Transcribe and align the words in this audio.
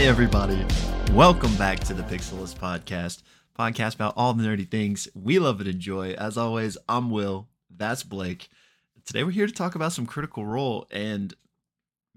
Hey, 0.00 0.08
everybody. 0.08 0.64
Welcome 1.12 1.54
back 1.56 1.78
to 1.80 1.92
the 1.92 2.02
Pixelist 2.04 2.56
Podcast, 2.56 3.20
podcast 3.54 3.96
about 3.96 4.14
all 4.16 4.32
the 4.32 4.42
nerdy 4.42 4.66
things 4.66 5.06
we 5.14 5.38
love 5.38 5.60
and 5.60 5.68
enjoy. 5.68 6.12
As 6.12 6.38
always, 6.38 6.78
I'm 6.88 7.10
Will. 7.10 7.48
That's 7.68 8.02
Blake. 8.02 8.48
Today, 9.04 9.24
we're 9.24 9.30
here 9.30 9.46
to 9.46 9.52
talk 9.52 9.74
about 9.74 9.92
some 9.92 10.06
Critical 10.06 10.46
Role 10.46 10.86
and 10.90 11.34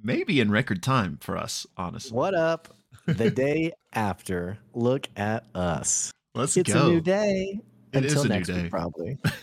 maybe 0.01 0.39
in 0.39 0.49
record 0.49 0.81
time 0.81 1.17
for 1.19 1.35
us, 1.35 1.67
honestly. 1.75 2.15
What 2.15 2.33
up? 2.33 2.73
The 3.05 3.29
day 3.35 3.73
after. 3.91 4.59
Look 4.73 5.09
at 5.17 5.43
us. 5.53 6.13
Let's 6.33 6.55
It's 6.55 6.71
go. 6.71 6.79
It's 6.79 6.87
a 6.87 6.89
new 6.89 7.01
day. 7.01 7.59
It 7.91 8.05
is 8.05 8.13
Until 8.13 8.21
a 8.21 8.27
new 8.29 8.33
next 8.35 8.47
day. 8.47 8.61
week, 8.61 8.71
probably. 8.71 9.17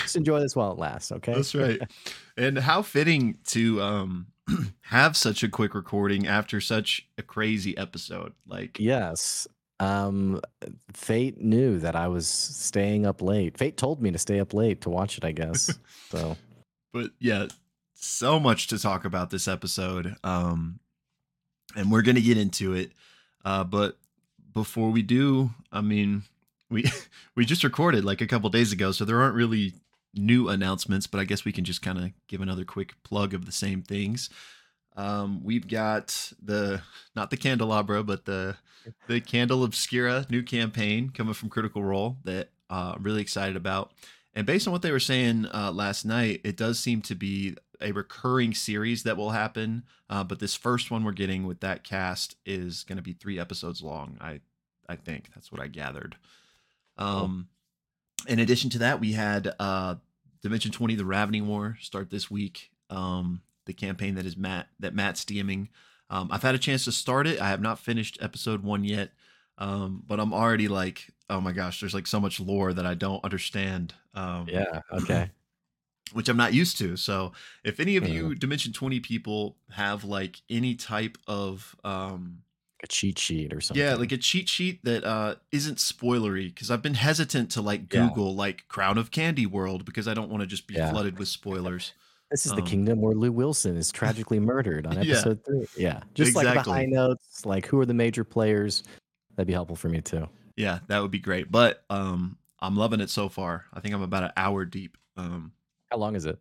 Just 0.00 0.16
enjoy 0.16 0.40
this 0.40 0.56
while 0.56 0.72
it 0.72 0.78
lasts, 0.78 1.12
okay? 1.12 1.34
That's 1.34 1.54
right. 1.54 1.78
And 2.38 2.58
how 2.58 2.80
fitting 2.80 3.36
to 3.48 3.82
um 3.82 4.28
have 4.82 5.16
such 5.16 5.42
a 5.42 5.48
quick 5.48 5.74
recording 5.74 6.26
after 6.26 6.60
such 6.60 7.06
a 7.18 7.22
crazy 7.22 7.76
episode. 7.76 8.32
Like 8.46 8.78
Yes. 8.78 9.46
Um 9.80 10.40
Fate 10.92 11.40
knew 11.40 11.78
that 11.80 11.96
I 11.96 12.08
was 12.08 12.28
staying 12.28 13.06
up 13.06 13.20
late. 13.22 13.58
Fate 13.58 13.76
told 13.76 14.00
me 14.00 14.10
to 14.10 14.18
stay 14.18 14.40
up 14.40 14.54
late 14.54 14.80
to 14.82 14.90
watch 14.90 15.18
it, 15.18 15.24
I 15.24 15.32
guess. 15.32 15.76
So 16.10 16.36
but 16.92 17.10
yeah, 17.18 17.46
so 17.94 18.38
much 18.38 18.68
to 18.68 18.78
talk 18.78 19.04
about 19.04 19.30
this 19.30 19.48
episode. 19.48 20.14
Um 20.22 20.78
and 21.74 21.90
we're 21.90 22.02
going 22.02 22.14
to 22.14 22.22
get 22.22 22.38
into 22.38 22.74
it. 22.74 22.92
Uh 23.44 23.64
but 23.64 23.96
before 24.52 24.90
we 24.90 25.02
do, 25.02 25.50
I 25.72 25.80
mean, 25.80 26.22
we 26.70 26.84
we 27.34 27.44
just 27.44 27.64
recorded 27.64 28.04
like 28.04 28.20
a 28.20 28.26
couple 28.26 28.48
days 28.50 28.72
ago, 28.72 28.92
so 28.92 29.04
there 29.04 29.20
aren't 29.20 29.34
really 29.34 29.74
new 30.16 30.48
announcements, 30.48 31.06
but 31.06 31.20
I 31.20 31.24
guess 31.24 31.44
we 31.44 31.52
can 31.52 31.64
just 31.64 31.82
kind 31.82 31.98
of 31.98 32.10
give 32.28 32.40
another 32.40 32.64
quick 32.64 32.94
plug 33.02 33.34
of 33.34 33.46
the 33.46 33.52
same 33.52 33.82
things. 33.82 34.30
Um, 34.96 35.42
we've 35.42 35.66
got 35.66 36.32
the 36.42 36.82
not 37.16 37.30
the 37.30 37.36
candelabra, 37.36 38.02
but 38.02 38.24
the 38.24 38.56
the 39.08 39.20
Candela 39.20 39.64
Obscura 39.64 40.26
new 40.30 40.42
campaign 40.42 41.10
coming 41.10 41.34
from 41.34 41.48
Critical 41.48 41.82
Role 41.82 42.18
that 42.24 42.50
uh, 42.70 42.94
I'm 42.96 43.02
really 43.02 43.22
excited 43.22 43.56
about. 43.56 43.92
And 44.34 44.46
based 44.46 44.66
on 44.66 44.72
what 44.72 44.82
they 44.82 44.90
were 44.90 45.00
saying 45.00 45.46
uh, 45.52 45.72
last 45.72 46.04
night, 46.04 46.40
it 46.44 46.56
does 46.56 46.78
seem 46.78 47.02
to 47.02 47.14
be 47.14 47.56
a 47.80 47.92
recurring 47.92 48.54
series 48.54 49.02
that 49.04 49.16
will 49.16 49.30
happen. 49.30 49.84
Uh, 50.10 50.24
but 50.24 50.40
this 50.40 50.54
first 50.54 50.90
one 50.90 51.04
we're 51.04 51.12
getting 51.12 51.46
with 51.46 51.60
that 51.60 51.84
cast 51.84 52.36
is 52.44 52.84
going 52.84 52.96
to 52.96 53.02
be 53.02 53.12
three 53.12 53.38
episodes 53.38 53.82
long. 53.82 54.16
I 54.20 54.40
I 54.88 54.96
think 54.96 55.30
that's 55.34 55.50
what 55.50 55.60
I 55.60 55.68
gathered. 55.68 56.16
Um, 56.98 57.48
in 58.28 58.38
addition 58.38 58.70
to 58.70 58.78
that, 58.78 59.00
we 59.00 59.12
had 59.12 59.54
uh, 59.58 59.96
Dimension 60.44 60.70
20: 60.70 60.94
The 60.94 61.06
Ravening 61.06 61.46
War 61.48 61.78
start 61.80 62.10
this 62.10 62.30
week. 62.30 62.70
Um, 62.90 63.40
the 63.64 63.72
campaign 63.72 64.14
that 64.16 64.26
is 64.26 64.36
Matt 64.36 64.68
that 64.78 64.94
Matt's 64.94 65.24
DMing. 65.24 65.68
Um, 66.10 66.28
I've 66.30 66.42
had 66.42 66.54
a 66.54 66.58
chance 66.58 66.84
to 66.84 66.92
start 66.92 67.26
it. 67.26 67.40
I 67.40 67.48
have 67.48 67.62
not 67.62 67.78
finished 67.78 68.18
episode 68.20 68.62
one 68.62 68.84
yet, 68.84 69.12
um, 69.56 70.02
but 70.06 70.20
I'm 70.20 70.34
already 70.34 70.68
like, 70.68 71.08
oh 71.30 71.40
my 71.40 71.52
gosh, 71.52 71.80
there's 71.80 71.94
like 71.94 72.06
so 72.06 72.20
much 72.20 72.40
lore 72.40 72.74
that 72.74 72.84
I 72.84 72.92
don't 72.92 73.24
understand. 73.24 73.94
Um, 74.12 74.46
yeah, 74.48 74.80
okay. 74.92 75.30
which 76.12 76.28
I'm 76.28 76.36
not 76.36 76.52
used 76.52 76.76
to. 76.78 76.98
So 76.98 77.32
if 77.64 77.80
any 77.80 77.96
of 77.96 78.06
Yeah. 78.06 78.14
you 78.14 78.34
Dimension 78.34 78.74
20 78.74 79.00
people 79.00 79.56
have 79.70 80.04
like 80.04 80.42
any 80.50 80.74
type 80.74 81.16
of 81.26 81.74
um 81.84 82.42
A 82.84 82.86
cheat 82.86 83.18
sheet 83.18 83.52
or 83.54 83.60
something. 83.62 83.82
yeah, 83.82 83.94
like 83.94 84.12
a 84.12 84.18
cheat 84.18 84.46
sheet 84.48 84.84
that 84.84 85.04
uh 85.04 85.36
isn't 85.50 85.78
spoilery 85.78 86.48
because 86.54 86.70
I've 86.70 86.82
been 86.82 86.94
hesitant 86.94 87.50
to 87.52 87.62
like 87.62 87.90
Yeah. 87.92 88.08
Google 88.08 88.34
like 88.34 88.68
Crown 88.68 88.98
of 88.98 89.10
Candy 89.10 89.46
World 89.46 89.84
because 89.86 90.06
I 90.06 90.12
don't 90.14 90.28
want 90.30 90.42
to 90.42 90.46
just 90.46 90.66
be 90.66 90.74
Yeah. 90.74 90.90
flooded 90.90 91.18
with 91.18 91.28
spoilers. 91.28 91.94
This 92.30 92.44
is 92.46 92.52
the 92.52 92.60
um, 92.60 92.66
kingdom 92.66 93.00
where 93.00 93.14
Lou 93.14 93.32
Wilson 93.32 93.76
is 93.76 93.90
tragically 93.90 94.38
murdered 94.38 94.86
on 94.86 94.92
Yeah. 95.02 95.14
episode 95.14 95.44
three. 95.46 95.66
Yeah. 95.78 96.00
Just 96.14 96.36
like 96.36 96.52
the 96.52 96.70
high 96.70 96.84
notes, 96.84 97.46
like 97.46 97.66
who 97.66 97.80
are 97.80 97.86
the 97.86 97.94
major 97.94 98.22
players. 98.24 98.82
That'd 99.34 99.46
be 99.46 99.52
helpful 99.54 99.76
for 99.76 99.88
me 99.88 100.00
too. 100.02 100.28
Yeah, 100.56 100.80
that 100.88 101.00
would 101.00 101.10
be 101.10 101.18
great. 101.20 101.50
But 101.50 101.84
um 101.88 102.36
I'm 102.60 102.76
loving 102.76 103.00
it 103.00 103.08
so 103.08 103.28
far. 103.30 103.64
I 103.72 103.80
think 103.80 103.94
I'm 103.94 104.02
about 104.02 104.24
an 104.24 104.32
hour 104.36 104.66
deep. 104.66 104.98
Um 105.16 105.52
How 105.90 105.96
long 105.96 106.16
is 106.16 106.26
it? 106.26 106.38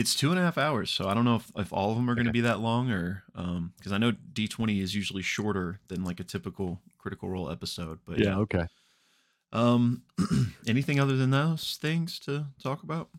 It's 0.00 0.14
two 0.14 0.30
and 0.30 0.38
a 0.38 0.42
half 0.42 0.56
hours, 0.56 0.90
so 0.90 1.08
I 1.08 1.14
don't 1.14 1.26
know 1.26 1.36
if, 1.36 1.52
if 1.56 1.72
all 1.74 1.90
of 1.90 1.96
them 1.96 2.08
are 2.08 2.14
going 2.14 2.26
to 2.26 2.32
be 2.32 2.40
that 2.40 2.58
long 2.60 2.90
or 2.90 3.22
um 3.34 3.74
because 3.76 3.92
I 3.92 3.98
know 3.98 4.12
D20 4.32 4.80
is 4.82 4.94
usually 4.94 5.22
shorter 5.22 5.80
than 5.88 6.04
like 6.04 6.20
a 6.20 6.24
typical 6.24 6.80
Critical 6.98 7.28
Role 7.28 7.50
episode. 7.50 7.98
But 8.06 8.18
yeah, 8.18 8.38
okay. 8.38 8.66
Um, 9.52 10.04
anything 10.66 10.98
other 10.98 11.16
than 11.16 11.30
those 11.30 11.78
things 11.80 12.18
to 12.20 12.46
talk 12.62 12.82
about? 12.82 13.10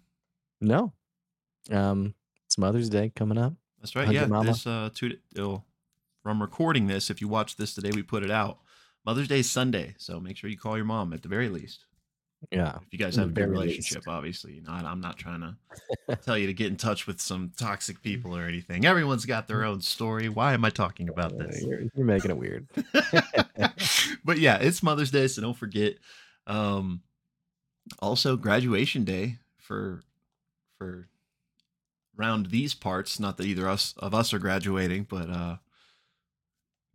No. 0.60 0.94
Um, 1.70 2.16
it's 2.46 2.58
Mother's 2.58 2.90
Day 2.90 3.12
coming 3.16 3.38
up. 3.38 3.54
That's 3.80 3.96
right. 3.96 4.10
Yeah, 4.12 4.26
mama. 4.26 4.46
this 4.46 4.66
uh, 4.66 4.90
two 4.94 5.18
oh, 5.38 5.64
from 6.24 6.42
recording 6.42 6.88
this. 6.88 7.10
If 7.10 7.22
you 7.22 7.28
watch 7.28 7.58
this 7.58 7.76
today, 7.76 7.92
we 7.94 8.02
put 8.02 8.24
it 8.24 8.32
out. 8.32 8.58
Mother's 9.06 9.28
Day 9.28 9.40
is 9.40 9.52
Sunday, 9.52 9.94
so 9.98 10.20
make 10.20 10.38
sure 10.38 10.50
you 10.50 10.58
call 10.58 10.78
your 10.78 10.86
mom 10.86 11.14
at 11.14 11.22
the 11.22 11.30
very 11.30 11.50
least. 11.50 11.86
Yeah. 12.50 12.78
If 12.78 12.92
you 12.92 12.98
guys 12.98 13.16
have 13.18 13.30
a 13.30 13.32
good 13.34 13.50
relationship, 13.50 13.98
least. 13.98 14.08
obviously. 14.08 14.54
You 14.54 14.62
know, 14.64 14.72
I'm 14.72 15.00
not 15.00 15.18
trying 15.18 15.42
to 15.42 16.16
tell 16.26 16.38
you 16.38 16.48
to 16.48 16.54
get 16.54 16.68
in 16.68 16.76
touch 16.76 17.06
with 17.06 17.22
some 17.22 17.52
toxic 17.56 18.02
people 18.02 18.36
or 18.36 18.46
anything. 18.46 18.86
Everyone's 18.86 19.26
got 19.26 19.48
their 19.48 19.64
own 19.64 19.82
story. 19.82 20.28
Why 20.28 20.54
am 20.54 20.66
I 20.66 20.70
talking 20.72 21.08
about 21.08 21.34
Uh, 21.34 21.44
this? 21.46 21.64
You're, 21.64 21.82
you're 21.96 22.06
making 22.06 22.32
it 22.32 22.38
weird. 22.38 22.68
but 24.26 24.40
yeah, 24.40 24.58
it's 24.58 24.82
Mother's 24.82 25.12
Day, 25.12 25.28
so 25.28 25.42
don't 25.42 25.56
forget. 25.58 25.98
Um, 26.48 27.02
also 28.00 28.36
graduation 28.38 29.04
day 29.04 29.38
for 29.58 30.02
for 30.78 31.08
round 32.16 32.48
these 32.48 32.74
parts. 32.74 33.20
Not 33.20 33.38
that 33.38 33.46
either 33.46 33.68
us 33.68 33.94
of 33.98 34.14
us 34.16 34.34
are 34.34 34.40
graduating, 34.40 35.06
but 35.10 35.30
uh, 35.30 35.58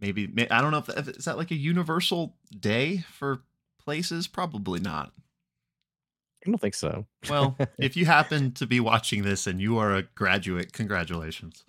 maybe 0.01 0.29
I 0.51 0.61
don't 0.61 0.73
know 0.73 0.79
if, 0.79 0.89
if 0.89 1.09
is 1.09 1.25
that 1.27 1.37
like 1.39 1.51
a 1.53 1.56
universal 1.56 2.35
day 2.59 3.05
for 3.12 3.43
places. 3.79 4.27
Probably 4.27 4.81
not. 4.81 5.12
I 6.47 6.51
don't 6.51 6.61
think 6.61 6.75
so. 6.75 7.07
Well, 7.29 7.57
if 7.79 7.97
you 7.97 8.07
happen 8.07 8.53
to 8.53 8.67
be 8.67 8.81
watching 8.81 9.23
this 9.23 9.47
and 9.47 9.61
you 9.61 9.79
are 9.79 9.95
a 9.95 10.03
graduate, 10.03 10.73
congratulations. 10.73 11.65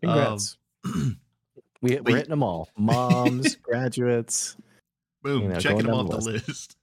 Congrats. 0.00 0.56
we, 0.84 1.16
but 1.80 2.04
we're 2.04 2.12
y- 2.12 2.16
hitting 2.16 2.30
them 2.30 2.42
all. 2.42 2.68
Moms, 2.76 3.56
graduates. 3.62 4.56
Boom, 5.22 5.42
You 5.42 5.48
know, 5.48 5.60
checking 5.60 5.86
them 5.86 5.94
off 5.94 6.10
the 6.10 6.18
the 6.18 6.30
list. 6.32 6.76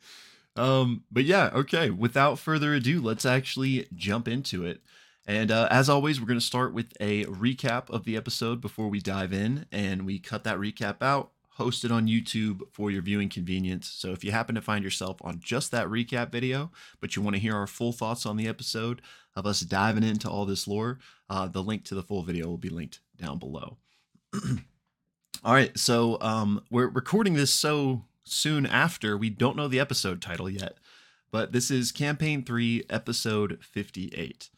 um, 0.56 1.04
but 1.10 1.24
yeah, 1.24 1.50
okay. 1.54 1.90
Without 1.90 2.38
further 2.38 2.74
ado, 2.74 3.00
let's 3.00 3.24
actually 3.26 3.88
jump 3.94 4.28
into 4.28 4.64
it. 4.64 4.80
And 5.26 5.50
uh, 5.50 5.68
as 5.70 5.88
always, 5.88 6.20
we're 6.20 6.26
going 6.26 6.40
to 6.40 6.44
start 6.44 6.72
with 6.72 6.92
a 7.00 7.24
recap 7.26 7.90
of 7.90 8.04
the 8.04 8.16
episode 8.16 8.60
before 8.60 8.88
we 8.88 9.00
dive 9.00 9.32
in, 9.32 9.66
and 9.70 10.04
we 10.04 10.18
cut 10.18 10.44
that 10.44 10.58
recap 10.58 11.02
out, 11.02 11.30
host 11.60 11.84
it 11.84 11.92
on 11.92 12.06
YouTube 12.06 12.62
for 12.72 12.90
your 12.90 13.02
viewing 13.02 13.28
convenience. 13.28 13.86
So 13.86 14.12
if 14.12 14.24
you 14.24 14.32
happen 14.32 14.54
to 14.54 14.62
find 14.62 14.82
yourself 14.82 15.18
on 15.20 15.40
just 15.44 15.70
that 15.72 15.88
recap 15.88 16.32
video, 16.32 16.70
but 17.00 17.14
you 17.14 17.20
want 17.20 17.36
to 17.36 17.40
hear 17.40 17.54
our 17.54 17.66
full 17.66 17.92
thoughts 17.92 18.24
on 18.24 18.38
the 18.38 18.48
episode 18.48 19.02
of 19.36 19.44
us 19.44 19.60
diving 19.60 20.02
into 20.02 20.30
all 20.30 20.46
this 20.46 20.66
lore, 20.66 20.98
uh, 21.28 21.48
the 21.48 21.62
link 21.62 21.84
to 21.84 21.94
the 21.94 22.02
full 22.02 22.22
video 22.22 22.46
will 22.46 22.56
be 22.56 22.70
linked 22.70 23.00
down 23.20 23.38
below. 23.38 23.76
All 25.44 25.52
right, 25.52 25.78
so 25.78 26.16
um, 26.22 26.62
we're 26.70 26.88
recording 26.88 27.34
this 27.34 27.52
so 27.52 28.04
soon 28.24 28.64
after 28.64 29.18
we 29.18 29.28
don't 29.28 29.56
know 29.56 29.68
the 29.68 29.80
episode 29.80 30.22
title 30.22 30.48
yet, 30.48 30.78
but 31.30 31.52
this 31.52 31.70
is 31.70 31.92
Campaign 31.92 32.42
3, 32.42 32.84
Episode 32.88 33.58
58. 33.60 34.48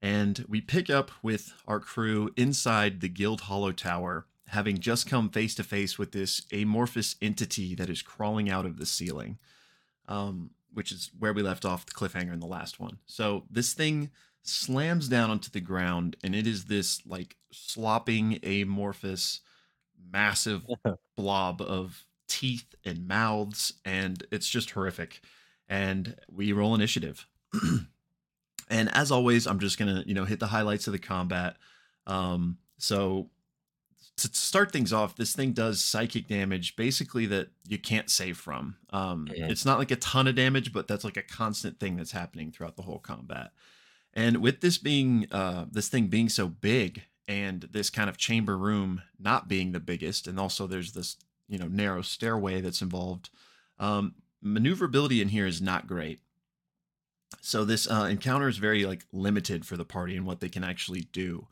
And 0.00 0.44
we 0.48 0.60
pick 0.60 0.88
up 0.88 1.10
with 1.20 1.52
our 1.66 1.80
crew 1.80 2.30
inside 2.36 3.00
the 3.00 3.08
Guild 3.08 3.42
Hollow 3.42 3.72
Tower, 3.72 4.26
having 4.48 4.78
just 4.78 5.08
come 5.08 5.28
face 5.30 5.54
to 5.54 5.64
face 5.64 5.98
with 5.98 6.12
this 6.12 6.42
amorphous 6.52 7.16
entity 7.22 7.74
that 7.74 7.88
is 7.88 8.02
crawling 8.02 8.50
out 8.50 8.66
of 8.66 8.78
the 8.78 8.86
ceiling, 8.86 9.38
um, 10.08 10.50
which 10.72 10.92
is 10.92 11.10
where 11.18 11.32
we 11.32 11.42
left 11.42 11.64
off 11.64 11.86
the 11.86 11.92
cliffhanger 11.92 12.32
in 12.32 12.40
the 12.40 12.46
last 12.46 12.78
one. 12.78 12.98
So 13.06 13.44
this 13.50 13.72
thing 13.72 14.10
slams 14.42 15.08
down 15.08 15.30
onto 15.30 15.50
the 15.50 15.60
ground, 15.60 16.16
and 16.22 16.34
it 16.34 16.46
is 16.46 16.64
this 16.66 17.04
like 17.06 17.36
slopping, 17.50 18.38
amorphous, 18.42 19.40
massive 20.12 20.66
blob 21.16 21.62
of 21.62 22.04
teeth 22.28 22.74
and 22.84 23.08
mouths, 23.08 23.74
and 23.84 24.24
it's 24.30 24.48
just 24.48 24.70
horrific. 24.70 25.20
And 25.68 26.16
we 26.30 26.52
roll 26.52 26.74
initiative. 26.74 27.26
and 28.68 28.94
as 28.94 29.10
always, 29.10 29.46
I'm 29.46 29.58
just 29.58 29.78
gonna, 29.78 30.04
you 30.06 30.14
know, 30.14 30.26
hit 30.26 30.40
the 30.40 30.46
highlights 30.46 30.86
of 30.86 30.92
the 30.92 30.98
combat. 30.98 31.56
Um, 32.06 32.58
so 32.76 33.30
to 34.16 34.28
start 34.32 34.70
things 34.72 34.92
off, 34.92 35.16
this 35.16 35.34
thing 35.34 35.52
does 35.52 35.82
psychic 35.82 36.28
damage, 36.28 36.76
basically 36.76 37.26
that 37.26 37.48
you 37.66 37.78
can't 37.78 38.08
save 38.08 38.36
from. 38.38 38.76
Um, 38.90 39.26
Mhm. 39.26 39.50
It's 39.50 39.64
not 39.64 39.78
like 39.78 39.90
a 39.90 39.96
ton 39.96 40.26
of 40.28 40.36
damage, 40.36 40.72
but 40.72 40.86
that's 40.86 41.04
like 41.04 41.16
a 41.16 41.22
constant 41.22 41.80
thing 41.80 41.96
that's 41.96 42.12
happening 42.12 42.52
throughout 42.52 42.76
the 42.76 42.82
whole 42.82 43.00
combat. 43.00 43.52
And 44.12 44.36
with 44.36 44.60
this 44.60 44.78
being, 44.78 45.26
uh, 45.32 45.66
this 45.70 45.88
thing 45.88 46.06
being 46.06 46.28
so 46.28 46.48
big, 46.48 47.02
and 47.26 47.62
this 47.72 47.90
kind 47.90 48.08
of 48.10 48.18
chamber 48.18 48.56
room 48.56 49.02
not 49.18 49.48
being 49.48 49.72
the 49.72 49.80
biggest, 49.80 50.28
and 50.28 50.38
also 50.38 50.66
there's 50.66 50.92
this, 50.92 51.16
you 51.48 51.58
know, 51.58 51.66
narrow 51.68 52.02
stairway 52.02 52.60
that's 52.60 52.82
involved. 52.82 53.30
Um, 53.78 54.14
maneuverability 54.42 55.20
in 55.22 55.28
here 55.30 55.46
is 55.46 55.60
not 55.62 55.86
great. 55.86 56.20
So 57.40 57.64
this 57.64 57.90
uh, 57.90 58.04
encounter 58.10 58.46
is 58.48 58.58
very 58.58 58.84
like 58.84 59.04
limited 59.12 59.66
for 59.66 59.76
the 59.76 59.84
party 59.84 60.16
and 60.16 60.26
what 60.26 60.40
they 60.40 60.48
can 60.48 60.62
actually 60.64 61.02
do. 61.12 61.48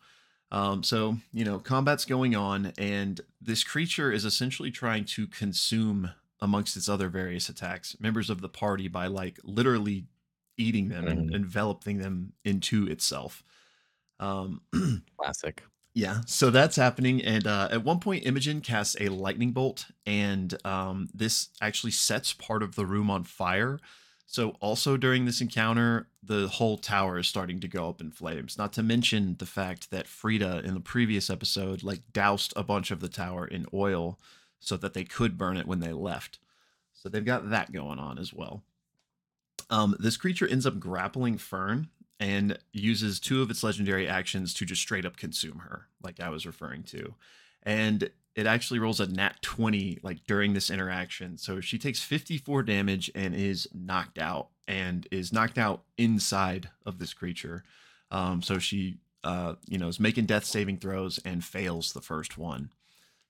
Um, 0.53 0.85
so, 0.85 1.19
you 1.33 1.45
know, 1.45 1.59
combat's 1.59 2.05
going 2.07 2.37
on, 2.37 2.75
and 2.79 3.21
this 3.41 3.65
creature 3.65 4.13
is 4.13 4.25
essentially 4.27 4.71
trying 4.71 5.07
to 5.07 5.27
consume 5.29 6.13
amongst 6.41 6.77
its 6.77 6.89
other 6.89 7.09
various 7.09 7.49
attacks 7.49 7.99
members 8.01 8.31
of 8.31 8.43
the 8.43 8.51
party 8.51 8.89
by 8.89 9.09
like 9.09 9.41
literally 9.45 10.07
eating 10.59 10.89
them 10.91 11.09
and 11.09 11.31
Mhm. 11.31 11.35
enveloping 11.35 11.99
them 11.99 12.35
into 12.45 12.87
itself. 12.89 13.45
Um, 14.21 14.63
Classic. 15.17 15.65
yeah, 15.95 16.23
so 16.27 16.51
that's 16.51 16.77
happening, 16.77 17.23
and 17.23 17.47
uh, 17.47 17.69
at 17.71 17.85
one 17.85 18.01
point, 18.01 18.27
Imogen 18.27 18.61
casts 18.63 18.97
a 19.01 19.09
lightning 19.11 19.53
bolt, 19.53 19.87
and 20.07 20.55
um, 20.67 21.09
this 21.15 21.51
actually 21.61 21.93
sets 21.93 22.33
part 22.33 22.63
of 22.63 22.77
the 22.77 22.87
room 22.87 23.11
on 23.11 23.25
fire. 23.25 23.79
So, 24.33 24.57
also 24.61 24.97
during 24.97 25.27
this 25.27 25.43
encounter, 25.43 26.09
the 26.23 26.49
whole 26.49 26.79
tower 26.79 27.19
is 27.19 27.27
starting 27.27 27.61
to 27.61 27.69
go 27.69 27.91
up 27.91 28.01
in 28.01 28.11
flames. 28.11 28.57
Not 28.57 28.73
to 28.73 28.83
mention 28.83 29.37
the 29.39 29.45
fact 29.45 29.91
that 29.91 30.09
Frida, 30.09 30.63
in 30.65 30.73
the 30.73 30.81
previous 30.81 31.29
episode, 31.29 31.83
like 31.83 32.15
doused 32.15 32.55
a 32.57 32.63
bunch 32.63 32.91
of 32.91 33.01
the 33.01 33.11
tower 33.11 33.47
in 33.47 33.67
oil 33.75 34.19
so 34.59 34.79
that 34.79 34.95
they 34.95 35.05
could 35.05 35.37
burn 35.37 35.59
it 35.59 35.67
when 35.67 35.81
they 35.81 35.93
left. 35.93 36.39
So 36.95 37.11
they've 37.11 37.23
got 37.23 37.51
that 37.51 37.73
going 37.73 37.99
on 37.99 38.19
as 38.19 38.33
well. 38.33 38.63
Um, 39.69 39.97
this 39.99 40.17
creature 40.17 40.49
ends 40.49 40.65
up 40.65 40.81
grappling 40.81 41.37
Fearne 41.37 41.89
and 42.19 42.59
uses 42.73 43.21
two 43.21 43.43
of 43.43 43.51
its 43.51 43.63
legendary 43.63 44.09
actions 44.09 44.55
to 44.55 44.65
just 44.65 44.81
straight 44.81 45.05
up 45.05 45.19
consume 45.19 45.59
her, 45.59 45.89
like 46.03 46.21
I 46.21 46.31
was 46.31 46.47
referring 46.47 46.85
to. 46.85 47.15
And 47.65 48.09
it 48.35 48.47
actually 48.47 48.79
rolls 48.79 49.01
a 49.01 49.07
nat 49.07 49.41
20 49.43 49.99
like 50.03 50.25
during 50.27 50.55
this 50.55 50.71
interaction. 50.71 51.37
So 51.37 51.61
she 51.61 51.79
takes 51.79 52.03
54 52.03 52.63
damage 52.63 53.11
and 53.15 53.35
is 53.35 53.69
knocked 53.75 54.19
out 54.19 54.49
and 54.67 55.07
is 55.11 55.33
knocked 55.33 55.59
out 55.59 55.83
inside 55.99 56.71
of 56.87 56.99
this 56.99 57.13
creature. 57.13 57.65
Um, 58.11 58.43
so 58.43 58.59
she 58.59 58.99
uh, 59.25 59.55
you 59.69 59.79
know, 59.79 59.87
is 59.89 60.01
making 60.01 60.27
death 60.27 60.45
saving 60.45 60.79
throws 60.79 61.19
and 61.25 61.45
fails 61.45 61.93
the 61.93 62.01
first 62.01 62.37
one. 62.37 62.71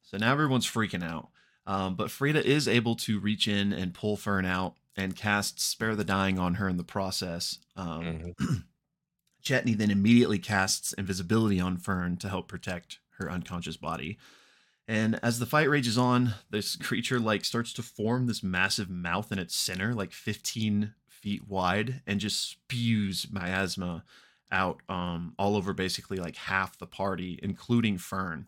So 0.02 0.16
now 0.16 0.32
everyone's 0.32 0.66
freaking 0.70 1.04
out. 1.04 1.28
Um, 1.66 1.94
but 1.96 2.10
Frida 2.10 2.44
is 2.46 2.66
able 2.66 2.96
to 2.96 3.20
reach 3.20 3.46
in 3.46 3.72
and 3.72 3.92
pull 3.94 4.16
Fearne 4.16 4.46
out 4.46 4.74
and 4.96 5.14
cast 5.14 5.60
Spare 5.60 5.94
the 5.94 6.02
Dying 6.04 6.38
on 6.38 6.54
her 6.54 6.68
in 6.68 6.76
the 6.76 6.82
process. 6.84 7.58
Um, 7.76 8.34
Mhm. 8.40 8.64
Chetney 9.44 9.76
then 9.76 9.90
immediately 9.90 10.38
casts 10.38 10.92
invisibility 10.92 11.60
on 11.60 11.76
Fearne 11.76 12.16
to 12.18 12.28
help 12.28 12.48
protect 12.48 13.00
her 13.18 13.30
unconscious 13.30 13.76
body. 13.76 14.18
And 14.88 15.18
as 15.22 15.38
the 15.38 15.46
fight 15.46 15.68
rages 15.70 15.96
on, 15.96 16.34
this 16.50 16.76
creature 16.76 17.20
like 17.20 17.44
starts 17.44 17.72
to 17.74 17.82
form 17.82 18.26
this 18.26 18.42
massive 18.42 18.90
mouth 18.90 19.30
in 19.32 19.38
its 19.38 19.54
center, 19.54 19.94
like 19.94 20.12
15 20.12 20.94
feet 21.06 21.46
wide, 21.48 22.02
and 22.06 22.20
just 22.20 22.50
spews 22.50 23.26
miasma 23.30 24.04
out 24.50 24.80
um, 24.88 25.34
all 25.38 25.56
over 25.56 25.72
basically 25.72 26.18
like 26.18 26.36
half 26.36 26.76
the 26.78 26.86
party, 26.86 27.38
including 27.42 27.96
Fearne, 27.96 28.46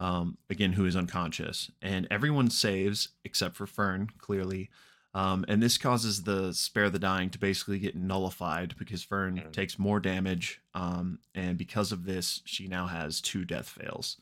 um, 0.00 0.38
again, 0.50 0.72
who 0.72 0.86
is 0.86 0.96
unconscious. 0.96 1.70
And 1.82 2.08
everyone 2.10 2.50
saves 2.50 3.10
except 3.24 3.54
for 3.56 3.66
Fearne, 3.66 4.08
clearly. 4.18 4.70
Um, 5.14 5.44
and 5.48 5.62
this 5.62 5.78
causes 5.78 6.24
the 6.24 6.52
spare 6.52 6.90
the 6.90 6.98
dying 6.98 7.30
to 7.30 7.38
basically 7.38 7.78
get 7.78 7.94
nullified 7.96 8.74
because 8.78 9.02
Fearne 9.04 9.36
Mhm. 9.38 9.52
takes 9.52 9.78
more 9.78 10.00
damage. 10.00 10.60
Um, 10.74 11.20
and 11.34 11.56
because 11.56 11.92
of 11.92 12.04
this, 12.04 12.42
she 12.44 12.66
now 12.66 12.86
has 12.86 13.20
two 13.20 13.44
death 13.44 13.68
fails. 13.68 14.16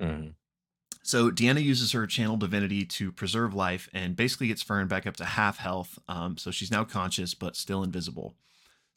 Mhm. 0.00 0.34
So 1.02 1.30
Deanna 1.30 1.62
uses 1.62 1.92
her 1.92 2.06
channel 2.06 2.36
divinity 2.36 2.84
to 2.84 3.10
preserve 3.10 3.54
life 3.54 3.88
and 3.92 4.16
basically 4.16 4.48
gets 4.48 4.62
Fearne 4.62 4.88
back 4.88 5.06
up 5.06 5.16
to 5.16 5.24
half 5.24 5.58
health. 5.58 5.98
Um, 6.08 6.36
so 6.36 6.50
she's 6.50 6.70
now 6.70 6.84
conscious 6.84 7.34
but 7.34 7.56
still 7.56 7.82
invisible. 7.82 8.34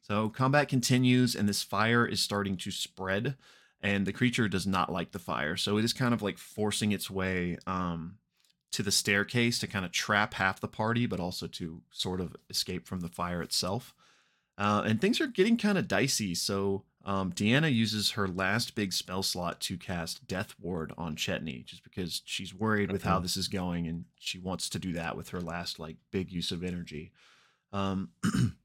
So 0.02 0.28
combat 0.28 0.68
continues 0.68 1.34
and 1.34 1.48
this 1.48 1.62
fire 1.62 2.06
is 2.06 2.20
starting 2.20 2.58
to 2.58 2.70
spread 2.70 3.36
and 3.80 4.06
the 4.06 4.12
creature 4.12 4.48
does 4.48 4.66
not 4.66 4.92
like 4.92 5.12
the 5.12 5.18
fire. 5.18 5.56
So 5.56 5.78
it 5.78 5.84
is 5.84 5.92
kind 5.92 6.12
of 6.12 6.22
like 6.22 6.38
forcing 6.38 6.92
its 6.92 7.10
way 7.10 7.58
um, 7.66 8.18
to 8.72 8.82
the 8.82 8.92
staircase 8.92 9.58
to 9.60 9.66
kind 9.66 9.84
of 9.84 9.92
trap 9.92 10.34
half 10.34 10.60
the 10.60 10.68
party, 10.68 11.06
but 11.06 11.20
also 11.20 11.46
to 11.46 11.82
sort 11.90 12.20
of 12.20 12.34
escape 12.50 12.86
from 12.86 13.00
the 13.00 13.08
fire 13.08 13.42
itself. 13.42 13.94
Uh, 14.56 14.82
and 14.86 15.00
things 15.00 15.20
are 15.20 15.26
getting 15.26 15.56
kind 15.56 15.78
of 15.78 15.88
dicey. 15.88 16.34
So 16.34 16.84
um, 17.04 17.32
Deanna 17.32 17.72
uses 17.72 18.12
her 18.12 18.26
last 18.26 18.74
big 18.74 18.92
spell 18.92 19.22
slot 19.22 19.60
to 19.62 19.76
cast 19.76 20.26
Death 20.26 20.54
Ward 20.58 20.92
on 20.96 21.16
Chetney, 21.16 21.64
just 21.64 21.84
because 21.84 22.22
she's 22.24 22.54
worried 22.54 22.90
with 22.90 23.02
how 23.02 23.18
this 23.18 23.36
is 23.36 23.48
going, 23.48 23.86
and 23.86 24.06
she 24.18 24.38
wants 24.38 24.68
to 24.70 24.78
do 24.78 24.92
that 24.94 25.16
with 25.16 25.28
her 25.30 25.40
last 25.40 25.78
like 25.78 25.96
big 26.10 26.32
use 26.32 26.50
of 26.50 26.64
energy. 26.64 27.12
Um, 27.72 28.10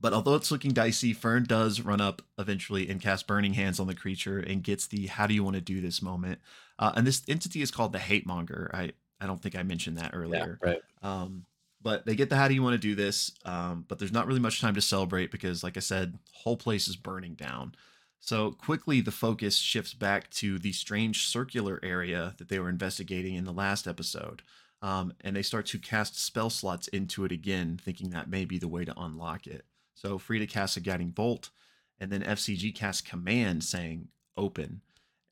but 0.00 0.12
although 0.12 0.34
it's 0.34 0.50
looking 0.50 0.72
dicey, 0.72 1.14
Fearne 1.14 1.46
does 1.46 1.80
run 1.80 2.00
up 2.00 2.22
eventually 2.36 2.88
and 2.88 3.00
cast 3.00 3.28
Burning 3.28 3.54
Hands 3.54 3.78
on 3.78 3.86
the 3.86 3.94
creature 3.94 4.38
and 4.40 4.64
gets 4.64 4.88
the 4.88 5.06
"How 5.06 5.28
do 5.28 5.34
you 5.34 5.44
want 5.44 5.54
to 5.54 5.60
do 5.60 5.80
this?" 5.80 6.02
moment. 6.02 6.40
Uh, 6.78 6.92
and 6.96 7.06
this 7.06 7.22
entity 7.28 7.62
is 7.62 7.70
called 7.70 7.92
the 7.92 8.00
Hate 8.00 8.26
Monger. 8.26 8.70
I 8.74 8.90
I 9.20 9.26
don't 9.26 9.40
think 9.40 9.54
I 9.54 9.62
mentioned 9.62 9.98
that 9.98 10.10
Yeah, 10.12 10.18
earlier. 10.18 10.58
right. 10.60 10.82
Um, 11.00 11.44
but 11.82 12.06
they 12.06 12.14
get 12.14 12.30
the 12.30 12.36
how 12.36 12.48
do 12.48 12.54
you 12.54 12.62
want 12.62 12.74
to 12.74 12.78
do 12.78 12.94
this? 12.94 13.32
Um, 13.44 13.84
but 13.88 13.98
there's 13.98 14.12
not 14.12 14.26
really 14.26 14.40
much 14.40 14.60
time 14.60 14.74
to 14.74 14.80
celebrate 14.80 15.30
because, 15.30 15.62
like 15.62 15.76
I 15.76 15.80
said, 15.80 16.18
whole 16.32 16.56
place 16.56 16.88
is 16.88 16.96
burning 16.96 17.34
down. 17.34 17.74
So 18.20 18.52
quickly, 18.52 19.00
the 19.00 19.10
focus 19.10 19.56
shifts 19.56 19.94
back 19.94 20.30
to 20.30 20.58
the 20.58 20.72
strange 20.72 21.26
circular 21.26 21.80
area 21.82 22.34
that 22.38 22.48
they 22.48 22.60
were 22.60 22.68
investigating 22.68 23.34
in 23.34 23.44
the 23.44 23.52
last 23.52 23.88
episode. 23.88 24.42
Um, 24.80 25.12
and 25.20 25.34
they 25.34 25.42
start 25.42 25.66
to 25.66 25.78
cast 25.78 26.18
spell 26.18 26.50
slots 26.50 26.88
into 26.88 27.24
it 27.24 27.32
again, 27.32 27.80
thinking 27.82 28.10
that 28.10 28.30
may 28.30 28.44
be 28.44 28.58
the 28.58 28.68
way 28.68 28.84
to 28.84 28.94
unlock 28.96 29.46
it. 29.46 29.64
So 29.94 30.18
Frida 30.18 30.46
casts 30.46 30.76
a 30.76 30.80
guiding 30.80 31.10
bolt, 31.10 31.50
and 31.98 32.10
then 32.10 32.22
FCG 32.22 32.74
casts 32.74 33.00
command 33.00 33.64
saying 33.64 34.08
open. 34.36 34.82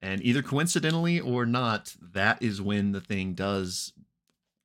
And 0.03 0.23
either 0.25 0.43
coincidentally 0.43 1.21
or 1.21 1.47
not, 1.47 1.95
that 2.01 2.43
is 2.43 2.63
when 2.63 2.93
the 2.93 3.01
thing 3.01 3.35
does 3.35 3.93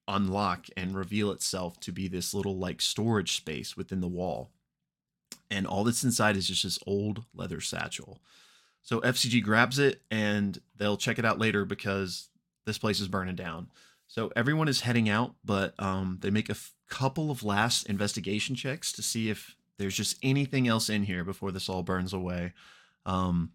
unlock 0.08 0.68
and 0.78 0.96
reveal 0.96 1.32
itself 1.32 1.80
to 1.82 1.92
be 1.92 2.08
this 2.08 2.34
little 2.34 2.58
like 2.58 2.82
storage 2.82 3.36
space 3.36 3.76
within 3.76 4.02
the 4.02 4.08
wall. 4.08 4.52
And 5.50 5.68
all 5.68 5.84
that's 5.84 6.04
inside 6.04 6.36
is 6.36 6.48
just 6.48 6.64
this 6.64 6.80
old 6.86 7.24
leather 7.34 7.62
satchel. 7.62 8.20
So 8.84 9.02
FCG 9.02 9.44
grabs 9.44 9.80
it 9.80 10.02
and 10.12 10.60
they'll 10.78 10.98
check 10.98 11.18
it 11.18 11.26
out 11.26 11.40
later 11.40 11.66
because 11.66 12.30
this 12.66 12.78
place 12.78 13.00
is 13.00 13.08
burning 13.08 13.36
down. 13.36 13.68
So 14.08 14.32
everyone 14.36 14.68
is 14.68 14.82
heading 14.82 15.10
out, 15.10 15.36
but 15.44 15.74
um, 15.80 16.20
they 16.22 16.30
make 16.30 16.50
a 16.50 16.54
f- 16.54 16.74
couple 16.90 17.32
of 17.32 17.44
last 17.44 17.88
investigation 17.88 18.56
checks 18.56 18.92
to 18.94 19.02
see 19.02 19.30
if 19.30 19.56
there's 19.78 19.96
just 19.96 20.18
anything 20.22 20.68
else 20.68 20.90
in 20.90 21.04
here 21.04 21.24
before 21.24 21.52
this 21.52 21.68
all 21.68 21.84
burns 21.84 22.14
away. 22.14 22.54
Um, 23.06 23.52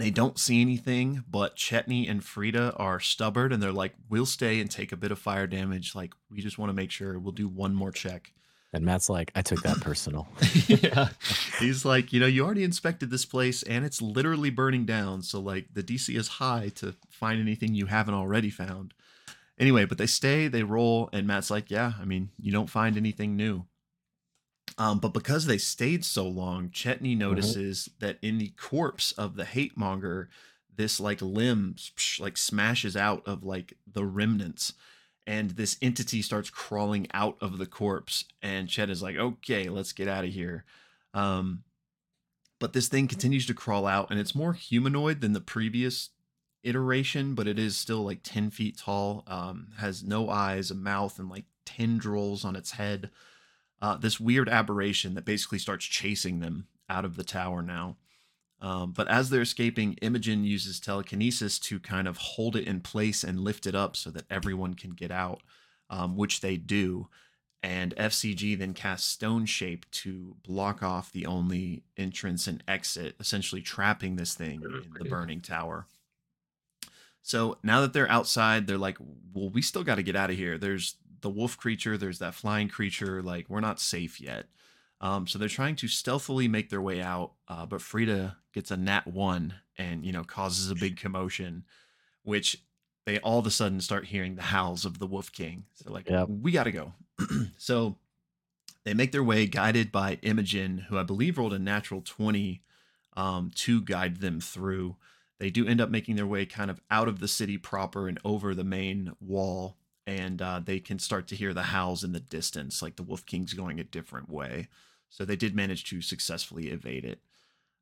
they 0.00 0.10
don't 0.10 0.38
see 0.38 0.60
anything, 0.60 1.24
but 1.28 1.56
Chetney 1.56 2.10
and 2.10 2.24
Frida 2.24 2.74
are 2.76 3.00
stubborn 3.00 3.52
and 3.52 3.62
they're 3.62 3.72
like, 3.72 3.94
we'll 4.08 4.26
stay 4.26 4.60
and 4.60 4.70
take 4.70 4.92
a 4.92 4.96
bit 4.96 5.10
of 5.10 5.18
fire 5.18 5.46
damage. 5.46 5.94
Like, 5.94 6.12
we 6.30 6.40
just 6.40 6.58
want 6.58 6.70
to 6.70 6.74
make 6.74 6.90
sure 6.90 7.18
we'll 7.18 7.32
do 7.32 7.48
one 7.48 7.74
more 7.74 7.92
check. 7.92 8.32
And 8.72 8.84
Matt's 8.84 9.10
like, 9.10 9.32
I 9.34 9.42
took 9.42 9.62
that 9.62 9.80
personal. 9.80 10.28
yeah. 10.68 11.08
He's 11.58 11.84
like, 11.84 12.12
you 12.12 12.20
know, 12.20 12.26
you 12.26 12.44
already 12.44 12.62
inspected 12.62 13.10
this 13.10 13.24
place 13.24 13.62
and 13.64 13.84
it's 13.84 14.00
literally 14.00 14.50
burning 14.50 14.84
down. 14.84 15.22
So, 15.22 15.40
like, 15.40 15.66
the 15.72 15.82
DC 15.82 16.16
is 16.16 16.28
high 16.28 16.70
to 16.76 16.94
find 17.08 17.40
anything 17.40 17.74
you 17.74 17.86
haven't 17.86 18.14
already 18.14 18.50
found. 18.50 18.94
Anyway, 19.58 19.84
but 19.84 19.98
they 19.98 20.06
stay, 20.06 20.48
they 20.48 20.62
roll, 20.62 21.10
and 21.12 21.26
Matt's 21.26 21.50
like, 21.50 21.70
yeah, 21.70 21.92
I 22.00 22.06
mean, 22.06 22.30
you 22.40 22.50
don't 22.50 22.70
find 22.70 22.96
anything 22.96 23.36
new. 23.36 23.66
Um, 24.78 24.98
but 24.98 25.12
because 25.12 25.46
they 25.46 25.58
stayed 25.58 26.04
so 26.04 26.26
long, 26.26 26.70
Chetney 26.70 27.16
notices 27.16 27.90
that 27.98 28.18
in 28.22 28.38
the 28.38 28.52
corpse 28.56 29.12
of 29.12 29.36
the 29.36 29.44
hate 29.44 29.76
monger, 29.76 30.28
this 30.76 31.00
like 31.00 31.20
limb 31.20 31.76
like 32.18 32.36
smashes 32.36 32.96
out 32.96 33.26
of 33.26 33.44
like 33.44 33.74
the 33.86 34.04
remnants, 34.04 34.72
and 35.26 35.50
this 35.50 35.76
entity 35.82 36.22
starts 36.22 36.50
crawling 36.50 37.06
out 37.12 37.36
of 37.40 37.58
the 37.58 37.66
corpse. 37.66 38.24
And 38.42 38.68
Chet 38.68 38.90
is 38.90 39.02
like, 39.02 39.16
"Okay, 39.16 39.68
let's 39.68 39.92
get 39.92 40.08
out 40.08 40.24
of 40.24 40.30
here." 40.30 40.64
Um, 41.12 41.64
but 42.58 42.72
this 42.72 42.88
thing 42.88 43.08
continues 43.08 43.46
to 43.46 43.54
crawl 43.54 43.86
out, 43.86 44.10
and 44.10 44.20
it's 44.20 44.34
more 44.34 44.52
humanoid 44.52 45.20
than 45.20 45.32
the 45.32 45.40
previous 45.40 46.10
iteration, 46.62 47.34
but 47.34 47.48
it 47.48 47.58
is 47.58 47.76
still 47.76 48.04
like 48.04 48.20
ten 48.22 48.50
feet 48.50 48.78
tall. 48.78 49.24
Um, 49.26 49.68
has 49.78 50.02
no 50.02 50.30
eyes, 50.30 50.70
a 50.70 50.74
mouth, 50.74 51.18
and 51.18 51.28
like 51.28 51.44
tendrils 51.64 52.44
on 52.44 52.56
its 52.56 52.72
head 52.72 53.10
uh, 53.82 53.96
this 53.96 54.20
weird 54.20 54.48
aberration 54.48 55.14
that 55.14 55.24
basically 55.24 55.58
starts 55.58 55.84
chasing 55.84 56.40
them 56.40 56.66
out 56.88 57.04
of 57.04 57.16
the 57.16 57.24
tower 57.24 57.62
now. 57.62 57.96
Um, 58.60 58.92
but 58.92 59.08
as 59.08 59.30
they're 59.30 59.40
escaping, 59.40 59.94
Imogen 60.02 60.44
uses 60.44 60.80
telekinesis 60.80 61.58
to 61.60 61.80
kind 61.80 62.06
of 62.06 62.18
hold 62.18 62.56
it 62.56 62.66
in 62.66 62.80
place 62.80 63.24
and 63.24 63.40
lift 63.40 63.66
it 63.66 63.74
up 63.74 63.96
so 63.96 64.10
that 64.10 64.26
everyone 64.30 64.74
can 64.74 64.90
get 64.90 65.10
out, 65.10 65.40
um, 65.88 66.16
which 66.16 66.40
they 66.40 66.56
do. 66.56 67.08
And 67.62 67.94
FCG 67.96 68.58
then 68.58 68.74
casts 68.74 69.08
Stone 69.08 69.46
Shape 69.46 69.90
to 69.92 70.36
block 70.46 70.82
off 70.82 71.12
the 71.12 71.26
only 71.26 71.82
entrance 71.96 72.46
and 72.46 72.62
exit, 72.66 73.16
essentially 73.20 73.60
trapping 73.62 74.16
this 74.16 74.34
thing 74.34 74.62
in 74.62 74.92
the 74.98 75.08
burning 75.08 75.40
tower. 75.40 75.86
So 77.22 77.58
now 77.62 77.82
that 77.82 77.92
they're 77.92 78.10
outside, 78.10 78.66
they're 78.66 78.78
like, 78.78 78.96
well, 79.34 79.50
we 79.50 79.60
still 79.60 79.84
got 79.84 79.96
to 79.96 80.02
get 80.02 80.16
out 80.16 80.30
of 80.30 80.36
here. 80.36 80.56
There's 80.56 80.96
the 81.22 81.30
wolf 81.30 81.56
creature, 81.56 81.96
there's 81.96 82.18
that 82.18 82.34
flying 82.34 82.68
creature. 82.68 83.22
Like, 83.22 83.48
we're 83.48 83.60
not 83.60 83.80
safe 83.80 84.20
yet. 84.20 84.46
Um, 85.00 85.26
so 85.26 85.38
they're 85.38 85.48
trying 85.48 85.76
to 85.76 85.88
stealthily 85.88 86.46
make 86.46 86.68
their 86.68 86.82
way 86.82 87.00
out, 87.00 87.32
uh, 87.48 87.64
but 87.64 87.80
Frida 87.80 88.36
gets 88.52 88.70
a 88.70 88.76
nat 88.76 89.06
one 89.06 89.54
and 89.78 90.04
you 90.04 90.12
know 90.12 90.24
causes 90.24 90.70
a 90.70 90.74
big 90.74 90.98
commotion, 90.98 91.64
which 92.22 92.58
they 93.06 93.18
all 93.20 93.38
of 93.38 93.46
a 93.46 93.50
sudden 93.50 93.80
start 93.80 94.06
hearing 94.06 94.34
the 94.34 94.42
howls 94.42 94.84
of 94.84 94.98
the 94.98 95.06
Wolf 95.06 95.32
King. 95.32 95.64
So 95.74 95.90
like, 95.90 96.08
Yep. 96.10 96.28
we 96.28 96.52
gotta 96.52 96.70
go. 96.70 96.92
so 97.56 97.96
they 98.84 98.92
make 98.92 99.10
their 99.12 99.24
way, 99.24 99.46
guided 99.46 99.90
by 99.90 100.18
Imogen, 100.22 100.86
who 100.90 100.98
I 100.98 101.02
believe 101.02 101.38
rolled 101.38 101.54
a 101.54 101.58
natural 101.58 102.02
twenty 102.02 102.62
um, 103.16 103.50
to 103.54 103.80
guide 103.80 104.18
them 104.18 104.38
through. 104.38 104.96
They 105.38 105.48
do 105.48 105.66
end 105.66 105.80
up 105.80 105.88
making 105.88 106.16
their 106.16 106.26
way 106.26 106.44
kind 106.44 106.70
of 106.70 106.78
out 106.90 107.08
of 107.08 107.20
the 107.20 107.28
city 107.28 107.56
proper 107.56 108.06
and 108.06 108.18
over 108.22 108.54
the 108.54 108.64
main 108.64 109.12
wall, 109.18 109.78
and 110.10 110.42
uh, 110.42 110.60
they 110.64 110.80
can 110.80 110.98
start 110.98 111.28
to 111.28 111.36
hear 111.36 111.54
the 111.54 111.62
howls 111.62 112.02
in 112.02 112.12
the 112.12 112.20
distance, 112.20 112.82
like 112.82 112.96
the 112.96 113.02
Wolf 113.02 113.24
King's 113.26 113.54
going 113.54 113.78
a 113.78 113.84
different 113.84 114.28
way. 114.28 114.68
So 115.08 115.24
they 115.24 115.36
did 115.36 115.54
manage 115.54 115.84
to 115.84 116.02
successfully 116.02 116.68
evade 116.68 117.04
it. 117.04 117.20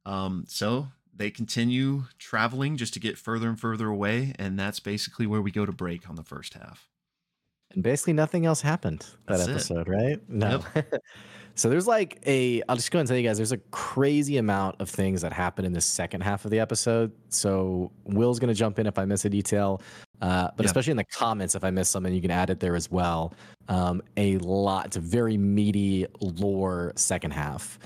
Um, 0.04 0.44
so 0.46 0.88
they 1.14 1.30
continue 1.30 2.04
traveling 2.18 2.76
just 2.76 2.92
to 2.94 3.00
get 3.00 3.16
further 3.16 3.48
and 3.48 3.58
further 3.58 3.88
away, 3.88 4.34
and 4.38 4.58
that's 4.58 4.80
basically 4.80 5.26
where 5.26 5.40
we 5.40 5.50
go 5.50 5.64
to 5.64 5.72
break 5.72 6.08
on 6.08 6.16
the 6.16 6.22
first 6.22 6.54
half. 6.54 6.88
And 7.72 7.82
basically 7.82 8.14
nothing 8.14 8.46
else 8.46 8.60
happened 8.60 9.00
that 9.26 9.38
That's 9.38 9.46
it. 9.46 9.50
episode, 9.50 9.88
right? 9.88 10.20
No. 10.28 10.62
so 11.54 11.68
there's 11.68 11.86
like 11.86 12.18
a 12.26 12.62
I'll 12.68 12.76
just 12.76 12.90
go 12.90 12.98
and 12.98 13.06
tell 13.06 13.16
you 13.16 13.26
guys 13.26 13.36
there's 13.36 13.52
a 13.52 13.58
crazy 13.58 14.38
amount 14.38 14.80
of 14.80 14.88
things 14.88 15.20
that 15.20 15.34
happen 15.34 15.66
in 15.66 15.72
the 15.72 15.80
second 15.80 16.22
half 16.22 16.46
of 16.46 16.50
the 16.50 16.60
episode. 16.60 17.12
So 17.28 17.92
Will's 18.04 18.38
gonna 18.38 18.54
jump 18.54 18.78
in 18.78 18.86
if 18.86 18.98
I 18.98 19.04
miss 19.04 19.26
a 19.26 19.30
detail. 19.30 19.82
Uh, 20.20 20.48
but 20.56 20.64
Yeah. 20.64 20.66
especially 20.66 20.90
in 20.92 20.96
the 20.96 21.04
comments, 21.04 21.54
if 21.54 21.64
I 21.64 21.70
miss 21.70 21.88
something, 21.88 22.12
you 22.12 22.20
can 22.20 22.30
add 22.30 22.50
it 22.50 22.60
there 22.60 22.74
as 22.74 22.90
well. 22.90 23.32
Um, 23.68 24.02
a 24.16 24.38
lot, 24.38 24.86
it's 24.86 24.96
a 24.96 25.00
very 25.00 25.36
meaty 25.36 26.06
lore 26.20 26.92
second 26.96 27.32
half. 27.32 27.78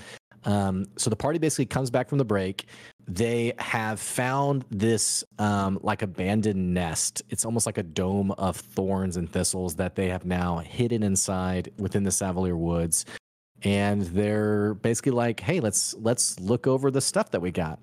Um, 0.45 0.85
so 0.97 1.09
the 1.09 1.15
party 1.15 1.39
basically 1.39 1.65
comes 1.67 1.89
back 1.89 2.09
from 2.09 2.17
the 2.17 2.25
break. 2.25 2.65
They 3.07 3.53
have 3.59 3.99
found 3.99 4.65
this 4.71 5.23
um, 5.39 5.79
like 5.83 6.01
abandoned 6.01 6.73
nest. 6.73 7.21
It's 7.29 7.45
almost 7.45 7.65
like 7.65 7.77
a 7.77 7.83
dome 7.83 8.31
of 8.31 8.57
thorns 8.57 9.17
and 9.17 9.29
thistles 9.29 9.75
that 9.75 9.95
they 9.95 10.09
have 10.09 10.25
now 10.25 10.57
hidden 10.57 11.03
inside 11.03 11.71
within 11.77 12.03
the 12.03 12.09
Savalier 12.09 12.57
Woods. 12.57 13.05
And 13.63 14.01
they're 14.03 14.73
basically 14.75 15.13
like, 15.13 15.39
"Hey, 15.39 15.59
let's 15.61 15.93
let's 15.99 16.37
look 16.39 16.67
over 16.67 16.91
the 16.91 16.99
stuff 17.01 17.31
that 17.31 17.41
we 17.41 17.51
got." 17.51 17.79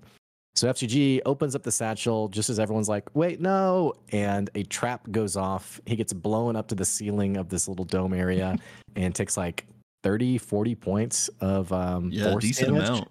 So 0.61 0.69
FCG 0.69 1.23
opens 1.25 1.57
up 1.57 1.63
the 1.63 1.73
satchel 1.73 2.29
just 2.29 2.51
as 2.51 2.61
everyone's 2.61 2.87
like, 2.87 3.09
"Wait, 3.17 3.41
no!" 3.41 3.95
And 4.13 4.51
a 4.55 4.63
trap 4.65 5.11
goes 5.11 5.35
off. 5.35 5.81
He 5.87 5.97
gets 5.97 6.13
blown 6.13 6.55
up 6.55 6.69
to 6.69 6.75
the 6.75 6.85
ceiling 6.85 7.39
of 7.39 7.49
this 7.49 7.67
little 7.67 7.87
dome 7.87 8.13
area 8.13 8.59
and 8.95 9.15
takes 9.15 9.39
like 9.39 9.65
30, 10.03 10.37
40 10.37 10.75
points 10.75 11.29
of 11.41 11.73
um, 11.73 12.11
Yeah, 12.13 12.33
force 12.33 12.45
decent 12.45 12.75
damage. 12.75 12.89
amount. 12.91 13.09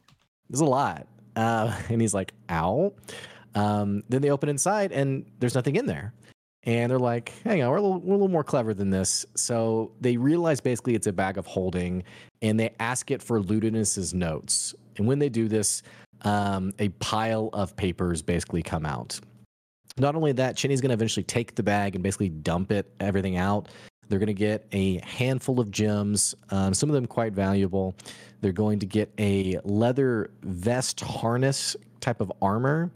There's 0.48 0.60
a 0.60 0.66
lot. 0.66 1.08
Uh, 1.36 1.76
and 1.90 2.00
he's 2.00 2.14
like, 2.14 2.36
ow. 2.52 2.94
Um, 3.56 4.04
then 4.10 4.22
they 4.22 4.30
open 4.30 4.48
inside 4.48 4.92
and 4.92 5.26
there's 5.40 5.56
nothing 5.56 5.76
in 5.76 5.88
there. 5.88 6.14
And 6.66 6.92
they're 6.92 7.00
like, 7.00 7.34
hang 7.44 7.64
on, 7.64 7.72
we're 7.72 7.78
a, 7.78 7.82
little, 7.82 8.00
we're 8.00 8.14
a 8.14 8.18
little 8.18 8.28
more 8.28 8.44
clever 8.44 8.76
than 8.76 8.92
this. 8.92 9.26
So 9.34 9.92
they 10.02 10.18
realize 10.18 10.62
basically 10.62 10.94
it's 10.94 11.08
a 11.08 11.14
bag 11.14 11.40
of 11.40 11.48
holding 11.48 12.04
and 12.44 12.60
they 12.60 12.76
ask 12.80 13.10
it 13.10 13.24
for 13.24 13.42
Ludinus's 13.42 14.14
notes. 14.14 14.76
And 14.98 15.08
when 15.08 15.18
they 15.18 15.30
do 15.30 15.48
this, 15.48 15.82
um, 16.22 16.74
a 16.80 16.90
pile 16.90 17.50
of 17.54 17.76
papers 17.76 18.22
basically 18.22 18.64
come 18.64 18.86
out. 18.86 19.20
Not 19.98 20.16
only 20.16 20.32
that, 20.34 20.56
Chetney's 20.56 20.82
going 20.82 20.90
to 20.90 20.94
eventually 20.94 21.24
take 21.24 21.56
the 21.56 21.64
bag 21.64 21.96
and 21.96 22.04
basically 22.04 22.30
dump 22.30 22.72
it, 22.72 22.92
everything 23.00 23.38
out. 23.38 23.68
They're 24.08 24.20
going 24.20 24.28
to 24.28 24.34
get 24.34 24.66
a 24.72 25.00
handful 25.06 25.60
of 25.60 25.70
gems, 25.70 26.34
um, 26.50 26.74
some 26.74 26.90
of 26.90 26.96
them 26.96 27.06
quite 27.06 27.34
valuable. 27.34 27.96
They're 28.42 28.52
going 28.52 28.80
to 28.80 28.86
get 28.86 29.12
a 29.20 29.60
leather 29.64 30.32
vest 30.42 31.00
harness 31.02 31.76
type 32.00 32.22
of 32.22 32.32
armor. 32.42 32.92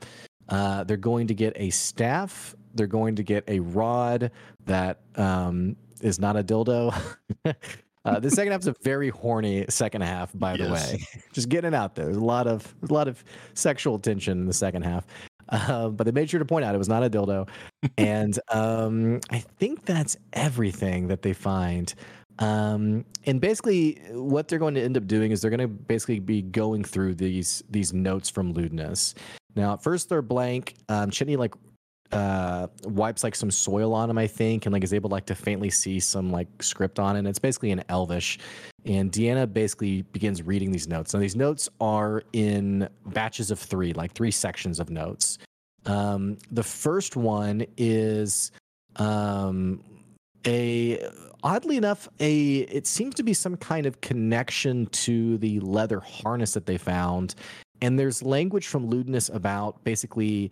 Uh, 0.49 0.83
they're 0.85 0.97
going 0.97 1.27
to 1.27 1.33
get 1.33 1.53
a 1.55 1.69
staff. 1.69 2.55
They're 2.73 2.87
going 2.87 3.15
to 3.15 3.23
get 3.23 3.43
a 3.47 3.59
rod 3.59 4.31
that 4.65 5.01
um, 5.15 5.75
is 6.01 6.19
not 6.19 6.35
a 6.35 6.43
dildo. 6.43 6.99
uh, 8.05 8.19
the 8.19 8.29
second 8.29 8.51
half 8.51 8.61
is 8.61 8.67
a 8.67 8.75
very 8.83 9.09
horny 9.09 9.65
second 9.69 10.01
half, 10.01 10.31
by 10.37 10.57
the 10.57 10.69
way. 10.69 11.05
Just 11.33 11.49
getting 11.49 11.69
it 11.69 11.75
out 11.75 11.95
there. 11.95 12.05
There's 12.05 12.17
a 12.17 12.23
lot 12.23 12.47
of 12.47 12.73
a 12.89 12.93
lot 12.93 13.07
of 13.07 13.23
sexual 13.53 13.97
tension 13.99 14.39
in 14.39 14.45
the 14.45 14.53
second 14.53 14.83
half. 14.83 15.05
Uh, 15.49 15.89
but 15.89 16.05
they 16.05 16.11
made 16.11 16.29
sure 16.29 16.39
to 16.39 16.45
point 16.45 16.65
out 16.65 16.73
it 16.73 16.77
was 16.77 16.89
not 16.89 17.03
a 17.03 17.09
dildo. 17.09 17.47
and 17.97 18.39
um, 18.49 19.19
I 19.29 19.39
think 19.39 19.85
that's 19.85 20.17
everything 20.33 21.07
that 21.09 21.21
they 21.21 21.33
find. 21.33 21.93
Um, 22.39 23.05
and 23.25 23.39
basically, 23.39 24.01
what 24.11 24.47
they're 24.47 24.59
going 24.59 24.73
to 24.75 24.81
end 24.81 24.97
up 24.97 25.05
doing 25.05 25.31
is 25.31 25.41
they're 25.41 25.51
going 25.51 25.59
to 25.59 25.67
basically 25.67 26.19
be 26.19 26.41
going 26.41 26.83
through 26.83 27.15
these 27.15 27.63
these 27.69 27.93
notes 27.93 28.29
from 28.29 28.53
Ludinus. 28.53 29.13
Now, 29.55 29.73
at 29.73 29.83
first 29.83 30.09
they're 30.09 30.21
blank. 30.21 30.75
Um, 30.89 31.09
Chetney 31.09 31.37
like 31.37 31.53
uh, 32.13 32.67
wipes 32.85 33.23
like 33.23 33.35
some 33.35 33.51
soil 33.51 33.93
on 33.93 34.09
him, 34.09 34.17
I 34.17 34.27
think, 34.27 34.65
and 34.65 34.73
like 34.73 34.83
is 34.83 34.93
able 34.93 35.09
like 35.09 35.25
to 35.27 35.35
faintly 35.35 35.69
see 35.69 35.99
some 35.99 36.31
like 36.31 36.47
script 36.61 36.99
on 36.99 37.15
it. 37.15 37.19
And 37.19 37.27
it's 37.27 37.39
basically 37.39 37.71
in 37.71 37.83
Elvish. 37.89 38.39
And 38.85 39.11
Deanna 39.11 39.51
basically 39.51 40.01
begins 40.01 40.41
reading 40.41 40.71
these 40.71 40.87
notes. 40.87 41.13
Now, 41.13 41.19
these 41.19 41.35
notes 41.35 41.69
are 41.79 42.23
in 42.33 42.89
batches 43.07 43.49
of 43.51 43.59
three, 43.59 43.93
like 43.93 44.13
three 44.13 44.31
sections 44.31 44.79
of 44.79 44.89
notes. 44.89 45.37
Um, 45.85 46.37
the 46.51 46.63
first 46.63 47.15
one 47.15 47.65
is 47.77 48.51
um, 48.97 49.83
a 50.45 51.07
oddly 51.43 51.75
enough 51.77 52.07
a 52.19 52.59
it 52.59 52.87
seems 52.87 53.15
to 53.15 53.23
be 53.23 53.33
some 53.33 53.57
kind 53.57 53.85
of 53.85 53.99
connection 54.01 54.85
to 54.87 55.37
the 55.39 55.59
leather 55.59 55.99
harness 55.99 56.53
that 56.53 56.65
they 56.65 56.77
found 56.77 57.35
and 57.81 57.99
there's 57.99 58.23
language 58.23 58.67
from 58.67 58.89
Ludinus 58.89 59.33
about 59.33 59.83
basically 59.83 60.51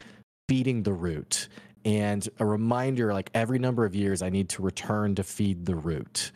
feeding 0.52 0.84
the 0.84 0.92
root. 0.92 1.48
And 1.86 2.28
a 2.40 2.46
reminder 2.46 3.14
like 3.14 3.30
every 3.34 3.58
number 3.58 3.86
of 3.86 3.96
years 3.96 4.22
i 4.22 4.30
need 4.30 4.50
to 4.50 4.62
return 4.62 5.16
to 5.16 5.24
feed 5.24 5.66
the 5.66 5.76
root 5.76 6.32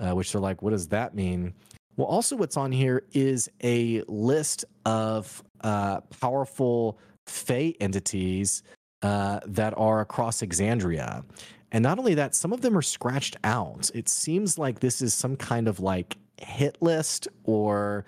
uh, 0.00 0.12
which 0.12 0.32
they're 0.32 0.40
like 0.40 0.62
what 0.62 0.70
does 0.70 0.88
that 0.88 1.14
mean? 1.14 1.52
Well 1.96 2.06
also 2.06 2.34
what's 2.34 2.56
on 2.56 2.72
here 2.72 3.04
is 3.12 3.50
a 3.62 4.02
list 4.08 4.64
of 4.86 5.42
uh, 5.60 6.00
powerful 6.20 6.98
fey 7.26 7.76
entities 7.78 8.62
uh, 9.02 9.40
that 9.46 9.74
are 9.76 10.00
across 10.00 10.40
exandria. 10.40 11.24
And 11.70 11.82
not 11.82 11.98
only 11.98 12.14
that, 12.14 12.34
some 12.34 12.54
of 12.54 12.62
them 12.62 12.78
are 12.78 12.82
scratched 12.82 13.36
out. 13.44 13.90
It 13.94 14.08
seems 14.08 14.58
like 14.58 14.80
this 14.80 15.02
is 15.02 15.12
some 15.12 15.36
kind 15.36 15.68
of 15.68 15.80
like 15.80 16.16
hit 16.38 16.78
list 16.80 17.28
or 17.44 18.06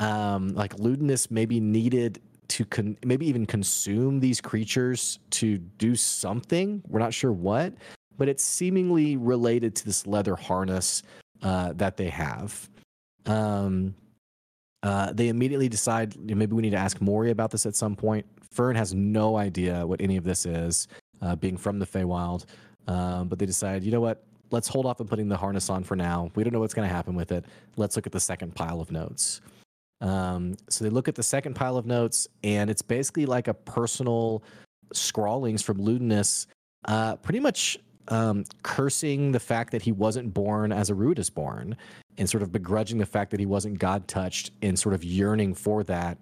um, 0.00 0.54
like 0.54 0.74
Ludinus 0.76 1.30
maybe 1.30 1.60
needed 1.60 2.20
to 2.48 2.64
con- 2.64 2.98
maybe 3.04 3.26
even 3.26 3.46
consume 3.46 4.20
these 4.20 4.40
creatures 4.40 5.18
to 5.30 5.58
do 5.58 5.94
something. 5.94 6.82
We're 6.88 7.00
not 7.00 7.14
sure 7.14 7.32
what, 7.32 7.74
but 8.18 8.28
it's 8.28 8.44
seemingly 8.44 9.16
related 9.16 9.74
to 9.76 9.84
this 9.84 10.06
leather 10.06 10.36
harness 10.36 11.02
uh, 11.42 11.72
that 11.74 11.96
they 11.96 12.08
have. 12.08 12.68
Um, 13.26 13.94
uh, 14.82 15.12
they 15.12 15.28
immediately 15.28 15.68
decide 15.68 16.16
maybe 16.18 16.54
we 16.54 16.62
need 16.62 16.70
to 16.70 16.76
ask 16.76 17.00
Maury 17.00 17.30
about 17.30 17.50
this 17.50 17.66
at 17.66 17.76
some 17.76 17.94
point. 17.94 18.26
Fearne 18.52 18.76
has 18.76 18.92
no 18.92 19.36
idea 19.36 19.86
what 19.86 20.00
any 20.00 20.16
of 20.16 20.24
this 20.24 20.44
is, 20.44 20.88
uh, 21.22 21.36
being 21.36 21.56
from 21.56 21.78
the 21.78 21.86
Feywild. 21.86 22.46
Um, 22.88 23.28
but 23.28 23.38
they 23.38 23.46
decide, 23.46 23.84
you 23.84 23.92
know 23.92 24.00
what? 24.00 24.24
Let's 24.50 24.68
hold 24.68 24.84
off 24.84 25.00
on 25.00 25.06
putting 25.06 25.28
the 25.28 25.36
harness 25.36 25.70
on 25.70 25.82
for 25.84 25.96
now. 25.96 26.30
We 26.34 26.44
don't 26.44 26.52
know 26.52 26.60
what's 26.60 26.74
going 26.74 26.86
to 26.86 26.94
happen 26.94 27.14
with 27.14 27.32
it. 27.32 27.46
Let's 27.76 27.96
look 27.96 28.06
at 28.06 28.12
the 28.12 28.20
second 28.20 28.54
pile 28.54 28.80
of 28.80 28.90
notes. 28.90 29.40
Um, 30.02 30.56
so 30.68 30.84
they 30.84 30.90
look 30.90 31.08
at 31.08 31.14
the 31.14 31.22
second 31.22 31.54
pile 31.54 31.76
of 31.76 31.86
notes, 31.86 32.26
and 32.42 32.68
it's 32.68 32.82
basically 32.82 33.24
like 33.24 33.48
a 33.48 33.54
personal 33.54 34.42
scrawlings 34.92 35.62
from 35.62 35.78
Ludinus, 35.78 36.46
uh, 36.86 37.16
pretty 37.16 37.40
much 37.40 37.78
um, 38.08 38.44
cursing 38.64 39.30
the 39.30 39.40
fact 39.40 39.70
that 39.70 39.80
he 39.80 39.92
wasn't 39.92 40.34
born 40.34 40.72
as 40.72 40.90
a 40.90 40.94
root 40.94 41.20
is 41.20 41.30
born, 41.30 41.76
and 42.18 42.28
sort 42.28 42.42
of 42.42 42.50
begrudging 42.50 42.98
the 42.98 43.06
fact 43.06 43.30
that 43.30 43.38
he 43.38 43.46
wasn't 43.46 43.78
God 43.78 44.08
touched, 44.08 44.50
and 44.60 44.76
sort 44.76 44.94
of 44.94 45.04
yearning 45.04 45.54
for 45.54 45.84
that. 45.84 46.18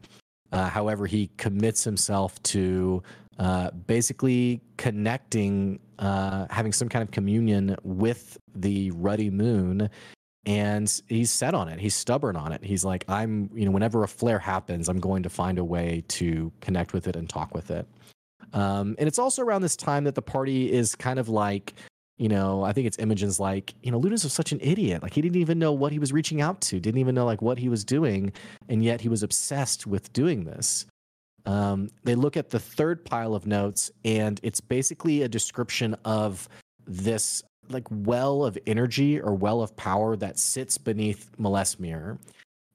Uh, 0.52 0.68
however, 0.68 1.06
he 1.06 1.30
commits 1.38 1.82
himself 1.82 2.40
to 2.42 3.02
uh, 3.38 3.70
basically 3.70 4.60
connecting, 4.76 5.80
uh, 5.98 6.46
having 6.50 6.72
some 6.72 6.88
kind 6.88 7.02
of 7.02 7.10
communion 7.10 7.74
with 7.82 8.36
the 8.54 8.90
ruddy 8.90 9.30
moon. 9.30 9.88
And 10.46 10.90
he's 11.06 11.30
set 11.30 11.54
on 11.54 11.68
it. 11.68 11.78
He's 11.78 11.94
stubborn 11.94 12.34
on 12.34 12.52
it. 12.52 12.64
He's 12.64 12.84
like, 12.84 13.04
I'm, 13.08 13.50
you 13.54 13.66
know, 13.66 13.70
whenever 13.70 14.02
a 14.02 14.08
flare 14.08 14.38
happens, 14.38 14.88
I'm 14.88 14.98
going 14.98 15.22
to 15.24 15.28
find 15.30 15.58
a 15.58 15.64
way 15.64 16.02
to 16.08 16.50
connect 16.60 16.94
with 16.94 17.06
it 17.06 17.16
and 17.16 17.28
talk 17.28 17.54
with 17.54 17.70
it. 17.70 17.86
Um, 18.52 18.96
and 18.98 19.06
it's 19.06 19.18
also 19.18 19.42
around 19.42 19.62
this 19.62 19.76
time 19.76 20.04
that 20.04 20.14
the 20.14 20.22
party 20.22 20.72
is 20.72 20.94
kind 20.94 21.18
of 21.18 21.28
like, 21.28 21.74
you 22.16 22.28
know, 22.28 22.62
I 22.62 22.72
think 22.72 22.86
it's 22.86 22.98
Imogen's 22.98 23.38
like, 23.38 23.74
you 23.82 23.90
know, 23.90 23.98
Ludus 23.98 24.24
was 24.24 24.32
such 24.32 24.52
an 24.52 24.60
idiot. 24.62 25.02
Like 25.02 25.14
he 25.14 25.22
didn't 25.22 25.40
even 25.40 25.58
know 25.58 25.72
what 25.72 25.92
he 25.92 25.98
was 25.98 26.12
reaching 26.12 26.40
out 26.40 26.60
to, 26.62 26.80
didn't 26.80 27.00
even 27.00 27.14
know 27.14 27.24
like 27.24 27.42
what 27.42 27.58
he 27.58 27.68
was 27.68 27.84
doing, 27.84 28.32
and 28.68 28.84
yet 28.84 29.00
he 29.00 29.08
was 29.08 29.22
obsessed 29.22 29.86
with 29.86 30.12
doing 30.12 30.44
this. 30.44 30.86
Um, 31.46 31.88
they 32.04 32.14
look 32.14 32.36
at 32.36 32.50
the 32.50 32.58
third 32.58 33.04
pile 33.04 33.34
of 33.34 33.46
notes, 33.46 33.90
and 34.04 34.38
it's 34.42 34.60
basically 34.60 35.22
a 35.22 35.28
description 35.28 35.96
of 36.04 36.48
this 36.86 37.42
like 37.70 37.86
well 37.90 38.44
of 38.44 38.58
energy 38.66 39.20
or 39.20 39.34
well 39.34 39.62
of 39.62 39.74
power 39.76 40.16
that 40.16 40.38
sits 40.38 40.78
beneath 40.78 41.30
Molaesmyr. 41.38 42.18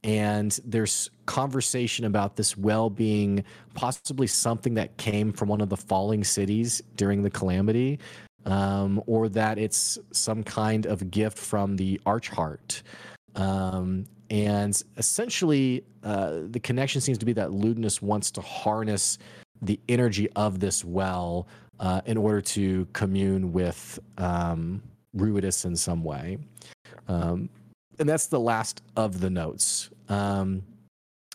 and 0.05 0.59
there's 0.63 1.09
conversation 1.25 2.05
about 2.05 2.35
this 2.35 2.55
well 2.55 2.91
being 2.91 3.43
possibly 3.73 4.27
something 4.27 4.75
that 4.75 4.95
came 4.97 5.33
from 5.33 5.49
one 5.49 5.61
of 5.61 5.69
the 5.69 5.77
falling 5.77 6.23
cities 6.23 6.81
during 6.95 7.23
the 7.23 7.29
calamity, 7.29 7.97
um, 8.45 9.01
or 9.07 9.27
that 9.27 9.57
it's 9.57 9.97
some 10.11 10.43
kind 10.43 10.85
of 10.85 11.09
gift 11.09 11.37
from 11.39 11.75
the 11.75 11.99
Archheart. 12.05 12.83
Um, 13.35 14.05
and 14.29 14.79
essentially, 14.97 15.83
uh, 16.03 16.41
the 16.49 16.59
connection 16.59 17.01
seems 17.01 17.17
to 17.17 17.25
be 17.25 17.33
that 17.33 17.49
Ludinus 17.49 17.99
wants 18.01 18.29
to 18.31 18.41
harness 18.41 19.17
the 19.61 19.79
energy 19.89 20.29
of 20.35 20.59
this 20.59 20.85
well 20.85 21.47
uh, 21.79 22.01
in 22.05 22.17
order 22.17 22.41
to 22.41 22.87
commune 22.93 23.51
with 23.51 23.99
um, 24.17 24.81
Ruidus 25.15 25.65
in 25.65 25.75
some 25.75 26.03
way. 26.03 26.37
Um, 27.07 27.49
and 27.99 28.07
that's 28.09 28.27
the 28.27 28.39
last 28.39 28.81
of 28.95 29.19
the 29.19 29.29
notes. 29.29 29.89
Um, 30.09 30.63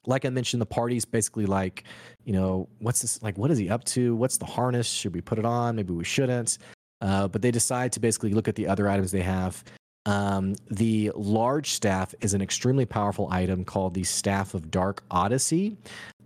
like 0.06 0.24
I 0.24 0.30
mentioned, 0.30 0.60
the 0.60 0.66
party's 0.66 1.04
basically 1.04 1.46
like, 1.46 1.84
you 2.24 2.32
know, 2.32 2.68
what's 2.78 3.02
this 3.02 3.22
like? 3.22 3.36
What 3.36 3.50
is 3.50 3.58
he 3.58 3.70
up 3.70 3.84
to? 3.84 4.14
What's 4.16 4.38
the 4.38 4.46
harness? 4.46 4.86
Should 4.88 5.14
we 5.14 5.20
put 5.20 5.38
it 5.38 5.44
on? 5.44 5.76
Maybe 5.76 5.92
we 5.92 6.04
shouldn't. 6.04 6.58
Uh, 7.00 7.28
but 7.28 7.42
they 7.42 7.50
decide 7.50 7.92
to 7.92 8.00
basically 8.00 8.32
look 8.32 8.48
at 8.48 8.56
the 8.56 8.66
other 8.66 8.88
items 8.88 9.10
they 9.10 9.22
have. 9.22 9.62
Um, 10.06 10.56
the 10.70 11.12
large 11.14 11.70
staff 11.70 12.14
is 12.20 12.34
an 12.34 12.40
extremely 12.40 12.86
powerful 12.86 13.28
item 13.30 13.64
called 13.64 13.94
the 13.94 14.04
Staff 14.04 14.54
of 14.54 14.70
Dark 14.70 15.02
Odyssey. 15.10 15.76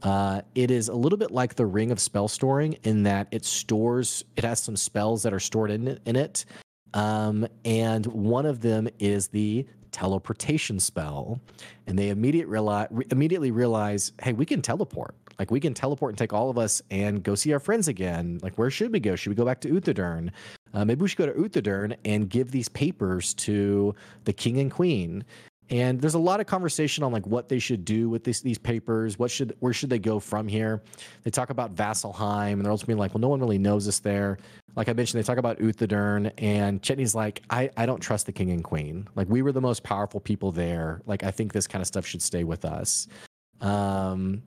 Uh, 0.04 0.42
it 0.54 0.70
is 0.70 0.88
a 0.88 0.94
little 0.94 1.18
bit 1.18 1.30
like 1.30 1.54
the 1.54 1.64
Ring 1.64 1.90
of 1.90 1.98
Spell 1.98 2.28
Storing 2.28 2.74
in 2.84 3.02
that 3.04 3.26
it 3.30 3.44
stores, 3.44 4.22
it 4.36 4.44
has 4.44 4.62
some 4.62 4.76
spells 4.76 5.22
that 5.22 5.32
are 5.32 5.40
stored 5.40 5.70
in 5.70 5.88
it. 5.88 6.02
In 6.04 6.14
it. 6.14 6.44
Um, 6.92 7.46
and 7.64 8.06
one 8.06 8.46
of 8.46 8.60
them 8.60 8.88
is 9.00 9.28
the 9.28 9.66
teleportation 9.90 10.78
spell. 10.78 11.40
And 11.86 11.98
they 11.98 12.10
immediate 12.10 12.48
realize, 12.48 12.88
immediately 13.10 13.50
realize, 13.50 14.12
hey, 14.22 14.34
we 14.34 14.44
can 14.44 14.60
teleport. 14.60 15.14
Like 15.38 15.50
we 15.50 15.58
can 15.58 15.74
teleport 15.74 16.12
and 16.12 16.18
take 16.18 16.32
all 16.32 16.50
of 16.50 16.58
us 16.58 16.82
and 16.90 17.22
go 17.22 17.34
see 17.34 17.52
our 17.52 17.58
friends 17.58 17.88
again. 17.88 18.38
Like 18.42 18.56
where 18.56 18.70
should 18.70 18.92
we 18.92 19.00
go? 19.00 19.16
Should 19.16 19.30
we 19.30 19.36
go 19.36 19.44
back 19.44 19.60
to 19.62 19.68
Uthodurn? 19.68 20.30
Uh, 20.74 20.84
maybe 20.84 21.02
we 21.02 21.08
should 21.08 21.18
go 21.18 21.26
to 21.26 21.32
Uthodurn 21.32 21.96
and 22.04 22.28
give 22.28 22.50
these 22.50 22.68
papers 22.68 23.34
to 23.34 23.94
the 24.24 24.32
king 24.32 24.58
and 24.58 24.70
queen. 24.70 25.24
And 25.70 26.00
there's 26.00 26.14
a 26.14 26.18
lot 26.18 26.40
of 26.40 26.46
conversation 26.46 27.02
on 27.04 27.12
like 27.12 27.26
what 27.26 27.48
they 27.48 27.58
should 27.58 27.84
do 27.84 28.10
with 28.10 28.22
this, 28.22 28.40
these 28.40 28.58
papers. 28.58 29.18
What 29.18 29.30
should 29.30 29.56
where 29.60 29.72
should 29.72 29.88
they 29.88 29.98
go 29.98 30.20
from 30.20 30.46
here? 30.46 30.82
They 31.22 31.30
talk 31.30 31.50
about 31.50 31.74
Vasselheim, 31.74 32.52
and 32.52 32.64
they're 32.64 32.70
also 32.70 32.86
being 32.86 32.98
like, 32.98 33.14
well, 33.14 33.20
no 33.20 33.28
one 33.28 33.40
really 33.40 33.58
knows 33.58 33.88
us 33.88 33.98
there. 33.98 34.38
Like 34.76 34.88
I 34.88 34.92
mentioned, 34.92 35.22
they 35.22 35.26
talk 35.26 35.38
about 35.38 35.58
Uthodurn, 35.60 36.32
and 36.38 36.82
Chetney's 36.82 37.14
like, 37.14 37.42
I, 37.48 37.70
I 37.76 37.86
don't 37.86 38.00
trust 38.00 38.26
the 38.26 38.32
king 38.32 38.50
and 38.50 38.62
queen. 38.62 39.08
Like 39.14 39.28
we 39.28 39.40
were 39.40 39.52
the 39.52 39.60
most 39.60 39.82
powerful 39.82 40.20
people 40.20 40.52
there. 40.52 41.00
Like 41.06 41.22
I 41.22 41.30
think 41.30 41.52
this 41.52 41.66
kind 41.66 41.80
of 41.80 41.86
stuff 41.86 42.06
should 42.06 42.22
stay 42.22 42.44
with 42.44 42.64
us. 42.64 43.08
Um, 43.60 44.42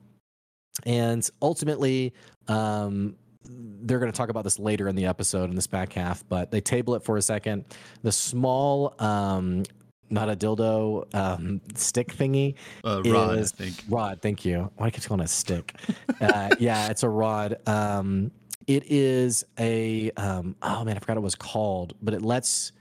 and 0.86 1.28
ultimately, 1.42 2.14
um, 2.46 3.16
they're 3.48 3.98
going 3.98 4.12
to 4.12 4.16
talk 4.16 4.28
about 4.28 4.44
this 4.44 4.58
later 4.58 4.88
in 4.88 4.94
the 4.94 5.06
episode 5.06 5.48
in 5.50 5.56
this 5.56 5.66
back 5.66 5.92
half, 5.92 6.22
but 6.28 6.50
they 6.50 6.60
table 6.60 6.94
it 6.94 7.02
for 7.02 7.16
a 7.16 7.22
second. 7.22 7.64
The 8.02 8.12
small, 8.12 8.94
um, 8.98 9.64
not 10.10 10.28
a 10.28 10.36
dildo, 10.36 11.12
um, 11.14 11.60
stick 11.74 12.14
thingy. 12.14 12.54
Uh, 12.84 13.02
rod, 13.04 13.38
is, 13.38 13.52
I 13.52 13.64
think. 13.64 13.84
Rod, 13.88 14.20
thank 14.22 14.44
you. 14.44 14.70
Why 14.76 14.90
keep 14.90 15.04
calling 15.04 15.20
it 15.20 15.24
a 15.24 15.28
stick? 15.28 15.74
uh, 16.20 16.50
yeah, 16.58 16.88
it's 16.88 17.02
a 17.02 17.08
rod. 17.08 17.56
Um, 17.66 18.30
it 18.66 18.84
is 18.86 19.44
a, 19.58 20.10
um, 20.12 20.56
oh 20.62 20.84
man, 20.84 20.96
I 20.96 21.00
forgot 21.00 21.16
what 21.16 21.22
it 21.22 21.24
was 21.24 21.34
called, 21.34 21.94
but 22.02 22.14
it 22.14 22.22
lets 22.22 22.72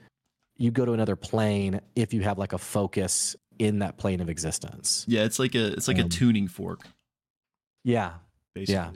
you 0.57 0.71
go 0.71 0.85
to 0.85 0.93
another 0.93 1.15
plane 1.15 1.79
if 1.95 2.13
you 2.13 2.21
have 2.21 2.37
like 2.37 2.53
a 2.53 2.57
focus 2.57 3.35
in 3.59 3.79
that 3.79 3.97
plane 3.97 4.21
of 4.21 4.29
existence. 4.29 5.05
Yeah, 5.07 5.23
it's 5.23 5.39
like 5.39 5.55
a 5.55 5.73
it's 5.73 5.87
like 5.87 5.99
a 5.99 6.03
um, 6.03 6.09
tuning 6.09 6.47
fork. 6.47 6.81
Yeah. 7.83 8.13
Basically. 8.53 8.73
Yeah. 8.73 8.91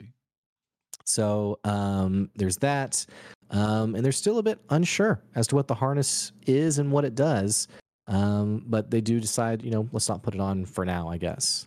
So 1.04 1.58
um, 1.64 2.30
there's 2.36 2.56
that. 2.58 3.04
Um, 3.50 3.94
and 3.94 4.04
they're 4.04 4.12
still 4.12 4.38
a 4.38 4.42
bit 4.42 4.58
unsure 4.70 5.22
as 5.34 5.46
to 5.48 5.56
what 5.56 5.68
the 5.68 5.74
harness 5.74 6.32
is 6.46 6.78
and 6.78 6.90
what 6.90 7.04
it 7.04 7.14
does. 7.14 7.68
Um, 8.08 8.64
but 8.66 8.90
they 8.90 9.00
do 9.00 9.20
decide, 9.20 9.62
you 9.62 9.70
know, 9.70 9.88
let's 9.92 10.08
not 10.08 10.22
put 10.22 10.34
it 10.34 10.40
on 10.40 10.64
for 10.64 10.84
now, 10.84 11.08
I 11.08 11.18
guess. 11.18 11.66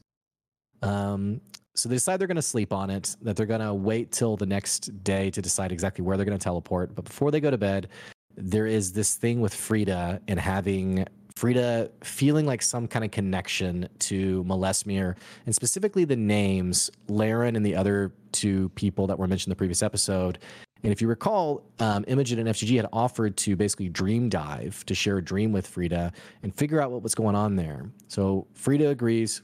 Um, 0.81 1.41
so 1.75 1.89
they 1.89 1.95
decide 1.95 2.19
they're 2.19 2.27
going 2.27 2.35
to 2.35 2.41
sleep 2.41 2.71
on 2.71 2.89
it, 2.89 3.15
that 3.21 3.35
they're 3.35 3.45
going 3.45 3.61
to 3.61 3.73
wait 3.73 4.11
till 4.11 4.37
the 4.37 4.45
next 4.45 5.03
day 5.03 5.29
to 5.31 5.41
decide 5.41 5.71
exactly 5.71 6.03
where 6.03 6.17
they're 6.17 6.25
going 6.25 6.37
to 6.37 6.43
teleport. 6.43 6.95
But 6.95 7.05
before 7.05 7.31
they 7.31 7.39
go 7.39 7.51
to 7.51 7.57
bed, 7.57 7.89
there 8.35 8.67
is 8.67 8.93
this 8.93 9.15
thing 9.15 9.41
with 9.41 9.53
Frida 9.53 10.21
and 10.27 10.39
having 10.39 11.05
Frida 11.35 11.91
feeling 12.01 12.45
like 12.45 12.61
some 12.61 12.87
kind 12.87 13.03
of 13.03 13.11
connection 13.11 13.89
to 13.99 14.43
Molaesmyr, 14.45 15.15
and 15.45 15.53
specifically 15.53 16.05
the 16.05 16.15
names 16.15 16.89
Laren 17.09 17.57
and 17.57 17.65
the 17.65 17.75
other 17.75 18.13
two 18.31 18.69
people 18.75 19.07
that 19.07 19.19
were 19.19 19.27
mentioned 19.27 19.47
in 19.47 19.51
the 19.51 19.57
previous 19.57 19.83
episode. 19.83 20.39
And 20.85 20.91
if 20.91 21.01
you 21.01 21.07
recall, 21.07 21.63
um, 21.79 22.05
Imogen 22.07 22.37
and 22.37 22.47
FCG 22.47 22.75
had 22.75 22.87
offered 22.93 23.35
to 23.37 23.55
basically 23.55 23.89
dream 23.89 24.29
dive 24.29 24.85
to 24.85 24.93
share 24.93 25.17
a 25.17 25.21
dream 25.23 25.51
with 25.51 25.65
Frida 25.65 26.11
and 26.43 26.53
figure 26.53 26.79
out 26.79 26.91
what 26.91 27.01
was 27.01 27.15
going 27.15 27.35
on 27.35 27.55
there. 27.55 27.89
So 28.07 28.45
Frida 28.53 28.89
agrees. 28.89 29.41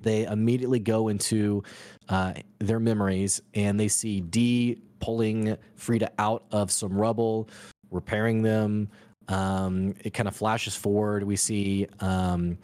They 0.00 0.26
immediately 0.26 0.78
go 0.78 1.08
into 1.08 1.64
uh, 2.08 2.34
their 2.60 2.78
memories 2.78 3.42
and 3.54 3.80
they 3.80 3.88
see 3.88 4.20
Dee 4.20 4.80
pulling 5.00 5.56
Frida 5.74 6.12
out 6.20 6.44
of 6.52 6.70
some 6.70 6.92
rubble, 6.92 7.48
repairing 7.90 8.42
them, 8.42 8.90
um, 9.26 9.92
it 10.04 10.14
kind 10.14 10.28
of 10.28 10.36
flashes 10.36 10.76
forward. 10.76 11.24
We 11.24 11.34
see 11.34 11.88
um, 11.98 12.58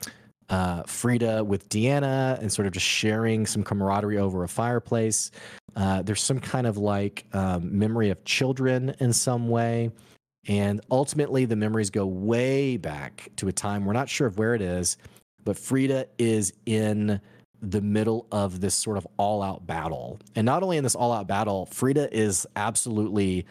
uh, 0.49 0.83
Frida 0.85 1.45
with 1.45 1.69
Deanna 1.69 2.39
and 2.39 2.53
sort 2.53 2.67
of 2.67 2.73
just 2.73 2.87
sharing 2.87 3.47
some 3.47 3.63
camaraderie 3.63 4.19
over 4.19 4.45
a 4.45 4.49
fireplace. 4.49 5.31
Uh, 5.77 6.03
there's 6.03 6.23
some 6.23 6.39
kind 6.39 6.67
of 6.67 6.77
like 6.77 7.25
um, 7.33 7.77
memory 7.77 8.11
of 8.11 8.25
children 8.25 8.95
in 9.01 9.13
some 9.13 9.49
way. 9.49 9.91
And 10.47 10.81
ultimately, 10.91 11.47
the 11.47 11.57
memories 11.57 11.91
go 11.91 12.07
way 12.07 12.77
back 12.77 13.31
to 13.37 13.49
a 13.49 13.53
time 13.53 13.85
we're 13.85 13.95
not 13.95 14.09
sure 14.09 14.27
of 14.27 14.39
where 14.39 14.55
it 14.55 14.61
is, 14.61 14.99
but 15.43 15.57
Frida 15.57 16.07
is 16.19 16.53
in 16.67 17.21
the 17.63 17.81
middle 17.81 18.27
of 18.31 18.61
this 18.61 18.75
sort 18.75 18.99
of 18.99 19.07
all 19.17 19.43
out 19.43 19.67
battle. 19.67 20.19
And 20.35 20.45
not 20.45 20.63
only 20.63 20.77
in 20.77 20.85
this 20.85 20.95
all 20.95 21.13
out 21.13 21.27
battle, 21.27 21.67
Frida 21.67 22.15
is 22.15 22.47
absolutely 22.57 23.47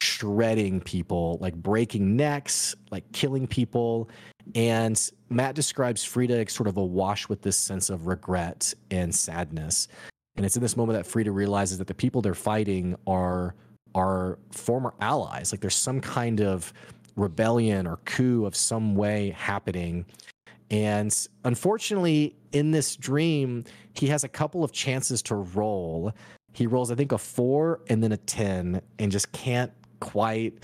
shredding 0.00 0.80
people, 0.80 1.38
like 1.40 1.54
breaking 1.54 2.16
necks, 2.16 2.74
like 2.90 3.10
killing 3.12 3.46
people. 3.46 4.08
And 4.54 5.10
Matt 5.28 5.54
describes 5.54 6.04
Frida 6.04 6.48
sort 6.48 6.68
of 6.68 6.76
awash 6.76 7.28
with 7.28 7.42
this 7.42 7.56
sense 7.56 7.90
of 7.90 8.06
regret 8.06 8.72
and 8.90 9.14
sadness. 9.14 9.88
And 10.36 10.44
it's 10.44 10.56
in 10.56 10.62
this 10.62 10.76
moment 10.76 10.98
that 10.98 11.06
Frida 11.10 11.32
realizes 11.32 11.78
that 11.78 11.86
the 11.86 11.94
people 11.94 12.22
they're 12.22 12.34
fighting 12.34 12.96
are 13.06 13.54
are 13.94 14.38
former 14.50 14.92
allies. 15.00 15.52
Like 15.52 15.60
there's 15.60 15.74
some 15.74 16.00
kind 16.00 16.40
of 16.40 16.72
rebellion 17.16 17.86
or 17.86 17.96
coup 18.04 18.44
of 18.44 18.54
some 18.54 18.94
way 18.94 19.30
happening. 19.30 20.04
And 20.70 21.16
unfortunately, 21.44 22.36
in 22.52 22.72
this 22.72 22.94
dream, 22.96 23.64
he 23.94 24.08
has 24.08 24.22
a 24.22 24.28
couple 24.28 24.62
of 24.62 24.72
chances 24.72 25.22
to 25.22 25.36
roll. 25.36 26.12
He 26.52 26.66
rolls, 26.66 26.90
I 26.90 26.94
think, 26.94 27.12
a 27.12 27.18
four 27.18 27.80
and 27.88 28.02
then 28.02 28.12
a 28.12 28.16
10 28.18 28.82
and 28.98 29.12
just 29.12 29.32
can't 29.32 29.72
quite 30.00 30.58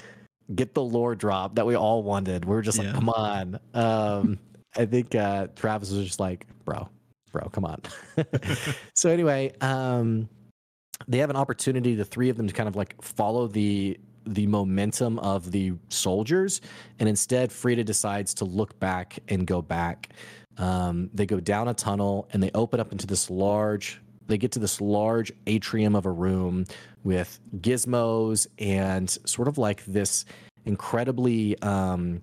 get 0.54 0.74
the 0.74 0.82
lore 0.82 1.14
drop 1.14 1.54
that 1.54 1.66
we 1.66 1.74
all 1.74 2.02
wanted. 2.02 2.44
We 2.44 2.56
are 2.56 2.62
just 2.62 2.78
yeah. 2.78 2.84
like, 2.84 2.94
come 2.94 3.08
on. 3.08 3.58
Um, 3.74 4.38
I 4.76 4.86
think 4.86 5.14
uh, 5.14 5.48
Travis 5.54 5.90
was 5.90 6.06
just 6.06 6.20
like, 6.20 6.46
bro, 6.64 6.88
bro, 7.30 7.48
come 7.48 7.64
on. 7.64 7.80
so 8.94 9.10
anyway, 9.10 9.52
um, 9.60 10.28
they 11.08 11.18
have 11.18 11.30
an 11.30 11.36
opportunity, 11.36 11.94
the 11.94 12.04
three 12.04 12.28
of 12.28 12.36
them, 12.36 12.46
to 12.46 12.54
kind 12.54 12.68
of 12.68 12.76
like 12.76 13.00
follow 13.02 13.46
the 13.46 13.98
the 14.24 14.46
momentum 14.46 15.18
of 15.18 15.50
the 15.50 15.72
soldiers, 15.88 16.60
and 17.00 17.08
instead, 17.08 17.50
Frida 17.50 17.82
decides 17.82 18.34
to 18.34 18.44
look 18.44 18.78
back 18.78 19.18
and 19.28 19.46
go 19.46 19.60
back. 19.60 20.10
Um, 20.58 21.10
they 21.14 21.26
go 21.26 21.40
down 21.40 21.68
a 21.68 21.74
tunnel 21.74 22.28
and 22.32 22.42
they 22.42 22.50
open 22.54 22.78
up 22.78 22.92
into 22.92 23.06
this 23.06 23.30
large. 23.30 24.01
They 24.26 24.38
get 24.38 24.52
to 24.52 24.58
this 24.58 24.80
large 24.80 25.32
atrium 25.46 25.94
of 25.94 26.06
a 26.06 26.10
room 26.10 26.64
with 27.04 27.40
gizmos 27.58 28.46
and 28.58 29.10
sort 29.24 29.48
of 29.48 29.58
like 29.58 29.84
this 29.84 30.24
incredibly 30.64 31.58
um, 31.60 32.22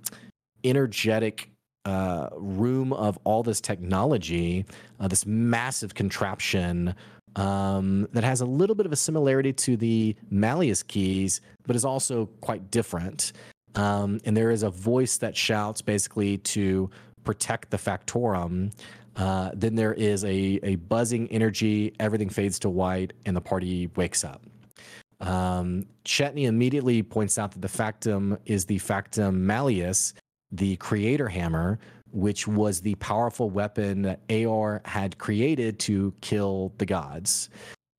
energetic 0.64 1.50
uh, 1.86 2.30
room 2.36 2.94
of 2.94 3.18
all 3.24 3.44
this 3.44 3.62
technology, 3.62 4.66
uh, 5.00 5.08
this 5.08 5.26
massive 5.26 5.94
contraption 5.94 6.94
um, 7.36 8.08
that 8.14 8.24
has 8.24 8.42
a 8.42 8.46
little 8.46 8.76
bit 8.76 8.86
of 8.86 8.92
a 8.92 8.96
similarity 8.96 9.54
to 9.54 9.78
the 9.78 10.16
Malleus 10.30 10.84
keys, 10.84 11.42
but 11.66 11.76
is 11.76 11.86
also 11.86 12.28
quite 12.42 12.72
different. 12.72 13.34
Um, 13.76 14.20
and 14.26 14.36
there 14.36 14.52
is 14.52 14.64
a 14.64 14.70
voice 14.70 15.18
that 15.18 15.38
shouts 15.38 15.82
basically 15.82 16.38
to 16.40 16.90
protect 17.24 17.70
the 17.70 17.78
Factorum. 17.78 18.74
Uh, 19.16 19.52
then 19.54 19.76
there 19.76 19.94
is 19.94 20.24
a, 20.24 20.60
a 20.64 20.76
buzzing 20.76 21.28
energy, 21.32 21.94
everything 22.00 22.30
fades 22.30 22.60
to 22.60 22.70
white, 22.70 23.14
and 23.26 23.36
the 23.36 23.42
party 23.42 23.90
wakes 23.96 24.24
up. 24.24 24.42
Um, 25.22 25.86
Chetney 26.06 26.46
immediately 26.46 27.04
points 27.04 27.38
out 27.38 27.52
that 27.52 27.62
the 27.62 27.68
factum 27.68 28.38
is 28.46 28.66
the 28.66 28.78
factum 28.78 29.46
malleus, 29.46 30.14
the 30.52 30.78
creator 30.78 31.28
hammer, 31.28 31.80
which 32.12 32.48
was 32.48 32.82
the 32.82 32.96
powerful 32.96 33.50
weapon 33.50 34.02
that 34.04 34.26
Aeor 34.30 34.86
had 34.86 35.18
created 35.18 35.80
to 35.80 36.14
kill 36.22 36.74
the 36.78 36.86
gods. 36.86 37.50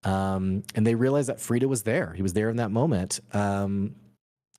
Um, 0.03 0.63
and 0.75 0.87
they 0.87 0.95
realize 0.95 1.27
that 1.27 1.41
Frida 1.41 1.69
was 1.69 1.83
there. 1.83 2.13
He 2.15 2.23
was 2.23 2.33
there 2.33 2.49
in 2.49 2.57
that 2.57 2.71
moment. 2.71 3.21
Um, 3.33 3.95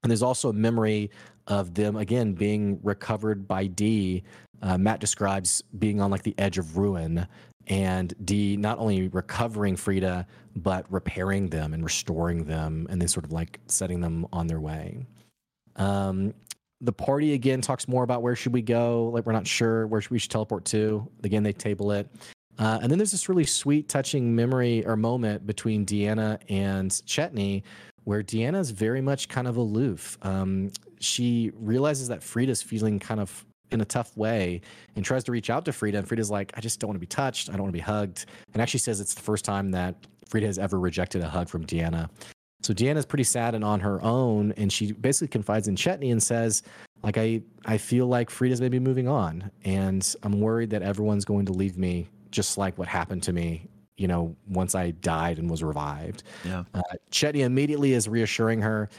and 0.03 0.09
there's 0.09 0.21
also 0.21 0.49
a 0.49 0.53
memory 0.53 1.11
of 1.47 1.73
them 1.73 1.95
again 1.95 2.33
being 2.33 2.79
recovered 2.83 3.47
by 3.47 3.67
D. 3.67 4.23
Uh, 4.61 4.77
Matt 4.77 4.99
describes 4.99 5.61
being 5.79 6.01
on 6.01 6.11
like 6.11 6.23
the 6.23 6.35
edge 6.37 6.57
of 6.57 6.77
ruin, 6.77 7.27
and 7.67 8.13
D 8.25 8.57
not 8.57 8.79
only 8.79 9.07
recovering 9.07 9.75
Frida 9.75 10.25
but 10.55 10.91
repairing 10.91 11.47
them 11.49 11.73
and 11.73 11.83
restoring 11.83 12.43
them, 12.45 12.87
and 12.89 13.01
then 13.01 13.07
sort 13.07 13.25
of 13.25 13.31
like 13.31 13.59
setting 13.67 14.01
them 14.01 14.27
on 14.33 14.47
their 14.47 14.59
way. 14.59 15.05
Um, 15.77 16.33
the 16.81 16.91
party 16.91 17.33
again 17.33 17.61
talks 17.61 17.87
more 17.87 18.03
about 18.03 18.21
where 18.21 18.35
should 18.35 18.53
we 18.53 18.61
go. 18.61 19.11
Like 19.13 19.25
we're 19.25 19.33
not 19.33 19.47
sure 19.47 19.87
where 19.87 20.01
we 20.09 20.19
should 20.19 20.31
teleport 20.31 20.65
to. 20.65 21.07
Again, 21.23 21.43
they 21.43 21.53
table 21.53 21.91
it. 21.91 22.09
Uh, 22.59 22.79
and 22.81 22.91
then 22.91 22.97
there's 22.99 23.11
this 23.11 23.29
really 23.29 23.45
sweet, 23.45 23.87
touching 23.87 24.35
memory 24.35 24.85
or 24.85 24.95
moment 24.95 25.47
between 25.47 25.85
Deanna 25.85 26.39
and 26.49 26.91
Chetney, 26.91 27.63
where 28.03 28.21
Deanna 28.21 28.59
is 28.59 28.71
very 28.71 29.01
much 29.01 29.29
kind 29.29 29.47
of 29.47 29.57
aloof. 29.57 30.17
Um, 30.21 30.71
she 30.99 31.51
realizes 31.55 32.07
that 32.09 32.21
Frida's 32.21 32.61
feeling 32.61 32.99
kind 32.99 33.19
of 33.19 33.45
in 33.71 33.81
a 33.81 33.85
tough 33.85 34.15
way 34.17 34.61
and 34.95 35.05
tries 35.05 35.23
to 35.25 35.31
reach 35.31 35.49
out 35.49 35.65
to 35.65 35.71
Frida. 35.71 35.97
And 35.97 36.07
Frida's 36.07 36.29
like, 36.29 36.51
I 36.55 36.61
just 36.61 36.79
don't 36.79 36.89
want 36.89 36.95
to 36.95 36.99
be 36.99 37.07
touched. 37.07 37.49
I 37.49 37.53
don't 37.53 37.63
want 37.63 37.73
to 37.73 37.77
be 37.77 37.79
hugged. 37.79 38.25
And 38.53 38.61
actually 38.61 38.79
says 38.79 38.99
it's 38.99 39.13
the 39.13 39.21
first 39.21 39.45
time 39.45 39.71
that 39.71 39.95
Frida 40.27 40.47
has 40.47 40.57
ever 40.59 40.79
rejected 40.79 41.21
a 41.21 41.29
hug 41.29 41.49
from 41.49 41.65
Deanna. 41.65 42.09
So 42.63 42.73
Deanna's 42.73 43.05
pretty 43.05 43.23
sad 43.23 43.55
and 43.55 43.63
on 43.63 43.79
her 43.79 44.01
own, 44.03 44.51
and 44.53 44.71
she 44.71 44.91
basically 44.91 45.29
confides 45.29 45.67
in 45.67 45.75
Chetney 45.75 46.11
and 46.11 46.21
says, 46.21 46.61
like 47.03 47.17
I 47.17 47.41
I 47.65 47.77
feel 47.77 48.05
like 48.05 48.29
Frida's 48.29 48.61
maybe 48.61 48.79
moving 48.79 49.07
on, 49.07 49.49
and 49.65 50.15
I'm 50.21 50.39
worried 50.39 50.69
that 50.69 50.83
everyone's 50.83 51.25
going 51.25 51.47
to 51.47 51.53
leave 51.53 51.77
me 51.77 52.07
just 52.29 52.57
like 52.57 52.77
what 52.77 52.87
happened 52.87 53.23
to 53.23 53.33
me, 53.33 53.67
you 53.97 54.07
know, 54.07 54.35
once 54.47 54.75
I 54.75 54.91
died 54.91 55.39
and 55.39 55.49
was 55.49 55.63
revived. 55.63 56.23
Yeah. 56.45 56.63
Uh, 56.73 56.81
Chetney 57.11 57.43
immediately 57.43 57.93
is 57.93 58.07
reassuring 58.07 58.61
her, 58.61 58.89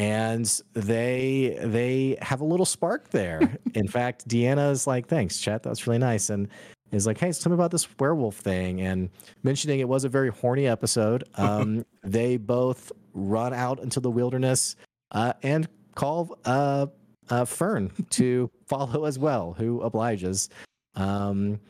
and 0.00 0.62
they 0.72 1.58
they 1.62 2.16
have 2.22 2.40
a 2.40 2.44
little 2.44 2.64
spark 2.64 3.10
there. 3.10 3.58
In 3.74 3.86
fact, 3.86 4.26
Deanna 4.26 4.72
is 4.72 4.86
like, 4.86 5.06
"Thanks, 5.06 5.38
Chet. 5.38 5.62
That 5.62 5.68
was 5.68 5.86
really 5.86 5.98
nice," 5.98 6.30
and 6.30 6.48
is 6.90 7.06
like, 7.06 7.18
"Hey, 7.18 7.30
tell 7.32 7.50
me 7.50 7.54
about 7.54 7.70
this 7.70 7.86
werewolf 7.98 8.36
thing." 8.36 8.80
And 8.80 9.10
mentioning 9.42 9.78
it 9.80 9.88
was 9.88 10.04
a 10.04 10.08
very 10.08 10.30
horny 10.30 10.66
episode. 10.66 11.24
Um, 11.34 11.84
they 12.02 12.38
both 12.38 12.90
run 13.12 13.52
out 13.52 13.80
into 13.80 14.00
the 14.00 14.10
wilderness 14.10 14.76
uh, 15.12 15.34
and 15.42 15.68
call 15.94 16.38
uh, 16.46 16.86
uh, 17.28 17.44
Fearne 17.44 17.90
to 18.10 18.50
follow 18.66 19.04
as 19.04 19.18
well, 19.18 19.52
who 19.52 19.82
obliges. 19.82 20.48
Um, 20.94 21.60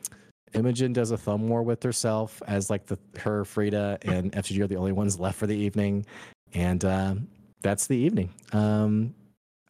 Imogen 0.53 0.93
does 0.93 1.11
a 1.11 1.17
thumb 1.17 1.49
war 1.49 1.63
with 1.63 1.83
herself 1.83 2.41
as 2.47 2.69
like 2.69 2.85
the 2.85 2.97
her 3.17 3.43
Frida 3.43 3.99
and 4.03 4.31
FCG 4.31 4.61
are 4.61 4.67
the 4.67 4.77
only 4.77 4.93
ones 4.93 5.19
left 5.19 5.37
for 5.37 5.47
the 5.47 5.55
evening, 5.55 6.05
and 6.53 6.85
uh, 6.85 7.15
that's 7.61 7.87
the 7.87 7.97
evening. 7.97 8.33
Um, 8.53 9.13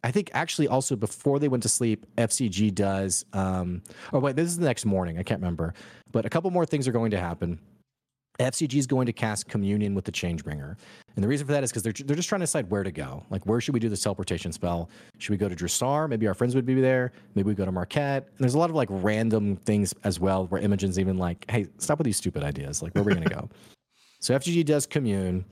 I 0.03 0.11
think 0.11 0.31
actually 0.33 0.67
also 0.67 0.95
before 0.95 1.39
they 1.39 1.47
went 1.47 1.63
to 1.63 1.69
sleep, 1.69 2.05
FCG 2.17 2.73
does. 2.73 3.25
Um, 3.33 3.83
oh 4.13 4.19
wait, 4.19 4.35
this 4.35 4.47
is 4.47 4.57
the 4.57 4.65
next 4.65 4.85
morning. 4.85 5.19
I 5.19 5.23
can't 5.23 5.39
remember, 5.39 5.73
but 6.11 6.25
a 6.25 6.29
couple 6.29 6.49
more 6.51 6.65
things 6.65 6.87
are 6.87 6.91
going 6.91 7.11
to 7.11 7.19
happen. 7.19 7.59
FCG 8.39 8.75
is 8.75 8.87
going 8.87 9.05
to 9.05 9.13
cast 9.13 9.47
communion 9.47 9.93
with 9.93 10.05
the 10.05 10.11
Changebringer, 10.11 10.75
and 11.15 11.23
the 11.23 11.27
reason 11.27 11.45
for 11.45 11.53
that 11.53 11.63
is 11.63 11.69
because 11.69 11.83
they're 11.83 11.93
they're 11.93 12.15
just 12.15 12.29
trying 12.29 12.39
to 12.39 12.45
decide 12.45 12.71
where 12.71 12.81
to 12.81 12.91
go. 12.91 13.23
Like, 13.29 13.45
where 13.45 13.61
should 13.61 13.73
we 13.73 13.79
do 13.79 13.89
this 13.89 14.01
teleportation 14.01 14.51
spell? 14.51 14.89
Should 15.19 15.31
we 15.31 15.37
go 15.37 15.49
to 15.49 15.55
Jrusar? 15.55 16.09
Maybe 16.09 16.27
our 16.27 16.33
friends 16.33 16.55
would 16.55 16.65
be 16.65 16.79
there. 16.79 17.11
Maybe 17.35 17.47
we 17.47 17.53
go 17.53 17.65
to 17.65 17.71
Marquet. 17.71 18.17
And 18.17 18.39
there's 18.39 18.55
a 18.55 18.59
lot 18.59 18.69
of 18.69 18.75
like 18.75 18.87
random 18.89 19.57
things 19.57 19.93
as 20.03 20.19
well, 20.19 20.47
where 20.47 20.61
Imogen's 20.61 20.97
even 20.97 21.17
like, 21.17 21.45
"Hey, 21.49 21.67
stop 21.77 21.99
with 21.99 22.05
these 22.05 22.17
stupid 22.17 22.41
ideas. 22.41 22.81
Like, 22.81 22.95
where 22.95 23.03
are 23.03 23.05
we 23.05 23.13
gonna 23.13 23.29
go?" 23.29 23.49
So 24.21 24.35
FCG 24.35 24.63
does 24.65 24.85
commune. 24.85 25.45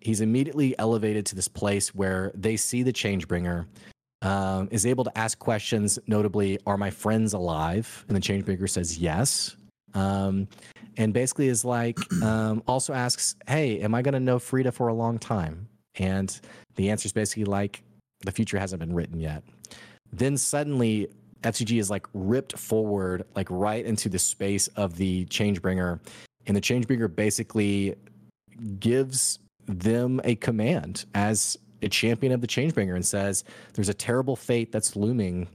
He's 0.00 0.20
immediately 0.20 0.78
elevated 0.78 1.26
to 1.26 1.34
this 1.34 1.48
place 1.48 1.94
where 1.94 2.32
they 2.34 2.56
see 2.56 2.82
the 2.82 2.92
Changebringer. 2.92 3.66
Um, 4.20 4.68
is 4.72 4.84
able 4.84 5.04
to 5.04 5.16
ask 5.16 5.38
questions, 5.38 5.98
notably, 6.08 6.58
"Are 6.66 6.76
my 6.76 6.90
friends 6.90 7.34
alive?" 7.34 8.04
And 8.08 8.16
the 8.16 8.20
Changebringer 8.20 8.68
says 8.68 8.98
yes. 8.98 9.56
Um, 9.94 10.48
and 10.96 11.12
basically 11.12 11.48
is 11.48 11.64
like 11.64 11.98
um, 12.22 12.62
also 12.66 12.92
asks, 12.92 13.36
"Hey, 13.46 13.80
am 13.80 13.94
I 13.94 14.02
going 14.02 14.14
to 14.14 14.20
know 14.20 14.38
Frida 14.38 14.72
for 14.72 14.88
a 14.88 14.94
long 14.94 15.18
time?" 15.18 15.68
And 15.96 16.38
the 16.74 16.90
answer 16.90 17.06
is 17.06 17.12
basically 17.12 17.44
like, 17.44 17.82
"The 18.24 18.32
future 18.32 18.58
hasn't 18.58 18.80
been 18.80 18.94
written 18.94 19.20
yet." 19.20 19.44
Then 20.12 20.36
suddenly, 20.36 21.08
FCG 21.42 21.78
is 21.78 21.90
like 21.90 22.06
ripped 22.12 22.58
forward, 22.58 23.24
like 23.36 23.48
right 23.50 23.84
into 23.84 24.08
the 24.08 24.18
space 24.18 24.66
of 24.68 24.96
the 24.96 25.26
Changebringer, 25.26 26.00
and 26.46 26.56
the 26.56 26.60
Changebringer 26.60 27.14
basically 27.14 27.94
gives 28.80 29.38
them 29.68 30.20
a 30.24 30.34
command 30.34 31.04
as 31.14 31.56
a 31.82 31.88
champion 31.88 32.32
of 32.32 32.40
the 32.40 32.46
Changebringer 32.46 32.94
and 32.94 33.06
says, 33.06 33.44
"There's 33.74 33.88
a 33.88 33.94
terrible 33.94 34.36
fate 34.36 34.72
that's 34.72 34.96
looming." 34.96 35.48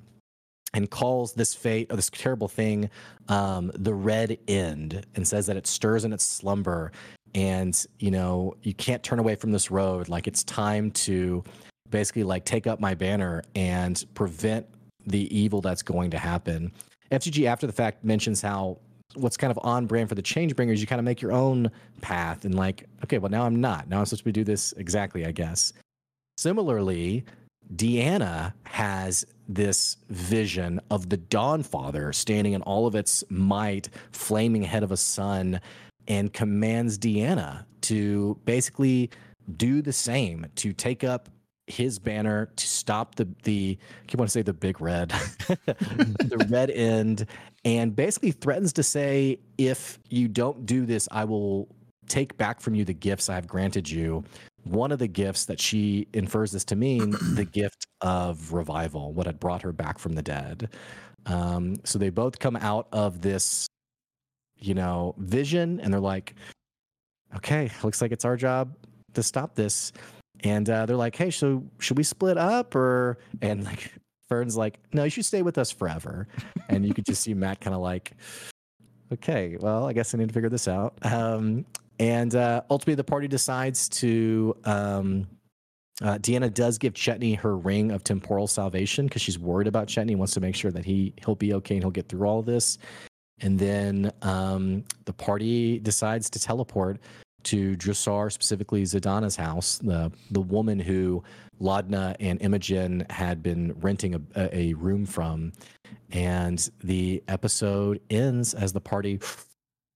and 0.74 0.90
calls 0.90 1.34
this 1.34 1.54
fate 1.54 1.92
or 1.92 1.96
this 1.96 2.10
terrible 2.10 2.48
thing 2.48 2.90
um, 3.30 3.72
the 3.76 3.94
red 3.94 4.38
end 4.48 5.06
and 5.16 5.28
says 5.28 5.46
that 5.48 5.56
it 5.56 5.68
stirs 5.68 6.04
in 6.04 6.12
its 6.12 6.24
slumber 6.24 6.92
and 7.36 7.86
you 8.00 8.12
know 8.12 8.56
you 8.64 8.74
can't 8.74 9.04
turn 9.04 9.20
away 9.20 9.36
from 9.36 9.52
this 9.52 9.72
road 9.72 10.10
like 10.10 10.28
it's 10.28 10.44
time 10.44 10.92
to 10.92 11.44
basically 11.90 12.24
like 12.24 12.46
take 12.46 12.68
up 12.68 12.80
my 12.80 12.94
banner 12.94 13.44
and 13.56 14.06
prevent 14.14 14.66
the 15.06 15.36
evil 15.36 15.62
that's 15.62 15.82
going 15.82 16.12
to 16.12 16.18
happen 16.18 16.72
FCG 17.12 17.46
after 17.46 17.68
the 17.68 17.74
fact 17.74 18.04
mentions 18.04 18.42
how 18.42 18.78
what's 19.16 19.38
kind 19.38 19.52
of 19.52 19.60
on 19.64 19.86
brand 19.86 20.10
for 20.10 20.16
the 20.16 20.22
change 20.22 20.56
bringers 20.56 20.82
you 20.82 20.88
kind 20.88 21.00
of 21.00 21.06
make 21.06 21.22
your 21.22 21.32
own 21.32 21.70
path 22.02 22.46
and 22.46 22.56
like 22.56 22.88
okay 23.04 23.18
well 23.18 23.32
now 23.32 23.44
i'm 23.46 23.60
not. 23.60 23.88
Now 23.90 24.00
i'm 24.00 24.06
supposed 24.06 24.24
to 24.24 24.32
do 24.32 24.44
this 24.44 24.74
exactly 24.74 25.26
i 25.26 25.32
guess. 25.32 25.74
Similarly 26.38 27.26
Deanna 27.76 28.54
has 28.64 29.26
this 29.48 29.98
vision 30.10 30.80
of 30.92 31.10
the 31.10 31.18
Dawn 31.18 31.64
Father 31.64 32.14
standing 32.14 32.54
in 32.54 32.62
all 32.64 32.88
of 32.88 32.96
its 32.96 33.24
might, 33.30 33.90
flaming 34.12 34.64
head 34.64 34.84
of 34.84 34.92
a 34.92 34.98
sun, 34.98 35.60
and 36.08 36.32
commands 36.34 36.98
Deanna 36.98 37.66
to 37.82 38.38
basically 38.46 39.10
do 39.58 39.82
the 39.82 39.94
same, 39.94 40.46
to 40.56 40.74
take 40.74 41.04
up 41.04 41.30
his 41.68 41.98
banner, 42.00 42.50
to 42.56 42.68
stop 42.68 43.16
the 43.16 43.28
the 43.44 43.78
I 43.82 44.06
keep 44.08 44.20
want 44.20 44.30
to 44.30 44.34
say 44.34 44.42
the 44.42 44.54
big 44.54 44.82
red, 44.82 45.10
the 45.48 46.46
red 46.50 46.70
end, 46.72 47.26
and 47.66 47.96
basically 47.96 48.32
threatens 48.32 48.74
to 48.74 48.84
say, 48.84 49.40
if 49.58 50.00
you 50.10 50.28
don't 50.28 50.66
do 50.66 50.86
this, 50.86 51.08
I 51.12 51.26
will 51.26 51.68
take 52.08 52.38
back 52.38 52.60
from 52.60 52.76
you 52.76 52.84
the 52.84 52.94
gifts 52.94 53.30
I 53.30 53.36
have 53.36 53.48
granted 53.48 53.90
you 53.90 54.24
one 54.64 54.92
of 54.92 55.00
the 55.00 55.08
gifts 55.08 55.46
that 55.46 55.60
she 55.60 56.08
infers 56.14 56.52
this 56.52 56.64
to 56.66 56.76
mean 56.76 57.12
the 57.36 57.46
gift 57.46 57.88
of 58.02 58.54
revival, 58.54 59.14
what 59.14 59.26
had 59.26 59.40
brought 59.40 59.62
her 59.62 59.72
back 59.72 60.00
from 60.00 60.14
the 60.14 60.22
dead. 60.22 60.70
Um, 61.26 61.78
so 61.84 62.00
they 62.00 62.10
both 62.10 62.40
come 62.40 62.56
out 62.58 62.88
of 62.92 63.22
this, 63.22 63.68
you 64.58 64.74
know, 64.74 65.16
vision 65.18 65.80
and 65.80 65.94
they're 65.94 66.02
like, 66.02 66.36
okay, 67.36 67.70
looks 67.84 68.02
like 68.02 68.12
it's 68.12 68.26
our 68.26 68.38
job 68.38 68.76
to 69.14 69.24
stop 69.24 69.56
this. 69.56 69.92
And 70.44 70.70
uh, 70.70 70.86
they're 70.86 70.98
like, 70.98 71.16
hey, 71.16 71.32
so 71.32 71.64
should 71.80 71.98
we 71.98 72.04
split 72.04 72.38
up 72.38 72.76
or, 72.76 73.18
and 73.42 73.64
like, 73.64 73.94
Fearne's 74.34 74.58
like, 74.58 74.80
no, 74.94 75.04
you 75.04 75.10
should 75.10 75.26
stay 75.26 75.42
with 75.42 75.58
us 75.58 75.72
forever. 75.72 76.28
and 76.70 76.86
you 76.86 76.94
could 76.94 77.06
just 77.06 77.22
see 77.22 77.34
Matt 77.34 77.62
kind 77.62 77.76
of 77.76 77.82
like, 77.82 78.14
okay, 79.12 79.58
well, 79.60 79.86
I 79.86 79.94
guess 79.94 80.14
I 80.14 80.18
need 80.18 80.30
to 80.30 80.34
figure 80.34 80.50
this 80.50 80.68
out. 80.68 80.94
Um, 81.04 81.66
and 82.00 82.36
uh, 82.36 82.62
ultimately, 82.70 82.96
the 82.96 83.04
party 83.04 83.28
decides 83.28 83.88
to. 83.90 84.56
Um, 84.66 85.28
uh, 86.02 86.18
Deanna 86.18 86.52
does 86.52 86.80
give 86.80 86.94
Chetney 86.94 87.38
her 87.38 87.56
ring 87.56 87.92
of 87.92 88.04
temporal 88.04 88.48
salvation 88.48 89.06
because 89.06 89.22
she's 89.22 89.38
worried 89.38 89.68
about 89.68 89.88
Chetney, 89.88 90.18
wants 90.18 90.34
to 90.34 90.40
make 90.40 90.56
sure 90.56 90.72
that 90.72 90.84
he 90.84 91.14
he'll 91.24 91.36
be 91.36 91.54
okay 91.54 91.76
and 91.76 91.84
he'll 91.84 91.92
get 91.92 92.10
through 92.10 92.28
all 92.28 92.42
this. 92.42 92.80
And 93.42 93.60
then 93.60 94.12
um, 94.24 94.84
the 95.06 95.14
party 95.14 95.78
decides 95.80 96.32
to 96.32 96.40
teleport 96.40 97.00
to 97.44 97.78
Jrusar, 97.78 98.32
specifically 98.32 98.84
Zhudanna's 98.84 99.36
house, 99.36 99.78
the 99.78 100.12
the 100.32 100.42
woman 100.42 100.80
who 100.80 101.24
Laudna 101.64 102.16
and 102.20 102.42
Imogen 102.42 103.06
had 103.10 103.42
been 103.42 103.74
renting 103.80 104.28
a, 104.36 104.56
a 104.56 104.74
room 104.74 105.06
from. 105.06 105.54
And 106.12 106.70
the 106.84 107.24
episode 107.28 108.02
ends 108.10 108.54
as 108.54 108.74
the 108.74 108.82
party 108.82 109.20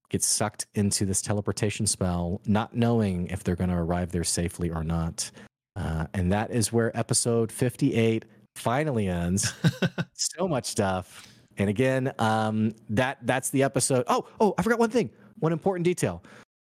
gets 0.08 0.26
sucked 0.26 0.66
into 0.74 1.04
this 1.04 1.20
teleportation 1.20 1.86
spell, 1.86 2.40
not 2.46 2.74
knowing 2.74 3.28
if 3.28 3.44
they're 3.44 3.56
going 3.56 3.70
to 3.70 3.76
arrive 3.76 4.10
there 4.10 4.24
safely 4.24 4.70
or 4.70 4.82
not. 4.82 5.30
Uh, 5.76 6.06
and 6.14 6.32
that 6.32 6.50
is 6.50 6.72
where 6.72 6.96
episode 6.98 7.52
58 7.52 8.24
finally 8.56 9.08
ends. 9.08 9.52
so 10.14 10.48
much 10.48 10.64
stuff. 10.64 11.28
And 11.58 11.68
again, 11.68 12.12
um, 12.18 12.72
that 12.90 13.18
that's 13.22 13.50
the 13.50 13.62
episode. 13.62 14.04
Oh, 14.06 14.26
oh, 14.40 14.54
I 14.58 14.62
forgot 14.62 14.78
one 14.78 14.90
thing. 14.90 15.10
One 15.40 15.52
important 15.52 15.84
detail. 15.84 16.22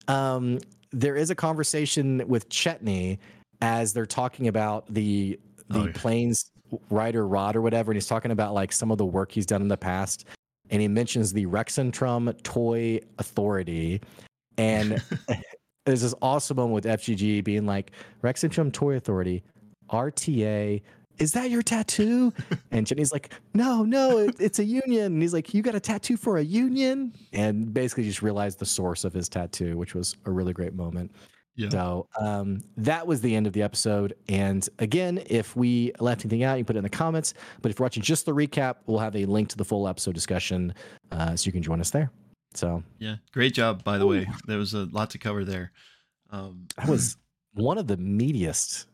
Um, 0.07 0.59
there 0.91 1.15
is 1.15 1.29
a 1.29 1.35
conversation 1.35 2.21
with 2.27 2.47
Chetney 2.49 3.17
as 3.63 3.93
they're 3.93 4.05
talking 4.05 4.49
about 4.49 4.93
the 4.93 5.39
the 5.69 5.79
Oh, 5.79 5.85
yeah. 5.85 5.91
planes 5.95 6.51
writer 6.89 7.25
Rod 7.25 7.55
or 7.55 7.61
whatever, 7.61 7.91
and 7.91 7.95
he's 7.95 8.07
talking 8.07 8.31
about 8.31 8.53
like 8.53 8.73
some 8.73 8.91
of 8.91 8.97
the 8.97 9.05
work 9.05 9.31
he's 9.31 9.45
done 9.45 9.61
in 9.61 9.69
the 9.69 9.77
past, 9.77 10.25
and 10.69 10.81
he 10.81 10.87
mentions 10.89 11.31
the 11.31 11.45
Rexxentrum 11.45 12.41
Toy 12.43 12.99
Authority, 13.19 14.01
and 14.57 15.01
there's 15.85 16.01
this 16.01 16.13
awesome 16.21 16.57
moment 16.57 16.73
with 16.73 16.83
FCG 16.83 17.41
being 17.43 17.65
like 17.65 17.91
Rexxentrum 18.21 18.73
Toy 18.73 18.97
Authority, 18.97 19.43
RTA. 19.89 20.81
Is 21.19 21.31
that 21.31 21.49
your 21.49 21.61
tattoo? 21.61 22.33
And 22.71 22.87
Chetney's 22.87 23.11
like, 23.13 23.31
no, 23.53 23.83
no, 23.83 24.17
it, 24.17 24.35
it's 24.39 24.57
a 24.57 24.63
union. 24.63 25.13
And 25.13 25.21
he's 25.21 25.31
like, 25.31 25.53
you 25.53 25.61
got 25.61 25.75
a 25.75 25.79
tattoo 25.79 26.17
for 26.17 26.37
a 26.39 26.41
union? 26.43 27.13
And 27.33 27.71
basically 27.71 28.03
just 28.05 28.23
realized 28.23 28.57
the 28.57 28.65
source 28.65 29.03
of 29.05 29.13
his 29.13 29.29
tattoo, 29.29 29.77
which 29.77 29.93
was 29.93 30.15
a 30.25 30.31
really 30.31 30.53
great 30.53 30.73
moment. 30.73 31.11
Yeah. 31.55 31.69
So 31.69 32.07
um, 32.19 32.63
that 32.77 33.05
was 33.05 33.21
the 33.21 33.35
end 33.35 33.45
of 33.45 33.53
the 33.53 33.61
episode. 33.61 34.15
And 34.27 34.67
again, 34.79 35.21
if 35.27 35.55
we 35.55 35.91
left 35.99 36.25
anything 36.25 36.43
out, 36.43 36.57
you 36.57 36.63
can 36.63 36.67
put 36.67 36.75
it 36.75 36.79
in 36.79 36.83
the 36.83 36.89
comments. 36.89 37.33
But 37.61 37.71
if 37.71 37.77
you're 37.77 37.85
watching 37.85 38.01
just 38.03 38.25
the 38.25 38.33
recap, 38.33 38.77
we'll 38.87 38.99
have 38.99 39.15
a 39.15 39.25
link 39.25 39.49
to 39.49 39.57
the 39.57 39.65
full 39.65 39.87
episode 39.87 40.15
discussion 40.15 40.73
uh, 41.11 41.35
so 41.35 41.45
you 41.45 41.51
can 41.51 41.61
join 41.61 41.79
us 41.79 41.91
there. 41.91 42.11
So 42.55 42.83
Yeah. 42.99 43.17
Great 43.33 43.53
job, 43.53 43.83
by 43.83 43.97
the 43.97 44.07
way. 44.07 44.27
There 44.47 44.57
was 44.57 44.73
a 44.73 44.85
lot 44.91 45.11
to 45.11 45.17
cover 45.19 45.45
there. 45.45 45.71
Um, 46.31 46.67
that 46.77 46.87
was 46.87 47.17
one 47.53 47.77
of 47.77 47.85
the 47.87 47.97
meatiest 47.97 48.85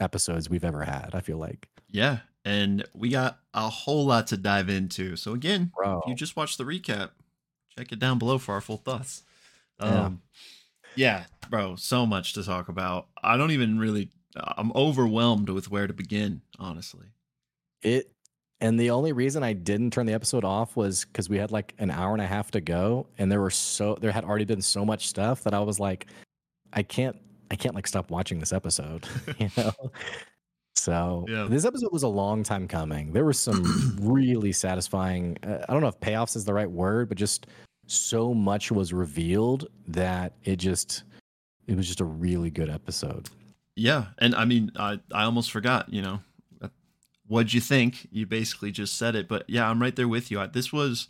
episodes 0.00 0.50
we've 0.50 0.64
ever 0.64 0.82
had, 0.82 1.10
I 1.14 1.20
feel 1.20 1.38
like. 1.38 1.68
yeah. 1.88 2.18
And 2.46 2.86
we 2.92 3.08
got 3.08 3.38
a 3.54 3.70
whole 3.70 4.04
lot 4.04 4.26
to 4.26 4.36
dive 4.36 4.68
into. 4.68 5.16
So 5.16 5.32
again, 5.32 5.72
Bro. 5.74 6.00
if 6.02 6.08
you 6.10 6.14
just 6.14 6.36
watched 6.36 6.58
the 6.58 6.64
recap, 6.64 7.12
check 7.74 7.90
it 7.90 7.98
down 7.98 8.18
below 8.18 8.36
for 8.36 8.52
our 8.52 8.60
full 8.60 8.76
thoughts. 8.76 9.22
Yeah. 9.80 10.04
Um, 10.04 10.20
yeah, 10.94 11.24
bro, 11.50 11.76
so 11.76 12.06
much 12.06 12.32
to 12.34 12.42
talk 12.42 12.68
about. 12.68 13.08
I 13.22 13.36
don't 13.36 13.50
even 13.50 13.78
really. 13.78 14.10
I'm 14.36 14.72
overwhelmed 14.74 15.48
with 15.48 15.70
where 15.70 15.86
to 15.86 15.92
begin, 15.92 16.42
honestly. 16.58 17.06
It 17.82 18.10
and 18.60 18.78
the 18.80 18.90
only 18.90 19.12
reason 19.12 19.42
I 19.42 19.52
didn't 19.52 19.92
turn 19.92 20.06
the 20.06 20.12
episode 20.14 20.44
off 20.44 20.76
was 20.76 21.04
because 21.04 21.28
we 21.28 21.38
had 21.38 21.50
like 21.52 21.74
an 21.78 21.90
hour 21.90 22.12
and 22.12 22.22
a 22.22 22.26
half 22.26 22.50
to 22.52 22.60
go, 22.60 23.06
and 23.18 23.30
there 23.30 23.40
were 23.40 23.50
so 23.50 23.96
there 24.00 24.10
had 24.12 24.24
already 24.24 24.44
been 24.44 24.62
so 24.62 24.84
much 24.84 25.08
stuff 25.08 25.42
that 25.44 25.54
I 25.54 25.60
was 25.60 25.78
like, 25.78 26.06
I 26.72 26.82
can't 26.82 27.16
I 27.50 27.56
can't 27.56 27.74
like 27.74 27.86
stop 27.86 28.10
watching 28.10 28.38
this 28.40 28.52
episode, 28.52 29.06
you 29.38 29.50
know. 29.56 29.72
So 30.76 31.24
Yeah. 31.28 31.46
this 31.48 31.64
episode 31.64 31.92
was 31.92 32.02
a 32.02 32.08
long 32.08 32.42
time 32.42 32.66
coming. 32.66 33.12
There 33.12 33.24
was 33.24 33.38
some 33.38 33.96
really 34.00 34.52
satisfying. 34.52 35.38
Uh, 35.44 35.58
I 35.68 35.72
don't 35.72 35.82
know 35.82 35.88
if 35.88 36.00
payoffs 36.00 36.34
is 36.36 36.44
the 36.44 36.54
right 36.54 36.70
word, 36.70 37.08
but 37.08 37.16
just 37.18 37.46
so 37.86 38.34
much 38.34 38.72
was 38.72 38.92
revealed 38.92 39.68
that 39.88 40.32
it 40.42 40.56
just 40.56 41.04
it 41.66 41.76
was 41.76 41.86
just 41.86 42.00
a 42.00 42.04
really 42.04 42.50
good 42.50 42.70
episode. 42.70 43.28
Yeah, 43.76 44.06
and 44.18 44.34
I 44.34 44.44
mean, 44.44 44.70
I 44.76 45.00
I 45.12 45.24
almost 45.24 45.50
forgot. 45.50 45.92
You 45.92 46.02
know, 46.02 46.20
what'd 47.26 47.52
you 47.52 47.60
think? 47.60 48.06
You 48.10 48.26
basically 48.26 48.70
just 48.70 48.96
said 48.96 49.14
it, 49.16 49.28
but 49.28 49.44
yeah, 49.48 49.68
I'm 49.68 49.80
right 49.82 49.94
there 49.96 50.08
with 50.08 50.30
you. 50.30 50.40
I, 50.40 50.46
this 50.46 50.72
was, 50.72 51.08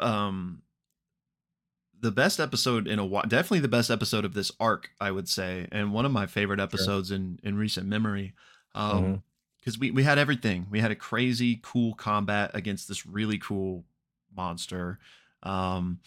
um, 0.00 0.62
the 2.00 2.10
best 2.10 2.40
episode 2.40 2.86
in 2.86 2.98
a 2.98 3.04
while. 3.04 3.24
Definitely 3.26 3.60
the 3.60 3.68
best 3.68 3.90
episode 3.90 4.24
of 4.24 4.34
this 4.34 4.52
arc, 4.60 4.90
I 5.00 5.10
would 5.10 5.28
say, 5.28 5.68
and 5.72 5.92
one 5.92 6.04
of 6.04 6.12
my 6.12 6.26
favorite 6.26 6.60
episodes 6.60 7.10
in 7.10 7.38
in 7.42 7.56
recent 7.56 7.86
memory. 7.86 8.34
Um, 8.74 9.04
Mhm. 9.04 9.22
because 9.58 9.78
we 9.78 9.90
we 9.90 10.02
had 10.02 10.18
everything. 10.18 10.66
We 10.70 10.80
had 10.80 10.90
a 10.90 10.96
crazy 10.96 11.60
cool 11.62 11.94
combat 11.94 12.50
against 12.54 12.88
this 12.88 13.06
really 13.06 13.38
cool 13.38 13.84
monster. 14.34 14.98
Um, 15.42 16.00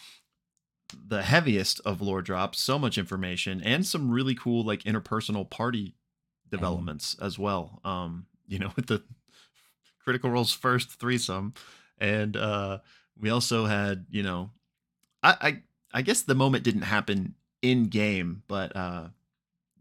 the 0.94 1.24
heaviest 1.24 1.82
of 1.86 2.02
lore 2.02 2.22
drops, 2.22 2.62
so 2.62 2.80
much 2.80 2.98
information, 2.98 3.62
and 3.62 3.86
some 3.86 4.10
really 4.12 4.36
cool 4.36 4.64
like 4.64 4.84
interpersonal 4.84 5.50
party 5.50 5.96
developments 6.50 7.16
as 7.22 7.38
well. 7.38 7.80
Um, 7.84 8.26
you 8.48 8.60
know, 8.60 8.72
with 8.76 8.88
the 8.88 9.04
Critical 10.04 10.30
Role's 10.30 10.54
first 10.54 11.00
threesome, 11.00 11.54
and 11.98 12.38
uh, 12.38 12.80
we 13.20 13.30
also 13.30 13.66
had 13.66 14.06
you 14.10 14.24
know, 14.24 14.52
I 15.24 15.36
I 15.42 15.62
I 15.94 16.02
guess 16.02 16.22
the 16.22 16.36
moment 16.36 16.64
didn't 16.64 16.84
happen 16.84 17.36
in 17.62 17.86
game, 17.86 18.44
but 18.48 18.76
uh, 18.76 19.08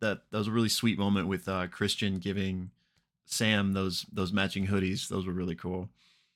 that 0.00 0.22
that 0.30 0.38
was 0.38 0.48
a 0.48 0.52
really 0.52 0.68
sweet 0.68 0.98
moment 0.98 1.28
with 1.28 1.48
uh, 1.48 1.66
Christian 1.68 2.18
giving 2.18 2.70
Sam 3.26 3.72
those 3.72 4.06
those 4.12 4.32
matching 4.32 4.66
hoodies. 4.66 5.08
Those 5.08 5.26
were 5.26 5.32
really 5.32 5.56
cool. 5.56 5.88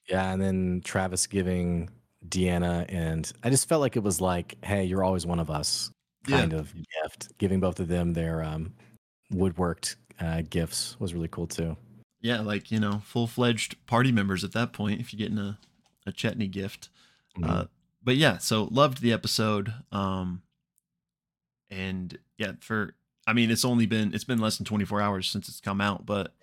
Yeah, 0.08 0.32
and 0.32 0.42
then 0.42 0.80
Travis 0.84 1.26
giving 1.26 1.88
Deanna, 2.28 2.84
and 2.88 3.30
I 3.42 3.50
just 3.50 3.68
felt 3.68 3.80
like 3.80 3.96
it 3.96 4.02
was 4.02 4.20
like, 4.20 4.56
"Hey, 4.64 4.84
you're 4.84 5.02
always 5.04 5.26
one 5.26 5.38
of 5.40 5.50
us," 5.50 5.90
Yeah. 6.28 6.40
kind 6.40 6.52
of 6.52 6.72
gift. 7.02 7.36
Giving 7.38 7.60
both 7.60 7.80
of 7.80 7.88
them 7.88 8.12
their 8.12 8.42
um, 8.44 8.74
woodworked 9.32 9.96
uh, 10.18 10.42
gifts 10.48 10.98
was 11.00 11.14
really 11.14 11.28
cool 11.28 11.46
too. 11.46 11.76
Yeah, 12.20 12.40
like 12.40 12.70
you 12.70 12.78
know, 12.80 13.00
full 13.04 13.26
fledged 13.26 13.74
party 13.86 14.12
members 14.12 14.44
at 14.44 14.52
that 14.52 14.72
point. 14.72 15.00
If 15.00 15.12
you're 15.12 15.18
getting 15.18 15.38
a 15.38 15.58
a 16.06 16.12
Chetney 16.12 16.50
gift, 16.50 16.88
Mhm. 17.38 17.48
uh, 17.48 17.64
but 18.02 18.16
yeah, 18.16 18.38
so 18.38 18.64
loved 18.64 19.00
the 19.00 19.12
episode. 19.12 19.72
Um, 19.92 20.42
and 21.70 22.18
yeah, 22.38 22.52
for 22.60 22.94
I 23.26 23.32
mean, 23.32 23.50
it's 23.50 23.64
only 23.64 23.86
been 23.86 24.12
it's 24.12 24.24
been 24.24 24.40
less 24.40 24.58
than 24.58 24.64
24 24.66 25.00
hours 25.00 25.28
since 25.28 25.48
it's 25.48 25.60
come 25.60 25.80
out, 25.80 26.04
but 26.04 26.34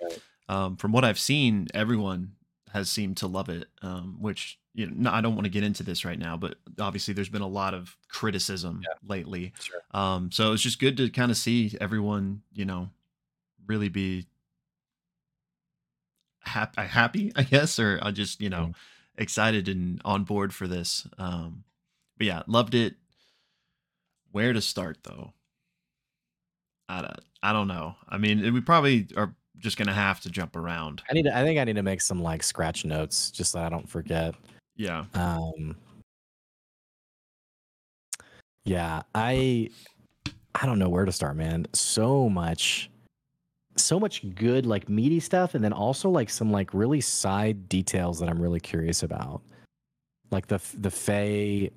um, 0.50 0.78
from 0.78 0.92
what 0.92 1.04
I've 1.04 1.20
seen, 1.20 1.68
everyone 1.74 2.34
has 2.74 2.90
seemed 2.90 3.18
to 3.18 3.28
love 3.28 3.50
it. 3.50 3.68
Um, 3.82 4.18
which 4.20 4.60
you 4.74 4.86
know, 4.88 4.94
no, 4.96 5.12
I 5.12 5.22
don't 5.22 5.36
want 5.36 5.46
to 5.46 5.50
get 5.52 5.64
into 5.64 5.84
this 5.84 6.06
right 6.06 6.20
now, 6.20 6.38
but 6.38 6.56
obviously 6.80 7.14
there's 7.14 7.30
been 7.30 7.42
a 7.42 7.48
lot 7.48 7.74
of 7.74 7.98
criticism 8.10 8.84
lately. 9.08 9.54
Sure. 9.60 9.82
Um, 9.92 10.32
so 10.32 10.54
it's 10.54 10.62
just 10.62 10.80
good 10.80 10.98
to 10.98 11.10
kind 11.10 11.32
of 11.32 11.38
see 11.38 11.76
everyone, 11.82 12.44
you 12.54 12.66
know, 12.66 12.90
really 13.66 13.90
be 13.90 14.28
happy, 16.42 16.82
happy, 16.82 17.32
I 17.36 17.44
guess, 17.44 17.80
or 17.80 18.00
I 18.02 18.12
just, 18.12 18.40
you 18.42 18.50
know, 18.50 18.68
Mm. 18.68 18.76
excited 19.18 19.68
and 19.68 20.02
on 20.06 20.24
board 20.24 20.54
for 20.54 20.68
this. 20.68 21.08
Um, 21.18 21.64
but 22.18 22.28
yeah, 22.28 22.44
loved 22.48 22.76
it. 22.76 22.96
Where 24.32 24.54
to 24.54 24.62
start 24.62 25.00
though? 25.04 25.34
I 26.90 27.02
don't, 27.02 27.20
I 27.42 27.54
don't 27.54 27.68
know. 27.68 27.96
I 28.08 28.18
mean, 28.18 28.54
we 28.54 28.62
probably 28.62 29.08
are 29.18 29.36
just 29.60 29.78
gonna 29.78 29.94
have 29.94 30.20
to 30.22 30.30
jump 30.30 30.56
around. 30.56 31.02
I 31.10 31.14
need. 31.14 31.24
To, 31.24 31.36
I 31.38 31.44
think 31.44 31.60
I 31.60 31.64
need 31.64 31.76
to 31.76 31.84
make 31.84 32.02
some 32.02 32.22
like 32.22 32.44
scratch 32.44 32.86
notes 32.86 33.32
just 33.32 33.52
so 33.52 33.60
I 33.60 33.70
don't 33.70 33.90
forget. 33.90 34.36
Yeah, 34.76 35.06
Um, 35.16 35.76
yeah, 38.64 39.02
I 39.16 39.70
I 40.56 40.66
don't 40.66 40.80
know 40.80 40.90
where 40.90 41.06
to 41.06 41.12
start, 41.12 41.36
man. 41.36 41.68
So 41.74 42.30
much, 42.30 42.90
so 43.76 44.00
much 44.00 44.24
good 44.36 44.66
like 44.66 44.90
meaty 44.90 45.20
stuff, 45.20 45.56
and 45.56 45.64
then 45.64 45.74
also 45.74 46.10
like 46.10 46.30
some 46.30 46.52
like 46.52 46.74
really 46.74 47.02
side 47.02 47.70
details 47.70 48.20
that 48.20 48.30
I'm 48.30 48.42
really 48.42 48.60
curious 48.60 49.04
about, 49.04 49.42
like 50.32 50.48
the 50.48 50.60
the 50.76 50.92
Fey, 50.92 51.72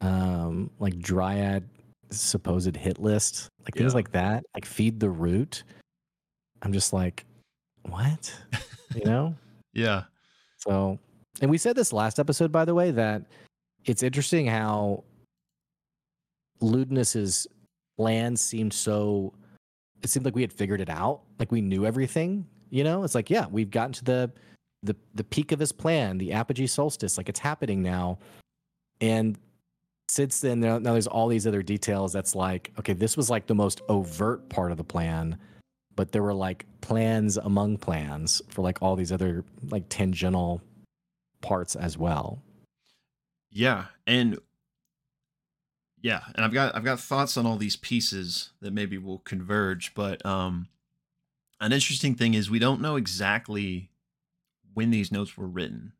um, 0.00 0.70
like 0.78 0.98
Dryad 0.98 1.68
supposed 2.10 2.76
hit 2.76 2.98
list, 2.98 3.48
like 3.64 3.74
things 3.74 3.92
Yeah. 3.92 3.96
like 3.96 4.12
that, 4.12 4.44
like 4.54 4.64
feed 4.64 5.00
the 5.00 5.10
root. 5.10 5.64
I'm 6.62 6.72
just 6.72 6.92
like, 6.92 7.24
what, 7.82 8.34
you 8.94 9.04
know? 9.04 9.34
yeah, 9.72 10.04
So, 10.58 10.98
and 11.40 11.50
we 11.50 11.58
said 11.58 11.76
this 11.76 11.92
last 11.92 12.18
episode, 12.18 12.50
by 12.50 12.64
the 12.64 12.74
way, 12.74 12.90
that 12.92 13.22
it's 13.84 14.02
interesting 14.02 14.46
how 14.46 15.04
Ludinus's 16.60 17.46
plan 17.96 18.36
seemed 18.36 18.72
so. 18.72 19.32
It 20.02 20.10
seemed 20.10 20.24
like 20.24 20.34
we 20.34 20.42
had 20.42 20.52
figured 20.52 20.80
it 20.80 20.90
out, 20.90 21.22
like 21.38 21.50
we 21.50 21.60
knew 21.60 21.86
everything. 21.86 22.46
You 22.70 22.84
know, 22.84 23.04
it's 23.04 23.14
like, 23.14 23.30
yeah, 23.30 23.46
we've 23.50 23.70
gotten 23.70 23.92
to 23.92 24.04
the 24.04 24.32
the 24.82 24.96
the 25.14 25.24
peak 25.24 25.52
of 25.52 25.58
his 25.58 25.72
plan, 25.72 26.18
the 26.18 26.32
apogee 26.32 26.66
solstice, 26.66 27.16
like 27.16 27.28
it's 27.28 27.40
happening 27.40 27.82
now. 27.82 28.18
And 29.00 29.38
since 30.08 30.40
then, 30.40 30.60
now, 30.60 30.78
now 30.78 30.92
there's 30.92 31.06
all 31.06 31.28
these 31.28 31.46
other 31.46 31.62
details. 31.62 32.12
That's 32.12 32.34
like, 32.34 32.72
okay, 32.78 32.92
this 32.92 33.16
was 33.16 33.28
like 33.28 33.46
the 33.46 33.54
most 33.54 33.82
overt 33.88 34.48
part 34.48 34.70
of 34.70 34.78
the 34.78 34.84
plan, 34.84 35.38
but 35.96 36.12
there 36.12 36.22
were 36.22 36.34
like 36.34 36.66
plans 36.82 37.36
among 37.36 37.78
plans 37.78 38.42
for 38.48 38.62
like 38.62 38.78
all 38.82 38.94
these 38.94 39.10
other 39.10 39.44
like 39.70 39.88
tangential 39.88 40.62
parts 41.40 41.74
as 41.74 41.98
well. 41.98 42.42
yeah, 43.50 43.86
and 44.06 44.38
yeah, 46.02 46.20
and 46.34 46.44
I've 46.44 46.52
got 46.52 46.76
I've 46.76 46.84
got 46.84 47.00
thoughts 47.00 47.36
on 47.36 47.46
all 47.46 47.56
these 47.56 47.76
pieces 47.76 48.50
that 48.60 48.72
maybe 48.72 48.98
will 48.98 49.18
converge, 49.20 49.94
but 49.94 50.24
um, 50.24 50.68
an 51.60 51.72
interesting 51.72 52.14
thing 52.14 52.34
is 52.34 52.50
we 52.50 52.58
don't 52.58 52.80
know 52.80 52.96
exactly 52.96 53.90
when 54.74 54.90
these 54.90 55.10
notes 55.10 55.36
were 55.36 55.48
written. 55.48 55.92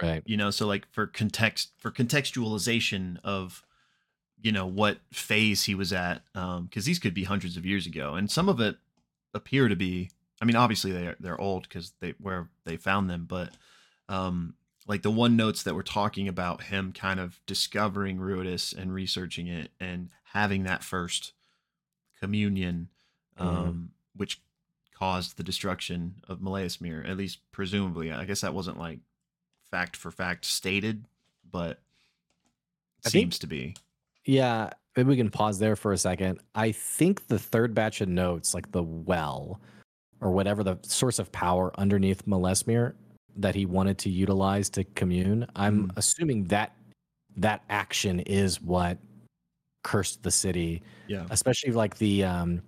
Right. 0.00 0.22
you 0.26 0.36
know 0.36 0.50
so 0.50 0.66
like 0.66 0.90
for 0.90 1.06
context 1.06 1.70
for 1.78 1.92
contextualization 1.92 3.18
of 3.22 3.62
you 4.40 4.50
know 4.50 4.66
what 4.66 4.98
phase 5.12 5.64
he 5.64 5.76
was 5.76 5.92
at 5.92 6.22
um 6.34 6.64
because 6.64 6.86
these 6.86 6.98
could 6.98 7.14
be 7.14 7.22
hundreds 7.22 7.56
of 7.56 7.64
years 7.64 7.86
ago 7.86 8.14
and 8.14 8.28
some 8.28 8.48
of 8.48 8.58
it 8.58 8.78
appear 9.34 9.68
to 9.68 9.76
be 9.76 10.10
i 10.40 10.44
mean 10.44 10.56
obviously 10.56 10.92
they're 10.92 11.16
they're 11.20 11.40
old 11.40 11.62
because 11.64 11.92
they 12.00 12.14
where 12.18 12.48
they 12.64 12.76
found 12.76 13.08
them 13.08 13.24
but 13.28 13.50
um 14.08 14.54
like 14.86 15.02
the 15.02 15.10
one 15.10 15.36
notes 15.36 15.62
that 15.62 15.74
were 15.74 15.82
talking 15.82 16.26
about 16.28 16.64
him 16.64 16.92
kind 16.92 17.20
of 17.20 17.40
discovering 17.46 18.18
ruidus 18.18 18.76
and 18.76 18.92
researching 18.92 19.46
it 19.46 19.70
and 19.80 20.10
having 20.32 20.64
that 20.64 20.82
first 20.82 21.32
communion 22.20 22.88
um 23.38 23.48
Mhm. 23.48 23.88
which 24.18 24.40
caused 24.94 25.36
the 25.36 25.42
destruction 25.42 26.22
of 26.28 26.38
Molaesmyr, 26.38 27.08
at 27.08 27.16
least 27.16 27.40
presumably. 27.50 28.12
I 28.12 28.24
guess 28.24 28.42
that 28.42 28.54
wasn't 28.54 28.78
like 28.78 29.00
fact 29.68 29.96
for 29.96 30.12
fact 30.12 30.44
stated, 30.44 31.06
but 31.50 31.80
I 33.04 33.08
think- 33.10 33.22
seems 33.24 33.38
to 33.40 33.48
be. 33.48 33.74
Yeah, 34.24 34.70
maybe 34.96 35.08
we 35.08 35.16
can 35.16 35.30
pause 35.30 35.58
there 35.58 35.76
for 35.76 35.92
a 35.92 35.98
second. 35.98 36.40
I 36.54 36.72
think 36.72 37.26
the 37.28 37.38
third 37.38 37.74
batch 37.74 38.00
of 38.00 38.08
notes, 38.08 38.54
like 38.54 38.70
the 38.72 38.82
well 38.82 39.60
or 40.20 40.30
whatever 40.32 40.62
the 40.62 40.78
source 40.82 41.18
of 41.18 41.32
power 41.32 41.72
underneath 41.78 42.24
Molaesmyr 42.26 42.94
that 43.36 43.54
he 43.54 43.66
wanted 43.66 43.98
to 43.98 44.10
utilize 44.10 44.68
to 44.70 44.84
commune, 44.84 45.46
I'm 45.56 45.88
Mm. 45.88 45.92
assuming 45.96 46.44
that 46.44 46.76
that 47.36 47.62
action 47.70 48.20
is 48.20 48.60
what 48.60 48.98
cursed 49.82 50.22
the 50.22 50.30
city, 50.30 50.82
Yeah. 51.08 51.26
especially 51.30 51.72
like 51.72 51.96
the 51.98 52.24
um 52.24 52.62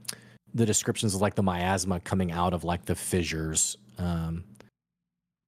the 0.54 0.64
descriptions 0.66 1.14
of 1.14 1.20
like 1.20 1.34
the 1.34 1.42
miasma 1.42 2.00
coming 2.00 2.30
out 2.32 2.54
of 2.54 2.64
like 2.64 2.84
the 2.86 2.94
fissures. 2.94 3.76
Um 3.98 4.44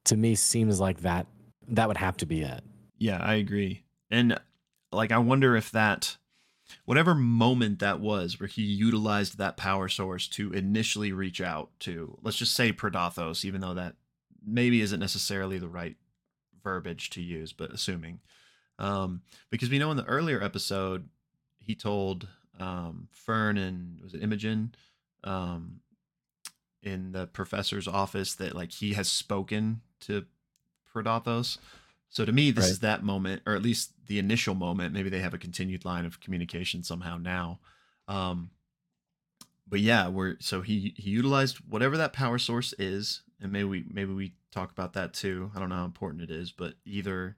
to 0.04 0.16
me 0.16 0.34
seems 0.36 0.78
like 0.78 1.00
that 1.00 1.26
that 1.68 1.88
would 1.88 1.96
have 1.96 2.16
to 2.18 2.26
be 2.26 2.42
it. 2.42 2.62
Yeah, 2.98 3.18
I 3.18 3.34
agree. 3.34 3.82
And 4.10 4.38
like 4.92 5.10
I 5.12 5.18
wonder 5.18 5.56
if 5.56 5.72
that 5.72 6.16
whatever 6.84 7.14
moment 7.14 7.78
that 7.78 8.00
was 8.00 8.40
where 8.40 8.48
he 8.48 8.62
utilized 8.62 9.38
that 9.38 9.56
power 9.56 9.88
source 9.88 10.28
to 10.28 10.52
initially 10.52 11.12
reach 11.12 11.40
out 11.40 11.70
to 11.80 12.18
let's 12.22 12.36
just 12.36 12.54
say 12.54 12.72
Predathos, 12.72 13.44
even 13.44 13.60
though 13.60 13.74
that 13.74 13.94
maybe 14.44 14.80
isn't 14.80 15.00
necessarily 15.00 15.58
the 15.58 15.68
right 15.68 15.96
verbiage 16.62 17.10
to 17.10 17.22
use, 17.22 17.52
but 17.52 17.72
assuming. 17.72 18.20
Um, 18.78 19.22
because 19.50 19.70
we 19.70 19.78
know 19.78 19.90
in 19.90 19.96
the 19.96 20.04
earlier 20.04 20.42
episode 20.42 21.08
he 21.58 21.74
told 21.74 22.28
um 22.58 23.08
Fearne 23.12 23.58
and 23.58 24.00
was 24.02 24.14
it 24.14 24.22
Imogen 24.22 24.74
um 25.24 25.80
in 26.82 27.12
the 27.12 27.26
professor's 27.26 27.88
office 27.88 28.34
that 28.34 28.54
like 28.54 28.70
he 28.72 28.92
has 28.94 29.10
spoken 29.10 29.80
to 30.00 30.24
Predathos. 30.94 31.58
So 32.08 32.24
to 32.24 32.32
me, 32.32 32.50
this 32.50 32.64
Right. 32.64 32.70
is 32.70 32.78
that 32.80 33.02
moment, 33.02 33.42
or 33.46 33.54
at 33.54 33.62
least 33.62 33.92
the 34.06 34.18
initial 34.18 34.54
moment. 34.54 34.94
Maybe 34.94 35.10
they 35.10 35.20
have 35.20 35.34
a 35.34 35.38
continued 35.38 35.84
line 35.84 36.04
of 36.06 36.20
communication 36.20 36.82
somehow 36.82 37.18
now. 37.18 37.60
Um, 38.08 38.50
but 39.68 39.80
yeah, 39.80 40.08
we're 40.08 40.36
so 40.40 40.62
he 40.62 40.94
he 40.96 41.10
utilized 41.10 41.56
whatever 41.68 41.96
that 41.96 42.12
power 42.12 42.38
source 42.38 42.72
is, 42.78 43.22
and 43.40 43.50
maybe 43.52 43.64
we 43.64 43.84
maybe 43.90 44.12
we 44.12 44.32
talk 44.52 44.70
about 44.70 44.92
that 44.94 45.12
too. 45.12 45.50
I 45.54 45.58
don't 45.58 45.68
know 45.68 45.74
how 45.76 45.84
important 45.84 46.22
it 46.22 46.30
is, 46.30 46.52
but 46.52 46.74
either, 46.84 47.36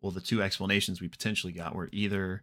well, 0.00 0.12
the 0.12 0.20
two 0.20 0.42
explanations 0.42 1.00
we 1.00 1.08
potentially 1.08 1.52
got 1.54 1.74
were 1.74 1.88
either 1.90 2.42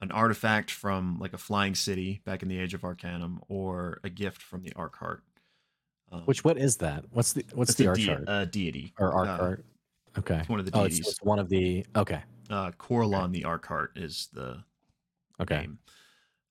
an 0.00 0.10
artifact 0.10 0.70
from 0.70 1.18
like 1.20 1.34
a 1.34 1.38
flying 1.38 1.74
city 1.74 2.20
back 2.24 2.42
in 2.42 2.48
the 2.48 2.58
Age 2.58 2.72
of 2.74 2.82
Arcanum, 2.82 3.42
or 3.48 4.00
a 4.02 4.08
gift 4.10 4.40
from 4.42 4.62
the 4.62 4.70
Arkheart. 4.70 5.20
Um, 6.10 6.22
Which 6.22 6.42
what 6.42 6.56
is 6.56 6.78
that? 6.78 7.04
What's 7.10 7.34
the 7.34 7.44
what's 7.52 7.74
the 7.74 7.84
a 7.84 7.88
art 7.88 7.98
dei- 7.98 8.06
chart? 8.06 8.24
uh, 8.26 8.44
deity 8.46 8.94
or 8.98 9.12
arc 9.12 9.28
uh, 9.28 9.42
art? 9.42 9.64
Okay. 10.18 10.42
It's 10.42 10.48
one 10.48 10.60
of 10.60 10.66
the 10.66 10.72
Oh, 10.72 10.84
it's, 10.84 11.00
it's 11.00 11.22
one 11.22 11.38
of 11.38 11.48
the 11.48 11.84
okay. 11.96 12.22
uh 12.50 12.70
Corellon 12.72 13.32
the 13.32 13.42
Arkheart 13.42 13.96
is 13.96 14.28
the 14.32 14.64
Okay. 15.40 15.56
name. 15.56 15.78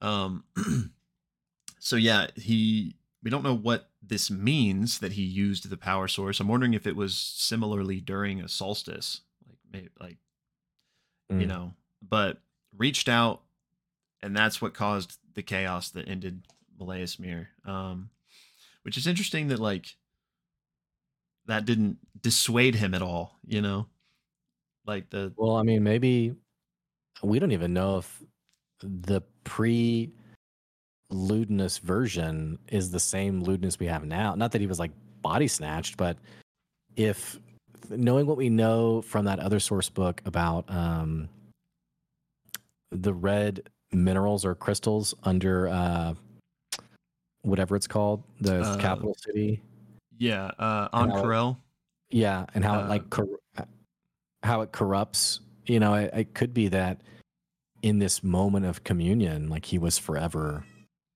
Um 0.02 0.46
so 1.80 1.96
yeah, 1.96 2.28
he 2.36 2.98
we 3.24 3.32
don't 3.32 3.44
know 3.44 3.56
what 3.56 3.90
this 4.02 4.30
means 4.30 5.00
that 5.00 5.14
he 5.14 5.24
used 5.24 5.70
the 5.70 5.78
power 5.78 6.08
source. 6.08 6.40
I'm 6.40 6.48
wondering 6.48 6.74
if 6.74 6.88
it 6.88 6.96
was 6.96 7.18
similarly 7.18 8.02
during 8.02 8.42
a 8.42 8.48
solstice, 8.48 9.22
like 9.48 9.58
maybe 9.72 9.90
like 10.00 10.18
you 11.38 11.48
Mm. 11.48 11.48
know, 11.48 11.74
but 12.02 12.40
reached 12.76 13.10
out 13.10 13.42
and 14.22 14.36
that's 14.36 14.62
what 14.62 14.74
caused 14.74 15.18
the 15.34 15.44
chaos 15.44 15.90
that 15.92 16.08
ended 16.08 16.48
Molaesmyr. 16.80 17.48
Um 17.66 18.10
which 18.84 18.98
is 18.98 19.08
interesting 19.08 19.48
that 19.50 19.60
like 19.60 19.98
that 21.48 21.66
didn't 21.66 21.98
dissuade 22.22 22.76
him 22.76 22.94
at 22.94 23.02
all, 23.02 23.38
you 23.46 23.62
know? 23.62 23.88
Like 24.86 25.10
the 25.10 25.34
Well, 25.36 25.56
I 25.56 25.64
mean, 25.64 25.84
maybe 25.84 26.36
we 27.24 27.40
don't 27.40 27.52
even 27.52 27.74
know 27.74 27.98
if 27.98 28.24
the 28.82 29.22
pre 29.44 30.12
Ludinus 31.12 31.80
version 31.80 32.60
is 32.70 32.92
the 32.92 33.00
same 33.00 33.44
Ludinus 33.44 33.80
we 33.80 33.86
have 33.88 34.06
now. 34.06 34.36
Not 34.36 34.52
that 34.52 34.62
he 34.62 34.68
was 34.68 34.80
like 34.80 34.92
body 35.22 35.48
snatched, 35.48 35.98
but 35.98 36.18
if 36.96 37.40
knowing 37.90 38.26
what 38.26 38.38
we 38.38 38.50
know 38.50 39.02
from 39.02 39.26
that 39.26 39.40
other 39.40 39.60
source 39.60 39.90
book 39.90 40.22
about 40.26 40.70
um, 40.70 41.30
the 42.92 43.14
red 43.14 43.70
minerals 43.92 44.46
or 44.46 44.56
crystals 44.56 45.14
under 45.24 45.68
uh, 45.68 46.14
whatever 47.44 47.76
it's 47.76 47.88
called, 47.88 48.24
the 48.42 48.62
Uh, 48.62 48.78
capital 48.78 49.16
city. 49.20 49.62
Yeah, 50.18 50.52
uh 50.60 50.90
it- 50.94 50.98
Ank'Harel. 50.98 51.58
Yeah, 52.10 52.46
and 52.54 52.64
how 52.64 52.80
Uh, 52.80 52.86
it 52.86 52.90
like 52.90 53.10
cor- 53.10 53.40
how 54.44 54.62
it 54.62 54.72
corrupts. 54.72 55.40
You 55.66 55.80
know, 55.80 55.96
it, 55.96 56.12
it 56.14 56.34
could 56.36 56.54
be 56.54 56.68
that 56.70 57.02
in 57.82 58.00
this 58.00 58.24
moment 58.24 58.66
of 58.66 58.84
communion, 58.84 59.50
like 59.50 59.66
he 59.66 59.78
was 59.78 59.98
forever 59.98 60.64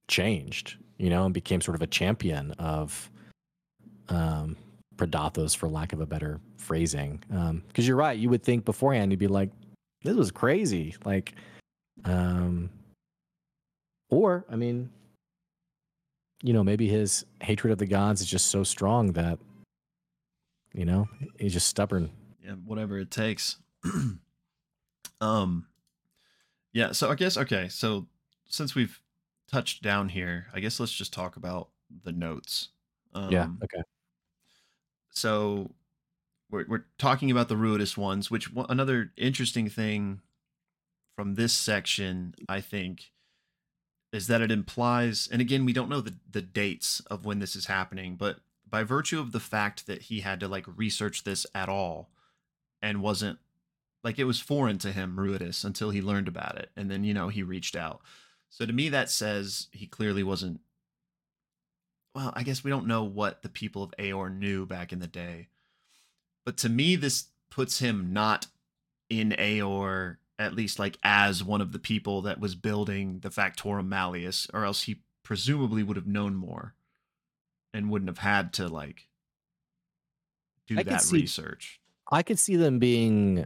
changed. 0.07 0.77
You 0.97 1.09
know, 1.09 1.23
and 1.23 1.33
became 1.33 1.61
sort 1.61 1.75
of 1.75 1.81
a 1.81 1.87
champion 1.87 2.51
of 2.53 3.09
um, 4.09 4.57
Predathos, 4.97 5.55
for 5.55 5.69
lack 5.69 5.93
of 5.93 6.01
a 6.01 6.05
better 6.05 6.41
phrasing. 6.57 7.23
Because 7.67 7.87
you're 7.87 7.95
right, 7.95 8.19
you 8.19 8.29
would 8.29 8.43
think 8.43 8.65
beforehand 8.65 9.11
you'd 9.11 9.19
be 9.19 9.27
like, 9.27 9.49
"This 10.03 10.17
was 10.17 10.29
crazy," 10.29 10.95
like, 11.05 11.35
um, 12.03 12.69
or 14.09 14.43
I 14.49 14.57
mean, 14.57 14.89
you 16.41 16.53
know, 16.53 16.63
maybe 16.63 16.87
his 16.87 17.25
hatred 17.41 17.71
of 17.71 17.77
the 17.77 17.85
gods 17.85 18.21
is 18.21 18.27
just 18.27 18.47
so 18.47 18.63
strong 18.63 19.13
that 19.13 19.39
you 20.73 20.85
know 20.85 21.07
he's 21.39 21.53
just 21.53 21.67
stubborn 21.67 22.11
yeah, 22.49 22.55
whatever 22.65 22.97
it 22.97 23.11
takes. 23.11 23.57
um, 25.21 25.67
yeah. 26.73 26.91
So 26.91 27.09
I 27.09 27.15
guess 27.15 27.37
okay. 27.37 27.67
So 27.69 28.07
since 28.45 28.75
we've 28.75 28.99
touched 29.51 29.83
down 29.83 30.09
here, 30.09 30.47
I 30.53 30.59
guess 30.59 30.79
let's 30.79 30.91
just 30.91 31.13
talk 31.13 31.35
about 31.35 31.69
the 32.03 32.11
notes. 32.11 32.69
Um, 33.13 33.31
yeah 33.31 33.47
okay 33.63 33.81
So 35.09 35.71
we're 36.51 36.65
we're 36.67 36.85
talking 36.97 37.31
about 37.31 37.49
the 37.49 37.55
Ruidus 37.55 37.97
ones, 37.97 38.29
which 38.29 38.49
another 38.69 39.11
interesting 39.17 39.69
thing 39.69 40.21
from 41.15 41.35
this 41.35 41.53
section, 41.53 42.35
I 42.47 42.61
think, 42.61 43.11
is 44.11 44.27
that 44.27 44.41
it 44.41 44.51
implies, 44.51 45.27
and 45.31 45.41
again, 45.41 45.65
we 45.65 45.73
don't 45.73 45.89
know 45.89 46.01
the 46.01 46.15
the 46.29 46.41
dates 46.41 46.99
of 47.11 47.25
when 47.25 47.39
this 47.39 47.55
is 47.55 47.65
happening, 47.65 48.15
but 48.15 48.37
by 48.67 48.83
virtue 48.83 49.19
of 49.19 49.31
the 49.31 49.39
fact 49.39 49.87
that 49.87 50.03
he 50.03 50.21
had 50.21 50.39
to 50.39 50.47
like 50.47 50.65
research 50.75 51.23
this 51.23 51.45
at 51.53 51.69
all, 51.69 52.09
and 52.81 53.01
wasn't 53.01 53.39
like 54.03 54.17
it 54.17 54.23
was 54.25 54.39
foreign 54.39 54.77
to 54.79 54.91
him, 54.91 55.17
Ruidus, 55.17 55.63
until 55.63 55.91
he 55.91 56.01
learned 56.01 56.27
about 56.27 56.57
it, 56.57 56.69
and 56.75 56.89
then 56.89 57.03
you 57.03 57.13
know 57.13 57.29
he 57.29 57.43
reached 57.43 57.75
out. 57.75 58.01
So 58.49 58.65
to 58.65 58.73
me, 58.73 58.89
that 58.89 59.09
says 59.09 59.67
he 59.71 59.85
clearly 59.85 60.23
wasn't. 60.23 60.61
Well, 62.15 62.33
I 62.35 62.43
guess 62.43 62.63
we 62.63 62.71
don't 62.71 62.87
know 62.87 63.03
what 63.03 63.43
the 63.43 63.49
people 63.49 63.83
of 63.83 63.93
Aeor 63.99 64.35
knew 64.35 64.65
back 64.65 64.91
in 64.91 64.99
the 64.99 65.07
day, 65.07 65.49
but 66.45 66.57
to 66.57 66.69
me, 66.69 66.95
this 66.95 67.25
puts 67.51 67.79
him 67.79 68.11
not 68.11 68.47
in 69.09 69.35
Aeor, 69.37 70.17
at 70.39 70.55
least 70.55 70.79
like 70.79 70.97
as 71.03 71.43
one 71.43 71.61
of 71.61 71.71
the 71.73 71.79
people 71.79 72.21
that 72.23 72.39
was 72.39 72.55
building 72.55 73.19
the 73.19 73.29
Factorum 73.29 73.87
Malleus, 73.87 74.47
or 74.53 74.63
else 74.65 74.83
he 74.83 75.01
presumably 75.23 75.83
would 75.83 75.97
have 75.97 76.07
known 76.07 76.33
more, 76.33 76.73
and 77.73 77.89
wouldn't 77.91 78.09
have 78.09 78.17
had 78.19 78.53
to 78.53 78.67
like 78.67 79.07
do 80.67 80.79
I 80.79 80.83
that 80.83 81.01
see- 81.01 81.17
research. 81.21 81.79
i 82.11 82.23
could 82.23 82.39
see 82.39 82.55
them 82.55 82.79
being 82.79 83.45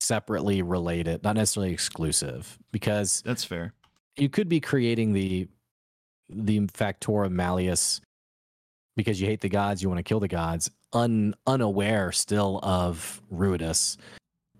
separately 0.00 0.60
related 0.62 1.22
not 1.24 1.36
necessarily 1.36 1.72
exclusive 1.72 2.58
because 2.70 3.22
That's 3.24 3.44
fair. 3.44 3.72
you 4.16 4.28
could 4.28 4.48
be 4.48 4.60
creating 4.60 5.12
the 5.14 5.48
the 6.28 6.60
Factorum 6.68 7.32
malleus 7.32 8.00
because 8.96 9.20
you 9.20 9.26
hate 9.26 9.40
the 9.40 9.48
gods 9.48 9.82
you 9.82 9.88
want 9.88 9.98
to 9.98 10.02
kill 10.02 10.20
the 10.20 10.28
gods 10.28 10.70
un, 10.92 11.34
unaware 11.46 12.12
still 12.12 12.60
of 12.62 13.22
ruidus 13.32 13.96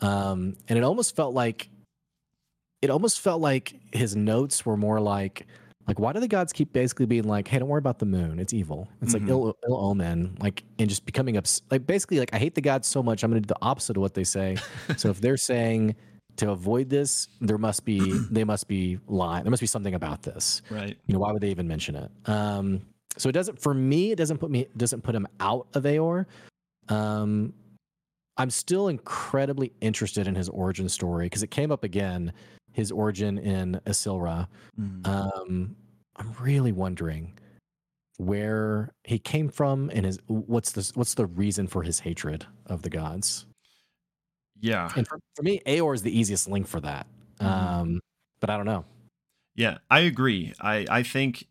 um 0.01 0.57
and 0.69 0.79
it 0.79 0.83
almost 0.83 1.17
felt 1.17 1.35
like 1.35 1.69
it 2.83 2.91
almost 2.91 3.21
felt 3.21 3.41
like 3.41 3.75
his 3.93 4.15
notes 4.15 4.65
were 4.67 4.77
more 4.77 5.01
like 5.01 5.47
like 5.89 5.99
why 6.01 6.13
do 6.13 6.21
the 6.21 6.29
gods 6.29 6.53
keep 6.53 6.73
basically 6.73 7.07
being 7.07 7.25
like 7.25 7.47
hey 7.49 7.59
don't 7.59 7.69
worry 7.69 7.79
about 7.79 7.99
the 7.99 8.07
moon. 8.07 8.39
It's 8.39 8.53
evil. 8.53 8.89
It's 9.01 9.15
Mhm. 9.15 9.21
like 9.21 9.29
ill, 9.31 9.57
ill 9.69 9.77
omen 9.77 10.37
like 10.41 10.63
and 10.79 10.89
just 10.89 11.07
becoming 11.07 11.37
ups- 11.37 11.63
like 11.71 11.87
basically 11.87 12.19
like 12.19 12.35
i 12.35 12.39
hate 12.39 12.55
the 12.55 12.61
gods 12.61 12.87
so 12.89 13.03
much 13.03 13.23
i'm 13.23 13.31
gonna 13.31 13.41
do 13.41 13.47
the 13.47 13.59
opposite 13.63 13.97
of 13.97 14.01
what 14.03 14.15
they 14.15 14.25
say. 14.25 14.57
So 14.97 15.11
if 15.11 15.21
they're 15.21 15.37
saying 15.37 15.95
to 16.37 16.51
avoid 16.51 16.91
this 16.91 17.29
there 17.41 17.57
must 17.57 17.85
be 17.87 17.99
they 18.31 18.45
must 18.45 18.69
be 18.69 18.99
lying 19.09 19.45
there 19.45 19.51
must 19.51 19.63
be 19.63 19.67
something 19.67 19.95
about 19.95 20.23
this. 20.23 20.61
Right. 20.71 20.99
you 21.07 21.15
know 21.15 21.21
why 21.21 21.33
would 21.33 21.41
they 21.41 21.51
even 21.51 21.67
mention 21.69 21.97
it? 21.97 22.11
Um 22.29 22.83
so 23.17 23.31
it 23.31 23.33
doesn't 23.33 23.59
for 23.59 23.73
me 23.73 24.11
it 24.13 24.17
doesn't 24.17 24.37
put 24.39 24.51
me 24.51 24.67
doesn't 24.77 25.03
put 25.03 25.15
him 25.15 25.27
out 25.41 25.67
of 25.73 25.85
aeor. 25.85 26.27
Um 26.89 27.55
i'm 28.39 28.51
still 28.51 28.89
incredibly 28.89 29.73
interested 29.81 30.27
in 30.27 30.35
his 30.35 30.49
origin 30.49 30.89
story 30.89 31.27
because 31.27 31.43
it 31.43 31.51
came 31.51 31.71
up 31.73 31.85
again 31.85 32.33
his 32.77 32.93
origin 32.93 33.39
in 33.39 33.81
Issylra. 33.87 34.47
Mhm. 34.79 35.07
Um, 35.07 35.77
I'm 36.17 36.33
really 36.39 36.73
wondering 36.73 37.33
where 38.19 38.93
he 39.05 39.19
came 39.19 39.49
from 39.49 39.91
and 39.95 40.05
his 40.05 40.19
what's 40.27 40.73
the 40.73 40.91
what's 40.95 41.15
the 41.15 41.25
reason 41.27 41.67
for 41.67 41.83
his 41.83 41.99
hatred 41.99 42.47
of 42.67 42.83
the 42.83 42.91
gods. 42.91 43.47
Yeah. 44.61 44.91
And 44.95 45.09
for, 45.09 45.19
for 45.35 45.43
me, 45.43 45.61
Aeor 45.67 45.95
is 45.95 46.03
the 46.03 46.17
easiest 46.17 46.49
link 46.49 46.67
for 46.67 46.81
that. 46.81 47.07
Mhm. 47.41 47.47
Um, 47.47 48.01
but 48.41 48.51
I 48.51 48.57
don't 48.59 48.67
know. 48.67 48.85
Yeah, 49.55 49.79
I 49.91 50.01
agree. 50.01 50.53
I 50.61 50.87
I 50.91 51.03
think 51.03 51.49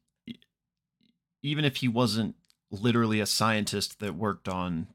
even 1.41 1.65
if 1.65 1.77
he 1.77 1.87
wasn't 1.87 2.35
literally 2.69 3.19
a 3.19 3.25
scientist 3.25 3.99
that 3.99 4.15
worked 4.15 4.47
on 4.47 4.87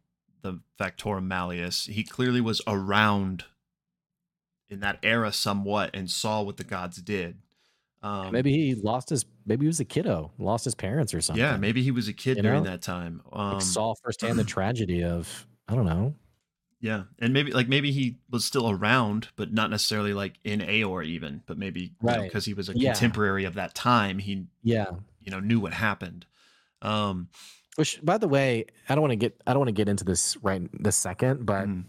the 0.43 0.61
Factorum 0.78 1.26
Malleus, 1.26 1.86
he 1.86 2.03
clearly 2.05 2.41
was 2.41 2.61
around 2.66 3.45
in 4.68 4.80
that 4.80 4.99
era 5.03 5.32
somewhat 5.32 5.91
and 5.95 6.11
saw 6.11 6.43
what 6.43 6.57
the 6.57 6.64
gods 6.64 6.99
did. 7.03 7.38
Um, 8.03 8.32
maybe 8.32 8.53
he 8.53 8.74
lost 8.74 9.11
his 9.11 9.26
maybe 9.45 9.64
he 9.64 9.68
was 9.68 9.80
a 9.80 9.84
kiddo, 9.84 10.30
lost 10.38 10.64
his 10.64 10.74
parents 10.74 11.12
or 11.12 11.20
something. 11.20 11.41
yeah, 11.43 11.57
maybe 11.57 11.82
he 11.82 11.91
was 11.91 12.09
a 12.09 12.12
kid 12.14 12.36
You 12.38 12.43
during 12.45 12.64
know? 12.64 12.70
that 12.70 12.80
time. 12.82 13.20
Like, 13.30 13.55
Um, 13.57 13.61
saw 13.61 13.95
firsthand 14.03 14.38
the 14.38 14.45
tragedy 14.57 15.05
of 15.05 15.47
I 15.68 15.74
don't 15.74 15.84
know. 15.86 16.14
yeah, 16.80 17.05
and 17.18 17.34
maybe 17.34 17.53
like 17.53 17.68
maybe 17.68 17.93
he 17.93 18.16
was 18.30 18.45
still 18.45 18.70
around, 18.70 19.28
but 19.36 19.53
not 19.53 19.68
necessarily 19.70 20.14
like 20.14 20.34
in 20.45 20.61
Aeor 20.61 21.05
even, 21.05 21.43
but 21.47 21.59
maybe 21.59 21.93
Right. 22.01 22.22
because 22.22 22.47
he 22.47 22.55
was 22.55 22.68
a 22.70 22.76
Yeah. 22.78 22.93
contemporary 22.93 23.45
of 23.45 23.55
that 23.55 23.74
time, 23.74 24.18
he 24.18 24.47
Yeah. 24.62 24.86
you 25.20 25.30
know 25.30 25.41
knew 25.41 25.61
what 25.61 25.74
happened. 25.74 26.24
Um, 26.80 27.28
Which, 27.81 27.99
by 28.03 28.18
the 28.18 28.28
way, 28.28 28.66
I 28.91 28.95
don't 28.95 29.01
want 29.01 29.12
to 29.12 29.16
get 29.16 29.41
I 29.47 29.55
don't 29.55 29.61
want 29.61 29.68
to 29.68 29.72
get 29.72 29.89
into 29.89 30.05
this 30.05 30.37
right 30.43 30.61
this 30.83 30.97
second, 30.97 31.47
but 31.47 31.66
mm, 31.66 31.85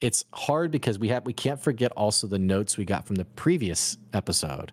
it's 0.00 0.24
hard 0.32 0.70
because 0.70 1.00
we 1.00 1.08
have 1.08 1.26
we 1.26 1.32
can't 1.32 1.60
forget 1.60 1.90
also 1.96 2.28
the 2.28 2.38
notes 2.38 2.78
we 2.78 2.84
got 2.84 3.04
from 3.08 3.16
the 3.16 3.24
previous 3.24 3.98
episode. 4.14 4.70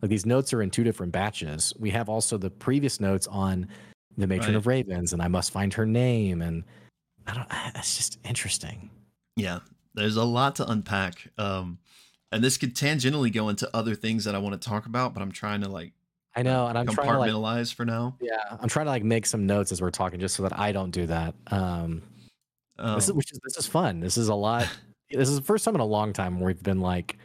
Like 0.00 0.08
these 0.08 0.24
notes 0.24 0.54
are 0.54 0.62
in 0.62 0.70
two 0.70 0.84
different 0.84 1.12
batches. 1.12 1.74
We 1.78 1.90
have 1.90 2.08
also 2.08 2.38
the 2.38 2.48
previous 2.48 2.98
notes 2.98 3.26
on 3.26 3.68
the 4.16 4.26
matron 4.26 4.54
Right. 4.54 4.56
of 4.56 4.66
ravens, 4.66 5.12
and 5.12 5.20
I 5.20 5.28
must 5.28 5.50
find 5.50 5.74
her 5.74 5.84
name, 5.84 6.40
and 6.40 6.64
I 7.26 7.34
don't. 7.34 7.48
That's 7.50 7.98
just 7.98 8.18
interesting. 8.24 8.88
Yeah, 9.36 9.58
there's 9.92 10.16
a 10.16 10.24
lot 10.24 10.56
to 10.56 10.70
unpack. 10.70 11.28
Um, 11.36 11.78
and 12.32 12.42
this 12.42 12.56
could 12.56 12.74
tangentially 12.74 13.30
go 13.30 13.50
into 13.50 13.68
other 13.76 13.94
things 13.94 14.24
that 14.24 14.34
I 14.34 14.38
want 14.38 14.58
to 14.58 14.66
talk 14.66 14.86
about, 14.86 15.12
but 15.12 15.20
I'm 15.22 15.30
trying 15.30 15.60
to 15.60 15.68
like 15.68 15.92
I 16.36 16.42
know, 16.42 16.66
and 16.68 16.78
I'm 16.78 16.86
trying 16.86 17.08
to 17.08 17.18
like 17.18 17.30
compartmentalize 17.30 17.74
for 17.74 17.84
now. 17.84 18.16
yeah, 18.20 18.56
I'm 18.60 18.68
trying 18.68 18.86
to 18.86 18.90
like 18.90 19.02
make 19.04 19.26
some 19.26 19.46
notes 19.46 19.72
as 19.72 19.82
we're 19.82 19.90
talking, 19.90 20.20
just 20.20 20.36
so 20.36 20.44
that 20.44 20.58
I 20.58 20.72
don't 20.72 20.90
do 20.92 21.06
that. 21.06 21.34
Um, 21.48 22.02
this 22.78 23.06
is 23.08 23.12
which 23.12 23.32
is 23.32 23.40
this 23.44 23.56
is 23.56 23.66
fun. 23.66 24.00
This 24.00 24.16
is 24.16 24.28
a 24.28 24.34
lot. 24.34 24.68
this 25.10 25.28
is 25.28 25.36
the 25.36 25.42
first 25.44 25.64
time 25.64 25.74
in 25.74 25.80
a 25.80 25.84
long 25.86 26.12
time 26.12 26.38
where 26.40 26.46
we've 26.48 26.62
been 26.62 26.80
like. 26.80 27.18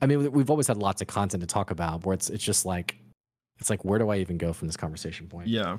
I 0.00 0.06
mean, 0.06 0.18
we- 0.20 0.28
we've 0.28 0.50
always 0.50 0.66
had 0.68 0.76
lots 0.76 1.02
of 1.02 1.08
content 1.08 1.40
to 1.42 1.46
talk 1.46 1.70
about, 1.70 2.06
where 2.06 2.14
it's 2.14 2.30
it's 2.30 2.44
just 2.44 2.64
like, 2.64 2.96
it's 3.58 3.68
like, 3.68 3.84
where 3.84 3.98
do 3.98 4.08
I 4.10 4.18
even 4.18 4.38
go 4.38 4.52
from 4.52 4.68
this 4.68 4.76
conversation 4.76 5.26
point? 5.28 5.48
yeah. 5.48 5.78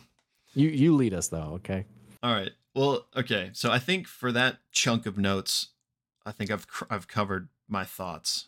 You 0.53 0.67
you 0.69 0.95
lead 0.95 1.13
us 1.13 1.27
though, 1.27 1.53
okay? 1.55 1.85
All 2.23 2.33
right. 2.33 2.51
Well, 2.75 3.05
okay. 3.15 3.51
So 3.53 3.71
I 3.71 3.77
think 3.79 4.07
for 4.07 4.31
that 4.31 4.57
chunk 4.71 5.05
of 5.05 5.17
notes, 5.17 5.69
I 6.25 6.31
think 6.31 6.49
I've 6.51 6.67
cr- 6.67 6.85
I've 6.89 7.07
covered 7.07 7.49
my 7.67 7.83
thoughts. 7.85 8.47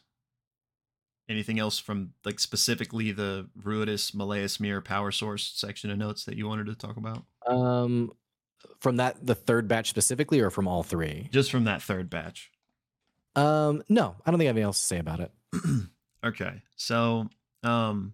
Anything 1.31 1.59
else 1.59 1.79
from 1.79 2.11
like 2.25 2.39
specifically 2.39 3.11
the 3.13 3.49
Ruidus 3.63 4.13
Malleus 4.13 4.59
Mirror 4.59 4.81
power 4.81 5.11
source 5.11 5.51
section 5.55 5.89
of 5.89 5.97
notes 5.97 6.25
that 6.25 6.35
you 6.35 6.45
wanted 6.45 6.65
to 6.65 6.75
talk 6.75 6.97
about? 6.97 7.23
Um, 7.47 8.11
from 8.79 8.97
that 8.97 9.25
the 9.25 9.33
third 9.33 9.67
batch 9.67 9.89
specifically, 9.89 10.41
or 10.41 10.49
from 10.49 10.67
all 10.67 10.83
three? 10.83 11.29
Just 11.31 11.49
from 11.49 11.63
that 11.63 11.81
third 11.81 12.09
batch. 12.09 12.51
Um, 13.35 13.83
no, 13.87 14.15
I 14.25 14.31
don't 14.31 14.39
think 14.39 14.47
I 14.47 14.49
have 14.49 14.55
anything 14.57 14.65
else 14.65 14.79
to 14.81 14.85
say 14.85 14.99
about 14.99 15.21
it. 15.21 15.31
okay. 16.25 16.61
So, 16.75 17.29
um, 17.63 18.13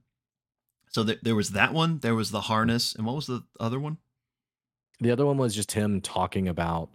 so 0.90 1.04
th- 1.04 1.22
there 1.24 1.36
was 1.36 1.52
that 1.52 1.74
one. 1.74 2.00
There 2.00 2.16
was 2.16 2.30
the 2.30 2.42
harness, 2.42 2.94
and 2.94 3.06
what 3.06 3.16
was 3.16 3.26
the 3.26 3.44
other 3.60 3.80
one? 3.80 3.98
The 5.00 5.12
other 5.12 5.26
one 5.26 5.38
was 5.38 5.56
just 5.56 5.72
him 5.72 6.02
talking 6.02 6.48
about 6.48 6.90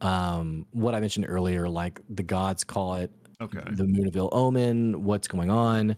um 0.00 0.66
what 0.70 0.94
I 0.94 1.00
mentioned 1.00 1.26
earlier, 1.28 1.68
like 1.68 2.00
the 2.08 2.22
gods 2.22 2.64
call 2.64 2.96
it 2.96 3.10
Okay. 3.40 3.62
the 3.70 3.84
moon 3.86 4.06
of 4.08 4.16
ill 4.16 4.30
omen, 4.32 5.04
what's 5.04 5.28
going 5.28 5.50
on, 5.50 5.96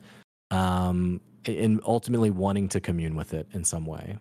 um, 0.51 1.21
and 1.47 1.81
ultimately 1.87 2.31
wanting 2.31 2.69
to 2.69 2.81
commune 2.81 3.15
with 3.17 3.33
it 3.33 3.49
in 3.53 3.65
some 3.65 3.87
way. 3.87 4.19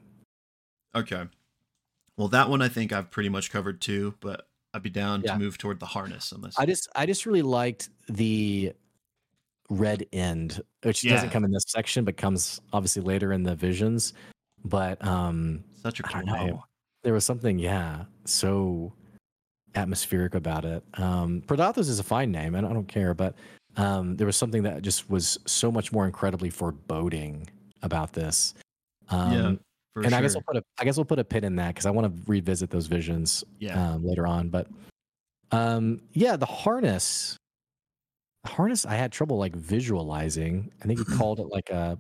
Okay. 0.95 1.25
Well, 2.17 2.29
that 2.29 2.49
one 2.49 2.61
I 2.61 2.69
think 2.69 2.91
I've 2.93 3.11
pretty 3.11 3.29
much 3.29 3.51
covered 3.51 3.81
too, 3.81 4.13
but 4.21 4.47
I'd 4.73 4.83
be 4.83 4.89
down 4.89 5.21
Yeah. 5.23 5.33
to 5.33 5.39
move 5.39 5.57
toward 5.57 5.79
the 5.79 5.85
harness 5.85 6.31
unless 6.31 6.57
I 6.57 6.65
just 6.65 6.87
I 6.95 7.05
just 7.05 7.25
really 7.25 7.41
liked 7.41 7.89
the 8.07 8.73
red 9.69 10.05
end, 10.13 10.61
which 10.83 11.03
doesn't 11.03 11.29
come 11.31 11.45
in 11.45 11.51
this 11.51 11.65
section, 11.67 12.05
but 12.05 12.17
comes 12.17 12.61
obviously 12.73 13.01
later 13.03 13.33
in 13.33 13.43
the 13.43 13.55
visions. 13.55 14.13
But 14.65 15.03
um 15.05 15.63
such 15.83 15.99
a 16.01 16.05
I 16.05 16.09
cool 16.09 16.21
don't 16.21 16.27
know. 16.27 16.45
name. 16.45 16.59
There 17.03 17.13
was 17.13 17.25
something, 17.25 17.59
yeah, 17.59 18.05
so 18.25 18.93
atmospheric 19.75 20.35
about 20.35 20.65
it. 20.65 20.83
Um 20.95 21.41
Predathos 21.45 21.89
is 21.89 21.99
a 21.99 22.03
fine 22.03 22.31
name, 22.31 22.55
and 22.55 22.65
I 22.65 22.73
don't 22.73 22.87
care, 22.87 23.13
but 23.13 23.35
um 23.77 24.15
there 24.17 24.27
was 24.27 24.35
something 24.35 24.63
that 24.63 24.81
just 24.81 25.09
was 25.09 25.39
so 25.45 25.71
much 25.71 25.91
more 25.91 26.05
incredibly 26.05 26.49
foreboding 26.49 27.47
about 27.81 28.13
this. 28.13 28.53
Um 29.09 29.31
yeah, 29.31 29.53
and 29.95 30.11
sure. 30.11 30.17
I 30.17 30.21
guess 30.21 30.35
we'll 30.35 30.43
put 30.43 30.57
a 30.57 30.63
I 30.79 30.83
guess 30.85 30.97
we'll 30.97 31.05
put 31.05 31.19
a 31.19 31.23
pin 31.23 31.43
in 31.43 31.55
that 31.57 31.69
because 31.69 31.85
I 31.85 31.91
want 31.91 32.13
to 32.13 32.31
revisit 32.31 32.69
those 32.69 32.87
visions 32.87 33.43
yeah. 33.59 33.93
um, 33.93 34.05
later 34.05 34.27
on. 34.27 34.49
But 34.49 34.67
um, 35.51 36.01
yeah, 36.13 36.35
the 36.35 36.45
harness, 36.45 37.37
the 38.43 38.51
harness, 38.51 38.85
I 38.85 38.95
had 38.95 39.11
trouble 39.11 39.37
like 39.37 39.55
visualizing. 39.55 40.71
I 40.81 40.85
think 40.85 40.99
he 40.99 41.05
called 41.17 41.39
it 41.39 41.47
like 41.47 41.69
a 41.69 41.97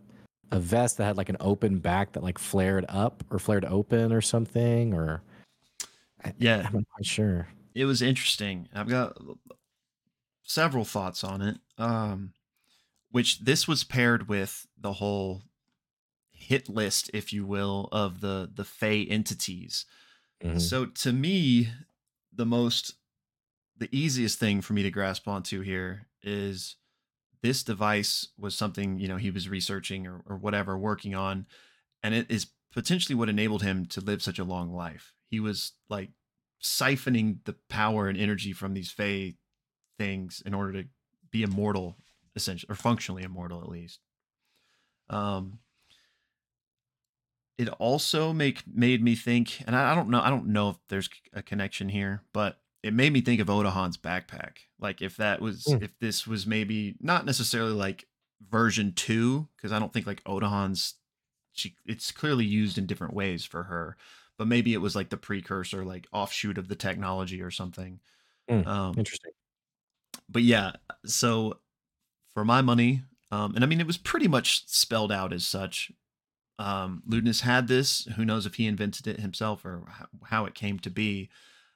a 0.51 0.59
vest 0.59 0.97
that 0.97 1.05
had 1.05 1.17
like 1.17 1.29
an 1.29 1.37
open 1.39 1.77
back 1.77 2.13
that 2.13 2.23
like 2.23 2.39
flared 2.39 2.85
up 2.89 3.23
or 3.29 3.39
flared 3.39 3.65
open 3.65 4.11
or 4.11 4.21
something. 4.21 4.93
Or 4.93 5.21
I, 6.23 6.33
Yeah. 6.37 6.63
I'm 6.65 6.73
not 6.73 7.05
sure. 7.05 7.47
It 7.73 7.85
was 7.85 8.01
interesting. 8.01 8.67
I've 8.73 8.89
got 8.89 9.17
several 10.43 10.85
thoughts 10.85 11.23
on 11.23 11.41
it. 11.41 11.57
Um, 11.77 12.33
which 13.11 13.39
this 13.39 13.67
was 13.67 13.83
paired 13.83 14.27
with 14.29 14.67
the 14.77 14.93
whole 14.93 15.41
hit 16.31 16.69
list, 16.69 17.09
if 17.13 17.33
you 17.33 17.45
will, 17.45 17.89
of 17.91 18.21
the 18.21 18.49
the 18.53 18.65
Fey 18.65 19.05
entities. 19.05 19.85
Mhm. 20.43 20.61
So 20.61 20.85
to 20.85 21.13
me, 21.13 21.69
the 22.33 22.45
most 22.45 22.95
the 23.77 23.89
easiest 23.97 24.39
thing 24.39 24.61
for 24.61 24.73
me 24.73 24.83
to 24.83 24.91
grasp 24.91 25.27
onto 25.27 25.61
here 25.61 26.07
is 26.23 26.77
this 27.41 27.63
device 27.63 28.29
was 28.37 28.55
something 28.55 28.99
you 28.99 29.07
know 29.07 29.17
he 29.17 29.31
was 29.31 29.49
researching 29.49 30.07
or, 30.07 30.21
or 30.25 30.37
whatever 30.37 30.77
working 30.77 31.15
on 31.15 31.47
and 32.03 32.13
it 32.13 32.29
is 32.29 32.47
potentially 32.73 33.15
what 33.15 33.29
enabled 33.29 33.63
him 33.63 33.85
to 33.85 34.01
live 34.01 34.21
such 34.21 34.39
a 34.39 34.43
long 34.43 34.73
life 34.73 35.13
he 35.27 35.39
was 35.39 35.73
like 35.89 36.11
siphoning 36.61 37.37
the 37.45 37.55
power 37.69 38.07
and 38.07 38.17
energy 38.17 38.53
from 38.53 38.73
these 38.73 38.91
fey 38.91 39.35
things 39.97 40.41
in 40.45 40.53
order 40.53 40.81
to 40.81 40.89
be 41.31 41.43
immortal 41.43 41.97
essentially 42.35 42.71
or 42.71 42.75
functionally 42.75 43.23
immortal 43.23 43.61
at 43.61 43.69
least 43.69 43.99
um 45.09 45.59
it 47.57 47.67
also 47.79 48.31
make 48.31 48.63
made 48.71 49.03
me 49.03 49.15
think 49.15 49.61
and 49.67 49.75
I, 49.75 49.91
I 49.91 49.95
don't 49.95 50.09
know 50.09 50.21
i 50.21 50.29
don't 50.29 50.47
know 50.47 50.69
if 50.69 50.77
there's 50.87 51.09
a 51.33 51.41
connection 51.41 51.89
here 51.89 52.23
but 52.33 52.59
it 52.81 52.93
made 52.93 53.11
me 53.11 53.19
think 53.19 53.41
of 53.41 53.47
Otohan's 53.47 53.97
backpack 53.97 54.57
like 54.79 55.01
if 55.01 55.17
that 55.17 55.41
was 55.41 55.65
Hmm. 55.67 55.83
if 55.83 55.97
this 55.99 56.25
was 56.25 56.47
maybe 56.47 56.95
not 57.01 57.25
necessarily 57.25 57.73
like 57.73 58.05
version 58.49 58.93
2 58.93 59.47
because 59.55 59.71
i 59.71 59.79
don't 59.79 59.91
think 59.91 60.07
like 60.07 60.23
Otohan's 60.23 60.95
she 61.51 61.75
it's 61.85 62.11
clearly 62.11 62.45
used 62.45 62.77
in 62.77 62.85
different 62.85 63.13
ways 63.13 63.43
for 63.43 63.63
her 63.63 63.97
but 64.39 64.47
maybe 64.47 64.73
it 64.73 64.81
was 64.81 64.95
like 64.95 65.09
the 65.11 65.17
precursor 65.17 65.85
like 65.85 66.07
offshoot 66.11 66.57
of 66.57 66.67
the 66.67 66.75
technology 66.75 67.43
or 67.43 67.51
something 67.51 67.99
Hmm. 68.49 68.67
um 68.67 68.95
Interesting. 68.97 69.33
but 70.27 70.41
yeah 70.41 70.71
so 71.05 71.59
for 72.33 72.43
my 72.43 72.61
money 72.63 73.03
um 73.31 73.53
and 73.53 73.63
i 73.63 73.67
mean 73.67 73.79
it 73.79 73.85
was 73.85 73.97
pretty 73.99 74.27
much 74.27 74.67
spelled 74.67 75.11
out 75.11 75.31
as 75.33 75.45
such 75.45 75.91
um 76.57 77.03
ludinus 77.07 77.41
had 77.41 77.67
this 77.67 78.05
who 78.15 78.25
knows 78.25 78.45
if 78.47 78.55
he 78.55 78.65
invented 78.65 79.07
it 79.07 79.19
himself 79.19 79.63
or 79.65 79.83
how, 79.87 80.05
how 80.25 80.45
it 80.45 80.55
came 80.55 80.79
to 80.79 80.89
be 80.89 81.29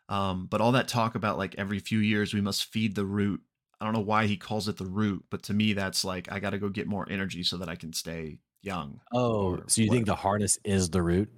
um 0.09 0.47
but 0.49 0.61
all 0.61 0.72
that 0.72 0.88
talk 0.88 1.16
about 1.16 1.38
like 1.38 1.55
every 1.57 1.80
few 1.80 1.99
years 1.99 2.34
we 2.34 2.41
must 2.41 2.66
feed 2.66 2.95
the 2.95 3.05
root 3.05 3.41
i 3.80 3.86
don't 3.86 3.93
know 3.93 3.99
why 3.99 4.26
he 4.26 4.36
calls 4.36 4.68
it 4.68 4.78
the 4.78 4.86
root 4.86 5.24
but 5.30 5.43
to 5.43 5.53
me 5.53 5.74
that's 5.74 6.03
like 6.03 6.32
i 6.32 6.39
gotta 6.39 6.57
go 6.57 6.70
get 6.70 6.88
more 6.88 7.07
energy 7.09 7.43
so 7.43 7.57
that 7.57 7.70
i 7.70 7.76
can 7.76 7.93
stay 7.93 8.39
young 8.61 8.99
Oh, 9.14 9.59
so 9.68 9.82
you 9.82 9.89
think 9.89 10.05
the 10.05 10.14
whatever. 10.14 10.22
harness 10.22 10.57
is 10.64 10.89
the 10.89 11.01
root? 11.01 11.30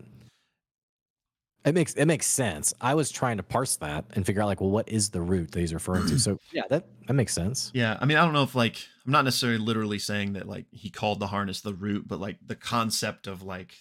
It 1.66 1.74
makes 1.74 1.94
it 1.94 2.06
makes 2.06 2.28
sense. 2.28 2.74
I 2.80 2.94
was 2.94 3.10
trying 3.10 3.38
to 3.38 3.44
parse 3.44 3.76
that 3.78 4.06
and 4.14 4.24
figure 4.24 4.42
out 4.44 4.46
like, 4.46 4.62
well, 4.62 4.70
what 4.70 4.88
is 4.88 5.10
the 5.10 5.22
root 5.22 5.52
that 5.52 5.60
he's 5.60 5.74
referring 5.74 6.08
to? 6.08 6.20
So 6.20 6.38
yeah, 6.54 6.62
that 6.70 6.86
that 7.08 7.14
makes 7.14 7.34
sense. 7.34 7.72
Yeah, 7.74 7.98
I 8.00 8.06
mean, 8.06 8.18
I 8.18 8.24
don't 8.24 8.34
know 8.34 8.44
if 8.44 8.54
like 8.54 8.78
I'm 9.06 9.12
not 9.12 9.26
necessarily 9.26 9.58
literally 9.58 9.98
saying 9.98 10.34
that 10.34 10.48
like 10.48 10.66
he 10.72 10.92
called 10.92 11.20
the 11.20 11.28
harness 11.28 11.62
the 11.62 11.74
root, 11.74 12.08
but 12.08 12.20
like 12.20 12.38
the 12.46 12.56
concept 12.56 13.26
of 13.26 13.42
like 13.42 13.74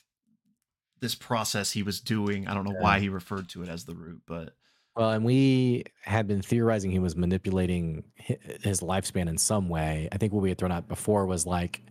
this 1.01 1.14
process 1.14 1.70
he 1.72 1.82
was 1.82 2.01
doing. 2.01 2.49
I 2.49 2.55
don't 2.55 2.64
know 2.64 2.76
why 2.78 3.01
he 3.01 3.11
referred 3.11 3.51
to 3.51 3.62
it 3.62 3.68
as 3.68 3.85
the 3.85 3.95
root, 3.95 4.22
but 4.26 4.55
Well, 4.97 5.11
and 5.11 5.22
we 5.22 5.85
had 6.01 6.26
been 6.26 6.41
theorizing 6.41 6.91
he 6.91 6.99
was 6.99 7.16
manipulating 7.16 8.05
his 8.16 8.80
lifespan 8.80 9.28
in 9.28 9.37
some 9.37 9.68
way. 9.68 10.09
I 10.11 10.16
think 10.16 10.32
what 10.32 10.43
we 10.43 10.49
had 10.49 10.57
thrown 10.57 10.72
out 10.72 10.89
before 10.89 11.26
was 11.26 11.47
like 11.47 11.82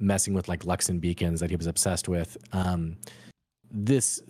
messing 0.00 0.34
with 0.34 0.48
like 0.48 0.64
Luxon 0.64 1.00
beacons 1.00 1.38
that 1.38 1.50
he 1.50 1.56
was 1.56 1.66
obsessed 1.66 2.08
with. 2.08 2.36
Um, 2.52 2.96
this 3.70 4.22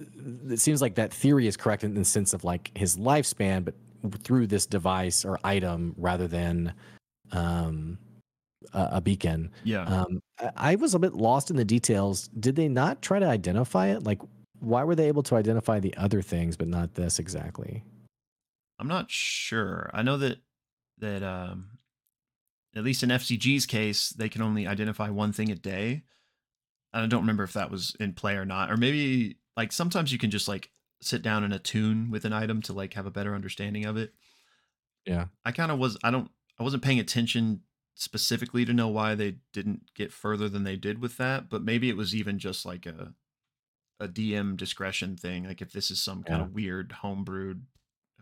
it 0.50 0.60
seems 0.60 0.80
like 0.80 0.94
that 0.96 1.12
theory 1.12 1.46
is 1.46 1.56
correct 1.56 1.84
in 1.84 1.94
the 1.94 2.04
sense 2.04 2.32
of 2.32 2.44
like 2.44 2.70
his 2.76 2.96
lifespan, 2.96 3.64
but 3.64 3.74
through 4.22 4.46
this 4.46 4.66
device 4.66 5.24
or 5.24 5.38
item 5.44 5.94
rather 5.96 6.28
than 6.28 6.72
um, 7.32 7.98
a, 8.72 8.88
a 8.92 9.00
beacon. 9.00 9.50
Yeah. 9.64 9.84
Um, 9.84 10.20
I, 10.38 10.50
I 10.56 10.74
was 10.76 10.94
a 10.94 10.98
bit 10.98 11.14
lost 11.14 11.50
in 11.50 11.56
the 11.56 11.64
details. 11.64 12.28
Did 12.28 12.56
they 12.56 12.68
not 12.68 13.02
try 13.02 13.18
to 13.18 13.26
identify 13.26 13.88
it? 13.88 14.04
Like, 14.04 14.20
why 14.60 14.84
were 14.84 14.94
they 14.94 15.08
able 15.08 15.22
to 15.24 15.36
identify 15.36 15.80
the 15.80 15.96
other 15.96 16.22
things 16.22 16.56
but 16.56 16.68
not 16.68 16.94
this 16.94 17.18
exactly? 17.18 17.84
I'm 18.78 18.88
not 18.88 19.10
sure. 19.10 19.90
I 19.92 20.02
know 20.02 20.16
that 20.18 20.38
that 20.98 21.22
um 21.22 21.78
at 22.74 22.84
least 22.84 23.02
in 23.02 23.08
FCG's 23.08 23.64
case, 23.64 24.10
they 24.10 24.28
can 24.28 24.42
only 24.42 24.66
identify 24.66 25.08
one 25.08 25.32
thing 25.32 25.50
a 25.50 25.54
day. 25.54 26.02
And 26.96 27.04
I 27.04 27.08
don't 27.08 27.20
remember 27.20 27.44
if 27.44 27.52
that 27.52 27.70
was 27.70 27.94
in 28.00 28.14
play 28.14 28.36
or 28.36 28.46
not. 28.46 28.70
Or 28.70 28.76
maybe 28.78 29.36
like 29.56 29.70
sometimes 29.70 30.12
you 30.12 30.18
can 30.18 30.30
just 30.30 30.48
like 30.48 30.70
sit 31.02 31.20
down 31.20 31.44
and 31.44 31.52
attune 31.52 32.10
with 32.10 32.24
an 32.24 32.32
item 32.32 32.62
to 32.62 32.72
like 32.72 32.94
have 32.94 33.04
a 33.04 33.10
better 33.10 33.34
understanding 33.34 33.84
of 33.84 33.98
it. 33.98 34.14
Yeah. 35.04 35.26
I 35.44 35.52
kind 35.52 35.70
of 35.70 35.78
was 35.78 35.98
I 36.02 36.10
don't 36.10 36.30
I 36.58 36.62
wasn't 36.62 36.82
paying 36.82 36.98
attention 36.98 37.60
specifically 37.94 38.64
to 38.64 38.72
know 38.72 38.88
why 38.88 39.14
they 39.14 39.36
didn't 39.52 39.94
get 39.94 40.10
further 40.12 40.48
than 40.48 40.64
they 40.64 40.76
did 40.76 41.00
with 41.02 41.18
that, 41.18 41.50
but 41.50 41.62
maybe 41.62 41.88
it 41.90 41.96
was 41.98 42.14
even 42.14 42.38
just 42.38 42.64
like 42.64 42.86
a 42.86 43.12
a 44.00 44.08
DM 44.08 44.56
discretion 44.56 45.16
thing. 45.16 45.44
Like 45.46 45.60
if 45.60 45.72
this 45.72 45.90
is 45.90 46.02
some 46.02 46.22
kind 46.22 46.40
Yeah. 46.40 46.46
of 46.46 46.54
weird 46.54 46.94
homebrewed 47.02 47.60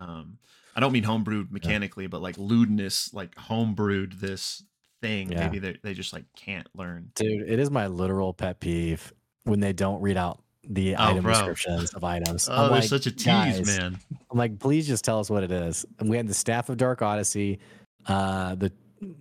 um 0.00 0.38
I 0.74 0.80
don't 0.80 0.92
mean 0.92 1.04
homebrewed 1.04 1.52
mechanically, 1.52 2.08
but 2.08 2.22
like 2.22 2.34
Ludinus, 2.36 3.14
like 3.14 3.36
homebrewed 3.36 4.18
this 4.18 4.64
thing. 5.04 5.30
Yeah. 5.32 5.40
Maybe 5.46 5.58
they 5.58 5.76
they 5.82 5.94
just 5.94 6.12
like 6.12 6.24
can't 6.36 6.66
learn. 6.74 7.10
Dude, 7.14 7.48
it 7.48 7.58
is 7.58 7.70
my 7.70 7.86
literal 7.86 8.32
pet 8.32 8.60
peeve 8.60 9.12
when 9.44 9.60
they 9.60 9.72
don't 9.72 10.00
read 10.00 10.16
out 10.16 10.40
the 10.66 10.96
Oh, 10.96 11.04
item 11.10 11.22
bro. 11.22 11.32
descriptions 11.34 11.92
of 11.92 12.04
items. 12.04 12.48
Oh, 12.50 12.64
I'm 12.66 12.70
like, 12.70 12.84
such 12.84 13.06
a 13.06 13.10
tease, 13.10 13.24
guys, 13.26 13.66
man. 13.78 13.98
I'm 14.30 14.38
like, 14.38 14.58
please 14.58 14.86
just 14.86 15.04
tell 15.04 15.18
us 15.20 15.28
what 15.28 15.42
it 15.42 15.50
is. 15.52 15.84
And 15.98 16.08
we 16.08 16.16
had 16.16 16.26
the 16.26 16.32
Staff 16.34 16.70
of 16.70 16.78
Dark 16.78 17.02
Odyssey, 17.02 17.58
uh, 18.06 18.54
the 18.54 18.72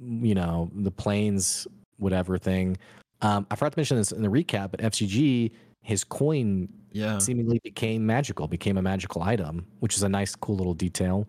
you 0.01 0.33
know, 0.35 0.71
the 0.73 0.91
planes, 0.91 1.67
whatever 1.97 2.37
thing. 2.37 2.77
Um, 3.21 3.45
I 3.51 3.55
forgot 3.55 3.73
to 3.73 3.79
mention 3.79 3.97
this 3.97 4.11
in 4.13 4.21
the 4.21 4.29
recap, 4.29 4.71
but 4.71 4.79
FCG, 4.81 5.51
his 5.81 6.03
coin 6.05 6.69
Yeah. 6.93 7.17
seemingly 7.17 7.59
became 7.63 8.05
magical, 8.05 8.47
became 8.47 8.77
a 8.77 8.81
magical 8.81 9.21
item, 9.21 9.65
which 9.81 9.95
is 9.97 10.03
a 10.03 10.09
nice, 10.09 10.35
cool 10.35 10.55
little 10.55 10.73
detail. 10.73 11.27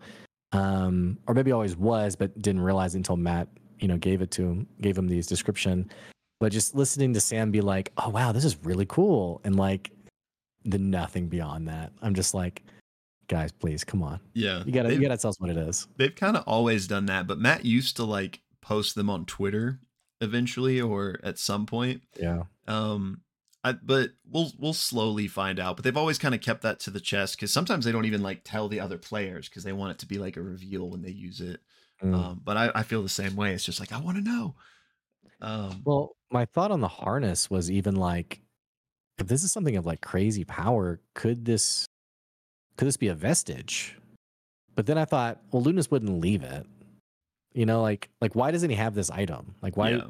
Um, 0.53 1.17
or 1.27 1.33
maybe 1.33 1.51
always 1.51 1.75
was, 1.75 2.15
but 2.15 2.41
didn't 2.41 2.61
realize 2.61 2.95
until 2.95 3.17
Matt, 3.17 3.49
you 3.79 3.87
know, 3.87 3.97
gave 3.97 4.21
it 4.21 4.31
to 4.31 4.43
him, 4.43 4.67
gave 4.81 4.97
him 4.97 5.07
these 5.07 5.27
description. 5.27 5.89
But 6.39 6.51
just 6.51 6.75
listening 6.75 7.13
to 7.13 7.21
Sam 7.21 7.51
be 7.51 7.61
like, 7.61 7.91
"Oh 7.97 8.09
wow, 8.09 8.31
this 8.31 8.43
is 8.45 8.57
really 8.63 8.85
cool," 8.85 9.41
and 9.43 9.55
like 9.55 9.91
the 10.65 10.77
nothing 10.79 11.27
beyond 11.27 11.67
that, 11.67 11.91
I'm 12.01 12.13
just 12.15 12.33
like, 12.33 12.63
guys, 13.27 13.51
please 13.51 13.83
come 13.83 14.01
on, 14.03 14.19
Yeah. 14.33 14.63
you 14.65 14.71
gotta, 14.71 14.93
you 14.93 14.99
gotta 14.99 15.15
tell 15.17 15.29
us 15.29 15.39
what 15.39 15.49
it 15.51 15.57
is. 15.57 15.87
they've 15.97 16.15
kind 16.15 16.35
of 16.35 16.43
always 16.47 16.87
done 16.87 17.05
that, 17.05 17.27
but 17.27 17.37
Matt 17.39 17.65
used 17.65 17.95
to 17.97 18.03
like 18.03 18.41
post 18.61 18.95
them 18.95 19.09
on 19.09 19.25
Twitter 19.25 19.79
eventually 20.21 20.81
or 20.81 21.19
at 21.23 21.37
some 21.37 21.65
point. 21.67 22.01
Yeah, 22.19 22.43
Um, 22.67 23.21
I, 23.63 23.73
but 23.73 24.11
we'll 24.29 24.51
we'll 24.59 24.73
slowly 24.73 25.27
find 25.27 25.59
out. 25.59 25.75
But 25.75 25.83
they've 25.83 25.97
always 25.97 26.17
kind 26.19 26.33
of 26.35 26.41
kept 26.41 26.61
that 26.63 26.79
to 26.81 26.89
the 26.91 26.99
chest 26.99 27.35
because 27.37 27.51
sometimes 27.53 27.85
they 27.85 27.91
don't 27.91 28.05
even 28.05 28.21
like 28.23 28.41
tell 28.43 28.67
the 28.67 28.79
other 28.79 28.97
players 28.97 29.47
because 29.49 29.63
they 29.63 29.73
want 29.73 29.91
it 29.91 29.99
to 29.99 30.05
be 30.07 30.17
like 30.17 30.37
a 30.37 30.41
reveal 30.41 30.89
when 30.89 31.01
they 31.01 31.09
use 31.11 31.41
it. 31.41 31.61
Mm. 32.03 32.13
Um, 32.13 32.41
but 32.43 32.57
I, 32.57 32.71
I 32.75 32.83
feel 32.83 33.01
the 33.01 33.09
same 33.09 33.35
way. 33.35 33.53
It's 33.53 33.63
just 33.63 33.79
like 33.79 33.91
I 33.91 33.99
want 33.99 34.17
to 34.17 34.23
know. 34.23 34.55
Um, 35.41 35.81
Well, 35.85 36.15
my 36.31 36.45
thought 36.45 36.71
on 36.71 36.81
the 36.81 36.87
harness 36.87 37.49
was 37.49 37.69
even 37.71 37.95
like, 37.95 38.41
if 39.17 39.27
this 39.27 39.43
is 39.43 39.51
something 39.51 39.75
of 39.77 39.85
like 39.85 40.01
crazy 40.01 40.43
power, 40.43 40.99
could 41.13 41.45
this 41.45 41.85
could 42.77 42.87
this 42.87 42.97
be 42.97 43.07
a 43.07 43.15
vestige? 43.15 43.97
But 44.75 44.85
then 44.85 44.97
I 44.97 45.05
thought, 45.05 45.39
well, 45.51 45.63
Ludinus 45.63 45.89
wouldn't 45.89 46.19
leave 46.19 46.43
it. 46.43 46.65
You 47.53 47.65
know, 47.65 47.81
like 47.81 48.09
like 48.19 48.35
why 48.35 48.51
doesn't 48.51 48.69
he 48.69 48.75
have 48.75 48.93
this 48.95 49.09
item? 49.09 49.55
Like 49.61 49.77
why? 49.77 49.91
yeah, 49.91 50.01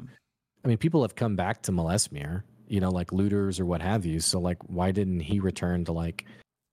I 0.64 0.68
mean, 0.68 0.78
people 0.78 1.02
have 1.02 1.14
come 1.14 1.36
back 1.36 1.62
to 1.62 1.72
Molaesmyr, 1.72 2.42
you 2.66 2.80
know, 2.80 2.90
like 2.90 3.12
looters 3.12 3.60
or 3.60 3.66
what 3.66 3.80
have 3.80 4.04
you. 4.04 4.18
So 4.18 4.40
like, 4.40 4.58
why 4.66 4.90
didn't 4.90 5.20
he 5.20 5.38
return 5.38 5.84
to 5.84 5.92
like, 5.92 6.24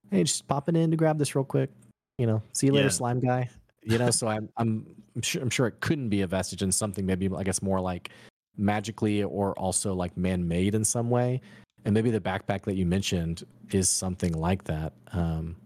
hey, 0.09 0.23
just 0.23 0.47
popping 0.47 0.75
in 0.75 0.89
to 0.89 0.97
grab 0.97 1.19
this 1.19 1.35
real 1.35 1.45
quick? 1.45 1.69
You 2.17 2.25
know, 2.25 2.41
see 2.53 2.67
you 2.67 2.73
later, 2.73 2.87
Yeah. 2.87 2.91
slime 2.91 3.19
guy. 3.19 3.49
You 3.85 3.97
know, 3.97 4.11
so 4.11 4.27
I'm 4.27 4.49
I'm 4.57 4.85
I'm 5.15 5.21
sure 5.21 5.41
I'm 5.41 5.49
sure 5.49 5.67
it 5.67 5.79
couldn't 5.81 6.09
be 6.09 6.21
a 6.21 6.27
vestige 6.27 6.61
in 6.61 6.71
something 6.71 7.05
maybe 7.05 7.29
I 7.35 7.43
guess 7.43 7.61
more 7.61 7.79
like 7.79 8.09
magically 8.57 9.23
or 9.23 9.57
also 9.57 9.93
like 9.93 10.15
man-made 10.15 10.75
in 10.75 10.85
some 10.85 11.09
way. 11.09 11.41
And 11.85 11.93
maybe 11.93 12.11
the 12.11 12.21
backpack 12.21 12.63
that 12.63 12.75
you 12.75 12.85
mentioned 12.85 13.43
is 13.71 13.89
something 13.89 14.33
like 14.33 14.63
that. 14.65 14.93
Um, 15.11 15.57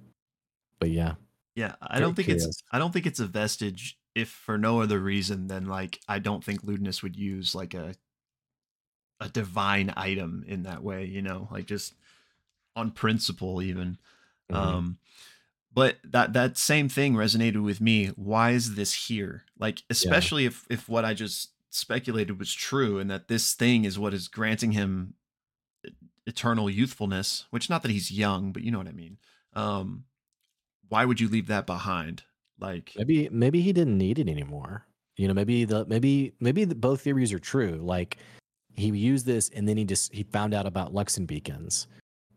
but 0.80 0.90
yeah, 0.90 1.14
yeah. 1.56 1.76
I 1.82 1.96
Very 1.96 2.06
don't 2.08 2.16
think 2.16 2.30
it's. 2.30 2.64
I 2.72 2.80
don't 2.80 2.92
think 2.92 3.06
it's 3.06 3.20
a 3.20 3.28
vestige 3.28 3.98
if 4.16 4.30
for 4.30 4.58
no 4.58 4.82
other 4.82 5.00
reason 5.00 5.48
than 5.48 5.68
like 5.68 6.00
I 6.08 6.20
don't 6.20 6.44
think 6.44 6.64
Ludinus 6.64 7.04
would 7.04 7.16
use 7.16 7.54
like 7.54 7.76
a 7.76 7.94
a 9.20 9.30
divine 9.30 9.94
item 9.96 10.44
in 10.48 10.64
that 10.64 10.84
way. 10.84 11.06
You 11.06 11.22
know, 11.22 11.48
like 11.52 11.68
just 11.68 11.94
on 12.76 12.92
principle 12.92 13.62
even. 13.62 13.98
Mhm. 14.52 14.56
Um, 14.56 14.98
but 15.78 15.98
that 16.04 16.34
that 16.34 16.58
same 16.58 16.90
thing 16.90 17.14
resonated 17.14 17.64
with 17.64 17.80
me. 17.80 18.08
Why 18.16 18.50
is 18.50 18.74
this 18.74 19.08
here? 19.08 19.44
Like, 19.60 19.84
especially 19.92 20.46
if 20.46 20.66
if 20.72 20.90
what 20.90 21.06
I 21.06 21.14
just 21.14 21.52
speculated 21.70 22.40
was 22.40 22.52
true, 22.52 22.98
and 22.98 23.12
that 23.12 23.28
this 23.28 23.54
thing 23.54 23.86
is 23.86 24.00
what 24.00 24.12
is 24.12 24.28
granting 24.28 24.72
him 24.72 25.14
eternal 26.26 26.68
youthfulness. 26.68 27.46
Which, 27.52 27.70
not 27.70 27.84
that 27.84 27.92
he's 27.92 28.10
young, 28.10 28.52
but 28.52 28.64
you 28.64 28.72
know 28.72 28.80
what 28.80 28.88
I 28.88 28.92
mean. 28.94 29.20
Um, 29.54 30.06
why 30.90 31.06
would 31.06 31.20
you 31.20 31.28
leave 31.30 31.46
that 31.46 31.68
behind? 31.68 32.24
Like, 32.60 32.94
maybe 32.98 33.30
maybe 33.32 33.62
he 33.62 33.72
didn't 33.72 34.00
need 34.00 34.18
it 34.18 34.28
anymore 34.28 34.88
you 35.18 35.28
know 35.28 35.34
maybe 35.34 35.66
the 35.66 35.86
maybe 35.86 36.34
maybe 36.40 36.64
the, 36.64 36.76
both 36.76 37.02
theories 37.02 37.34
are 37.34 37.40
true 37.40 37.80
like 37.82 38.18
he 38.76 38.88
used 38.88 39.26
this 39.26 39.50
and 39.50 39.68
then 39.68 39.76
he 39.76 39.84
just 39.84 40.14
he 40.14 40.24
found 40.24 40.54
out 40.54 40.66
about 40.66 40.94
luxon 40.94 41.28
beacons 41.28 41.88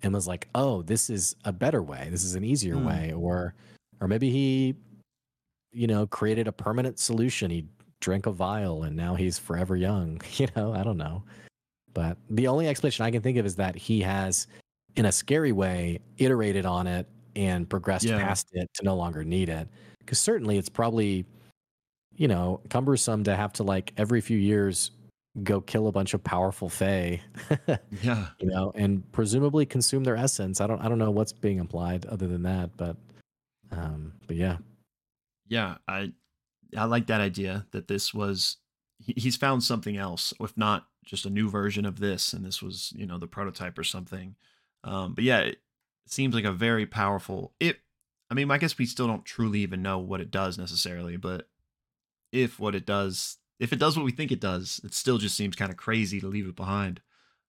and 0.03 0.13
was 0.15 0.27
like 0.27 0.49
oh 0.55 0.83
this 0.83 1.11
is 1.11 1.37
a 1.45 1.53
better 1.53 1.83
way 1.83 2.09
this 2.11 2.25
is 2.25 2.35
an 2.35 2.45
easier 2.45 2.75
Hmm. 2.77 2.87
way 2.87 3.13
or 3.13 3.55
or 4.01 4.09
maybe 4.09 4.31
he 4.31 4.75
you 5.73 5.87
know 5.87 6.07
created 6.07 6.49
a 6.49 6.53
permanent 6.53 6.99
solution 6.99 7.51
he 7.51 7.67
drank 8.01 8.27
a 8.27 8.33
vial 8.33 8.85
and 8.85 8.97
now 8.97 9.15
he's 9.15 9.39
forever 9.39 9.77
young 9.77 10.21
you 10.37 10.47
know 10.57 10.73
i 10.75 10.83
don't 10.83 10.97
know 10.99 11.23
but 11.95 12.17
the 12.31 12.47
only 12.49 12.69
explanation 12.69 13.05
i 13.05 13.11
can 13.11 13.23
think 13.23 13.37
of 13.39 13.47
is 13.47 13.57
that 13.57 13.77
he 13.77 14.01
has 14.01 14.47
in 14.97 15.07
a 15.07 15.13
scary 15.13 15.53
way 15.53 15.99
iterated 16.19 16.67
on 16.67 16.87
it 16.87 17.07
and 17.37 17.69
progressed 17.71 18.07
Yeah. 18.07 18.19
past 18.19 18.49
it 18.53 18.69
to 18.75 18.85
no 18.85 18.97
longer 18.97 19.23
need 19.25 19.49
it 19.49 19.69
because 20.01 20.19
certainly 20.19 20.59
it's 20.59 20.69
probably 20.69 21.25
you 22.17 22.27
know 22.29 22.61
cumbersome 22.71 23.23
to 23.25 23.37
have 23.37 23.53
to 23.55 23.63
like 23.63 23.93
every 23.97 24.21
few 24.21 24.39
years 24.39 24.91
go 25.45 25.61
kill 25.61 25.87
a 25.87 25.93
bunch 25.93 26.13
of 26.13 26.25
powerful 26.25 26.69
fae 26.69 27.21
yeah, 28.03 28.27
you 28.41 28.49
know 28.49 28.73
and 28.75 29.11
presumably 29.13 29.65
consume 29.65 30.03
their 30.03 30.17
essence 30.17 30.61
i 30.61 30.67
don't 30.67 30.81
i 30.81 30.89
don't 30.89 30.99
know 30.99 31.11
what's 31.11 31.33
being 31.33 31.59
implied 31.59 32.05
other 32.07 32.27
than 32.27 32.43
that 32.43 32.77
but 32.77 32.97
um 33.71 34.13
but 34.27 34.37
yeah 34.37 34.57
yeah. 35.51 35.77
I 35.87 36.13
I 36.75 36.85
like 36.85 37.09
that 37.09 37.21
idea 37.21 37.67
that 37.73 37.89
this 37.89 38.15
was 38.15 38.57
he, 38.99 39.13
he's 39.17 39.37
found 39.37 39.63
something 39.63 39.99
else, 39.99 40.33
if 40.41 40.57
not 40.57 40.87
just 41.05 41.27
a 41.27 41.31
new 41.31 41.51
version 41.51 41.85
of 41.85 41.99
this, 41.99 42.33
and 42.33 42.47
this 42.47 42.63
was 42.63 42.93
you 42.97 43.05
know 43.05 43.19
the 43.19 43.27
prototype 43.27 43.79
or 43.79 43.85
something. 43.85 44.37
Um, 44.85 45.13
but 45.15 45.25
yeah, 45.25 45.41
it 45.41 45.59
seems 46.07 46.35
like 46.35 46.45
a 46.45 46.53
very 46.53 46.87
powerful. 46.87 47.53
It. 47.61 47.81
I 48.31 48.35
mean, 48.35 48.49
I 48.51 48.59
guess 48.59 48.79
we 48.79 48.87
still 48.87 49.09
don't 49.09 49.25
truly 49.25 49.59
even 49.61 49.83
know 49.83 49.99
what 49.99 50.21
it 50.21 50.31
does 50.31 50.57
necessarily, 50.57 51.17
but 51.17 51.49
if 52.31 52.61
what 52.61 52.77
it 52.77 52.87
does, 52.87 53.39
if 53.61 53.73
it 53.73 53.79
does 53.79 53.97
what 53.97 54.05
we 54.05 54.13
think 54.13 54.33
it 54.33 54.41
does, 54.41 54.81
it 54.83 54.95
still 54.95 55.19
just 55.19 55.37
seems 55.37 55.55
kind 55.55 55.71
of 55.71 55.77
crazy 55.77 56.21
to 56.21 56.27
leave 56.27 56.49
it 56.49 56.57
behind. 56.57 57.01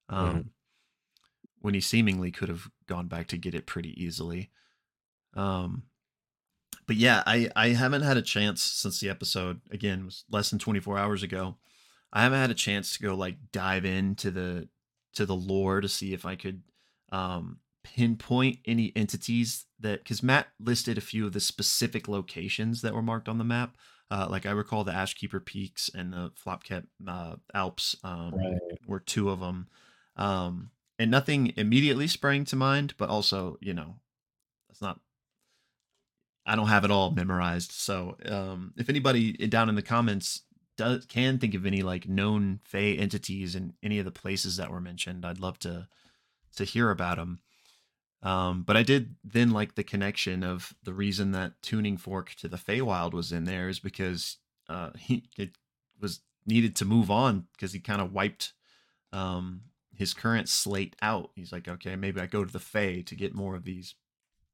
Um, 0.08 0.34
Mhm. 0.36 0.48
When 1.60 1.74
he 1.74 1.80
seemingly 1.80 2.30
could 2.32 2.48
have 2.48 2.68
gone 2.86 3.06
back 3.08 3.28
to 3.28 3.36
get 3.38 3.54
it 3.54 3.66
pretty 3.66 3.90
easily. 4.02 4.50
Um, 5.34 5.84
but 6.86 6.96
yeah, 6.96 7.22
I 7.26 7.50
I 7.54 7.68
haven't 7.68 8.02
had 8.02 8.16
a 8.16 8.22
chance 8.22 8.62
since 8.62 8.98
the 9.00 9.08
episode 9.08 9.60
again 9.70 10.04
was 10.04 10.24
less 10.30 10.50
than 10.50 10.58
24 10.58 10.98
hours 10.98 11.22
ago. 11.22 11.58
I 12.12 12.22
haven't 12.24 12.40
had 12.40 12.50
a 12.50 12.54
chance 12.54 12.92
to 12.96 13.02
go 13.02 13.14
like 13.14 13.52
dive 13.52 13.84
into 13.84 14.30
the 14.30 14.68
to 15.14 15.24
the 15.24 15.36
lore 15.36 15.80
to 15.80 15.88
see 15.88 16.12
if 16.12 16.26
I 16.26 16.34
could 16.36 16.62
um 17.12 17.60
pinpoint 17.84 18.58
any 18.64 18.92
entities 18.96 19.66
that 19.80 20.02
because 20.02 20.22
Matt 20.22 20.48
listed 20.58 20.98
a 20.98 21.00
few 21.00 21.26
of 21.26 21.32
the 21.32 21.40
specific 21.40 22.08
locations 22.08 22.82
that 22.82 22.94
were 22.94 23.02
marked 23.02 23.28
on 23.28 23.38
the 23.38 23.44
map. 23.44 23.76
Uh, 24.12 24.26
like 24.28 24.44
I 24.44 24.50
recall 24.50 24.84
the 24.84 24.92
Ashkeeper 24.92 25.42
Peaks 25.42 25.88
and 25.94 26.12
the 26.12 26.32
Flotket 26.44 26.84
uh, 27.08 27.36
Alps 27.54 27.96
um, 28.04 28.34
right 28.34 28.58
were 28.86 29.00
two 29.00 29.30
of 29.30 29.40
them. 29.40 29.68
Um, 30.16 30.70
and 30.98 31.10
nothing 31.10 31.54
immediately 31.56 32.06
sprang 32.06 32.44
to 32.44 32.56
mind, 32.56 32.92
but 32.98 33.08
also, 33.08 33.56
you 33.62 33.72
know, 33.72 33.94
that's 34.68 34.82
not, 34.82 35.00
I 36.44 36.56
don't 36.56 36.68
have 36.68 36.84
it 36.84 36.90
all 36.90 37.10
memorized. 37.10 37.72
So 37.72 38.18
um, 38.26 38.74
if 38.76 38.90
anybody 38.90 39.32
down 39.32 39.70
in 39.70 39.76
the 39.76 39.80
comments 39.80 40.42
does 40.76 41.06
can 41.06 41.38
think 41.38 41.54
of 41.54 41.64
any 41.64 41.80
like 41.80 42.06
known 42.06 42.60
Fey 42.64 42.98
entities 42.98 43.54
in 43.54 43.72
any 43.82 43.98
of 43.98 44.04
the 44.04 44.10
places 44.10 44.58
that 44.58 44.70
were 44.70 44.80
mentioned, 44.82 45.24
I'd 45.24 45.40
love 45.40 45.58
to 45.60 45.88
to 46.56 46.64
hear 46.64 46.90
about 46.90 47.16
them. 47.16 47.40
Um, 48.22 48.62
but 48.62 48.76
I 48.76 48.82
did 48.84 49.16
then 49.24 49.50
like 49.50 49.74
the 49.74 49.82
connection 49.84 50.44
of 50.44 50.74
the 50.84 50.94
reason 50.94 51.32
that 51.32 51.60
tuning 51.62 51.96
fork 51.96 52.30
to 52.36 52.48
the 52.48 52.56
Feywild 52.56 53.12
was 53.14 53.32
in 53.32 53.44
there 53.44 53.68
is 53.68 53.80
because 53.80 54.38
uh, 54.68 54.90
he 54.96 55.28
it 55.36 55.56
was 56.00 56.20
needed 56.46 56.76
to 56.76 56.84
move 56.84 57.10
on 57.10 57.48
because 57.52 57.72
he 57.72 57.80
kind 57.80 58.00
of 58.00 58.12
wiped 58.12 58.52
um, 59.12 59.62
his 59.94 60.14
current 60.14 60.48
slate 60.48 60.96
out. 61.02 61.30
He's 61.36 61.52
like, 61.52 61.68
okay, 61.68 61.96
maybe 61.96 62.20
I 62.20 62.26
go 62.26 62.44
to 62.44 62.52
the 62.52 62.60
Fey 62.60 63.02
to 63.02 63.16
get 63.16 63.34
more 63.34 63.56
of 63.56 63.64
these 63.64 63.94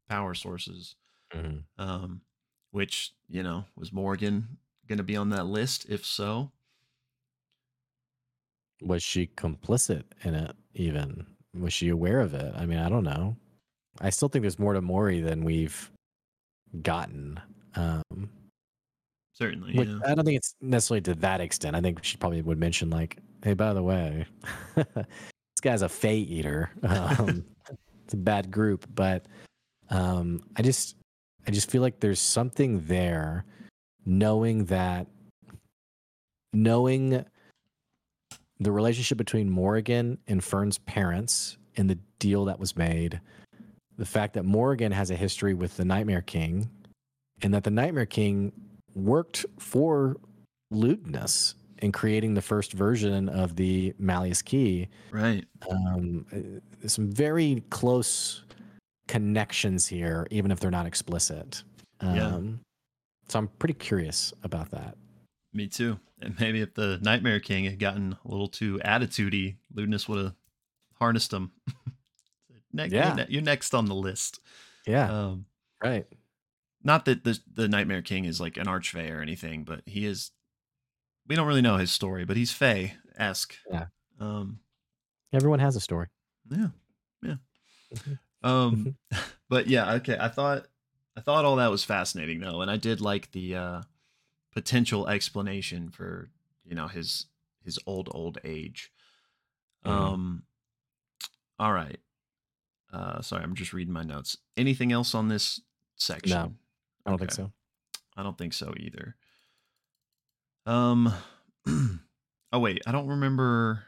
power 0.09 0.35
sources. 0.35 0.97
Mhm. 1.35 1.65
Um, 1.79 2.23
which 2.71 3.15
you 3.29 3.43
know 3.43 3.67
was 3.77 3.93
Morrigan 3.93 4.59
going 4.87 4.99
to 4.99 5.05
be 5.05 5.17
on 5.17 5.31
that 5.31 5.47
list? 5.47 5.87
If 5.89 6.05
so, 6.07 6.53
Was 8.81 9.03
she 9.05 9.29
complicit 9.29 10.05
in 10.25 10.35
it? 10.35 10.57
Even 10.75 11.37
was 11.55 11.73
she 11.73 11.89
aware 11.89 12.21
of 12.21 12.35
it? 12.35 12.53
I 12.57 12.67
mean, 12.67 12.79
I 12.79 12.89
don't 12.89 13.05
know. 13.05 13.37
I 14.01 14.11
still 14.11 14.29
think 14.29 14.43
there's 14.43 14.59
more 14.59 14.75
to 14.75 14.81
Mori 14.81 15.21
than 15.21 15.45
we've 15.45 15.91
gotten. 16.83 17.41
Um, 17.75 18.31
certainly, 19.35 19.75
which 19.75 19.89
yeah. 19.89 19.99
I 20.07 20.15
don't 20.15 20.25
think 20.25 20.37
it's 20.37 20.55
necessarily 20.61 21.01
to 21.03 21.15
that 21.17 21.41
extent. 21.41 21.77
I 21.77 21.81
think 21.81 22.05
she 22.05 22.17
probably 22.17 22.43
would 22.43 22.59
mention 22.59 22.91
like, 22.91 23.19
"Hey, 23.43 23.55
by 23.55 23.73
the 23.73 23.83
way, 23.83 24.27
this 24.75 25.07
guy's 25.63 25.83
a 25.83 25.89
Fey 25.89 26.19
eater. 26.19 26.71
Um, 26.83 27.45
it's 28.05 28.15
a 28.15 28.19
bad 28.19 28.51
group." 28.51 28.87
But 28.95 29.27
um, 29.91 30.43
I 30.57 30.63
just, 30.63 30.97
I 31.47 31.51
just 31.51 31.71
feel 31.71 31.83
like 31.83 32.01
there's 32.01 32.21
something 32.21 32.85
there, 32.87 33.45
knowing 34.07 34.67
that, 34.67 35.07
knowing 36.53 37.25
the 38.61 38.73
relationship 38.73 39.19
between 39.19 39.49
Morrigan 39.49 40.19
and 40.27 40.43
Fearne's 40.43 40.79
parents 40.79 41.59
and 41.77 41.89
the 41.89 41.99
deal 42.19 42.45
that 42.47 42.59
was 42.59 42.77
made, 42.77 43.21
the 43.99 44.07
fact 44.07 44.35
that 44.35 44.45
Morrigan 44.45 44.93
has 44.93 45.11
a 45.11 45.17
history 45.17 45.55
with 45.55 45.77
the 45.77 45.85
Nightmare 45.85 46.23
King, 46.23 46.71
and 47.43 47.53
that 47.53 47.65
the 47.65 47.71
Nightmare 47.71 48.07
King 48.07 48.53
worked 48.95 49.45
for 49.59 50.17
Ludinus 50.73 51.55
in 51.79 51.93
creating 51.93 52.35
the 52.35 52.43
first 52.43 52.73
version 52.73 53.29
of 53.29 53.57
the 53.57 53.95
Malleus 53.99 54.43
Key. 54.43 54.89
right. 55.13 55.45
Um, 55.71 56.27
some 56.87 57.11
very 57.11 57.63
close 57.71 58.43
connections 59.07 59.87
here, 59.87 60.27
even 60.31 60.51
if 60.51 60.61
they're 60.61 60.71
not 60.71 60.87
explicit. 60.87 61.63
Um, 62.01 62.15
Yeah. 62.17 62.41
So 63.29 63.39
I'm 63.39 63.49
pretty 63.59 63.75
curious 63.75 64.33
about 64.43 64.71
that. 64.71 64.97
Me 65.53 65.67
too. 65.67 65.99
And 66.21 66.39
maybe 66.41 66.63
if 66.63 66.75
the 66.75 66.99
Nightmare 67.03 67.41
King 67.41 67.65
had 67.65 67.79
gotten 67.79 68.17
a 68.25 68.29
little 68.29 68.49
too 68.49 68.81
attitudey, 68.85 69.57
Ludinus 69.75 70.09
would 70.09 70.25
have 70.25 70.35
harnessed 70.95 71.33
him. 71.33 71.53
Next, 72.73 72.93
Yeah. 72.93 73.09
you're, 73.09 73.17
ne- 73.17 73.27
you're 73.33 73.43
next 73.43 73.75
on 73.75 73.87
the 73.87 73.95
list. 73.95 74.41
Yeah, 74.87 75.11
Um, 75.11 75.47
right. 75.83 76.07
not 76.83 77.05
that 77.07 77.25
the 77.25 77.39
the 77.53 77.69
Nightmare 77.69 78.03
King 78.03 78.25
is 78.25 78.41
like 78.41 78.57
an 78.57 78.67
archfey 78.67 79.11
or 79.11 79.21
anything, 79.21 79.65
but 79.65 79.83
he 79.87 80.05
is. 80.07 80.31
We 81.27 81.37
don't 81.37 81.47
really 81.47 81.61
know 81.63 81.77
his 81.77 81.91
story, 81.91 82.25
but 82.25 82.37
he's 82.39 82.53
Fey 82.53 82.95
esque. 83.19 83.55
Yeah. 83.71 83.87
Um. 84.19 84.61
Everyone 85.33 85.59
has 85.61 85.77
a 85.77 85.81
story. 85.81 86.07
Yeah. 86.51 86.69
Yeah. 87.23 87.35
Mhm. 87.95 88.19
Um. 88.43 88.97
but 89.51 89.67
yeah. 89.67 89.95
Okay. 89.95 90.17
I 90.19 90.29
thought. 90.29 90.67
I 91.17 91.21
thought 91.21 91.45
all 91.45 91.57
that 91.57 91.71
was 91.71 91.85
fascinating 91.85 92.41
though, 92.41 92.61
and 92.63 92.71
I 92.71 92.77
did 92.77 93.01
like 93.01 93.33
the 93.33 93.57
uh, 93.57 93.83
potential 94.55 95.09
explanation 95.09 95.91
for 95.91 96.31
you 96.65 96.75
know 96.77 96.87
his 96.89 97.27
his 97.65 97.79
old 97.87 98.09
old 98.13 98.39
age. 98.45 98.91
Mhm. 99.85 99.91
Um. 99.91 100.43
All 101.59 101.73
right. 101.73 101.99
Uh, 102.93 103.21
sorry, 103.21 103.43
I'm 103.43 103.55
just 103.55 103.73
reading 103.73 103.93
my 103.93 104.03
notes. 104.03 104.37
Anything 104.57 104.93
else 104.93 105.15
on 105.15 105.29
this 105.29 105.61
section? 105.97 106.31
No, 106.39 106.55
I 107.07 107.11
don't 107.11 107.19
think 107.19 107.33
so. 107.33 107.53
I 108.17 108.23
don't 108.23 108.37
think 108.39 108.53
so 108.53 108.73
either. 108.77 109.15
Um 110.67 111.13
Oh 112.53 112.59
wait, 112.61 112.83
I 112.87 112.93
don't 112.93 113.09
remember 113.09 113.85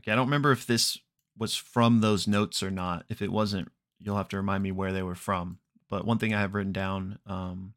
Okay, 0.00 0.12
I 0.12 0.14
don't 0.14 0.26
remember 0.26 0.52
if 0.52 0.66
this 0.66 0.98
was 1.38 1.54
from 1.56 2.00
those 2.00 2.26
notes 2.28 2.62
or 2.62 2.70
not. 2.70 3.04
If 3.08 3.22
it 3.22 3.30
wasn't, 3.32 3.70
you'll 4.00 4.16
have 4.16 4.28
to 4.28 4.36
remind 4.36 4.62
me 4.62 4.72
where 4.72 4.92
they 4.92 5.02
were 5.02 5.14
from. 5.14 5.58
But 5.88 6.04
one 6.04 6.18
thing 6.18 6.34
I 6.34 6.40
have 6.40 6.54
written 6.54 6.72
down 6.72 7.18
um 7.26 7.74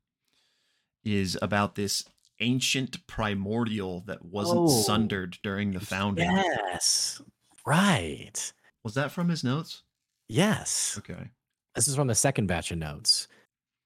is 1.03 1.37
about 1.41 1.75
this 1.75 2.03
ancient 2.41 3.05
primordial 3.07 4.01
that 4.07 4.23
wasn't 4.25 4.59
Oh. 4.61 4.67
sundered 4.67 5.37
during 5.43 5.71
the 5.73 5.79
founding. 5.79 6.29
Yes. 6.31 7.21
Right. 7.65 8.51
Was 8.83 8.93
that 8.95 9.11
from 9.11 9.29
his 9.29 9.43
notes? 9.43 9.83
Yes. 10.27 10.95
Okay. 10.99 11.29
This 11.75 11.87
is 11.87 11.95
from 11.95 12.07
the 12.07 12.15
second 12.15 12.47
batch 12.47 12.71
of 12.71 12.77
notes. 12.77 13.27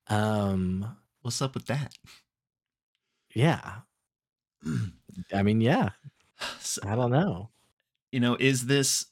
Um, 0.08 0.98
What's 1.22 1.42
up 1.42 1.54
with 1.54 1.68
that? 1.68 1.94
yeah. 3.34 3.78
I 5.34 5.44
mean, 5.44 5.62
yeah. 5.62 5.90
So- 6.60 6.82
I 6.86 6.96
don't 6.96 7.12
know. 7.12 7.50
you 8.12 8.20
know 8.20 8.36
is 8.40 8.66
this 8.66 9.06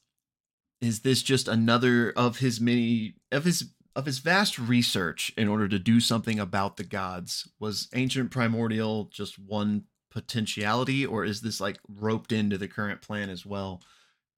is 0.80 1.00
this 1.00 1.22
just 1.22 1.48
another 1.48 2.10
of 2.12 2.38
his 2.38 2.60
many 2.60 3.14
of 3.30 3.44
his 3.44 3.70
of 3.96 4.04
his 4.06 4.18
vast 4.18 4.58
research 4.58 5.32
in 5.36 5.48
order 5.48 5.68
to 5.68 5.78
do 5.78 6.00
something 6.00 6.38
about 6.40 6.76
the 6.76 6.84
gods 6.84 7.48
was 7.60 7.88
ancient 7.94 8.30
primordial 8.30 9.04
just 9.12 9.38
one 9.38 9.84
potentiality 10.10 11.06
or 11.06 11.24
is 11.24 11.40
this 11.40 11.60
like 11.60 11.78
roped 11.88 12.32
into 12.32 12.58
the 12.58 12.68
current 12.68 13.00
plan 13.00 13.30
as 13.30 13.46
well 13.46 13.80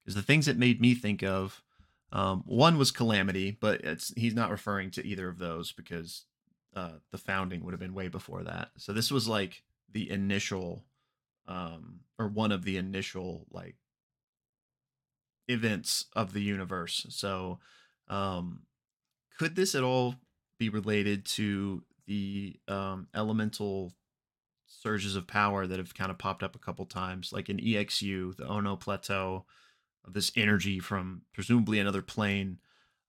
because 0.05 0.15
the 0.15 0.21
things 0.21 0.47
it 0.47 0.57
made 0.57 0.79
me 0.79 0.93
think 0.93 1.23
of 1.23 1.63
um, 2.11 2.43
one 2.45 2.77
was 2.77 2.91
calamity 2.91 3.57
but 3.59 3.81
it's 3.81 4.13
he's 4.15 4.35
not 4.35 4.51
referring 4.51 4.91
to 4.91 5.05
either 5.05 5.27
of 5.27 5.39
those 5.39 5.71
because 5.71 6.25
uh, 6.75 6.93
the 7.11 7.17
founding 7.17 7.63
would 7.63 7.71
have 7.71 7.79
been 7.79 7.93
way 7.93 8.07
before 8.07 8.43
that 8.43 8.69
so 8.77 8.93
this 8.93 9.11
was 9.11 9.27
like 9.27 9.63
the 9.91 10.09
initial 10.09 10.83
um, 11.47 12.01
or 12.17 12.27
one 12.27 12.51
of 12.51 12.63
the 12.63 12.77
initial 12.77 13.45
like 13.51 13.75
events 15.47 16.05
of 16.15 16.33
the 16.33 16.41
universe. 16.41 17.05
So, 17.09 17.59
um, 18.07 18.61
could 19.37 19.55
this 19.55 19.75
at 19.75 19.83
all 19.83 20.15
be 20.57 20.69
related 20.69 21.25
to 21.25 21.83
the 22.07 22.55
um, 22.67 23.07
elemental 23.13 23.93
surges 24.67 25.15
of 25.15 25.27
power 25.27 25.67
that 25.67 25.79
have 25.79 25.93
kind 25.93 26.11
of 26.11 26.17
popped 26.17 26.43
up 26.43 26.55
a 26.55 26.59
couple 26.59 26.85
times, 26.85 27.33
like 27.33 27.49
in 27.49 27.57
EXU, 27.57 28.35
the 28.35 28.47
Ono 28.47 28.75
Plateau, 28.75 29.45
of 30.05 30.13
this 30.13 30.31
energy 30.35 30.79
from 30.79 31.23
presumably 31.33 31.79
another 31.79 32.01
plane, 32.01 32.59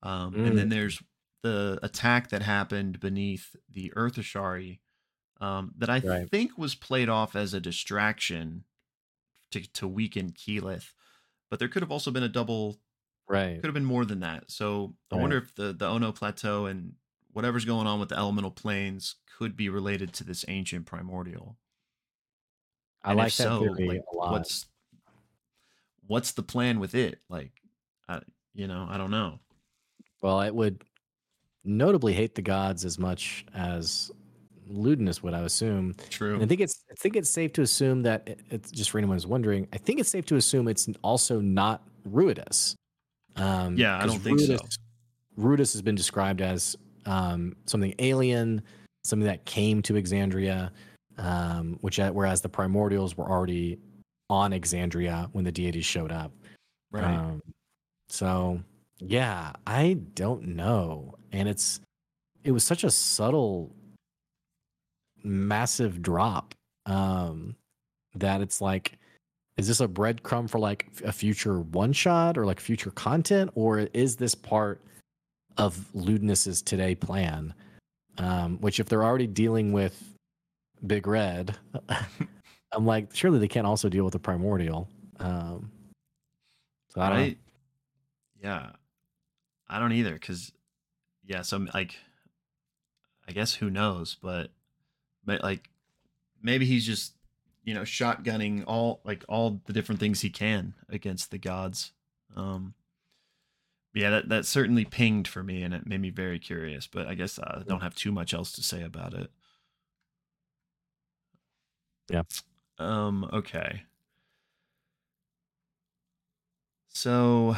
um, 0.03 0.39
and 0.45 0.57
then 0.57 0.69
there's 0.71 1.03
the 1.43 1.79
attack 1.83 2.31
that 2.31 2.43
happened 2.43 3.01
beneath 3.01 3.55
the 3.69 3.93
Earth 3.97 4.17
Ashari 4.17 4.81
um, 5.41 5.75
that 5.79 5.91
I 5.91 6.01
Right. 6.03 6.31
think 6.31 6.59
was 6.59 6.75
played 6.75 7.09
off 7.09 7.37
as 7.37 7.55
a 7.55 7.61
distraction 7.61 8.65
to 9.53 9.61
to 9.75 9.89
weaken 9.89 10.33
Keyleth, 10.33 10.93
but 11.51 11.59
there 11.61 11.69
could 11.69 11.83
have 11.83 11.93
also 11.93 12.11
been 12.11 12.23
a 12.25 12.29
double 12.29 12.81
Right. 13.29 13.63
could 13.63 13.69
have 13.69 13.75
been 13.75 13.85
more 13.85 14.05
than 14.05 14.21
that. 14.21 14.51
So 14.51 14.97
I 15.11 15.17
Right. 15.17 15.17
wonder 15.17 15.39
if 15.39 15.55
the 15.55 15.73
the 15.73 15.87
Ono 15.87 16.13
plateau 16.13 16.67
and 16.67 16.97
whatever's 17.33 17.65
going 17.65 17.87
on 17.87 18.01
with 18.01 18.11
the 18.11 18.17
elemental 18.19 18.51
planes 18.51 19.17
could 19.27 19.57
be 19.57 19.69
related 19.69 20.13
to 20.15 20.25
this 20.25 20.45
ancient 20.49 20.87
primordial. 20.87 21.59
I 23.03 23.13
And 23.17 23.29
like 23.29 23.37
that 23.37 23.57
so, 23.57 23.75
theory 23.77 23.87
like, 23.87 24.03
a 24.13 24.17
lot. 24.17 24.47
what's 24.47 24.67
what's 26.07 26.33
the 26.33 26.43
plan 26.43 26.81
with 26.81 26.95
it? 26.95 27.19
Like, 27.29 27.53
I, 28.09 28.21
you 28.55 28.67
know, 28.67 28.87
I 28.89 28.97
don't 28.99 29.11
know. 29.11 29.39
Well, 30.23 30.41
it 30.41 30.55
would 30.55 30.83
notably 31.65 32.13
hate 32.13 32.35
the 32.35 32.43
gods 32.43 32.85
as 32.85 32.99
much 32.99 33.45
as 33.55 34.11
Ludinus 34.71 35.23
would, 35.23 35.35
I 35.35 35.41
assume. 35.41 35.95
True. 36.11 36.35
And 36.35 36.43
I 36.43 36.47
think 36.47 36.61
it's 36.61 36.85
I 36.91 36.95
think 36.95 37.17
it's 37.17 37.31
safe 37.31 37.53
to 37.55 37.63
assume 37.63 38.03
that 38.03 38.27
it, 38.27 38.41
it's 38.51 38.71
just 38.71 38.91
for 38.91 38.99
anyone 38.99 39.17
who's 39.17 39.27
wondering. 39.27 39.69
I 39.73 39.79
think 39.79 40.01
it's 40.01 40.09
safe 40.09 40.27
to 40.27 40.37
assume 40.37 40.69
it's 40.69 40.89
also 41.03 41.41
not 41.41 41.87
Ruidus. 42.09 42.75
Um, 43.37 43.77
Yeah, 43.77 43.99
I 43.99 44.07
don't 44.07 44.19
think 44.19 44.41
so. 44.41 44.55
Ruidus- 44.55 44.79
Ruidus 45.39 45.73
has 45.75 45.83
been 45.83 45.95
described 45.95 46.41
as 46.41 46.77
um, 47.05 47.55
something 47.67 47.95
alien, 47.99 48.63
something 49.05 49.27
that 49.27 49.45
came 49.45 49.83
to 49.83 49.95
Exandria, 49.95 50.71
um, 51.19 51.79
which 51.83 51.99
whereas 51.99 52.41
the 52.41 52.49
primordials 52.49 53.17
were 53.17 53.29
already 53.31 53.79
on 54.29 54.53
Exandria 54.53 55.29
when 55.33 55.45
the 55.45 55.53
deities 55.53 55.85
showed 55.85 56.13
up. 56.13 56.33
right. 56.91 57.05
Um, 57.05 57.43
so 58.09 58.61
yeah, 58.99 59.53
I 59.67 59.99
don't 60.15 60.49
know, 60.49 61.15
and 61.33 61.49
it's 61.49 61.81
it 62.45 62.53
was 62.53 62.65
such 62.65 62.85
a 62.85 62.91
subtle, 62.91 63.75
massive 65.23 66.01
drop 66.01 66.55
um, 66.87 67.57
that 68.15 68.41
it's 68.41 68.61
like, 68.61 68.99
is 69.57 69.67
this 69.67 69.81
a 69.81 69.89
breadcrumb 69.89 70.49
for 70.49 70.59
like 70.59 70.87
a 71.05 71.13
future 71.13 71.61
one 71.61 71.93
shot 71.93 72.39
or 72.39 72.47
like 72.47 72.61
future 72.61 72.93
content, 72.93 73.51
or 73.55 73.81
is 73.93 74.17
this 74.17 74.35
part 74.35 74.81
of 75.59 75.77
Ludinus's 75.95 76.63
today 76.63 76.95
plan? 76.95 77.53
Um, 78.19 78.59
which, 78.61 78.81
if 78.81 78.89
they're 78.89 79.05
already 79.05 79.27
dealing 79.27 79.73
with 79.73 80.15
Big 80.87 81.07
Red, 81.07 81.57
I'm 82.73 82.87
like, 82.87 83.15
surely 83.15 83.39
they 83.39 83.49
can't 83.49 83.67
also 83.67 83.89
deal 83.89 84.05
with 84.05 84.13
the 84.13 84.19
primordial. 84.19 84.89
Um, 85.19 85.71
so 86.89 87.01
I 87.01 87.09
don't 87.09 87.19
right. 87.19 87.39
Yeah. 88.43 88.71
I 89.69 89.79
don't 89.79 89.93
either, 89.93 90.13
because 90.13 90.53
yeah, 91.25 91.43
so 91.43 91.67
like, 91.75 91.97
I 93.29 93.33
guess 93.33 93.55
who 93.55 93.71
knows, 93.71 94.17
but 94.23 94.51
but 95.25 95.43
like 95.43 95.69
maybe 96.41 96.65
he's 96.65 96.87
just 96.87 97.15
you 97.65 97.75
know 97.75 97.83
shotgunning 97.83 98.63
all 98.67 99.01
like 99.05 99.25
all 99.29 99.61
the 99.67 99.73
different 99.73 100.01
things 100.01 100.21
he 100.21 100.31
can 100.31 100.75
against 100.89 101.31
the 101.31 101.39
gods. 101.39 101.93
Um, 102.37 102.75
yeah, 103.93 104.11
that 104.11 104.29
that 104.29 104.47
certainly 104.47 104.85
pinged 104.85 105.27
for 105.27 105.43
me, 105.43 105.63
and 105.63 105.75
it 105.75 105.87
made 105.87 106.01
me 106.01 106.11
very 106.11 106.39
curious. 106.39 106.87
But 106.87 107.09
I 107.09 107.15
guess 107.15 107.39
I 107.39 107.63
don't 107.67 107.83
have 107.83 107.95
too 107.95 108.13
much 108.13 108.33
else 108.33 108.53
to 108.53 108.63
say 108.63 108.83
about 108.83 109.15
it. 109.15 109.31
Yeah. 112.09 112.23
Um. 112.79 113.29
Okay. 113.33 113.83
So 116.89 117.57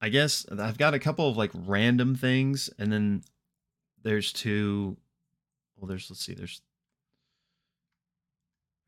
I 0.00 0.08
guess 0.08 0.46
I've 0.50 0.78
got 0.78 0.94
a 0.94 0.98
couple 0.98 1.28
of 1.28 1.36
like 1.36 1.50
random 1.54 2.14
things, 2.14 2.70
and 2.78 2.92
then 2.92 3.24
there's 4.02 4.32
two. 4.32 4.96
Well, 5.76 5.88
there's 5.88 6.08
let's 6.10 6.24
see, 6.24 6.34
there's 6.34 6.62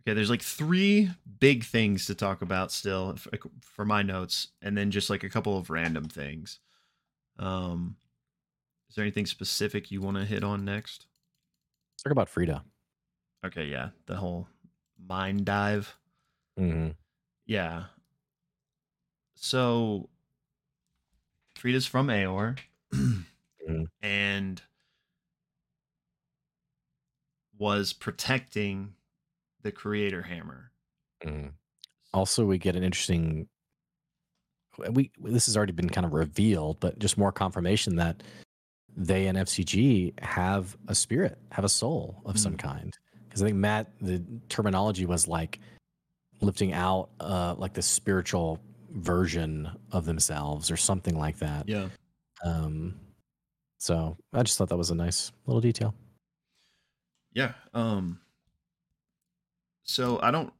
okay, 0.02 0.14
there's 0.14 0.30
like 0.30 0.42
three 0.42 1.10
big 1.40 1.64
things 1.64 2.06
to 2.06 2.14
talk 2.14 2.40
about 2.40 2.72
still 2.72 3.16
for 3.60 3.84
my 3.84 4.02
notes, 4.02 4.48
and 4.62 4.76
then 4.76 4.90
just 4.90 5.10
like 5.10 5.24
a 5.24 5.28
couple 5.28 5.58
of 5.58 5.70
random 5.70 6.04
things. 6.04 6.60
Um, 7.38 7.96
is 8.88 8.96
there 8.96 9.04
anything 9.04 9.26
specific 9.26 9.90
you 9.90 10.00
want 10.00 10.16
to 10.16 10.24
hit 10.24 10.44
on 10.44 10.64
next? 10.64 11.06
Let's 11.94 12.04
talk 12.04 12.12
about 12.12 12.28
Frida. 12.28 12.64
Okay, 13.44 13.66
yeah, 13.66 13.90
the 14.06 14.16
whole 14.16 14.48
mind 14.98 15.44
dive. 15.44 15.96
hmm 16.56 16.88
Yeah. 17.46 17.84
So 19.34 20.08
Frida's 21.56 21.86
from 21.86 22.08
Aeor 22.08 22.58
Mhm. 22.92 23.86
and 24.02 24.62
was 27.56 27.92
protecting 27.92 28.94
the 29.62 29.72
creator 29.72 30.22
hammer. 30.22 30.72
hmm 31.22 31.48
Also, 32.12 32.44
we 32.46 32.58
get 32.58 32.76
an 32.76 32.82
interesting. 32.82 33.48
We 34.90 35.10
this 35.18 35.46
has 35.46 35.56
already 35.56 35.72
been 35.72 35.90
kind 35.90 36.04
of 36.06 36.12
revealed, 36.12 36.78
but 36.80 36.98
just 36.98 37.18
more 37.18 37.32
confirmation 37.32 37.96
that 37.96 38.22
they 38.96 39.26
and 39.26 39.36
FCG 39.38 40.14
have 40.20 40.76
a 40.86 40.94
spirit, 40.94 41.38
have 41.52 41.64
a 41.64 41.68
soul 41.68 42.22
of 42.24 42.38
some 42.38 42.56
kind. 42.56 42.96
Because 43.38 43.44
I 43.44 43.46
think 43.46 43.58
Matt, 43.58 43.92
the 44.00 44.22
terminology 44.48 45.06
was 45.06 45.28
like 45.28 45.60
lifting 46.40 46.72
out, 46.72 47.10
uh, 47.20 47.54
like 47.56 47.74
the 47.74 47.82
spiritual 47.82 48.60
version 48.90 49.70
of 49.92 50.04
themselves 50.06 50.70
or 50.70 50.76
something 50.76 51.16
like 51.16 51.38
that. 51.38 51.68
Yeah. 51.68 51.88
Um, 52.44 52.98
so 53.78 54.16
I 54.32 54.42
just 54.42 54.58
thought 54.58 54.68
that 54.70 54.76
was 54.76 54.90
a 54.90 54.94
nice 54.94 55.32
little 55.46 55.60
detail. 55.60 55.94
Yeah. 57.32 57.52
Um 57.72 58.20
so 59.84 60.18
I 60.20 60.30
don't 60.30 60.52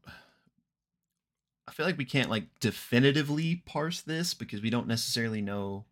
I 1.67 1.73
feel 1.73 1.85
like 1.85 1.99
we 1.99 2.05
can't 2.05 2.31
like 2.31 2.45
definitively 2.61 3.63
parse 3.67 4.01
this 4.01 4.33
because 4.35 4.63
we 4.63 4.71
don't 4.71 4.87
necessarily 4.87 5.43
know 5.43 5.85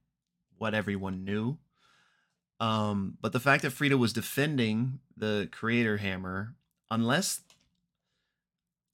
what 0.58 0.74
everyone 0.74 1.24
knew. 1.24 1.58
Um 2.60 3.18
but 3.20 3.32
the 3.32 3.40
fact 3.40 3.62
that 3.62 3.72
Frida 3.72 3.98
was 3.98 4.12
defending 4.12 5.00
the 5.16 5.48
creator 5.50 5.96
hammer 5.96 6.54
unless 6.90 7.40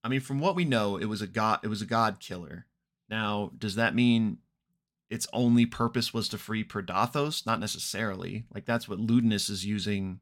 I 0.04 0.08
mean 0.08 0.20
from 0.20 0.40
what 0.40 0.56
we 0.56 0.64
know 0.64 0.96
it 0.96 1.04
was 1.06 1.22
a 1.22 1.26
god 1.26 1.60
it 1.62 1.68
was 1.68 1.82
a 1.82 1.86
god 1.86 2.18
killer. 2.20 2.66
Now, 3.08 3.52
does 3.58 3.74
that 3.74 3.94
mean 3.94 4.38
its 5.10 5.26
only 5.32 5.66
purpose 5.66 6.14
was 6.14 6.28
to 6.30 6.38
free 6.38 6.64
Predathos? 6.64 7.44
Not 7.44 7.60
necessarily. 7.60 8.44
Like 8.54 8.64
that's 8.64 8.88
what 8.88 8.98
Ludinus 8.98 9.50
is 9.50 9.64
using 9.66 10.20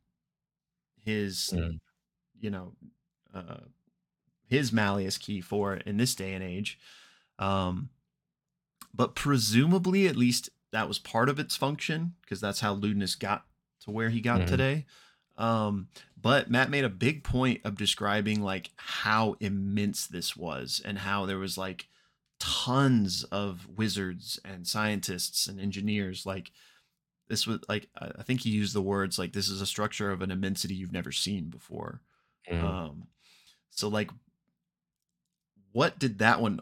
his 1.05 1.51
Mm. 1.55 1.81
you 2.39 2.51
know 2.51 2.75
uh 3.35 3.61
his 4.47 4.73
malleus 4.73 5.17
key 5.17 5.41
for 5.41 5.75
in 5.75 5.97
this 5.97 6.15
day 6.15 6.35
and 6.35 6.45
age 6.45 6.79
um 7.39 7.89
but 8.93 9.15
presumably 9.15 10.07
at 10.07 10.17
least 10.17 10.51
that 10.73 10.89
was 10.89 10.99
part 10.99 11.29
of 11.29 11.39
its 11.39 11.57
function 11.57 12.15
because 12.21 12.41
that's 12.41 12.61
how 12.61 12.75
ludinus 12.75 13.19
got 13.19 13.47
to 13.81 13.91
where 13.91 14.11
he 14.11 14.21
got 14.21 14.43
Mhm. 14.43 14.47
today 14.47 14.87
um 15.41 15.89
but 16.21 16.51
matt 16.51 16.71
made 16.71 16.85
a 16.85 16.89
big 16.91 17.25
point 17.25 17.61
of 17.65 17.77
describing 17.77 18.41
like 18.43 18.71
how 18.77 19.35
immense 19.41 20.07
this 20.07 20.37
was 20.37 20.81
and 20.85 20.99
how 20.99 21.27
there 21.27 21.39
was 21.39 21.57
like 21.59 21.89
tons 22.39 23.25
of 23.25 23.67
wizards 23.77 24.39
and 24.45 24.67
scientists 24.67 25.47
and 25.47 25.59
engineers 25.59 26.25
like 26.27 26.53
this 27.29 27.47
was 27.47 27.59
like 27.69 27.89
i 27.99 28.23
think 28.23 28.43
he 28.43 28.51
used 28.51 28.75
the 28.75 28.83
words 28.83 29.19
like 29.19 29.33
this 29.33 29.49
is 29.49 29.61
a 29.61 29.67
structure 29.67 30.11
of 30.11 30.23
an 30.23 30.31
immensity 30.31 30.75
you've 30.75 30.93
never 30.93 31.13
seen 31.13 31.49
before 31.49 32.01
Mhm. 32.51 32.65
um 32.65 33.07
so 33.71 33.89
like 33.89 34.11
what 35.73 35.99
did 35.99 36.19
that 36.19 36.41
one 36.41 36.61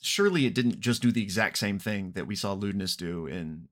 surely 0.00 0.46
it 0.46 0.54
didn't 0.54 0.80
just 0.80 1.02
do 1.02 1.10
the 1.10 1.22
exact 1.22 1.58
same 1.58 1.78
thing 1.78 2.12
that 2.12 2.26
we 2.26 2.36
saw 2.36 2.54
ludinus 2.54 2.96
do 2.96 3.26
in 3.26 3.68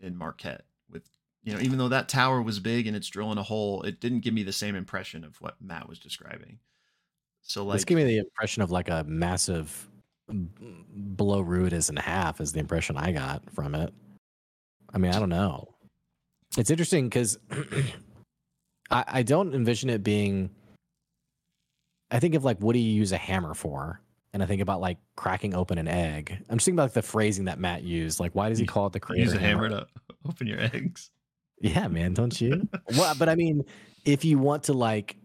in 0.00 0.16
Marquet 0.16 0.58
with 0.90 1.08
you 1.44 1.52
know 1.52 1.60
even 1.60 1.78
though 1.78 1.88
that 1.88 2.08
tower 2.08 2.40
was 2.40 2.60
big 2.60 2.86
and 2.86 2.96
it's 2.96 3.08
drilling 3.08 3.38
a 3.38 3.42
hole 3.42 3.82
it 3.82 4.00
didn't 4.00 4.20
give 4.20 4.34
me 4.34 4.42
the 4.42 4.52
same 4.52 4.74
impression 4.74 5.24
of 5.24 5.40
what 5.40 5.56
matt 5.60 5.88
was 5.88 5.98
describing 5.98 6.58
so 7.42 7.64
like 7.64 7.76
this 7.76 7.84
gave 7.84 7.96
me 7.96 8.04
the 8.04 8.18
impression 8.18 8.62
of 8.62 8.70
like 8.70 8.88
a 8.88 9.04
massive 9.04 9.88
blow 10.28 11.42
Ruidus 11.42 11.90
in 11.90 11.96
half 11.96 12.40
is 12.40 12.52
the 12.52 12.60
impression 12.60 12.96
I 12.96 13.12
got 13.12 13.42
from 13.50 13.74
it. 13.74 13.92
I 14.92 14.98
mean, 14.98 15.12
I 15.12 15.18
don't 15.18 15.28
know. 15.28 15.74
It's 16.56 16.70
interesting 16.70 17.08
because 17.08 17.38
I, 18.90 19.04
I 19.06 19.22
don't 19.22 19.54
envision 19.54 19.90
it 19.90 20.02
being. 20.02 20.50
I 22.10 22.20
think 22.20 22.34
of 22.34 22.44
like 22.44 22.58
what 22.58 22.74
do 22.74 22.78
you 22.78 22.92
use 22.92 23.12
a 23.12 23.18
hammer 23.18 23.54
for? 23.54 24.00
And 24.34 24.42
I 24.42 24.46
think 24.46 24.62
about 24.62 24.80
like 24.80 24.98
cracking 25.16 25.54
open 25.54 25.78
an 25.78 25.88
egg. 25.88 26.38
I'm 26.48 26.56
just 26.56 26.64
thinking 26.64 26.76
about 26.76 26.84
like 26.84 26.92
the 26.92 27.02
phrasing 27.02 27.46
that 27.46 27.58
Matt 27.58 27.82
used. 27.82 28.18
Like, 28.20 28.34
why 28.34 28.48
does 28.48 28.58
he 28.58 28.66
call 28.66 28.86
it 28.86 28.92
the 28.92 29.00
creator 29.00 29.24
use 29.24 29.34
a 29.34 29.38
hammer 29.38 29.68
to 29.68 29.86
open 30.28 30.46
your 30.46 30.60
eggs 30.60 31.10
Yeah, 31.62 31.88
man, 31.88 32.12
don't 32.12 32.38
you? 32.40 32.68
well, 32.98 33.14
but 33.18 33.28
I 33.28 33.34
mean, 33.34 33.64
if 34.04 34.24
you 34.24 34.38
want 34.38 34.64
to 34.64 34.74
like, 34.74 35.16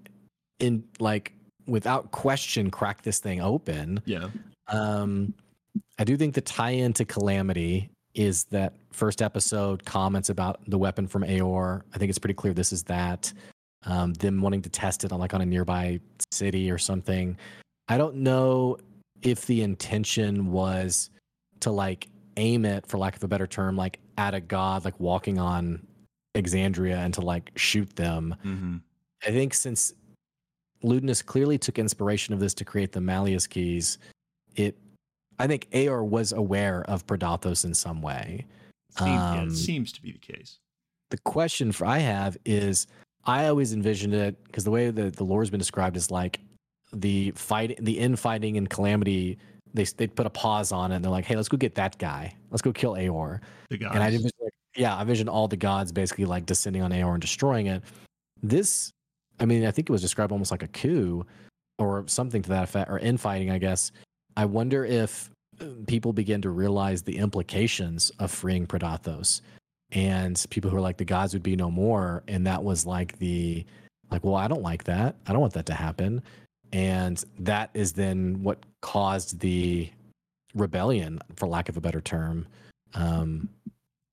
in 0.59 0.83
like 0.99 1.33
without 1.65 2.11
question, 2.11 2.71
crack 2.71 3.01
this 3.01 3.19
thing 3.19 3.41
open, 3.41 4.01
yeah 4.05 4.29
um, 4.67 5.33
I 5.99 6.03
do 6.03 6.17
think 6.17 6.35
the 6.35 6.41
tie-in 6.41 6.93
to 6.93 7.05
Calamity 7.05 7.89
is 8.13 8.45
that 8.45 8.73
first 8.91 9.21
episode 9.21 9.85
comments 9.85 10.29
about 10.29 10.59
the 10.67 10.77
weapon 10.77 11.07
from 11.07 11.23
Aeor. 11.23 11.81
I 11.93 11.97
think 11.97 12.09
it's 12.09 12.19
pretty 12.19 12.33
clear 12.33 12.53
this 12.53 12.73
is 12.73 12.83
that. 12.83 13.31
Um, 13.85 14.13
them 14.13 14.41
wanting 14.41 14.61
to 14.63 14.69
test 14.69 15.03
it 15.03 15.11
on 15.11 15.19
like 15.19 15.33
on 15.33 15.41
a 15.41 15.45
nearby 15.45 15.99
city 16.31 16.69
or 16.71 16.77
something. 16.77 17.38
I 17.88 17.97
don't 17.97 18.15
know 18.15 18.77
if 19.21 19.45
the 19.45 19.61
intention 19.61 20.51
was 20.51 21.09
to 21.61 21.71
like 21.71 22.07
aim 22.38 22.65
it, 22.65 22.85
for 22.88 22.97
lack 22.97 23.15
of 23.15 23.23
a 23.23 23.27
better 23.27 23.47
term, 23.47 23.77
like 23.77 23.99
at 24.17 24.33
a 24.33 24.41
god, 24.41 24.83
like 24.83 24.99
walking 24.99 25.39
on 25.39 25.85
Exandria 26.38 26.97
and 26.97 27.13
to 27.15 27.21
like 27.21 27.51
shoot 27.55 27.93
them. 27.95 28.35
mm-hmm. 28.45 28.77
I 29.25 29.31
think 29.31 29.53
since 29.53 29.93
Ludinus 30.83 31.25
clearly 31.25 31.57
took 31.57 31.79
inspiration 31.79 32.33
of 32.33 32.39
this 32.39 32.53
to 32.55 32.65
create 32.65 32.91
the 32.91 33.01
Malleus 33.01 33.47
keys, 33.47 33.97
it 34.55 34.77
I 35.39 35.47
think 35.47 35.69
Aeor 35.71 36.05
was 36.05 36.31
aware 36.31 36.83
of 36.88 37.05
Predathos 37.05 37.65
in 37.65 37.73
some 37.73 38.01
way. 38.01 38.45
Seems, 38.97 39.09
yeah, 39.09 39.41
Um, 39.41 39.47
it 39.49 39.55
seems 39.55 39.91
to 39.91 40.01
be 40.01 40.11
the 40.11 40.19
case 40.19 40.59
The 41.11 41.17
question 41.19 41.71
for 41.71 41.85
I 41.85 41.99
have 41.99 42.38
is 42.45 42.88
I 43.25 43.47
always 43.47 43.73
envisioned 43.73 44.13
it 44.13 44.41
because 44.45 44.63
the 44.63 44.71
way 44.71 44.89
that 44.89 45.15
the 45.15 45.23
lore 45.23 45.41
has 45.41 45.49
been 45.49 45.59
described 45.59 45.97
is 45.97 46.09
like 46.09 46.39
the 46.93 47.31
fight 47.31 47.77
the 47.81 47.99
infighting 47.99 48.57
and 48.57 48.69
calamity 48.69 49.38
they 49.73 49.83
they 49.83 50.07
put 50.07 50.25
a 50.25 50.29
pause 50.29 50.71
on 50.71 50.91
it 50.91 50.95
and 50.95 51.05
they're 51.05 51.11
like, 51.11 51.25
hey, 51.25 51.35
let's 51.35 51.49
go 51.49 51.57
get 51.57 51.75
that 51.75 51.97
guy. 51.97 52.35
Let's 52.49 52.61
go 52.61 52.71
kill 52.71 52.93
Aeor. 52.93 53.39
the 53.69 53.77
guys 53.77 53.91
And 53.93 54.03
I 54.03 54.09
yeah, 54.78 54.95
I 54.95 55.01
envision 55.01 55.28
all 55.28 55.47
the 55.47 55.57
gods 55.57 55.91
basically 55.91 56.25
like 56.25 56.45
descending 56.45 56.82
on 56.82 56.91
Aeor 56.91 57.13
and 57.13 57.21
destroying 57.21 57.67
it. 57.67 57.84
This, 58.41 58.91
I 59.39 59.45
mean, 59.45 59.65
I 59.65 59.71
think 59.71 59.89
it 59.89 59.91
was 59.91 60.01
described 60.01 60.32
almost 60.32 60.51
like 60.51 60.63
a 60.63 60.67
coup 60.67 61.25
or 61.80 62.03
something 62.07 62.41
to 62.43 62.49
that 62.49 62.63
effect, 62.63 62.89
or 62.89 62.99
infighting, 62.99 63.51
I 63.51 63.57
guess. 63.57 63.91
I 64.36 64.45
wonder 64.45 64.86
if 64.86 65.30
uh, 65.59 65.65
people 65.88 66.13
begin 66.13 66.41
to 66.43 66.49
realize 66.49 67.01
the 67.03 67.17
implications 67.17 68.11
of 68.19 68.32
freeing 68.32 68.65
Predathos 68.65 69.41
and 69.91 70.43
people 70.49 70.69
who 70.69 70.78
are 70.78 70.82
like, 70.82 70.97
the 70.97 71.05
gods 71.05 71.34
would 71.34 71.43
be 71.43 71.55
no 71.55 71.71
more. 71.71 72.23
And 72.28 72.45
that 72.47 72.63
was 72.63 72.86
like 72.86 73.17
the, 73.19 73.65
like, 74.11 74.23
well, 74.23 74.36
I 74.36 74.47
don't 74.47 74.61
like 74.61 74.84
that. 74.86 75.15
I 75.28 75.32
don't 75.32 75.41
want 75.41 75.53
that 75.53 75.65
to 75.67 75.73
happen. 75.73 76.21
And 76.73 77.23
that 77.39 77.69
is 77.73 77.93
then 77.93 78.43
what 78.43 78.59
caused 78.82 79.39
the 79.39 79.89
rebellion, 80.53 81.19
for 81.36 81.47
lack 81.47 81.69
of 81.69 81.78
a 81.78 81.82
better 81.82 82.01
term. 82.01 82.47
Um, 82.93 83.49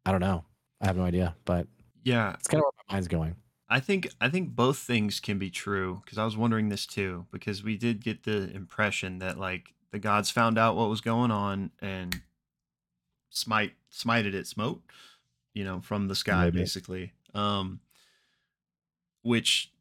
I 0.07 0.13
don't 0.13 0.21
know. 0.21 0.45
I 0.85 0.89
have 0.89 0.99
no 0.99 1.05
idea, 1.05 1.35
but 1.47 1.67
yeah 2.03 2.35
it's 2.35 2.47
kind 2.47 2.61
of 2.61 2.65
where 2.67 2.85
my 2.89 2.95
mind's 2.97 3.09
going. 3.09 3.37
I 3.71 3.81
think 3.81 4.09
I 4.21 4.29
think 4.29 4.51
both 4.51 4.79
things 4.79 5.19
can 5.19 5.39
be 5.39 5.51
true 5.51 6.03
because 6.05 6.19
I 6.19 6.25
was 6.27 6.37
wondering 6.37 6.69
this 6.69 6.85
too 6.85 7.27
because 7.31 7.63
we 7.65 7.79
did 7.79 8.05
get 8.05 8.25
the 8.25 8.51
impression 8.51 9.19
that 9.21 9.39
like 9.39 9.73
the 9.91 9.99
gods 9.99 10.31
found 10.31 10.59
out 10.59 10.77
what 10.77 10.91
was 10.91 11.01
going 11.01 11.31
on 11.31 11.71
and 11.81 12.21
smite 13.31 13.75
smited 13.91 14.35
it 14.35 14.47
smote, 14.47 14.83
you 15.55 15.65
know, 15.65 15.81
from 15.81 16.09
the 16.09 16.15
sky 16.15 16.47
Maybe. 16.47 16.59
basically. 16.61 17.13
Um, 17.35 17.81
which 19.23 19.73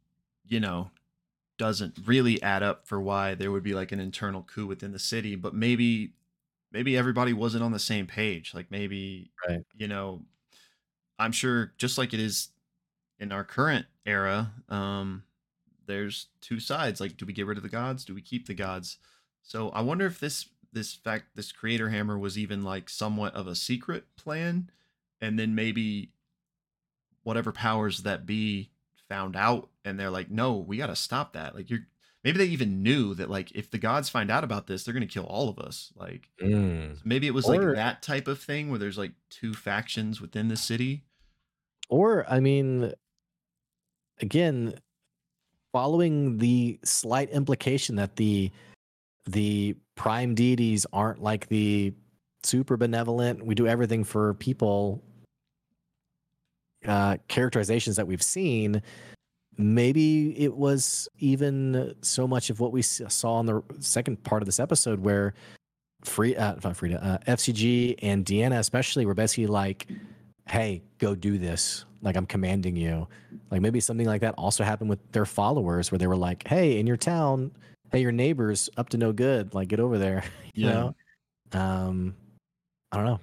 you 0.48 0.60
know 0.60 0.92
doesn't 1.58 2.00
really 2.06 2.42
add 2.44 2.64
up 2.64 2.88
for 2.88 3.02
why 3.02 3.36
there 3.36 3.52
would 3.52 3.64
be 3.64 3.74
like 3.76 3.92
an 3.92 4.00
internal 4.00 4.44
coup 4.44 4.68
within 4.68 4.92
the 4.92 5.00
city, 5.00 5.36
but 5.36 5.54
maybe 5.56 6.14
maybe 6.72 6.98
everybody 6.98 7.34
wasn't 7.34 7.64
on 7.64 7.72
the 7.72 7.80
same 7.80 8.08
page. 8.08 8.54
Like 8.54 8.72
maybe 8.72 9.32
Right. 9.48 9.64
you 9.76 9.88
know, 9.88 10.26
I'm 11.20 11.32
sure 11.32 11.74
just 11.78 11.98
like 11.98 12.14
it 12.14 12.20
is 12.20 12.50
in 13.20 13.32
our 13.32 13.44
current 13.44 13.86
era, 14.06 14.52
um, 14.70 15.24
there's 15.86 16.28
two 16.42 16.60
sides. 16.60 17.00
Like, 17.00 17.18
do 17.18 17.26
we 17.26 17.34
get 17.34 17.46
rid 17.46 17.58
of 17.58 17.64
the 17.64 17.70
gods? 17.70 18.06
Do 18.06 18.14
we 18.14 18.22
keep 18.22 18.48
the 18.48 18.54
gods? 18.54 18.98
So 19.42 19.70
I 19.70 19.82
wonder 19.82 20.06
if 20.06 20.20
this 20.20 20.50
this 20.72 20.94
fact 20.94 21.26
this 21.36 21.52
creator 21.52 21.90
hammer 21.90 22.18
was 22.18 22.38
even 22.38 22.64
like 22.64 22.90
somewhat 22.90 23.36
of 23.36 23.48
a 23.48 23.56
secret 23.56 24.06
plan, 24.16 24.70
and 25.22 25.38
then 25.38 25.56
maybe 25.56 26.12
whatever 27.24 27.52
powers 27.52 28.00
that 28.04 28.26
be 28.26 28.70
found 29.08 29.36
out 29.36 29.70
and 29.86 30.00
they're 30.00 30.10
like, 30.10 30.30
no, 30.30 30.56
we 30.56 30.78
gotta 30.78 30.96
stop 30.96 31.34
that. 31.34 31.56
Like 31.56 31.70
you're 31.70 31.88
maybe 32.24 32.38
they 32.38 32.46
even 32.46 32.82
knew 32.84 33.14
that 33.16 33.30
like 33.30 33.52
if 33.54 33.70
the 33.72 33.78
gods 33.78 34.10
find 34.10 34.32
out 34.32 34.44
about 34.44 34.68
this, 34.68 34.84
they're 34.84 34.94
gonna 34.94 35.06
kill 35.08 35.26
all 35.26 35.50
of 35.50 35.60
us. 35.60 35.92
Like 35.96 36.30
Mm. 36.42 36.98
maybe 37.06 37.28
it 37.28 37.34
was 37.34 37.48
Or- 37.50 37.56
like 37.68 37.76
that 37.76 38.02
type 38.02 38.28
of 38.28 38.40
thing 38.40 38.70
where 38.70 38.80
there's 38.80 38.98
like 38.98 39.12
two 39.30 39.54
factions 39.54 40.22
within 40.22 40.48
the 40.48 40.56
city. 40.58 41.04
Or, 41.90 42.26
I 42.32 42.40
mean, 42.40 42.94
again, 44.20 44.80
following 45.72 46.38
the 46.38 46.80
slight 46.84 47.30
implication 47.32 47.96
that 47.98 48.16
the 48.16 48.52
the 49.26 49.76
prime 49.96 50.36
deities 50.36 50.86
aren't 50.92 51.22
like 51.22 51.48
the 51.48 51.94
super 52.44 52.76
benevolent, 52.78 53.46
we 53.46 53.56
do 53.56 53.68
everything 53.68 54.04
for 54.04 54.34
people 54.34 55.02
uh 56.86 57.16
characterizations 57.30 57.96
that 57.96 58.06
we've 58.08 58.22
seen 58.24 58.82
maybe 59.58 60.40
it 60.40 60.56
was 60.56 61.08
even 61.20 61.96
so 62.02 62.28
much 62.28 62.50
of 62.50 62.60
what 62.60 62.72
we 62.72 62.82
saw 62.82 63.40
in 63.40 63.46
the 63.46 63.64
second 63.80 64.24
part 64.24 64.42
of 64.42 64.46
this 64.46 64.60
episode 64.60 65.00
where 65.00 65.34
free 66.04 66.36
uh, 66.36 66.56
not 66.64 66.76
Frida, 66.76 67.04
uh, 67.04 67.18
FCG 67.32 67.96
and 68.02 68.26
Deanna 68.26 68.60
especially 68.60 69.06
were 69.06 69.14
basically 69.14 69.48
like 69.48 69.88
hey 70.48 70.82
go 70.98 71.16
do 71.16 71.38
this. 71.38 71.86
Like 72.02 72.18
i'm 72.18 72.26
commanding 72.26 72.76
you. 72.76 73.08
Like 73.50 73.62
maybe 73.62 73.80
something 73.80 74.08
like 74.08 74.22
that 74.22 74.36
also 74.38 74.64
happened 74.64 74.90
with 74.90 75.00
their 75.12 75.26
followers 75.26 75.92
where 75.92 76.00
they 76.00 76.08
were 76.08 76.18
like 76.18 76.48
hey 76.48 76.80
in 76.80 76.88
your 76.88 76.98
town 76.98 77.52
hey 77.92 78.02
your 78.02 78.12
neighbors 78.12 78.70
up 78.78 78.90
to 78.90 78.98
no 78.98 79.14
good. 79.14 79.54
Like 79.54 79.70
get 79.70 79.80
over 79.80 79.98
there. 79.98 80.24
You 80.56 80.68
know? 80.68 80.96
Um 81.54 82.16
i 82.92 82.98
don't 82.98 83.06
know. 83.06 83.20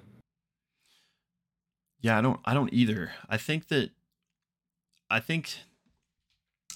Yeah, 2.01 2.19
I 2.19 2.21
don't 2.21 2.41
I 2.45 2.55
don't 2.55 2.73
either. 2.73 3.13
I 3.29 3.37
think 3.37 3.69
that 3.69 3.91
I 5.11 5.21
think 5.21 5.59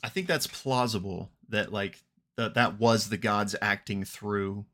I 0.04 0.10
think 0.10 0.26
that's 0.26 0.46
plausible 0.46 1.30
that 1.48 1.72
like 1.72 2.02
that 2.36 2.54
that 2.54 2.78
was 2.78 3.08
the 3.08 3.16
gods 3.16 3.56
acting 3.62 4.04
through 4.04 4.66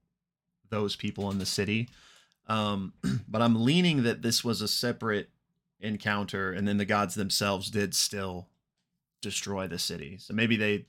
those 0.71 0.97
people 0.97 1.31
in 1.31 1.39
the 1.39 1.47
city. 1.47 1.89
Um 2.49 2.95
but 3.29 3.41
I'm 3.41 3.65
leaning 3.65 4.03
that 4.03 4.23
this 4.23 4.43
was 4.43 4.61
a 4.61 4.67
separate 4.67 5.31
encounter 5.79 6.53
and 6.53 6.67
then 6.67 6.79
the 6.79 6.85
gods 6.85 7.15
themselves 7.15 7.71
did 7.71 7.95
still 7.95 8.49
destroy 9.23 9.69
the 9.69 9.79
city. 9.79 10.19
So 10.19 10.35
maybe 10.35 10.57
they 10.57 10.87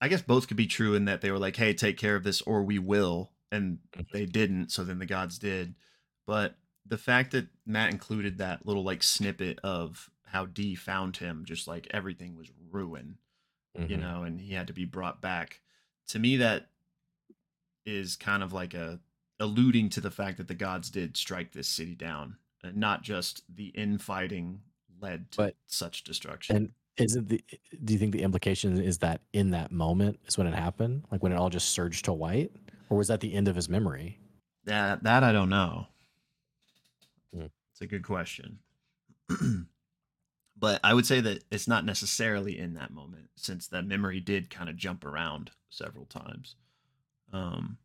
I 0.00 0.06
guess 0.06 0.22
both 0.22 0.46
could 0.46 0.56
be 0.56 0.68
true 0.68 0.94
in 0.94 1.04
that 1.06 1.22
they 1.22 1.32
were 1.32 1.38
like, 1.40 1.56
"Hey, 1.56 1.74
take 1.74 1.98
care 1.98 2.14
of 2.14 2.22
this 2.22 2.40
or 2.42 2.62
we 2.62 2.78
will." 2.78 3.32
And 3.50 3.78
they 4.12 4.26
didn't, 4.26 4.70
so 4.70 4.82
then 4.82 4.98
the 4.98 5.06
gods 5.06 5.38
did. 5.38 5.74
But 6.26 6.56
the 6.86 6.98
fact 6.98 7.32
that 7.32 7.48
Matt 7.66 7.92
included 7.92 8.38
that 8.38 8.64
little 8.64 8.82
like 8.82 9.02
snippet 9.02 9.58
of 9.62 10.10
how 10.26 10.46
D 10.46 10.74
found 10.74 11.18
him, 11.18 11.44
just 11.44 11.68
like 11.68 11.86
everything 11.90 12.36
was 12.36 12.50
ruined, 12.72 13.18
you 13.76 13.96
Mhm. 13.96 14.00
know, 14.00 14.22
and 14.24 14.40
he 14.40 14.54
had 14.54 14.66
to 14.66 14.72
be 14.72 14.84
brought 14.84 15.20
back. 15.20 15.60
To 16.08 16.18
me, 16.18 16.36
that 16.38 16.70
is 17.84 18.16
kind 18.16 18.42
of 18.42 18.52
like 18.52 18.74
a 18.74 19.00
alluding 19.40 19.88
to 19.90 20.00
the 20.00 20.10
fact 20.10 20.38
that 20.38 20.46
the 20.48 20.54
gods 20.54 20.88
did 20.90 21.16
strike 21.16 21.52
this 21.52 21.68
city 21.68 21.94
down, 21.94 22.36
and 22.62 22.76
not 22.76 23.02
just 23.02 23.42
the 23.54 23.68
infighting 23.68 24.62
led 25.00 25.30
to 25.32 25.36
But- 25.38 25.56
such 25.66 26.04
destruction. 26.04 26.54
And 26.56 26.74
isn't 26.96 27.28
the 27.28 27.42
do 27.84 27.92
you 27.92 27.98
think 27.98 28.12
the 28.12 28.22
implication 28.22 28.78
is 28.80 28.98
that 28.98 29.22
in 29.32 29.50
that 29.50 29.72
moment 29.72 30.20
is 30.26 30.36
when 30.38 30.46
it 30.46 30.54
happened? 30.54 31.04
Like 31.10 31.22
when 31.22 31.32
it 31.32 31.36
all 31.36 31.50
just 31.50 31.70
surged 31.70 32.04
to 32.04 32.12
white? 32.12 32.52
Or 32.90 32.98
was 32.98 33.08
that 33.08 33.20
the 33.20 33.32
end 33.32 33.48
of 33.48 33.56
his 33.56 33.68
memory? 33.68 34.18
that 34.64 35.02
that 35.02 35.24
I 35.24 35.32
don't 35.32 35.48
know. 35.48 35.88
Hmm. 37.34 37.46
It's 37.72 37.80
a 37.80 37.86
good 37.88 38.04
question. 38.04 38.60
but 40.62 40.78
I 40.84 40.94
would 40.94 41.04
say 41.04 41.20
that 41.20 41.42
it's 41.50 41.66
not 41.66 41.84
necessarily 41.84 42.56
in 42.56 42.74
that 42.74 42.92
moment 42.92 43.28
since 43.34 43.66
that 43.66 43.84
memory 43.84 44.20
did 44.20 44.48
kind 44.48 44.70
of 44.70 44.76
jump 44.76 45.04
around 45.04 45.50
several 45.70 46.06
times. 46.06 46.54
Um 47.32 47.76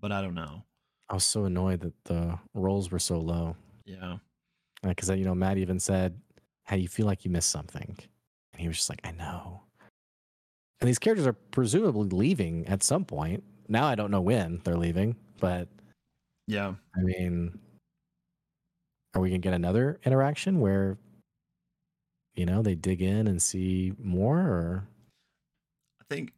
but 0.00 0.12
I 0.12 0.22
don't 0.22 0.36
know. 0.36 0.62
I 1.10 1.14
was 1.14 1.26
so 1.26 1.44
annoyed 1.44 1.80
that 1.80 2.04
the 2.04 2.38
rolls 2.54 2.92
were 2.92 3.00
so 3.00 3.18
low. 3.18 3.56
Yeah. 3.84 4.18
Because 4.84 5.10
you 5.10 5.24
know, 5.24 5.34
Matt 5.34 5.58
even 5.58 5.80
said, 5.80 6.20
Hey, 6.62 6.78
you 6.78 6.86
feel 6.86 7.06
like 7.06 7.24
you 7.24 7.32
missed 7.32 7.50
something. 7.50 7.98
And 8.52 8.60
he 8.60 8.68
was 8.68 8.76
just 8.76 8.90
like, 8.90 9.00
I 9.02 9.10
know. 9.10 9.62
And 10.80 10.88
these 10.88 11.00
characters 11.00 11.26
are 11.26 11.32
presumably 11.32 12.10
leaving 12.10 12.64
at 12.68 12.84
some 12.84 13.04
point. 13.04 13.42
Now 13.66 13.86
I 13.86 13.96
don't 13.96 14.12
know 14.12 14.20
when 14.20 14.60
they're 14.62 14.76
leaving, 14.76 15.16
but 15.40 15.66
Yeah. 16.46 16.74
I 16.96 17.00
mean, 17.00 17.58
are 19.14 19.20
we 19.20 19.30
gonna 19.30 19.38
get 19.38 19.54
another 19.54 19.98
interaction 20.04 20.60
where, 20.60 20.96
you 22.34 22.46
know, 22.46 22.62
they 22.62 22.74
dig 22.74 23.00
in 23.00 23.26
and 23.26 23.40
see 23.40 23.92
more, 24.02 24.38
or 24.38 24.88
I 26.00 26.04
think 26.08 26.32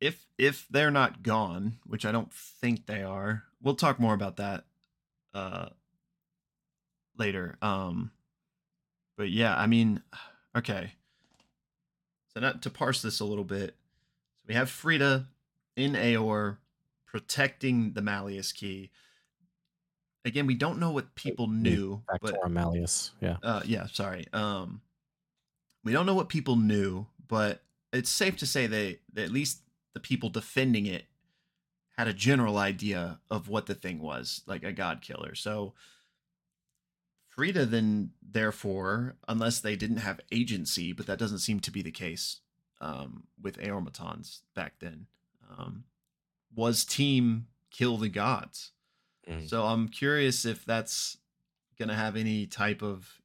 if 0.00 0.26
if 0.36 0.66
they're 0.68 0.90
not 0.90 1.22
gone, 1.22 1.78
which 1.86 2.04
I 2.04 2.12
don't 2.12 2.32
think 2.32 2.86
they 2.86 3.02
are, 3.02 3.44
we'll 3.62 3.74
talk 3.74 3.98
more 3.98 4.14
about 4.14 4.36
that 4.36 4.64
uh 5.34 5.68
later. 7.16 7.56
Um 7.62 8.10
but 9.16 9.30
yeah, 9.30 9.56
I 9.56 9.66
mean, 9.66 10.02
okay. 10.56 10.92
So 12.34 12.40
not 12.40 12.62
to 12.62 12.70
parse 12.70 13.02
this 13.02 13.20
a 13.20 13.24
little 13.24 13.44
bit. 13.44 13.76
So 14.38 14.44
we 14.48 14.54
have 14.54 14.70
Frida 14.70 15.26
in 15.76 15.92
Aeor 15.92 16.56
protecting 17.06 17.92
the 17.92 18.00
Malleus 18.00 18.52
key. 18.52 18.90
Again, 20.24 20.46
we 20.46 20.54
don't 20.54 20.78
know 20.78 20.92
what 20.92 21.14
people 21.14 21.46
knew, 21.46 22.02
back 22.08 22.20
but 22.22 22.40
to 22.42 22.48
Malleus? 22.48 23.10
Yeah, 23.20 23.36
uh 23.42 23.62
yeah 23.64 23.86
sorry 23.86 24.26
um 24.32 24.80
we 25.84 25.92
don't 25.92 26.06
know 26.06 26.14
what 26.14 26.28
people 26.28 26.56
knew 26.56 27.06
but 27.28 27.62
it's 27.92 28.10
safe 28.10 28.36
to 28.36 28.46
say 28.46 28.66
they, 28.66 28.98
that 29.12 29.24
at 29.24 29.30
least 29.32 29.60
the 29.94 30.00
people 30.00 30.28
defending 30.30 30.86
it 30.86 31.04
had 31.96 32.08
a 32.08 32.12
general 32.14 32.56
idea 32.58 33.20
of 33.30 33.48
what 33.48 33.66
the 33.66 33.74
thing 33.74 34.00
was 34.00 34.42
like 34.46 34.62
a 34.64 34.72
god 34.72 35.00
killer 35.00 35.34
so 35.34 35.74
frida 37.28 37.64
then 37.64 38.10
therefore 38.22 39.16
unless 39.28 39.60
they 39.60 39.76
didn't 39.76 39.98
have 39.98 40.20
agency 40.30 40.92
but 40.92 41.06
that 41.06 41.18
doesn't 41.18 41.38
seem 41.38 41.60
to 41.60 41.70
be 41.70 41.82
the 41.82 41.90
case 41.90 42.40
um, 42.80 43.24
with 43.40 43.58
aeormatons 43.58 44.40
back 44.54 44.74
then 44.80 45.06
um, 45.56 45.84
was 46.54 46.84
team 46.84 47.46
kill 47.70 47.96
the 47.96 48.08
gods 48.08 48.72
Mhm. 49.28 49.48
so 49.48 49.62
I'm 49.66 49.88
curious 49.88 50.44
if 50.44 50.64
that's 50.64 51.16
gonna 51.78 51.94
have 51.94 52.16
any 52.16 52.44
type 52.44 52.82
of 52.82 53.21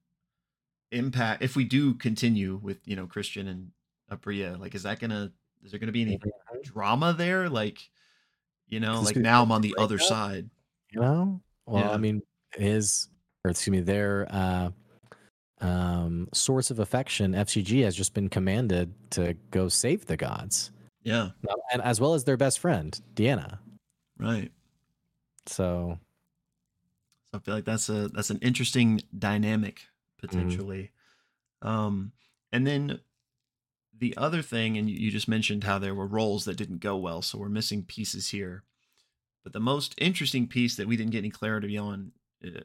impact 0.92 1.42
if 1.44 1.56
we 1.56 1.64
do 1.64 1.94
continue 1.96 2.56
with 2.58 2.80
you 2.86 2.96
know 2.96 3.08
Christian 3.08 3.48
and 3.48 3.72
Abria. 4.12 4.60
Like, 4.60 4.76
is 4.76 4.84
that 4.84 5.00
gonna 5.00 5.32
is 5.64 5.72
there 5.72 5.80
gonna 5.80 5.92
be 5.92 6.02
any 6.04 6.18
Mhm. 6.18 6.64
drama 6.64 7.14
there? 7.14 7.50
Like, 7.50 7.90
you 8.68 8.80
know, 8.80 9.02
like 9.02 9.16
now 9.18 9.44
I'm 9.44 9.52
on 9.52 9.62
the 9.62 9.76
other 9.78 10.00
side. 10.00 10.50
you 10.92 11.02
know. 11.02 11.42
Well, 11.66 11.84
Yeah. 11.84 11.92
I 11.92 11.98
mean, 11.98 12.22
his 12.56 13.10
or 13.44 13.52
excuse 13.52 13.72
me, 13.72 13.82
their 13.82 14.26
uh, 14.32 14.72
um, 15.60 16.30
source 16.34 16.70
of 16.72 16.80
affection, 16.80 17.34
FCG, 17.34 17.82
has 17.84 17.96
just 17.96 18.14
been 18.14 18.30
commanded 18.30 18.94
to 19.12 19.34
go 19.52 19.68
save 19.70 20.06
the 20.06 20.16
gods, 20.18 20.72
Yeah, 21.04 21.32
and 21.74 21.82
as 21.82 22.00
well 22.00 22.14
as 22.14 22.24
their 22.24 22.38
best 22.38 22.60
friend, 22.60 23.00
Deanna. 23.16 23.60
right. 24.18 24.52
So 25.48 25.98
So 27.34 27.38
I 27.38 27.40
feel 27.40 27.56
like 27.56 27.66
that's 27.66 27.90
a 27.90 28.08
that's 28.10 28.30
an 28.30 28.40
interesting 28.40 29.02
dynamic 29.18 29.82
potentially. 30.18 30.92
Um, 31.62 32.12
and 32.52 32.66
then 32.66 33.02
the 33.98 34.16
other 34.18 34.42
thing, 34.42 34.78
and 34.78 34.90
you, 34.90 34.96
you 34.98 35.12
just 35.12 35.28
mentioned 35.28 35.64
how 35.64 35.80
there 35.80 35.96
were 35.96 36.08
roles 36.08 36.46
that 36.46 36.58
didn't 36.58 36.80
go 36.80 36.96
well, 36.98 37.22
so 37.22 37.38
we're 37.38 37.50
missing 37.50 37.84
pieces 37.84 38.30
here. 38.30 38.64
But 39.44 39.54
the 39.54 39.60
most 39.60 39.96
interesting 39.98 40.48
piece 40.48 40.76
that 40.76 40.88
we 40.88 40.98
didn't 40.98 41.12
get 41.12 41.20
any 41.20 41.30
clarity 41.30 41.78
on, 41.78 42.12
uh, 42.46 42.62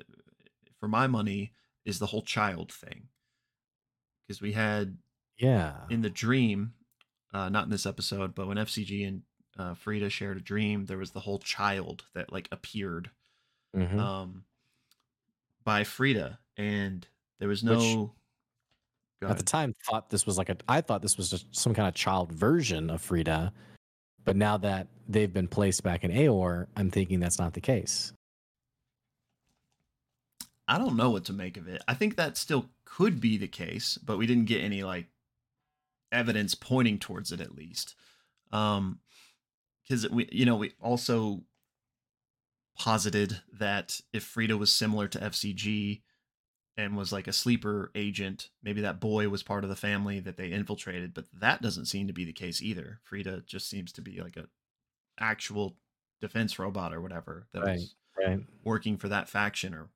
for 0.79 0.89
my 0.89 1.07
money, 1.07 1.53
is 1.85 1.99
the 1.99 2.07
whole 2.07 2.23
child 2.23 2.73
thing, 2.73 3.09
because 4.27 4.41
we 4.41 4.53
had 4.53 4.99
yeah, 5.39 5.75
in 5.89 6.03
the 6.03 6.11
dream, 6.11 6.75
uh, 7.33 7.49
not 7.49 7.65
in 7.65 7.71
this 7.71 7.87
episode, 7.87 8.35
but 8.35 8.47
when 8.47 8.59
FCG 8.59 9.07
and 9.07 9.23
uh, 9.59 9.75
Frida 9.75 10.11
shared 10.11 10.37
a 10.37 10.41
dream, 10.41 10.87
there 10.87 10.99
was 10.99 11.11
the 11.13 11.21
whole 11.21 11.39
child 11.39 12.05
that 12.15 12.33
like 12.33 12.49
appeared 12.53 13.11
Mhm. 13.75 13.99
um, 13.99 14.45
by 15.65 15.85
Frida, 15.85 16.39
and 16.57 17.07
there 17.43 17.49
was 17.49 17.65
no. 17.65 18.15
Go 19.21 19.27
At 19.27 19.37
the 19.37 19.43
time, 19.43 19.75
thought 19.91 20.11
this 20.11 20.27
was 20.27 20.39
like 20.39 20.49
a. 20.49 20.57
I 20.69 20.81
thought 20.81 21.03
this 21.03 21.17
was 21.17 21.29
just 21.29 21.47
some 21.51 21.75
kind 21.75 21.89
of 21.89 21.95
child 21.95 22.31
version 22.31 22.89
of 22.89 23.03
Frida, 23.03 23.53
but 24.25 24.37
now 24.37 24.57
that 24.59 24.87
they've 25.09 25.33
been 25.33 25.49
placed 25.49 25.83
back 25.83 26.05
in 26.05 26.13
Aeor, 26.13 26.69
I'm 26.77 26.89
thinking 26.89 27.19
that's 27.19 27.41
not 27.41 27.55
the 27.55 27.61
case. 27.61 28.13
I 30.69 30.79
don't 30.79 30.95
know 30.95 31.11
what 31.11 31.25
to 31.25 31.33
make 31.33 31.57
of 31.57 31.67
it. 31.67 31.83
I 31.89 31.95
think 31.95 32.15
that 32.15 32.37
still 32.37 32.71
could 32.85 33.21
be 33.21 33.37
the 33.39 33.49
case, 33.49 33.99
but 33.99 34.19
we 34.19 34.27
didn't 34.29 34.45
get 34.45 34.63
any 34.63 34.85
like 34.85 35.09
evidence 36.13 36.55
pointing 36.55 37.01
towards 37.01 37.33
it 37.33 37.41
at 37.41 37.57
least. 37.57 37.97
Um 38.53 39.01
cuz 39.89 40.09
we 40.09 40.29
you 40.31 40.47
know, 40.47 40.55
we 40.55 40.75
also 40.81 41.43
posited 42.79 43.41
that 43.53 44.01
if 44.13 44.23
Frida 44.23 44.57
was 44.57 44.73
similar 44.73 45.09
to 45.09 45.19
FCG 45.19 46.03
and 46.77 46.97
was 46.97 47.13
like 47.13 47.27
a 47.29 47.33
sleeper 47.33 47.91
agent, 47.95 48.51
maybe 48.63 48.81
that 48.81 49.01
boy 49.01 49.29
was 49.29 49.43
part 49.43 49.65
of 49.65 49.71
the 49.71 49.77
family 49.77 50.21
that 50.21 50.37
they 50.37 50.51
infiltrated, 50.51 51.13
but 51.15 51.27
that 51.33 51.61
doesn't 51.63 51.87
seem 51.87 52.07
to 52.07 52.13
be 52.13 52.25
the 52.25 52.33
case 52.33 52.63
either. 52.63 53.01
Frida 53.05 53.43
just 53.47 53.69
seems 53.69 53.93
to 53.93 54.03
be 54.03 54.21
like 54.21 54.37
a 54.37 54.49
actual 55.19 55.77
defense 56.21 56.59
robot 56.59 56.95
or 56.95 57.01
whatever 57.01 57.47
that 57.53 57.63
Right. 57.63 57.79
was 57.79 57.97
Right. 58.17 58.41
working 58.65 58.97
for 58.97 59.09
that 59.09 59.29
faction 59.29 59.75
or 59.75 59.89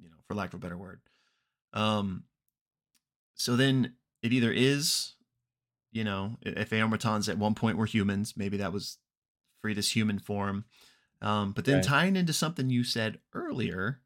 you 0.00 0.08
know 0.08 0.16
for 0.26 0.34
lack 0.34 0.48
of 0.50 0.54
a 0.54 0.58
better 0.58 0.78
word 0.78 1.00
um 1.72 2.24
so 3.34 3.56
then 3.56 3.94
it 4.22 4.32
either 4.32 4.50
is 4.52 5.14
you 5.92 6.04
know 6.04 6.36
if 6.42 6.70
aeormatons 6.70 7.28
at 7.28 7.38
one 7.38 7.54
point 7.54 7.76
were 7.76 7.86
humans 7.86 8.34
maybe 8.36 8.56
that 8.56 8.72
was 8.72 8.98
Frida's 9.60 9.92
human 9.92 10.18
form 10.18 10.64
um 11.20 11.52
but 11.52 11.64
then 11.64 11.76
Right. 11.76 11.84
tying 11.84 12.16
into 12.16 12.32
something 12.32 12.70
you 12.70 12.84
said 12.84 13.18
earlier 13.32 14.00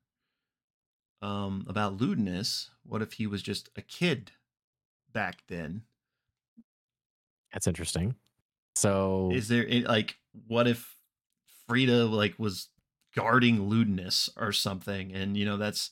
um 1.22 1.64
about 1.68 1.98
Ludinus 1.98 2.70
what 2.84 3.02
if 3.02 3.14
he 3.14 3.26
was 3.26 3.42
just 3.42 3.68
a 3.76 3.82
kid 3.82 4.32
back 5.12 5.42
then 5.48 5.82
That's 7.52 7.66
interesting. 7.66 8.14
So 8.74 9.30
is 9.32 9.48
there 9.48 9.66
like 9.86 10.16
what 10.46 10.68
if 10.68 10.94
Frida 11.66 12.04
like 12.06 12.34
was 12.38 12.68
guarding 13.14 13.68
Ludinus 13.68 14.28
or 14.36 14.52
something 14.52 15.12
and 15.12 15.36
you 15.36 15.44
know 15.44 15.56
that's 15.56 15.90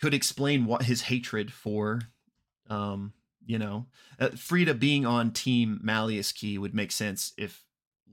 could 0.00 0.14
explain 0.14 0.66
what 0.66 0.82
his 0.82 1.02
hatred 1.02 1.52
for 1.52 2.00
um 2.68 3.12
you 3.46 3.58
know 3.58 3.86
uh, 4.20 4.28
Frida 4.30 4.74
being 4.74 5.06
on 5.06 5.30
team 5.30 5.80
Malleus 5.82 6.32
Key 6.32 6.58
would 6.58 6.74
make 6.74 6.92
sense 6.92 7.32
if 7.38 7.64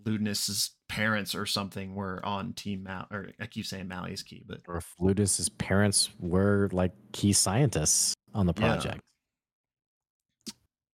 Ludinus's 0.05 0.71
parents 0.87 1.33
or 1.35 1.45
something 1.45 1.95
were 1.95 2.23
on 2.25 2.53
team 2.53 2.83
Mal 2.83 3.07
or 3.11 3.29
I 3.39 3.47
keep 3.47 3.65
saying 3.65 3.87
Malleus 3.87 4.21
Key 4.23 4.43
but 4.45 4.61
or 4.67 4.77
if 4.77 4.93
Ludinus's 4.99 5.49
parents 5.49 6.09
were 6.19 6.69
like 6.71 6.91
key 7.11 7.33
scientists 7.33 8.13
on 8.33 8.45
the 8.45 8.53
Yeah. 8.57 8.75
project. 8.75 9.01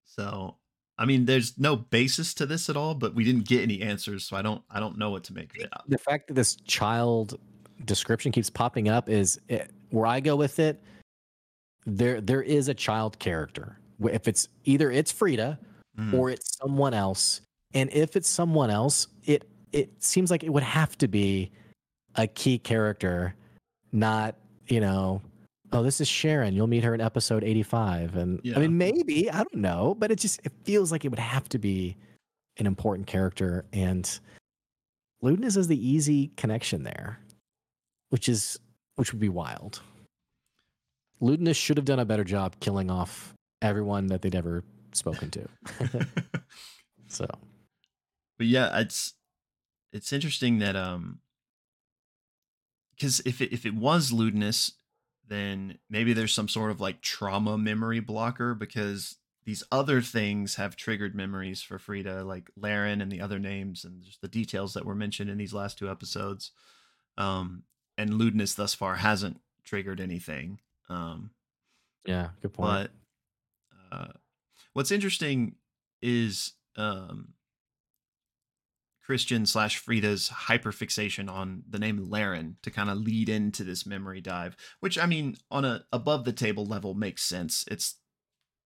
so 0.05 0.55
I 0.97 1.05
mean 1.05 1.25
there's 1.25 1.57
no 1.57 1.75
basis 1.75 2.33
to 2.35 2.45
this 2.45 2.69
at 2.69 2.77
all 2.77 2.95
but 2.95 3.13
we 3.15 3.23
didn't 3.23 3.47
get 3.47 3.61
any 3.63 3.81
answers 3.81 4.23
so 4.25 4.35
I 4.37 4.41
don't 4.41 4.61
I 4.69 4.79
don't 4.79 4.97
know 4.97 5.09
what 5.09 5.23
to 5.25 5.33
make 5.33 5.55
of 5.55 5.63
it 5.63 5.69
The 5.87 5.97
fact 5.97 6.27
that 6.27 6.33
this 6.35 6.55
child 6.57 7.39
description 7.85 8.31
keeps 8.31 8.49
popping 8.49 8.89
up 8.89 9.09
is 9.09 9.39
it, 9.47 9.71
where 9.89 10.05
I 10.05 10.19
go 10.19 10.35
with 10.35 10.59
it. 10.59 10.81
There, 11.87 12.21
there 12.21 12.43
is 12.43 12.67
a 12.67 12.75
child 12.75 13.17
character. 13.17 13.79
If 13.99 14.27
it's 14.27 14.47
either 14.65 14.91
it's 14.91 15.11
Frida 15.11 15.57
Mhm. 15.97 16.13
or 16.13 16.29
it's 16.29 16.55
someone 16.57 16.93
else, 16.93 17.41
and 17.73 17.89
if 17.91 18.15
it's 18.15 18.29
someone 18.29 18.69
else, 18.69 19.07
it 19.25 19.47
it 19.71 20.03
seems 20.03 20.31
like 20.31 20.43
it 20.43 20.49
would 20.49 20.63
have 20.63 20.97
to 20.99 21.07
be 21.07 21.51
a 22.15 22.27
key 22.27 22.59
character, 22.59 23.35
not 23.91 24.35
you 24.67 24.79
know. 24.79 25.21
Oh, 25.73 25.83
this 25.83 26.01
is 26.01 26.07
Sharon. 26.07 26.53
You'll 26.53 26.67
meet 26.67 26.83
her 26.83 26.93
in 26.93 26.99
episode 26.99 27.45
85. 27.45 28.17
And 28.17 28.41
Yeah. 28.43 28.57
I 28.57 28.59
mean, 28.59 28.77
maybe, 28.77 29.31
I 29.31 29.37
don't 29.37 29.55
know, 29.55 29.95
but 29.97 30.11
it 30.11 30.19
just 30.19 30.41
it 30.43 30.51
feels 30.65 30.91
like 30.91 31.05
it 31.05 31.09
would 31.09 31.19
have 31.19 31.47
to 31.49 31.59
be 31.59 31.95
an 32.57 32.67
important 32.67 33.07
character. 33.07 33.63
And 33.71 34.03
Ludinus 35.23 35.55
is 35.55 35.67
the 35.69 35.87
easy 35.87 36.31
connection 36.35 36.83
there, 36.83 37.19
which 38.09 38.27
is 38.27 38.59
which 38.95 39.13
would 39.13 39.21
be 39.21 39.29
wild. 39.29 39.81
Ludinus 41.21 41.55
should 41.55 41.77
have 41.77 41.85
done 41.85 41.99
a 41.99 42.05
better 42.05 42.25
job 42.25 42.55
killing 42.59 42.91
off 42.91 43.33
everyone 43.61 44.07
that 44.07 44.21
they'd 44.21 44.35
ever 44.35 44.63
spoken 44.91 45.29
to. 45.31 45.47
so 47.07 47.25
but 48.41 48.47
yeah, 48.47 48.79
it's 48.79 49.13
it's 49.93 50.11
interesting 50.11 50.57
that 50.57 50.75
um 50.75 51.19
because 52.95 53.19
if 53.19 53.39
it, 53.39 53.53
if 53.53 53.67
it 53.67 53.75
was 53.75 54.09
Ludinus, 54.09 54.71
then 55.27 55.77
maybe 55.91 56.13
there's 56.13 56.33
some 56.33 56.47
sort 56.47 56.71
of 56.71 56.81
like 56.81 57.01
trauma 57.01 57.55
memory 57.55 57.99
blocker 57.99 58.55
because 58.55 59.17
these 59.45 59.63
other 59.71 60.01
things 60.01 60.55
have 60.55 60.75
triggered 60.75 61.13
memories 61.13 61.61
for 61.61 61.77
Frida, 61.77 62.23
like 62.23 62.49
Laerryn 62.59 62.99
and 62.99 63.11
the 63.11 63.21
other 63.21 63.37
names 63.37 63.85
and 63.85 64.01
just 64.01 64.21
the 64.21 64.27
details 64.27 64.73
that 64.73 64.85
were 64.85 64.95
mentioned 64.95 65.29
in 65.29 65.37
these 65.37 65.53
last 65.53 65.77
two 65.77 65.91
episodes. 65.91 66.49
Um, 67.19 67.61
and 67.95 68.09
Ludinus 68.09 68.55
thus 68.55 68.73
far 68.73 68.95
hasn't 68.95 69.39
triggered 69.63 70.01
anything. 70.01 70.61
Um, 70.89 71.29
yeah, 72.05 72.29
good 72.41 72.53
point. 72.53 72.89
but 73.91 73.95
uh, 73.95 74.13
what's 74.73 74.91
interesting 74.91 75.57
is 76.01 76.53
um, 76.75 77.35
Christian 79.03 79.45
slash 79.45 79.77
Frida's 79.77 80.29
hyperfixation 80.29 81.29
on 81.29 81.63
the 81.69 81.79
name 81.79 81.99
Laerryn 82.07 82.55
to 82.61 82.71
kind 82.71 82.89
of 82.89 82.97
lead 82.99 83.29
into 83.29 83.63
this 83.63 83.85
memory 83.85 84.21
dive, 84.21 84.55
which 84.79 84.97
I 84.97 85.05
mean, 85.05 85.37
on 85.49 85.65
a 85.65 85.85
above 85.91 86.23
the 86.25 86.33
table 86.33 86.65
level 86.65 86.93
makes 86.93 87.23
sense. 87.23 87.65
It's 87.69 87.97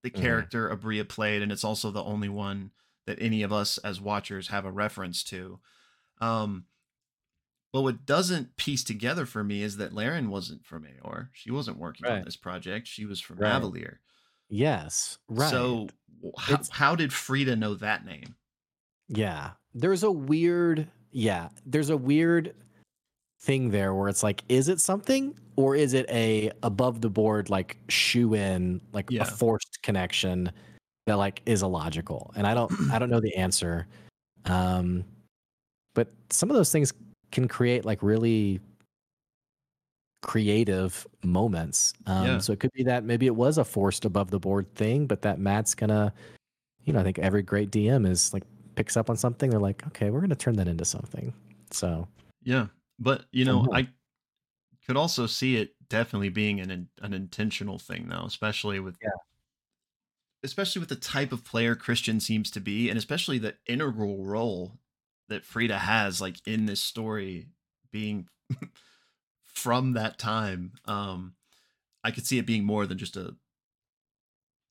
the 0.02 0.10
Mhm. 0.10 0.20
character 0.20 0.68
Aabria 0.68 1.08
played, 1.08 1.42
and 1.42 1.50
it's 1.50 1.64
also 1.64 1.90
the 1.90 2.04
only 2.04 2.28
one 2.28 2.70
that 3.06 3.20
any 3.20 3.42
of 3.42 3.52
us 3.52 3.78
as 3.78 4.00
watchers 4.00 4.48
have 4.48 4.64
a 4.64 4.70
reference 4.72 5.24
to. 5.24 5.60
Um, 6.20 6.66
but 7.72 7.82
what 7.82 8.06
doesn't 8.06 8.56
piece 8.56 8.84
together 8.84 9.26
for 9.26 9.44
me 9.44 9.62
is 9.62 9.76
that 9.78 9.92
Laerryn 9.92 10.28
wasn't 10.28 10.64
from 10.64 10.84
Aeor. 10.84 11.28
She 11.32 11.50
wasn't 11.50 11.78
working 11.78 12.06
on 12.06 12.24
this 12.24 12.36
project. 12.36 12.86
She 12.86 13.04
was 13.04 13.20
from 13.20 13.38
Right. 13.38 13.60
Avalir. 13.60 13.98
yes, 14.48 15.18
right. 15.28 15.50
So 15.50 15.88
how 16.70 16.94
did 16.94 17.12
Frida 17.12 17.56
know 17.56 17.74
that 17.74 18.04
name? 18.04 18.36
Yeah. 19.08 19.50
There's 19.74 20.02
a 20.02 20.10
weird 20.10 20.88
yeah, 21.12 21.48
there's 21.64 21.90
a 21.90 21.96
weird 21.96 22.54
thing 23.40 23.70
there 23.70 23.94
where 23.94 24.08
it's 24.08 24.22
like 24.22 24.42
is 24.48 24.68
it 24.68 24.80
something 24.80 25.34
or 25.56 25.74
is 25.76 25.94
it 25.94 26.04
a 26.10 26.50
above 26.62 27.00
the 27.00 27.08
board 27.08 27.48
like 27.48 27.78
shoe 27.88 28.34
in 28.34 28.80
like 28.92 29.10
Yeah. 29.10 29.22
a 29.22 29.24
forced 29.24 29.78
connection 29.82 30.50
that 31.06 31.14
like 31.14 31.42
is 31.46 31.62
illogical. 31.62 32.32
And 32.36 32.46
I 32.46 32.54
don't 32.54 32.70
I 32.92 32.98
don't 32.98 33.10
know 33.10 33.20
the 33.20 33.34
answer. 33.36 33.86
Um 34.46 35.04
but 35.94 36.08
some 36.30 36.50
of 36.50 36.56
those 36.56 36.72
things 36.72 36.92
can 37.32 37.48
create 37.48 37.84
like 37.84 38.02
really 38.02 38.60
creative 40.22 41.06
moments. 41.22 41.92
Um 42.06 42.26
Yeah. 42.26 42.38
so 42.38 42.52
it 42.52 42.60
could 42.60 42.72
be 42.72 42.82
that 42.84 43.04
maybe 43.04 43.26
it 43.26 43.36
was 43.36 43.58
a 43.58 43.64
forced 43.64 44.04
above 44.04 44.30
the 44.30 44.40
board 44.40 44.74
thing 44.74 45.06
but 45.06 45.22
that 45.22 45.38
Matt's 45.38 45.74
to 45.74 46.12
you 46.84 46.92
know, 46.92 47.00
I 47.00 47.02
think 47.02 47.18
every 47.18 47.42
great 47.42 47.70
DM 47.70 48.06
is 48.08 48.32
like 48.32 48.44
picks 48.76 48.96
up 48.96 49.10
on 49.10 49.16
something, 49.16 49.50
they're 49.50 49.58
like, 49.58 49.86
okay, 49.88 50.10
we're 50.10 50.20
going 50.20 50.30
to 50.30 50.36
turn 50.36 50.56
that 50.56 50.68
into 50.68 50.84
something. 50.84 51.32
So, 51.70 52.06
Yeah, 52.42 52.68
but 52.98 53.26
you 53.32 53.44
know. 53.44 53.66
I 53.72 53.88
could 54.86 54.96
also 54.96 55.26
see 55.26 55.56
it 55.56 55.74
definitely 55.88 56.28
being 56.28 56.60
an 56.60 56.88
an 57.02 57.12
intentional 57.12 57.78
thing, 57.78 58.08
though, 58.08 58.24
especially 58.24 58.78
with 58.78 58.96
Yeah. 59.02 59.08
especially 60.42 60.80
with 60.80 60.88
the 60.88 60.96
type 60.96 61.32
of 61.32 61.44
player 61.44 61.74
Christian 61.74 62.20
seems 62.20 62.50
to 62.52 62.60
be, 62.60 62.88
and 62.88 62.96
especially 62.98 63.38
the 63.38 63.56
integral 63.66 64.24
role 64.24 64.78
that 65.28 65.44
Frida 65.44 65.78
has, 65.78 66.20
like 66.20 66.36
in 66.46 66.66
this 66.66 66.80
story, 66.80 67.48
being 67.90 68.28
from 69.44 69.94
that 69.94 70.18
time. 70.18 70.72
Um, 70.84 71.34
I 72.04 72.12
could 72.12 72.26
see 72.26 72.38
it 72.38 72.46
being 72.46 72.64
more 72.64 72.86
than 72.86 72.98
just 72.98 73.16
a, 73.16 73.34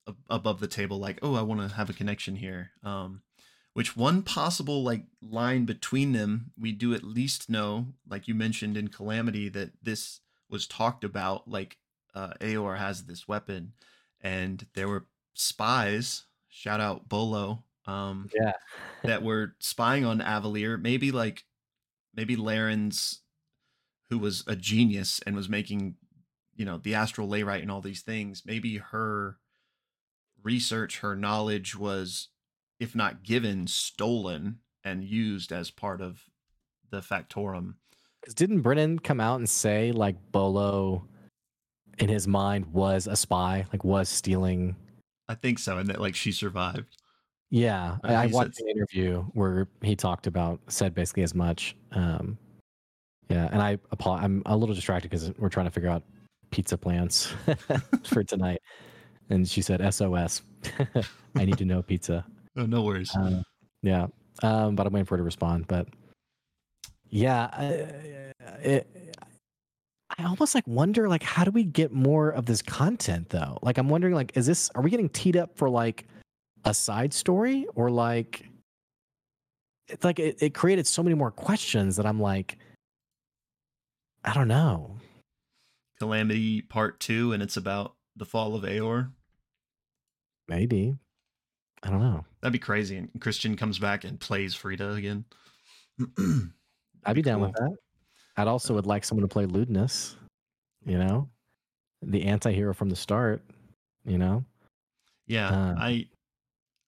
a 0.08 0.14
above 0.30 0.60
the 0.62 0.68
table, 0.68 0.98
like, 0.98 1.20
oh, 1.22 1.36
I 1.36 1.42
want 1.42 1.60
to 1.62 1.76
have 1.76 1.90
a 1.90 1.94
connection 1.94 2.36
here. 2.38 2.72
Um, 2.84 3.22
which 3.76 3.98
one 3.98 4.24
possible 4.24 4.84
like 4.84 5.04
line 5.22 5.66
between 5.66 6.14
them 6.14 6.52
we 6.58 6.72
do 6.72 6.94
at 6.94 7.04
least 7.04 7.50
know 7.50 7.86
like 8.10 8.28
you 8.28 8.34
mentioned 8.34 8.76
in 8.78 8.88
calamity 8.88 9.50
that 9.50 9.70
this 9.84 10.22
was 10.50 10.66
talked 10.66 11.04
about 11.04 11.48
like 11.48 11.78
uh 12.16 12.34
aeor 12.40 12.78
has 12.78 13.04
this 13.04 13.28
weapon 13.28 13.74
and 14.22 14.66
there 14.74 14.88
were 14.88 15.06
spies 15.34 16.24
shout 16.48 16.80
out 16.80 17.08
bolo 17.10 17.64
um 17.86 18.30
yeah. 18.34 18.54
that 19.04 19.22
were 19.22 19.56
spying 19.60 20.06
on 20.06 20.20
avalir 20.20 20.82
maybe 20.82 21.12
like 21.12 21.44
maybe 22.16 22.36
laerryn's 22.36 23.22
who 24.10 24.18
was 24.18 24.44
a 24.48 24.56
genius 24.56 25.20
and 25.26 25.36
was 25.36 25.50
making 25.50 25.96
you 26.56 26.64
know 26.64 26.78
the 26.78 26.96
astral 26.96 27.28
layrite 27.28 27.62
and 27.62 27.70
all 27.70 27.82
these 27.82 28.02
things 28.02 28.44
maybe 28.46 28.78
her 28.78 29.36
research 30.42 31.00
her 31.00 31.16
knowledge 31.16 31.76
was 31.76 32.30
if 32.80 32.96
not 32.96 33.24
given 33.24 33.68
stolen 33.68 34.60
and 34.84 35.04
used 35.04 35.52
as 35.52 35.72
part 35.72 36.02
of 36.02 36.24
the 36.92 37.02
factorum 37.02 37.76
didn't 38.34 38.62
Brennan 38.62 39.00
come 39.00 39.20
out 39.20 39.38
and 39.38 39.48
say 39.48 39.92
like 39.92 40.16
Bolo 40.32 41.06
in 42.00 42.10
his 42.10 42.28
mind 42.28 42.66
was 42.74 43.08
a 43.08 43.16
spy, 43.16 43.66
like 43.72 43.84
was 43.84 44.10
stealing. 44.10 44.76
I 45.30 45.36
think 45.36 45.60
so, 45.60 45.78
and 45.78 45.90
that 45.90 46.02
like 46.02 46.16
she 46.16 46.32
survived. 46.32 46.98
Yeah, 47.52 47.98
I, 48.04 48.16
I 48.16 48.26
watched 48.28 48.56
said- 48.56 48.66
the 48.66 48.72
interview 48.72 49.22
where 49.34 49.68
he 49.82 49.96
talked 49.96 50.28
about 50.28 50.60
said 50.68 50.96
basically 50.96 51.24
as 51.24 51.36
much. 51.36 51.76
Um, 51.92 52.38
yeah, 53.30 53.50
and 53.52 53.62
I 53.62 53.78
I'm 54.06 54.44
a 54.46 54.58
little 54.58 54.76
distracted 54.76 55.10
because 55.10 55.32
we're 55.38 55.50
trying 55.50 55.68
to 55.68 55.72
figure 55.72 55.90
out 55.90 56.04
pizza 56.52 56.78
plans 56.78 57.34
for 58.04 58.24
tonight, 58.24 58.60
and 59.30 59.48
she 59.48 59.62
said 59.62 59.82
SOS. 59.94 60.42
I 61.36 61.46
need 61.46 61.58
to 61.58 61.66
know 61.66 61.82
pizza. 61.82 62.26
Oh, 62.58 62.66
no 62.66 62.84
worries. 62.84 63.16
Uh, 63.16 63.44
yeah, 63.82 64.08
um, 64.44 64.76
but 64.76 64.88
I'm 64.88 64.94
waiting 64.94 65.06
for 65.06 65.16
her 65.16 65.20
to 65.20 65.24
respond. 65.24 65.68
But 65.68 65.88
yeah, 67.10 67.50
I, 67.54 67.64
it, 68.62 69.06
I 70.18 70.24
almost 70.24 70.56
like 70.56 70.68
wonder 70.68 71.10
like 71.10 71.24
how 71.24 71.44
do 71.44 71.52
we 71.52 71.64
get 71.64 71.92
more 71.92 72.30
of 72.30 72.46
this 72.46 72.62
content 72.62 73.30
though? 73.30 73.60
Like 73.62 73.78
I'm 73.78 73.90
wondering 73.90 74.14
like 74.14 74.36
is 74.36 74.46
this 74.46 74.70
are 74.76 74.82
we 74.82 74.90
getting 74.90 75.10
teed 75.10 75.36
up 75.36 75.58
for 75.58 75.70
like 75.70 76.08
a 76.64 76.74
side 76.74 77.14
story 77.14 77.68
or 77.76 77.92
like 77.92 78.46
it's 79.88 80.04
like 80.04 80.20
it, 80.20 80.38
it 80.42 80.54
created 80.54 80.88
so 80.88 81.04
many 81.04 81.16
more 81.16 81.32
questions 81.32 81.96
that 81.98 82.06
I'm 82.06 82.20
like 82.20 82.58
I 84.24 84.34
don't 84.34 84.48
know. 84.48 84.98
Calamity 86.00 86.62
Part 86.62 87.00
Two, 87.00 87.32
and 87.32 87.44
it's 87.44 87.58
about 87.58 87.96
the 88.16 88.26
fall 88.26 88.56
of 88.56 88.64
Aeor. 88.64 89.12
Maybe 90.48 90.98
I 91.86 91.90
don't 91.92 92.00
know. 92.02 92.26
That'd 92.42 92.52
be 92.54 92.60
crazy. 92.60 92.98
And 92.98 93.10
Christian 93.22 93.56
comes 93.56 93.80
back 93.80 94.04
and 94.04 94.20
plays 94.20 94.56
Frida 94.56 94.94
again. 94.94 95.24
I'd 97.06 97.16
be 97.16 97.22
down 97.22 97.40
with 97.42 97.54
that. 97.54 97.78
I'd 98.38 98.48
also 98.48 98.74
would 98.74 98.88
like 98.88 99.06
someone 99.06 99.22
to 99.28 99.32
play 99.32 99.46
Ludinus, 99.46 100.16
you 100.86 100.98
know, 100.98 101.30
the 102.02 102.24
anti-hero 102.24 102.74
from 102.74 102.90
the 102.90 102.96
start, 102.96 103.44
you 104.04 104.18
know. 104.18 104.44
Yeah, 105.28 105.50
Uh. 105.50 105.76
I 105.78 106.10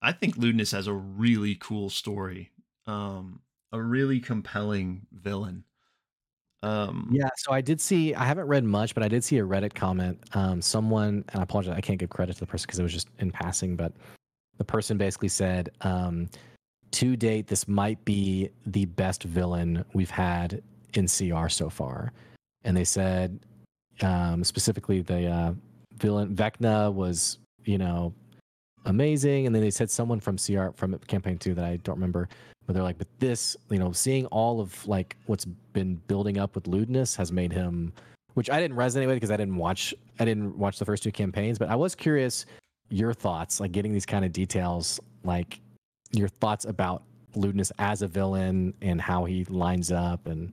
I 0.02 0.12
think 0.12 0.36
Ludinus 0.36 0.72
has 0.74 0.88
a 0.88 0.94
really 0.94 1.56
cool 1.56 1.90
story. 1.90 2.52
Um 2.88 3.42
a 3.72 3.82
really 3.82 4.20
compelling 4.20 5.06
villain. 5.12 5.64
Um 6.64 7.10
Yeah, 7.12 7.30
so 7.38 7.52
I 7.54 7.62
did 7.62 7.80
see. 7.80 8.14
I 8.16 8.26
haven't 8.26 8.48
read 8.48 8.64
much, 8.64 8.94
but 8.94 9.04
I 9.04 9.08
did 9.08 9.24
see 9.24 9.38
a 9.38 9.44
Reddit 9.44 9.74
comment. 9.76 10.20
Um, 10.36 10.62
someone, 10.62 11.24
and 11.30 11.40
I 11.40 11.44
apologize, 11.44 11.76
I 11.78 11.82
can't 11.82 12.00
give 12.00 12.10
credit 12.10 12.34
to 12.34 12.40
the 12.40 12.48
person 12.48 12.66
because 12.66 12.80
it 12.80 12.84
was 12.84 12.94
just 12.94 13.10
in 13.20 13.32
passing, 13.32 13.76
but 13.76 13.94
the 14.58 14.64
person 14.64 14.98
basically 14.98 15.30
said, 15.30 15.70
um, 15.82 16.30
"To 16.92 17.16
date, 17.16 17.48
this 17.48 17.68
might 17.68 18.04
be 18.06 18.50
the 18.66 18.86
best 18.86 19.24
villain 19.24 19.84
we've 19.94 20.10
had 20.12 20.62
in 20.94 21.08
CR 21.08 21.48
so 21.48 21.70
far," 21.70 22.12
and 22.64 22.76
they 22.76 22.84
said 22.86 23.40
um, 24.02 24.44
specifically 24.44 25.02
the 25.02 25.28
uh, 25.28 25.54
villain 25.96 26.36
Vecna 26.36 26.94
was, 26.94 27.40
you 27.66 27.78
know, 27.78 28.14
amazing, 28.86 29.46
and 29.46 29.56
then 29.56 29.62
they 29.62 29.72
said 29.72 29.90
someone 29.90 30.20
from 30.20 30.38
CR 30.38 30.70
from 30.76 30.98
campaign 31.08 31.38
two 31.38 31.54
that 31.56 31.66
I 31.66 31.78
don't 31.78 31.96
remember 31.96 32.30
but 32.68 32.74
they're 32.74 32.84
like, 32.84 32.98
but 32.98 33.08
this, 33.20 33.56
you 33.72 33.80
know, 33.80 33.94
seeing 33.94 34.26
all 34.28 34.60
of 34.60 34.86
like 34.88 35.16
what's 35.26 35.46
been 35.46 35.96
building 36.08 36.38
up 36.38 36.54
with 36.54 36.66
Ludinus 36.66 37.16
has 37.16 37.32
made 37.32 37.54
him, 37.54 37.94
which 38.34 38.50
I 38.50 38.60
didn't 38.60 38.76
resonate 38.76 39.08
with 39.08 39.16
because 39.16 39.32
I 39.32 39.38
didn't 39.38 39.56
watch, 39.56 39.96
I 40.20 40.26
didn't 40.26 40.56
watch 40.58 40.78
the 40.78 40.86
first 40.86 41.02
two 41.02 41.12
campaigns, 41.12 41.58
but 41.58 41.70
I 41.70 41.76
was 41.76 41.96
curious 41.96 42.46
your 42.90 43.14
thoughts, 43.14 43.60
like 43.60 43.72
getting 43.72 43.94
these 43.94 44.06
kind 44.06 44.26
of 44.26 44.32
details, 44.32 45.00
like 45.24 45.60
your 46.12 46.28
thoughts 46.28 46.66
about 46.66 47.04
Ludinus 47.36 47.72
as 47.80 48.02
a 48.02 48.08
villain 48.08 48.74
and 48.82 49.02
how 49.02 49.26
he 49.26 49.46
lines 49.46 49.92
up, 49.92 50.28
and 50.28 50.52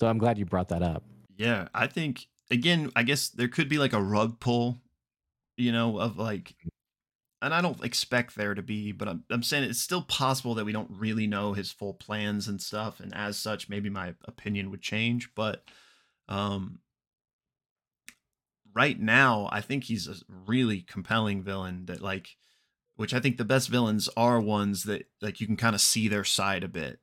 so 0.00 0.06
I'm 0.06 0.18
glad 0.18 0.38
you 0.38 0.44
brought 0.44 0.68
that 0.68 0.82
up. 0.82 1.02
Yeah, 1.36 1.68
I 1.74 1.86
think 1.86 2.26
again, 2.50 2.90
I 2.96 3.02
guess 3.02 3.28
there 3.28 3.48
could 3.48 3.68
be 3.68 3.78
like 3.78 3.92
a 3.92 4.02
rug 4.02 4.40
pull, 4.40 4.80
you 5.56 5.72
know, 5.72 5.98
of 5.98 6.18
like 6.18 6.54
and 7.40 7.54
I 7.54 7.60
don't 7.60 7.84
expect 7.84 8.34
there 8.34 8.54
to 8.54 8.62
be, 8.62 8.92
but 8.92 9.08
I'm 9.08 9.24
I'm 9.30 9.42
saying 9.42 9.64
it's 9.64 9.80
still 9.80 10.02
possible 10.02 10.54
that 10.54 10.64
we 10.64 10.72
don't 10.72 10.90
really 10.90 11.26
know 11.26 11.52
his 11.52 11.70
full 11.70 11.94
plans 11.94 12.48
and 12.48 12.60
stuff, 12.60 13.00
and 13.00 13.14
as 13.14 13.36
such, 13.36 13.68
maybe 13.68 13.90
my 13.90 14.14
opinion 14.24 14.70
would 14.70 14.82
change. 14.82 15.30
But 15.34 15.62
um 16.28 16.80
right 18.78 18.98
now, 18.98 19.48
I 19.50 19.60
think 19.60 19.84
he's 19.84 20.06
a 20.06 20.14
really 20.46 20.82
compelling 20.82 21.42
villain 21.42 21.86
that 21.86 22.00
like 22.00 22.36
which 22.94 23.12
I 23.14 23.20
think 23.20 23.36
the 23.36 23.44
best 23.44 23.68
villains 23.68 24.08
are 24.16 24.40
ones 24.40 24.84
that 24.84 25.06
like 25.20 25.40
you 25.40 25.46
can 25.46 25.56
kind 25.56 25.74
of 25.74 25.80
see 25.80 26.08
their 26.08 26.24
side 26.24 26.62
a 26.64 26.68
bit. 26.68 27.00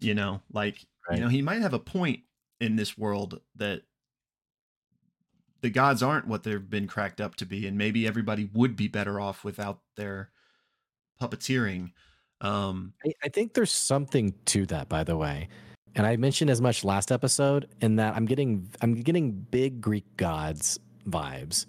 You 0.00 0.14
know, 0.14 0.42
like 0.52 0.84
Right. 1.08 1.18
you 1.18 1.24
know, 1.24 1.30
he 1.30 1.42
might 1.42 1.62
have 1.62 1.74
a 1.74 1.78
point 1.78 2.20
in 2.60 2.74
this 2.76 2.98
world 2.98 3.40
that 3.56 3.82
the 5.60 5.70
gods 5.70 6.02
aren't 6.02 6.26
what 6.26 6.42
they've 6.42 6.68
been 6.68 6.88
cracked 6.88 7.20
up 7.20 7.36
to 7.36 7.46
be, 7.46 7.66
and 7.66 7.78
maybe 7.78 8.06
everybody 8.06 8.50
would 8.52 8.76
be 8.76 8.88
better 8.88 9.20
off 9.20 9.44
without 9.44 9.80
their 9.96 10.30
puppeteering. 11.20 11.92
Um, 12.40 12.92
I, 13.04 13.12
I 13.24 13.28
think 13.28 13.54
there's 13.54 13.72
something 13.72 14.34
to 14.46 14.66
that, 14.66 14.88
by 14.88 15.04
the 15.04 15.16
way. 15.16 15.48
And 15.94 16.06
I 16.06 16.16
mentioned 16.16 16.50
as 16.50 16.60
much 16.60 16.84
last 16.84 17.10
episode 17.10 17.68
in 17.80 17.96
that 17.96 18.16
I'm 18.16 18.26
getting 18.26 18.68
I'm 18.82 18.94
getting 18.94 19.30
big 19.30 19.80
Greek 19.80 20.04
gods 20.16 20.78
vibes 21.08 21.66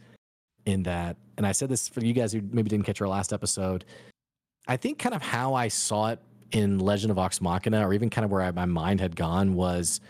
in 0.66 0.84
that. 0.84 1.18
And 1.38 1.46
I 1.46 1.52
said 1.52 1.70
this 1.70 1.88
for 1.88 2.04
you 2.04 2.14
guys 2.14 2.34
who 2.34 2.42
maybe 2.52 2.70
didn't 2.70 2.86
catch 2.86 3.02
our 3.02 3.08
last 3.08 3.32
episode. 3.32 3.86
I 4.68 4.78
think 4.78 5.00
kind 5.00 5.16
of 5.16 5.22
how 5.22 5.54
I 5.54 5.68
saw 5.68 6.10
it 6.10 6.20
in 6.52 6.80
Legend 6.80 7.12
of 7.12 7.16
Vox 7.16 7.42
Machina, 7.42 7.86
or 7.86 7.94
even 7.94 8.10
kind 8.10 8.26
of 8.26 8.32
where 8.32 8.42
I, 8.42 8.52
my 8.52 8.66
mind 8.66 9.00
had 9.00 9.16
gone 9.16 9.54
was, 9.54 10.02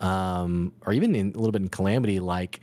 um, 0.00 0.72
or 0.86 0.92
even 0.92 1.14
in, 1.14 1.28
a 1.28 1.36
little 1.36 1.52
bit 1.52 1.62
in 1.62 1.68
Calamity, 1.68 2.20
like 2.20 2.60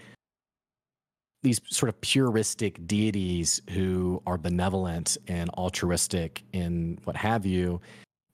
these 1.41 1.61
sort 1.69 1.89
of 1.89 1.99
puristic 2.01 2.85
deities 2.85 3.61
who 3.69 4.21
are 4.27 4.37
benevolent 4.37 5.17
and 5.27 5.49
altruistic 5.51 6.43
and 6.53 6.99
what 7.05 7.15
have 7.15 7.45
you. 7.45 7.79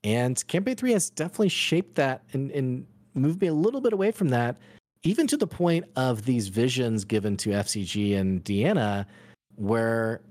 And 0.04 0.46
campaign 0.48 0.76
three 0.76 0.94
has 0.94 1.10
definitely 1.10 1.50
shaped 1.50 1.96
that 1.96 2.24
and, 2.34 2.52
and 2.52 2.86
moved 3.14 3.42
me 3.42 3.48
a 3.48 3.54
little 3.54 3.82
bit 3.82 3.94
away 3.94 4.12
from 4.12 4.30
that, 4.30 4.58
even 5.06 5.28
to 5.28 5.38
the 5.38 5.48
point 5.48 5.86
of 5.96 6.26
these 6.26 6.48
visions 6.48 7.06
given 7.06 7.38
to 7.38 7.52
FCG 7.52 8.18
and 8.18 8.44
Deanna, 8.44 9.06
where 9.56 10.22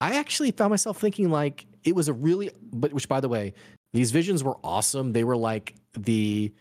I 0.00 0.16
actually 0.16 0.52
found 0.52 0.70
myself 0.70 0.98
thinking 0.98 1.30
like 1.30 1.66
it 1.84 1.94
was 1.94 2.08
a 2.08 2.12
really, 2.12 2.50
but 2.72 2.92
which 2.92 3.08
by 3.08 3.20
the 3.20 3.28
way, 3.28 3.54
these 3.92 4.12
visions 4.12 4.44
were 4.44 4.56
awesome. 4.62 5.12
They 5.12 5.24
were 5.24 5.36
like 5.36 5.74
the 5.98 6.52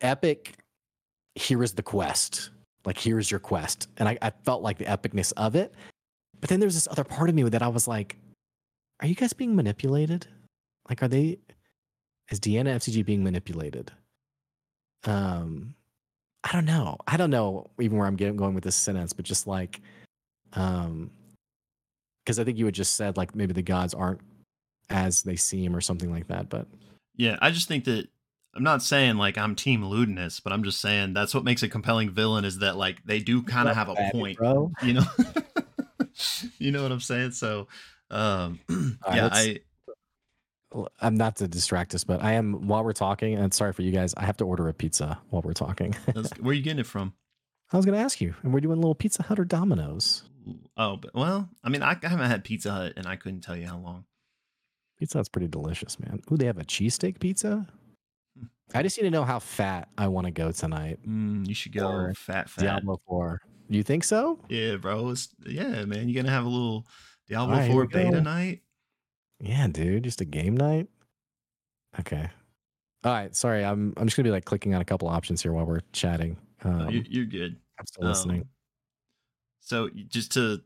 epic, 0.00 0.56
here 1.34 1.62
is 1.62 1.72
the 1.72 1.82
quest. 1.82 2.50
Like, 2.84 2.98
here's 2.98 3.30
your 3.30 3.40
quest. 3.40 3.88
And 3.96 4.08
I, 4.08 4.18
I 4.20 4.30
felt 4.44 4.62
like 4.62 4.78
the 4.78 4.84
epicness 4.84 5.32
of 5.36 5.54
it. 5.54 5.72
But 6.40 6.50
then 6.50 6.60
there's 6.60 6.74
this 6.74 6.88
other 6.90 7.04
part 7.04 7.30
of 7.30 7.34
me 7.34 7.44
that 7.44 7.62
I 7.62 7.68
was 7.68 7.88
like, 7.88 8.18
are 9.00 9.06
you 9.06 9.14
guys 9.14 9.32
being 9.32 9.56
manipulated? 9.56 10.26
Like, 10.88 11.02
are 11.02 11.08
they, 11.08 11.38
is 12.30 12.40
Deanna 12.40 12.74
FCG 12.76 13.04
being 13.06 13.24
manipulated? 13.24 13.90
Um, 15.04 15.74
I 16.44 16.52
don't 16.52 16.66
know. 16.66 16.98
I 17.06 17.16
don't 17.16 17.30
know 17.30 17.70
even 17.80 17.96
where 17.98 18.06
I'm 18.06 18.16
getting 18.16 18.36
going 18.36 18.54
with 18.54 18.64
this 18.64 18.76
sentence, 18.76 19.12
but 19.12 19.24
just 19.24 19.46
like, 19.46 19.80
um, 20.52 21.10
because 22.24 22.38
I 22.38 22.44
think 22.44 22.58
you 22.58 22.66
had 22.66 22.74
just 22.74 22.94
said 22.94 23.16
like 23.16 23.34
maybe 23.34 23.52
the 23.52 23.62
gods 23.62 23.94
aren't 23.94 24.20
as 24.90 25.22
they 25.22 25.36
seem 25.36 25.74
or 25.74 25.80
something 25.80 26.12
like 26.12 26.28
that. 26.28 26.50
But 26.50 26.66
yeah, 27.16 27.38
I 27.40 27.50
just 27.50 27.66
think 27.66 27.84
that 27.84 28.08
I'm 28.54 28.62
not 28.62 28.82
saying 28.82 29.16
like 29.16 29.38
I'm 29.38 29.54
Team 29.54 29.82
Ludinus, 29.82 30.42
but 30.42 30.52
I'm 30.52 30.62
just 30.62 30.80
saying 30.80 31.14
that's 31.14 31.34
what 31.34 31.44
makes 31.44 31.62
a 31.62 31.68
compelling 31.68 32.10
villain 32.10 32.44
is 32.44 32.58
that 32.58 32.76
like 32.76 33.02
they 33.04 33.20
do 33.20 33.42
kind 33.42 33.68
of 33.68 33.74
have 33.74 33.88
a 33.88 33.96
point, 34.12 34.38
bro. 34.38 34.70
you 34.82 34.94
know. 34.94 35.04
you 36.58 36.70
know 36.70 36.82
what 36.82 36.92
I'm 36.92 37.00
saying? 37.00 37.32
So, 37.32 37.68
um, 38.10 38.60
right, 38.68 39.16
yeah, 39.16 39.28
I 39.32 39.58
I'm 41.00 41.14
not 41.14 41.36
to 41.36 41.48
distract 41.48 41.94
us, 41.94 42.04
but 42.04 42.22
I 42.22 42.32
am 42.32 42.66
while 42.66 42.84
we're 42.84 42.92
talking. 42.92 43.34
And 43.34 43.52
sorry 43.54 43.72
for 43.72 43.82
you 43.82 43.92
guys, 43.92 44.14
I 44.16 44.24
have 44.24 44.36
to 44.38 44.44
order 44.44 44.68
a 44.68 44.74
pizza 44.74 45.18
while 45.30 45.42
we're 45.42 45.52
talking. 45.52 45.94
where 46.40 46.50
are 46.50 46.52
you 46.52 46.62
getting 46.62 46.80
it 46.80 46.86
from? 46.86 47.14
I 47.72 47.76
was 47.76 47.86
going 47.86 47.96
to 47.98 48.04
ask 48.04 48.20
you, 48.20 48.34
and 48.42 48.52
we're 48.52 48.60
doing 48.60 48.78
a 48.78 48.80
little 48.80 48.94
Pizza 48.94 49.22
Hut 49.22 49.38
or 49.38 49.44
Domino's. 49.44 50.24
Oh, 50.76 50.96
but 50.96 51.14
well, 51.14 51.48
I 51.62 51.68
mean, 51.70 51.82
I, 51.82 51.96
I 52.02 52.08
haven't 52.08 52.30
had 52.30 52.44
Pizza 52.44 52.70
Hut, 52.70 52.92
and 52.96 53.06
I 53.06 53.16
couldn't 53.16 53.40
tell 53.40 53.56
you 53.56 53.66
how 53.66 53.78
long. 53.78 54.04
Pizza 54.98 55.18
Hut's 55.18 55.28
pretty 55.28 55.48
delicious, 55.48 55.98
man. 55.98 56.20
Ooh, 56.30 56.36
they 56.36 56.46
have 56.46 56.58
a 56.58 56.64
cheesesteak 56.64 57.18
pizza. 57.18 57.66
Hmm. 58.38 58.46
I 58.74 58.82
just 58.82 58.96
need 58.98 59.04
to 59.04 59.10
know 59.10 59.24
how 59.24 59.38
fat 59.38 59.88
I 59.96 60.08
want 60.08 60.26
to 60.26 60.30
go 60.30 60.52
tonight. 60.52 60.98
Mm, 61.06 61.48
you 61.48 61.54
should 61.54 61.72
go 61.72 61.88
Or 61.88 62.14
fat, 62.14 62.48
fat. 62.50 62.60
Diablo 62.62 63.00
Four. 63.06 63.40
You 63.68 63.82
think 63.82 64.04
so? 64.04 64.38
Yeah, 64.48 64.76
bro. 64.76 65.10
It's, 65.10 65.28
yeah, 65.46 65.84
man. 65.84 66.08
You're 66.08 66.22
gonna 66.22 66.34
have 66.34 66.44
a 66.44 66.48
little 66.48 66.86
Diablo 67.28 67.56
here 67.58 67.72
4 67.72 67.80
we 67.80 67.86
beta 67.88 68.10
go. 68.12 68.20
night. 68.20 68.60
Yeah, 69.44 69.68
dude. 69.68 70.04
Just 70.04 70.22
a 70.22 70.24
game 70.24 70.56
night. 70.56 70.88
Okay. 72.00 72.28
All 73.04 73.12
right. 73.12 73.36
Sorry, 73.36 73.64
I'm 73.64 73.92
I'm 73.96 74.06
just 74.06 74.16
gonna 74.16 74.26
be 74.26 74.30
like 74.30 74.46
clicking 74.46 74.74
on 74.74 74.80
a 74.80 74.84
couple 74.84 75.06
options 75.06 75.42
here 75.42 75.52
while 75.52 75.66
we're 75.66 75.82
chatting. 75.92 76.38
Um, 76.64 76.88
you, 76.88 77.04
you're 77.06 77.26
good. 77.26 77.56
I'm 77.78 77.86
still 77.86 78.08
listening. 78.08 78.40
Um, 78.40 78.48
so 79.60 79.90
just 80.08 80.32
to, 80.32 80.62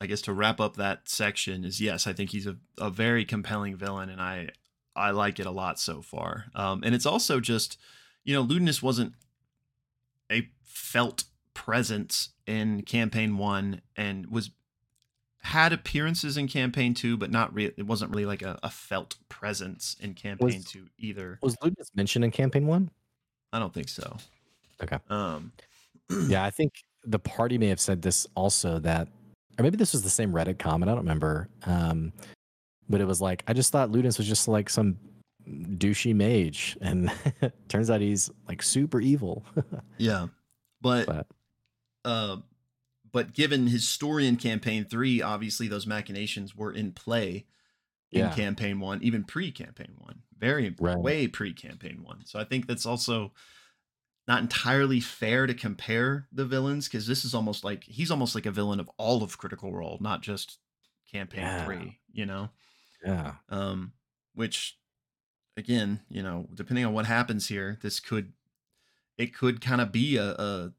I 0.00 0.06
guess 0.06 0.22
to 0.22 0.32
wrap 0.32 0.60
up 0.60 0.76
that 0.76 1.08
section 1.08 1.64
is 1.64 1.80
yes, 1.80 2.06
I 2.06 2.12
think 2.12 2.30
he's 2.30 2.46
a, 2.46 2.56
a 2.78 2.90
very 2.90 3.24
compelling 3.24 3.76
villain, 3.76 4.08
and 4.08 4.20
I 4.20 4.48
I 4.96 5.12
like 5.12 5.38
it 5.38 5.46
a 5.46 5.52
lot 5.52 5.78
so 5.78 6.02
far. 6.02 6.46
Um, 6.54 6.82
and 6.84 6.94
it's 6.94 7.06
also 7.06 7.38
just, 7.38 7.78
you 8.24 8.34
know, 8.34 8.44
Ludinus 8.44 8.82
wasn't 8.82 9.14
a 10.30 10.48
felt 10.64 11.24
presence 11.54 12.30
in 12.46 12.82
campaign 12.82 13.36
one 13.36 13.82
and 13.96 14.26
was 14.26 14.50
had 15.42 15.72
appearances 15.72 16.36
in 16.36 16.48
campaign 16.48 16.94
two, 16.94 17.16
but 17.16 17.30
not 17.30 17.52
really. 17.54 17.72
It 17.76 17.86
wasn't 17.86 18.10
really 18.10 18.26
like 18.26 18.42
a, 18.42 18.58
a 18.62 18.70
felt 18.70 19.16
presence 19.28 19.96
in 20.00 20.14
campaign 20.14 20.58
Was- 20.58 20.64
two 20.64 20.86
either. 20.98 21.38
Was 21.42 21.56
Ludinus 21.56 21.94
mentioned 21.94 22.24
in 22.24 22.30
campaign 22.30 22.66
one? 22.66 22.90
I 23.52 23.58
don't 23.58 23.72
think 23.74 23.88
so. 23.88 24.16
Okay. 24.82 24.98
Um, 25.08 25.52
Yeah, 26.28 26.44
I 26.44 26.50
think 26.50 26.72
the 27.04 27.18
party 27.20 27.56
may 27.56 27.68
have 27.68 27.80
said 27.80 28.02
this 28.02 28.26
also 28.34 28.78
that, 28.80 29.06
or 29.58 29.62
maybe 29.62 29.76
this 29.76 29.92
was 29.92 30.02
the 30.02 30.10
same 30.10 30.32
Reddit 30.32 30.58
comment. 30.58 30.90
I 30.90 30.94
don't 30.94 31.04
remember. 31.04 31.48
Um, 31.64 32.12
but 32.88 33.00
it 33.00 33.06
was 33.06 33.20
like 33.20 33.44
I 33.46 33.52
just 33.52 33.70
thought 33.70 33.90
Ludinus 33.90 34.18
was 34.18 34.26
just 34.26 34.48
like 34.48 34.68
some 34.68 34.96
douchey 35.48 36.14
mage, 36.14 36.76
and 36.80 37.12
turns 37.68 37.90
out 37.90 38.00
he's 38.00 38.30
like 38.48 38.62
super 38.62 39.00
evil. 39.00 39.44
yeah, 39.98 40.26
but 40.80 41.06
but 41.06 41.26
uh, 42.04 42.36
but 43.12 43.32
given 43.32 43.66
his 43.68 43.88
story 43.88 44.26
in 44.26 44.36
campaign 44.36 44.84
three, 44.84 45.22
obviously 45.22 45.68
those 45.68 45.86
machinations 45.86 46.54
were 46.56 46.72
in 46.72 46.92
play 46.92 47.46
in 48.12 48.30
Yeah. 48.30 48.30
campaign 48.30 48.80
one, 48.80 49.02
even 49.02 49.24
pre-campaign 49.24 49.94
one, 49.98 50.22
very 50.38 50.78
Right. 50.78 50.96
way 51.00 51.28
pre-campaign 51.28 52.02
one. 52.02 52.26
So 52.26 52.40
I 52.40 52.44
think 52.44 52.66
that's 52.66 52.86
also 52.86 53.32
not 54.28 54.42
entirely 54.42 55.00
fair 55.00 55.46
to 55.46 55.54
compare 55.54 56.28
the 56.32 56.46
villains 56.46 56.86
because 56.88 57.06
this 57.06 57.24
is 57.24 57.34
almost 57.34 57.64
like 57.64 57.84
he's 57.84 58.10
almost 58.10 58.34
like 58.34 58.46
a 58.46 58.50
villain 58.52 58.80
of 58.80 58.90
all 58.98 59.22
of 59.22 59.38
Critical 59.38 59.72
Role, 59.72 59.98
not 60.00 60.22
just 60.22 60.58
campaign 61.10 61.52
Yeah. 61.52 61.54
three. 61.56 62.00
You 62.12 62.26
know, 62.26 62.50
yeah, 63.04 63.36
um, 63.48 63.92
which 64.34 64.78
again, 65.56 66.02
you 66.10 66.22
know, 66.22 66.48
depending 66.54 66.84
on 66.86 66.94
what 66.94 67.06
happens 67.06 67.48
here, 67.48 67.78
this 67.82 68.00
could 68.00 68.34
it 69.18 69.34
could 69.34 69.60
kind 69.60 69.80
of 69.80 69.92
be 69.92 70.16
a, 70.16 70.32
a 70.32 70.74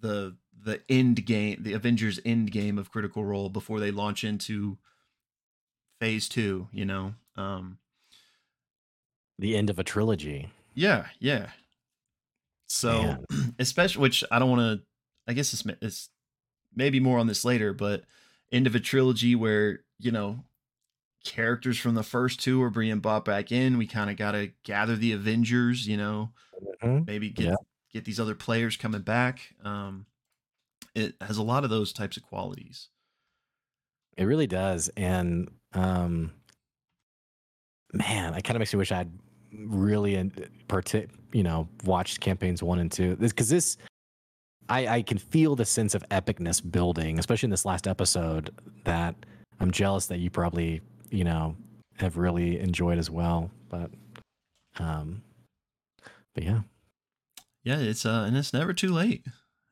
the 0.00 0.36
the 0.64 0.80
end 0.88 1.24
game, 1.26 1.58
the 1.62 1.72
Avengers 1.72 2.18
end 2.24 2.50
game 2.50 2.78
of 2.78 2.90
Critical 2.90 3.24
Role 3.24 3.48
before 3.48 3.80
they 3.80 3.90
launch 3.90 4.24
into 4.24 4.78
phase 6.00 6.28
two. 6.28 6.68
You 6.72 6.84
know, 6.84 7.14
um, 7.36 7.78
the 9.38 9.56
end 9.56 9.70
of 9.70 9.78
a 9.78 9.84
trilogy. 9.84 10.50
yeah, 10.74 11.06
yeah. 11.18 11.50
So, 12.66 13.02
Man. 13.02 13.54
especially 13.58 14.02
which 14.02 14.22
I 14.30 14.38
don't 14.38 14.50
want 14.50 14.80
to. 14.80 14.86
I 15.26 15.32
guess 15.32 15.52
it's, 15.52 15.64
it's 15.82 16.08
maybe 16.74 17.00
more 17.00 17.18
on 17.18 17.26
this 17.26 17.44
later, 17.44 17.72
but 17.72 18.04
end 18.52 18.66
of 18.66 18.74
a 18.74 18.80
trilogy 18.80 19.34
where 19.34 19.80
you 19.98 20.10
know 20.10 20.44
characters 21.24 21.78
from 21.78 21.94
the 21.94 22.02
first 22.02 22.40
two 22.40 22.62
are 22.62 22.70
being 22.70 23.00
brought 23.00 23.24
back 23.24 23.52
in. 23.52 23.78
We 23.78 23.86
kind 23.86 24.10
of 24.10 24.16
got 24.16 24.32
to 24.32 24.50
gather 24.64 24.96
the 24.96 25.12
Avengers. 25.12 25.86
You 25.86 25.96
know, 25.96 26.30
Mhm. 26.82 27.06
maybe 27.06 27.30
get 27.30 27.46
Yeah. 27.46 27.54
get 27.92 28.04
these 28.04 28.20
other 28.20 28.34
players 28.34 28.76
coming 28.76 29.02
back. 29.02 29.54
Um, 29.64 30.06
it 30.94 31.14
has 31.20 31.38
a 31.38 31.42
lot 31.42 31.64
of 31.64 31.70
those 31.70 31.92
types 31.92 32.16
of 32.16 32.22
qualities. 32.22 32.88
It 34.16 34.24
really 34.24 34.46
does, 34.46 34.90
and 34.96 35.50
um, 35.72 36.32
man, 37.92 38.34
it 38.34 38.42
kind 38.42 38.56
of 38.56 38.58
makes 38.60 38.72
me 38.72 38.78
wish 38.78 38.92
I'd 38.92 39.10
really, 39.52 40.30
parti- 40.68 41.06
you 41.32 41.42
know, 41.42 41.68
watched 41.84 42.20
campaigns 42.20 42.62
one 42.62 42.78
and 42.80 42.90
two. 42.90 43.16
This 43.16 43.32
because 43.32 43.48
this, 43.48 43.76
I 44.68 44.86
I 44.86 45.02
can 45.02 45.18
feel 45.18 45.56
the 45.56 45.64
sense 45.64 45.94
of 45.94 46.06
epicness 46.10 46.60
building, 46.70 47.18
especially 47.18 47.46
in 47.46 47.50
this 47.50 47.64
last 47.64 47.86
episode. 47.86 48.50
That 48.84 49.14
I'm 49.60 49.70
jealous 49.70 50.06
that 50.06 50.18
you 50.18 50.30
probably, 50.30 50.80
you 51.10 51.24
know, 51.24 51.56
have 51.98 52.16
really 52.16 52.58
enjoyed 52.58 52.98
as 52.98 53.10
well. 53.10 53.50
But, 53.68 53.90
um, 54.78 55.22
but 56.34 56.44
yeah, 56.44 56.60
Yeah, 57.62 57.78
it's 57.78 58.04
uh, 58.04 58.24
and 58.26 58.36
it's 58.36 58.52
never 58.52 58.72
too 58.72 58.92
late. 58.92 59.24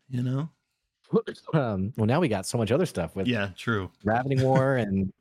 You 0.09 0.23
know. 0.23 0.51
um, 1.55 1.93
well, 1.97 2.07
now 2.07 2.21
we 2.21 2.29
got 2.29 2.47
so 2.47 2.59
much 2.59 2.71
other 2.71 2.87
stuff 2.87 3.17
with 3.17 3.27
Yeah, 3.27 3.51
true. 3.57 3.91
Ravening 4.05 4.43
War 4.43 4.77
and 4.77 5.13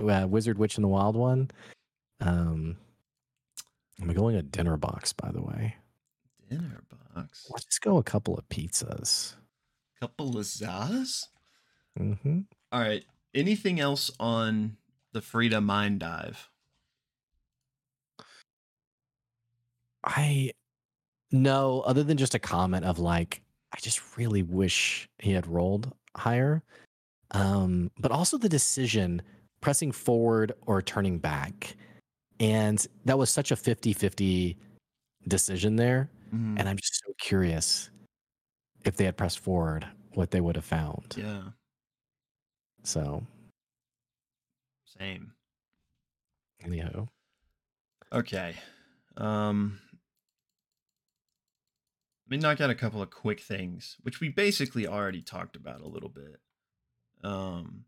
uh, 0.00 0.26
Wizard 0.28 0.58
Witch 0.58 0.76
and 0.76 0.84
the 0.84 0.88
Wild 0.88 1.16
One. 1.16 1.50
Um, 2.20 2.76
I'm 4.00 4.12
going 4.12 4.36
a 4.36 4.42
dinner 4.42 4.76
box, 4.76 5.12
by 5.12 5.30
the 5.30 5.42
way. 5.42 5.76
Dinner 6.50 6.82
box. 7.14 7.46
Let's 7.50 7.64
just 7.64 7.80
go 7.80 7.98
a 7.98 8.02
couple 8.02 8.36
of 8.36 8.48
pizzas. 8.48 9.34
Couple 10.00 10.36
of 10.36 10.44
Zaz. 10.44 11.26
hmm 11.96 12.40
All 12.72 12.80
right. 12.80 13.04
Anything 13.34 13.80
else 13.80 14.10
on 14.20 14.76
the 15.12 15.20
Frida 15.20 15.60
Mind 15.60 16.00
Dive? 16.00 16.48
I 20.04 20.52
no, 21.32 21.80
other 21.80 22.04
than 22.04 22.16
just 22.16 22.34
a 22.34 22.38
comment 22.38 22.84
of 22.84 22.98
like, 22.98 23.42
I 23.74 23.78
just 23.80 24.16
really 24.16 24.42
wish 24.42 25.08
he 25.18 25.32
had 25.32 25.46
rolled 25.46 25.92
higher. 26.16 26.62
Um, 27.32 27.90
but 27.98 28.12
also 28.12 28.38
the 28.38 28.48
decision 28.48 29.22
pressing 29.60 29.92
forward 29.92 30.52
or 30.66 30.82
turning 30.82 31.18
back. 31.18 31.76
And 32.40 32.86
that 33.06 33.18
was 33.18 33.30
such 33.30 33.50
a 33.52 33.56
50 33.56 33.92
50 33.94 34.58
decision 35.28 35.76
there. 35.76 36.10
Mhm. 36.32 36.58
And 36.58 36.68
I'm 36.68 36.78
just 36.78 37.02
so 37.06 37.14
curious 37.20 37.90
if 38.84 38.96
they 38.96 39.04
had 39.04 39.16
pressed 39.16 39.40
forward, 39.40 39.86
what 40.14 40.30
they 40.32 40.40
would 40.40 40.56
have 40.56 40.64
found. 40.66 41.16
Yeah, 41.16 41.52
So, 42.84 43.26
same. 44.84 45.34
anyhow, 46.60 47.08
Okay. 48.12 48.56
Um 49.16 49.80
me 52.34 52.42
knock 52.42 52.60
out 52.60 52.70
a 52.70 52.74
couple 52.74 53.00
of 53.02 53.10
quick 53.10 53.40
things, 53.40 53.96
which 54.02 54.20
we 54.20 54.28
basically 54.28 54.86
already 54.86 55.22
talked 55.22 55.56
about 55.56 55.80
a 55.80 55.88
little 55.88 56.08
bit. 56.08 56.40
Um 57.22 57.84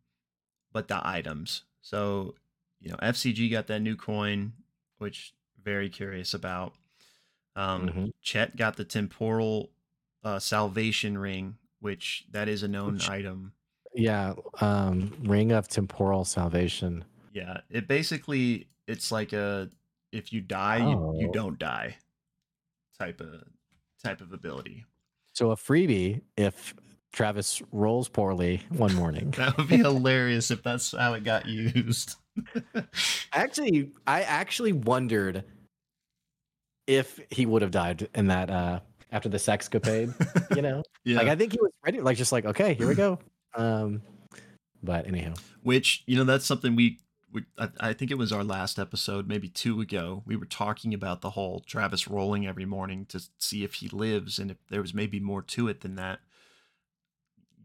but 0.73 0.89
the 0.89 1.01
items. 1.07 1.63
So, 1.81 2.35
you 2.81 2.91
know, 2.91 2.97
FCG 2.97 3.51
got 3.51 3.67
that 3.69 3.81
new 3.81 3.97
coin, 3.97 4.53
which 4.99 5.35
very 5.63 5.89
curious 5.89 6.35
about. 6.35 6.75
Um 7.55 7.89
Mhm. 7.89 8.13
Chet 8.23 8.57
got 8.57 8.77
the 8.77 8.85
temporal 8.85 9.71
uh 10.25 10.39
salvation 10.39 11.17
ring, 11.19 11.57
which 11.81 12.27
that 12.31 12.49
is 12.49 12.63
a 12.63 12.69
known 12.69 12.95
Which- 12.95 13.09
item. 13.09 13.53
yeah, 13.95 14.35
um, 14.61 15.17
Ring 15.23 15.53
of 15.53 15.69
Temporal 15.69 16.25
Salvation. 16.25 17.05
Yeah, 17.33 17.61
it 17.71 17.87
basically 17.89 18.69
it's 18.87 19.11
like 19.13 19.33
a 19.33 19.71
if 20.13 20.33
you 20.33 20.41
die, 20.41 20.79
you, 20.79 21.19
you 21.21 21.29
Oh. 21.29 21.33
don't 21.33 21.59
die 21.59 21.99
type 22.99 23.21
of 23.21 23.45
type 24.07 24.21
of 24.21 24.33
ability. 24.33 24.85
So 25.33 25.51
a 25.51 25.57
freebie 25.57 26.23
if 26.37 26.75
Travis 27.13 27.63
rolls 27.73 28.09
poorly 28.09 28.63
one 28.71 28.95
morning. 28.95 29.33
That 29.37 29.57
would 29.57 29.69
be 29.69 29.79
hilarious 29.79 30.51
if 30.51 30.63
that's 30.63 30.93
how 30.93 31.15
it 31.15 31.25
got 31.25 31.47
used. 31.47 32.17
actually, 33.33 33.93
I 34.07 34.23
actually 34.23 34.73
wondered 34.73 35.45
if 36.87 37.19
he 37.31 37.47
would 37.47 37.63
have 37.63 37.71
died 37.71 38.09
in 38.15 38.29
that 38.29 38.51
uh 38.51 38.81
after 39.13 39.29
the 39.29 39.39
sex 39.39 39.69
sexcapade. 39.69 40.15
You 40.55 40.63
know, 40.63 40.83
yeah. 41.05 41.19
like 41.19 41.29
I 41.29 41.37
think 41.37 41.53
he 41.53 41.59
was 41.61 41.73
ready, 41.85 42.01
like 42.01 42.17
just 42.17 42.33
like 42.33 42.45
okay, 42.45 42.75
here 42.75 42.89
we 42.89 42.95
go. 42.95 43.19
Um, 43.55 44.03
but 44.83 45.07
anyhow, 45.07 45.35
Which 45.63 46.03
you 46.07 46.17
know 46.17 46.25
that's 46.25 46.45
something 46.45 46.77
we. 46.77 46.99
We 47.37 47.45
I, 47.59 47.69
I 47.79 47.93
think 47.93 48.11
it 48.11 48.19
was 48.19 48.33
our 48.33 48.43
last 48.43 48.79
episode, 48.79 49.29
maybe 49.29 49.49
two 49.49 49.81
ago. 49.81 50.23
We 50.27 50.37
were 50.37 50.47
talking 50.47 50.95
about 50.95 51.21
the 51.21 51.31
whole 51.31 51.61
Travis 51.61 52.09
rolling 52.09 52.47
every 52.47 52.65
morning 52.65 53.05
to 53.11 53.21
see 53.39 53.63
if 53.63 53.75
he 53.75 53.89
lives, 53.89 54.39
and 54.39 54.51
if 54.51 54.57
there 54.71 54.81
was 54.81 54.95
maybe 54.95 55.21
more 55.21 55.43
to 55.43 55.69
it 55.69 55.83
than 55.83 55.97
that. 55.97 56.21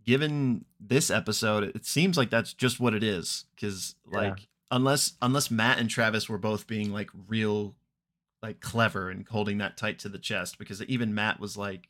Given 0.06 0.65
this 0.80 1.10
episode, 1.10 1.64
it 1.76 1.85
seems 1.85 2.18
like 2.18 2.30
that's 2.30 2.53
just 2.53 2.80
what 2.80 2.93
it 2.93 3.03
is. 3.03 3.45
Because 3.56 3.95
Yeah. 4.11 4.18
like, 4.18 4.48
unless 4.69 5.14
unless 5.22 5.49
Matt 5.49 5.80
and 5.80 5.89
Travis 5.89 6.27
were 6.27 6.38
both 6.38 6.68
being 6.68 6.91
like 6.91 7.10
real, 7.27 7.76
like 8.43 8.60
clever 8.60 9.10
and 9.10 9.27
holding 9.27 9.60
that 9.60 9.77
tight 9.77 9.99
to 9.99 10.10
the 10.10 10.19
chest, 10.19 10.57
because 10.57 10.84
even 10.84 11.14
Matt 11.14 11.39
was 11.39 11.56
like, 11.56 11.88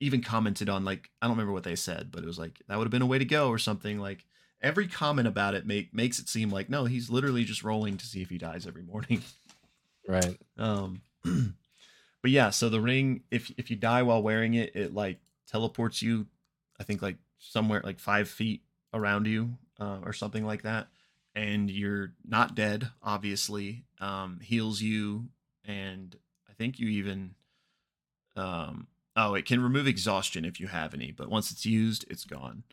even 0.00 0.22
commented 0.22 0.68
on 0.68 0.84
like 0.84 1.10
I 1.20 1.26
don't 1.26 1.36
remember 1.36 1.52
what 1.52 1.64
they 1.64 1.76
said, 1.76 2.10
but 2.10 2.22
it 2.22 2.26
was 2.26 2.38
like 2.38 2.62
that 2.68 2.78
would 2.78 2.86
have 2.86 2.92
been 2.92 3.02
a 3.02 3.06
way 3.06 3.18
to 3.18 3.24
go 3.24 3.48
or 3.50 3.58
something. 3.58 3.98
Like 3.98 4.24
every 4.60 4.88
comment 4.88 5.28
about 5.28 5.54
it 5.54 5.66
make 5.66 5.94
makes 5.94 6.18
it 6.18 6.28
seem 6.28 6.50
like 6.50 6.68
no, 6.68 6.84
he's 6.84 7.10
literally 7.10 7.44
just 7.44 7.62
rolling 7.62 7.96
to 7.96 8.06
see 8.06 8.22
if 8.22 8.30
he 8.30 8.38
dies 8.38 8.66
every 8.66 8.82
morning. 8.82 9.22
right? 10.08 10.36
Um, 10.56 11.02
but 11.24 12.30
yeah, 12.30 12.50
so 12.50 12.68
the 12.68 12.80
ring, 12.80 13.22
if 13.30 13.52
if 13.56 13.70
you 13.70 13.76
die 13.76 14.02
while 14.02 14.22
wearing 14.22 14.54
it, 14.54 14.74
it 14.74 14.94
like 14.94 15.18
teleports 15.46 16.02
you, 16.02 16.26
I 16.80 16.84
think 16.84 17.02
like 17.02 17.18
somewhere 17.38 17.80
like 17.84 18.00
five 18.00 18.28
feet 18.28 18.62
around 18.92 19.26
you, 19.26 19.56
uh, 19.78 19.98
or 20.04 20.12
something 20.12 20.44
like 20.44 20.62
that, 20.62 20.88
and 21.34 21.70
you're 21.70 22.14
not 22.26 22.54
dead. 22.54 22.90
Obviously, 23.02 23.84
um, 24.00 24.40
heals 24.42 24.80
you, 24.80 25.28
and 25.64 26.16
I 26.48 26.52
think 26.54 26.78
you 26.78 26.88
even, 26.88 27.34
um, 28.34 28.88
oh, 29.14 29.34
it 29.34 29.44
can 29.44 29.62
remove 29.62 29.86
exhaustion 29.86 30.44
if 30.44 30.58
you 30.58 30.66
have 30.66 30.94
any, 30.94 31.12
but 31.12 31.28
once 31.30 31.50
it's 31.50 31.66
used, 31.66 32.04
it's 32.08 32.24
gone. 32.24 32.64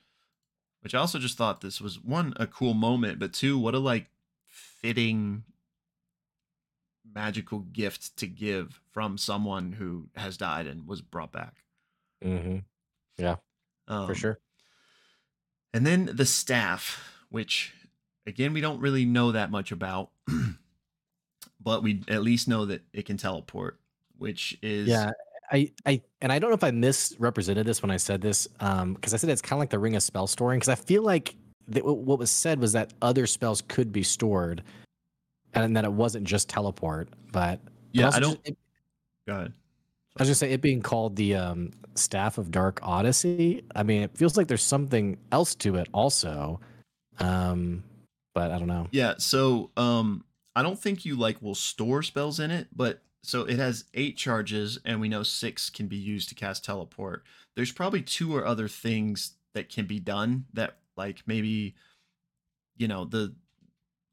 Which 0.86 0.94
I 0.94 1.00
also 1.00 1.18
just 1.18 1.36
thought 1.36 1.62
this 1.62 1.82
was 1.82 2.00
one 2.00 2.36
a 2.36 2.46
cool 2.46 2.76
moment, 2.76 3.18
but 3.18 3.34
two, 3.34 3.58
what 3.58 3.74
a 3.74 3.80
like 3.80 4.06
fitting 4.46 5.44
magical 7.12 7.62
gift 7.62 8.16
to 8.18 8.28
give 8.28 8.80
from 8.92 9.18
someone 9.18 9.72
who 9.72 10.10
has 10.16 10.38
died 10.38 10.68
and 10.68 10.86
was 10.86 11.02
brought 11.02 11.32
back. 11.32 11.56
Mm-hmm. 12.24 12.58
Yeah, 13.18 13.38
Um, 13.88 14.06
for 14.06 14.14
sure. 14.14 14.40
And 15.74 15.88
then 15.88 16.12
the 16.14 16.24
staff, 16.24 17.04
which 17.30 17.74
again 18.28 18.54
we 18.54 18.62
don't 18.62 18.80
really 18.80 19.06
know 19.06 19.32
that 19.32 19.50
much 19.50 19.72
about, 19.72 20.12
but 21.60 21.82
we 21.82 22.04
at 22.08 22.22
least 22.22 22.48
know 22.48 22.64
that 22.68 22.84
it 22.94 23.08
can 23.08 23.18
teleport, 23.18 23.80
which 24.20 24.56
is 24.62 24.88
Yeah, 24.88 25.10
I, 25.52 25.72
I, 25.86 26.02
and 26.22 26.32
I 26.32 26.40
don't 26.40 26.50
know 26.50 26.56
if 26.56 26.64
I 26.64 26.72
misrepresented 26.72 27.66
this 27.66 27.82
when 27.82 27.92
I 27.92 27.98
said 27.98 28.22
this, 28.22 28.48
um, 28.60 28.94
because 28.94 29.14
I 29.14 29.18
said 29.18 29.30
it's 29.30 29.42
kind 29.42 29.54
of 29.58 29.60
like 29.60 29.70
the 29.70 29.80
ring 29.80 29.96
of 29.96 30.04
spell 30.04 30.28
storing. 30.28 30.60
Because 30.60 30.70
I 30.70 30.76
feel 30.76 31.04
like 31.04 31.36
that 31.68 31.86
what 31.86 32.20
was 32.20 32.32
said 32.32 32.60
was 32.60 32.74
that 32.74 32.94
other 33.02 33.28
spells 33.28 33.62
could 33.68 33.92
be 33.92 34.04
stored, 34.04 34.64
and 35.54 35.76
that 35.76 35.86
it 35.86 35.92
wasn't 35.92 36.26
just 36.26 36.50
teleport. 36.50 37.10
But 37.32 37.60
yeah. 37.92 38.12
I 38.14 38.20
don't. 38.20 38.40
it- 38.46 38.58
Go 39.28 39.34
ahead. 39.34 39.54
I 40.18 40.22
was 40.22 40.30
gonna 40.30 40.36
say 40.36 40.52
it 40.52 40.62
being 40.62 40.82
called 40.82 41.16
the 41.16 41.36
um, 41.36 41.72
Staff 41.96 42.38
of 42.38 42.52
Dark 42.52 42.80
Odyssey. 42.84 43.64
I 43.76 43.84
mean, 43.84 44.04
it 44.04 44.16
feels 44.16 44.38
like 44.38 44.48
there's 44.48 44.64
something 44.64 45.18
else 45.32 45.56
to 45.56 45.76
it 45.76 45.90
also, 45.94 46.60
um, 47.20 47.84
but 48.34 48.52
I 48.52 48.60
don't 48.60 48.68
know. 48.68 48.88
Yeah, 48.92 49.16
so 49.18 49.72
um 49.76 50.24
I 50.56 50.62
don't 50.64 50.80
think 50.80 51.06
you 51.06 51.16
like 51.18 51.42
will 51.42 51.56
store 51.56 52.02
spells 52.02 52.40
in 52.40 52.52
it, 52.52 52.68
but 52.74 53.02
so 53.26 53.44
it 53.44 53.58
has 53.60 53.86
8 53.94 54.18
charges 54.18 54.78
and 54.86 55.02
we 55.02 55.10
know 55.10 55.24
6 55.24 55.70
can 55.70 55.88
be 55.88 55.98
used 55.98 56.30
to 56.30 56.36
cast 56.36 56.64
teleport. 56.64 57.24
There's 57.56 57.72
probably 57.72 58.02
two 58.02 58.36
or 58.36 58.46
other 58.46 58.68
things 58.68 59.38
that 59.54 59.70
can 59.70 59.86
be 59.88 60.00
done 60.00 60.46
that 60.54 60.80
like 60.98 61.24
maybe 61.28 61.76
you 62.78 62.88
know, 62.88 63.06
the 63.06 63.36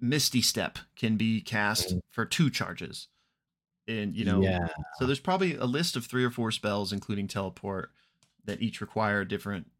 Misty 0.00 0.42
Step 0.42 0.78
can 0.96 1.16
be 1.16 1.40
cast 1.42 1.96
Mhm. 1.96 2.00
for 2.12 2.26
2 2.26 2.50
charges. 2.50 3.08
And 3.88 4.16
you 4.16 4.24
know, 4.24 4.42
yeah, 4.42 4.66
so 4.92 5.06
there's 5.06 5.20
probably 5.20 5.56
a 5.56 5.66
list 5.66 5.96
of 5.96 6.06
3 6.06 6.24
or 6.24 6.30
4 6.30 6.52
spells 6.52 6.92
including 6.92 7.28
teleport 7.28 7.92
that 8.44 8.62
each 8.62 8.80
require 8.80 9.22
a 9.22 9.28
different 9.28 9.70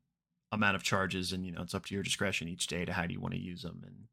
amount 0.53 0.77
of 0.77 0.83
charges 0.85 1.33
and 1.33 1.47
you 1.47 1.53
know, 1.53 1.63
it's 1.63 1.75
up 1.75 1.87
to 1.87 1.95
your 1.95 2.05
discretion 2.05 2.49
each 2.49 2.67
day 2.69 2.85
to 2.85 2.93
how 2.95 3.07
do 3.07 3.15
you 3.15 3.21
want 3.21 3.35
to 3.35 3.41
use 3.41 3.63
them 3.63 3.83
and 3.87 4.09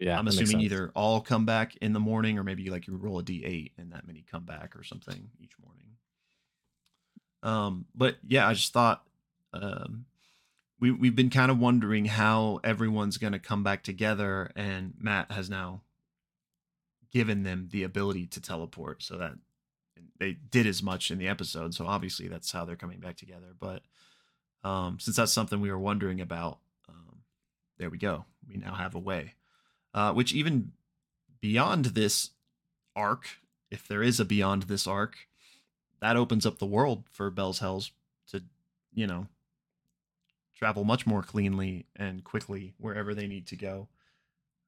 yeah. 0.00 0.18
I'm 0.18 0.26
assuming 0.26 0.60
either 0.60 0.90
all 0.94 1.20
come 1.20 1.44
back 1.44 1.76
in 1.76 1.92
the 1.92 2.00
morning 2.00 2.38
or 2.38 2.42
maybe 2.42 2.70
like 2.70 2.86
you 2.86 2.96
roll 2.96 3.18
a 3.18 3.22
d8 3.22 3.72
and 3.76 3.92
that 3.92 4.06
many 4.06 4.24
come 4.28 4.44
back 4.44 4.74
or 4.74 4.82
something 4.82 5.28
each 5.38 5.52
morning. 5.62 5.96
Um, 7.42 7.84
but 7.94 8.16
yeah, 8.26 8.48
I 8.48 8.54
just 8.54 8.72
thought 8.72 9.04
um, 9.52 10.06
we 10.80 10.90
we've 10.90 11.14
been 11.14 11.30
kind 11.30 11.50
of 11.50 11.58
wondering 11.58 12.06
how 12.06 12.60
everyone's 12.64 13.18
going 13.18 13.34
to 13.34 13.38
come 13.38 13.62
back 13.62 13.82
together, 13.82 14.50
and 14.56 14.94
Matt 14.98 15.30
has 15.32 15.50
now 15.50 15.82
given 17.12 17.42
them 17.42 17.68
the 17.70 17.82
ability 17.82 18.26
to 18.28 18.40
teleport, 18.40 19.02
so 19.02 19.18
that 19.18 19.32
they 20.18 20.32
did 20.32 20.66
as 20.66 20.82
much 20.82 21.10
in 21.10 21.18
the 21.18 21.28
episode. 21.28 21.74
So 21.74 21.86
obviously 21.86 22.28
that's 22.28 22.52
how 22.52 22.64
they're 22.64 22.76
coming 22.76 23.00
back 23.00 23.16
together. 23.16 23.54
But 23.58 23.82
um, 24.64 24.98
since 24.98 25.16
that's 25.16 25.32
something 25.32 25.60
we 25.60 25.70
were 25.70 25.78
wondering 25.78 26.20
about, 26.20 26.58
um, 26.88 27.18
there 27.78 27.90
we 27.90 27.98
go. 27.98 28.24
We 28.48 28.56
now 28.56 28.74
have 28.74 28.94
a 28.94 28.98
way 28.98 29.34
uh, 29.94 30.12
which 30.12 30.32
even 30.32 30.72
beyond 31.40 31.86
this 31.86 32.30
arc, 32.96 33.28
if 33.70 33.86
there 33.88 34.02
is 34.02 34.20
a 34.20 34.24
beyond 34.24 34.64
this 34.64 34.86
arc, 34.86 35.28
that 36.00 36.16
opens 36.16 36.46
up 36.46 36.58
the 36.58 36.66
world 36.66 37.04
for 37.10 37.30
Bell's 37.30 37.60
Hells 37.60 37.92
to, 38.28 38.42
you 38.94 39.06
know, 39.06 39.26
travel 40.54 40.84
much 40.84 41.06
more 41.06 41.22
cleanly 41.22 41.86
and 41.96 42.22
quickly 42.24 42.74
wherever 42.78 43.14
they 43.14 43.26
need 43.26 43.46
to 43.46 43.56
go. 43.56 43.88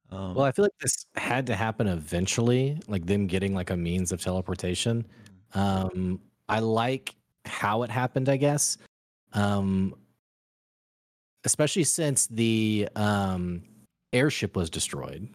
Um, 0.09 0.35
Well, 0.35 0.45
I 0.45 0.51
feel 0.51 0.65
like 0.65 0.77
this 0.81 1.05
had 1.15 1.47
to 1.47 1.55
happen 1.55 1.87
eventually, 1.87 2.79
like 2.87 3.05
them 3.05 3.27
getting 3.27 3.53
like 3.53 3.69
a 3.69 3.77
means 3.77 4.11
of 4.11 4.21
teleportation. 4.21 5.05
Um, 5.53 6.21
I 6.49 6.59
like 6.59 7.15
how 7.45 7.83
it 7.83 7.91
happened, 7.91 8.29
I 8.29 8.37
guess. 8.37 8.77
Um, 9.33 9.95
especially 11.43 11.83
since 11.83 12.27
the 12.27 12.87
um 12.95 13.63
airship 14.13 14.55
was 14.55 14.69
destroyed, 14.69 15.27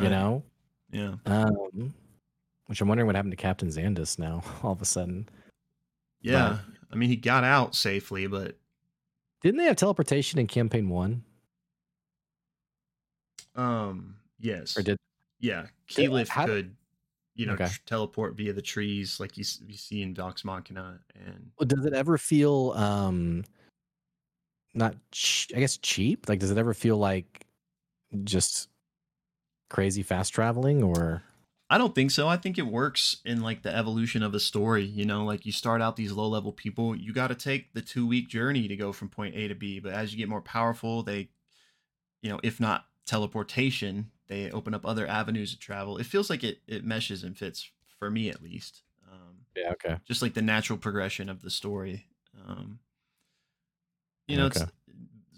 you 0.00 0.08
know? 0.08 0.42
yeah, 0.90 1.14
Um, 1.26 1.94
which 2.66 2.80
I'm 2.80 2.88
wondering 2.88 3.06
what 3.06 3.14
happened 3.16 3.32
to 3.32 3.36
Captain 3.36 3.68
Xandus 3.68 4.18
now, 4.18 4.42
all 4.62 4.72
of 4.72 4.82
a 4.82 4.86
sudden. 4.86 5.28
yeah. 6.20 6.58
I 6.90 6.94
mean, 6.96 7.08
he 7.08 7.16
got 7.16 7.44
out 7.44 7.74
safely, 7.74 8.26
but 8.26 8.58
Didn't 9.42 9.58
they 9.58 9.64
have 9.64 9.76
teleportation 9.76 10.38
in 10.38 10.46
campaign 10.46 10.88
one? 10.88 11.24
um, 13.54 14.16
yes, 14.38 14.76
Or 14.76 14.82
did 14.82 14.96
yeah, 15.40 15.66
Keyleth 15.88 16.28
how- 16.28 16.46
could, 16.46 16.74
you 17.34 17.46
know, 17.46 17.54
Okay. 17.54 17.66
tr- 17.66 17.80
teleport 17.86 18.34
via 18.36 18.52
the 18.52 18.62
trees 18.62 19.18
like 19.20 19.36
you, 19.36 19.44
you 19.66 19.76
see 19.76 20.02
in 20.02 20.14
Vox 20.14 20.44
Machina, 20.44 21.00
and 21.14 21.50
well, 21.58 21.66
does 21.66 21.84
it 21.84 21.92
ever 21.94 22.16
feel 22.18 22.72
um 22.72 23.44
not 24.74 24.94
ch- 25.10 25.50
I 25.54 25.60
guess 25.60 25.76
cheap? 25.78 26.28
Like 26.28 26.38
does 26.38 26.50
it 26.50 26.58
ever 26.58 26.74
feel 26.74 26.96
like 26.98 27.46
just 28.24 28.68
crazy 29.70 30.02
fast 30.02 30.32
traveling 30.32 30.82
or 30.82 31.24
I 31.70 31.78
don't 31.78 31.94
think 31.94 32.10
so. 32.10 32.28
I 32.28 32.36
think 32.36 32.58
it 32.58 32.66
works 32.66 33.22
in 33.24 33.40
like 33.40 33.62
the 33.62 33.74
evolution 33.74 34.22
of 34.22 34.34
a 34.34 34.40
story. 34.40 34.84
You 34.84 35.06
know, 35.06 35.24
like 35.24 35.46
you 35.46 35.52
start 35.52 35.80
out 35.80 35.96
these 35.96 36.12
low 36.12 36.28
level 36.28 36.52
people, 36.52 36.94
you 36.94 37.12
got 37.14 37.28
to 37.28 37.34
take 37.34 37.72
the 37.72 37.80
two 37.80 38.06
week 38.06 38.28
journey 38.28 38.68
to 38.68 38.76
go 38.76 38.92
from 38.92 39.08
point 39.08 39.34
A 39.34 39.48
to 39.48 39.54
B. 39.54 39.80
But 39.80 39.94
as 39.94 40.12
you 40.12 40.18
get 40.18 40.28
more 40.28 40.42
powerful, 40.42 41.02
they, 41.02 41.30
you 42.22 42.30
know, 42.30 42.40
if 42.44 42.60
not 42.60 42.86
teleportation, 43.06 44.12
they 44.28 44.50
open 44.52 44.74
up 44.74 44.86
other 44.86 45.06
avenues 45.06 45.54
of 45.54 45.60
travel. 45.60 45.98
It 45.98 46.06
feels 46.06 46.30
like 46.30 46.44
it 46.44 46.62
it 46.68 46.84
meshes 46.84 47.24
and 47.24 47.38
fits 47.38 47.70
for 47.98 48.10
me 48.10 48.30
at 48.30 48.42
least. 48.42 48.84
Um, 49.10 49.46
Yeah, 49.56 49.72
okay. 49.72 49.98
just 50.06 50.22
like 50.22 50.34
the 50.34 50.42
natural 50.42 50.78
progression 50.78 51.28
of 51.28 51.42
the 51.42 51.50
story. 51.50 52.06
Um, 52.46 52.80
you 54.26 54.36
know, 54.36 54.46
Okay. 54.46 54.64
it's 54.64 54.66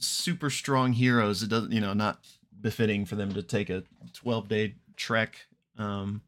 super 0.00 0.50
strong 0.50 0.92
heroes. 0.92 1.42
It 1.42 1.48
doesn't, 1.50 1.72
you 1.72 1.80
know, 1.80 1.94
not 1.94 2.24
befitting 2.64 3.04
for 3.04 3.14
them 3.14 3.32
to 3.34 3.42
take 3.42 3.68
a 3.68 3.84
12 4.14 4.48
day 4.48 4.74
trek. 4.96 5.36
Um, 5.78 6.22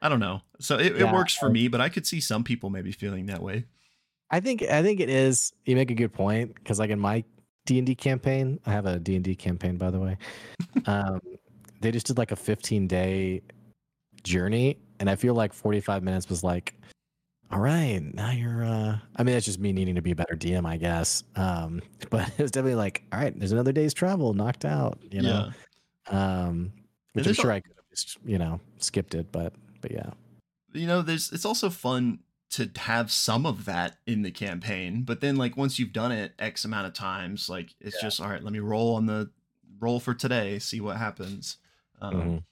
I 0.00 0.08
don't 0.08 0.18
know. 0.18 0.40
So 0.58 0.78
it, 0.78 0.96
it 0.96 1.12
works 1.12 1.34
for 1.34 1.48
me, 1.48 1.68
but 1.68 1.80
I 1.80 1.90
could 1.90 2.06
see 2.06 2.20
some 2.20 2.42
people 2.42 2.70
maybe 2.70 2.90
feeling 2.90 3.26
that 3.26 3.42
way. 3.42 3.66
I 4.30 4.40
think 4.40 4.62
I 4.62 4.82
think 4.82 4.98
it 5.00 5.10
is. 5.10 5.52
You 5.66 5.76
make 5.76 5.90
a 5.90 5.94
good 5.94 6.12
point 6.12 6.54
because, 6.54 6.78
like 6.78 6.88
in 6.88 6.98
my 6.98 7.22
D 7.66 7.76
and 7.76 7.86
D 7.86 7.94
campaign, 7.94 8.58
I 8.64 8.72
have 8.72 8.86
a 8.86 8.98
D 8.98 9.14
and 9.14 9.24
D 9.24 9.34
campaign, 9.34 9.76
by 9.76 9.90
the 9.90 10.00
way. 10.00 10.16
um, 10.86 11.20
they 11.80 11.90
just 11.90 12.06
did 12.06 12.16
like 12.16 12.32
a 12.32 12.36
15 12.36 12.86
day 12.86 13.42
journey, 14.24 14.78
and 15.00 15.10
I 15.10 15.16
feel 15.16 15.34
like 15.34 15.52
45 15.52 16.02
minutes 16.02 16.30
was 16.30 16.42
like, 16.42 16.74
all 17.52 17.60
right, 17.60 18.00
now 18.14 18.30
you're. 18.30 18.64
uh 18.64 18.98
I 19.16 19.22
mean, 19.22 19.34
that's 19.34 19.44
just 19.46 19.58
me 19.60 19.72
needing 19.72 19.94
to 19.96 20.02
be 20.02 20.12
a 20.12 20.16
better 20.16 20.34
DM, 20.34 20.64
I 20.66 20.76
guess. 20.76 21.22
Um, 21.36 21.82
but 22.10 22.28
it 22.28 22.42
was 22.42 22.50
definitely 22.50 22.76
like, 22.76 23.02
all 23.12 23.20
right, 23.20 23.38
there's 23.38 23.52
another 23.52 23.72
day's 23.72 23.94
travel, 23.94 24.32
knocked 24.34 24.64
out. 24.64 24.98
You 25.10 25.22
know, 25.22 25.52
um, 26.08 26.72
which 27.12 27.26
I'm 27.26 27.34
sure 27.34 27.50
al- 27.50 27.56
I 27.56 27.60
could 27.60 27.74
have 27.76 27.88
just 27.90 28.18
you 28.24 28.38
know 28.38 28.60
skipped 28.78 29.14
it, 29.14 29.30
but 29.32 29.52
but 29.80 29.90
yeah, 29.90 30.10
you 30.72 30.86
know 30.86 31.02
there's 31.02 31.32
it's 31.32 31.44
also 31.44 31.70
fun 31.70 32.20
to 32.50 32.70
have 32.76 33.10
some 33.10 33.46
of 33.46 33.64
that 33.64 33.96
in 34.06 34.20
the 34.22 34.30
campaign 34.30 35.04
but 35.04 35.22
then 35.22 35.36
like 35.36 35.56
once 35.56 35.78
you've 35.78 35.92
done 35.92 36.12
it 36.12 36.34
x 36.38 36.66
amount 36.66 36.86
of 36.86 36.92
times 36.92 37.48
like 37.48 37.74
it's 37.80 37.96
Yeah. 37.96 38.02
just 38.08 38.20
all 38.20 38.28
right 38.28 38.42
let 38.42 38.52
me 38.52 38.58
roll 38.58 38.94
on 38.94 39.06
the 39.06 39.30
roll 39.80 39.98
for 39.98 40.12
today 40.12 40.58
see 40.58 40.78
what 40.78 40.98
happens 40.98 41.56
um, 42.02 42.12
Mhm. 42.12 42.44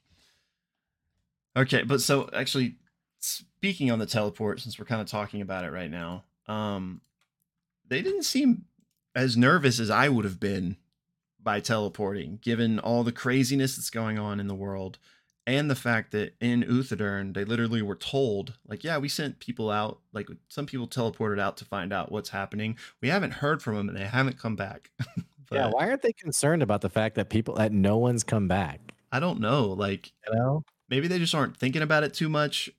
okay 1.57 1.83
but 1.83 2.01
so 2.01 2.29
actually 2.33 2.77
speaking 3.61 3.91
on 3.91 3.99
the 3.99 4.07
teleport 4.07 4.59
since 4.59 4.79
we're 4.79 4.87
kind 4.87 5.03
of 5.03 5.07
talking 5.07 5.43
about 5.43 5.65
it 5.65 5.71
right 5.71 5.91
now 5.91 6.25
um 6.49 7.03
they 7.87 8.01
didn't 8.01 8.23
seem 8.23 8.65
as 9.15 9.37
nervous 9.37 9.79
as 9.79 9.91
i 9.91 10.09
would 10.09 10.25
have 10.25 10.41
been 10.41 10.79
by 11.39 11.61
teleporting 11.61 12.39
given 12.41 12.79
all 12.79 13.05
the 13.05 13.13
craziness 13.13 13.77
that's 13.77 13.91
going 13.91 14.19
on 14.19 14.41
in 14.41 14.47
the 14.47 14.55
world 14.55 14.99
and 15.47 15.71
the 15.71 15.75
fact 15.75 16.13
that 16.13 16.35
in 16.41 16.63
Uthodurn 16.63 17.35
they 17.35 17.45
literally 17.45 17.83
were 17.83 17.97
told 17.97 18.55
like 18.67 18.83
yeah 18.83 18.97
we 18.97 19.11
sent 19.11 19.41
people 19.41 19.71
out 19.71 19.99
like 20.15 20.29
some 20.49 20.65
people 20.65 20.89
teleported 20.89 21.39
out 21.39 21.59
to 21.59 21.67
find 21.67 21.93
out 21.93 22.11
what's 22.11 22.31
happening 22.31 22.79
we 23.03 23.09
haven't 23.09 23.35
heard 23.35 23.63
from 23.63 23.75
them 23.77 23.91
and 23.91 23.99
they 23.99 24.05
haven't 24.05 24.39
come 24.39 24.57
back 24.57 24.91
but 25.51 25.57
yeah. 25.57 25.69
Why 25.71 25.91
aren't 25.91 26.01
they 26.01 26.15
concerned 26.15 26.63
about 26.63 26.81
the 26.81 26.89
fact 26.89 27.17
that 27.17 27.29
people 27.29 27.57
that 27.57 27.73
no 27.73 27.99
one's 27.99 28.25
come 28.25 28.49
back? 28.49 28.95
i 29.13 29.21
don't 29.21 29.39
know 29.39 29.67
like 29.67 30.13
You 30.27 30.35
know, 30.39 30.65
maybe 30.89 31.09
they 31.09 31.19
just 31.19 31.35
aren't 31.35 31.59
thinking 31.59 31.83
about 31.83 32.05
it 32.05 32.15
too 32.15 32.31
much 32.31 32.71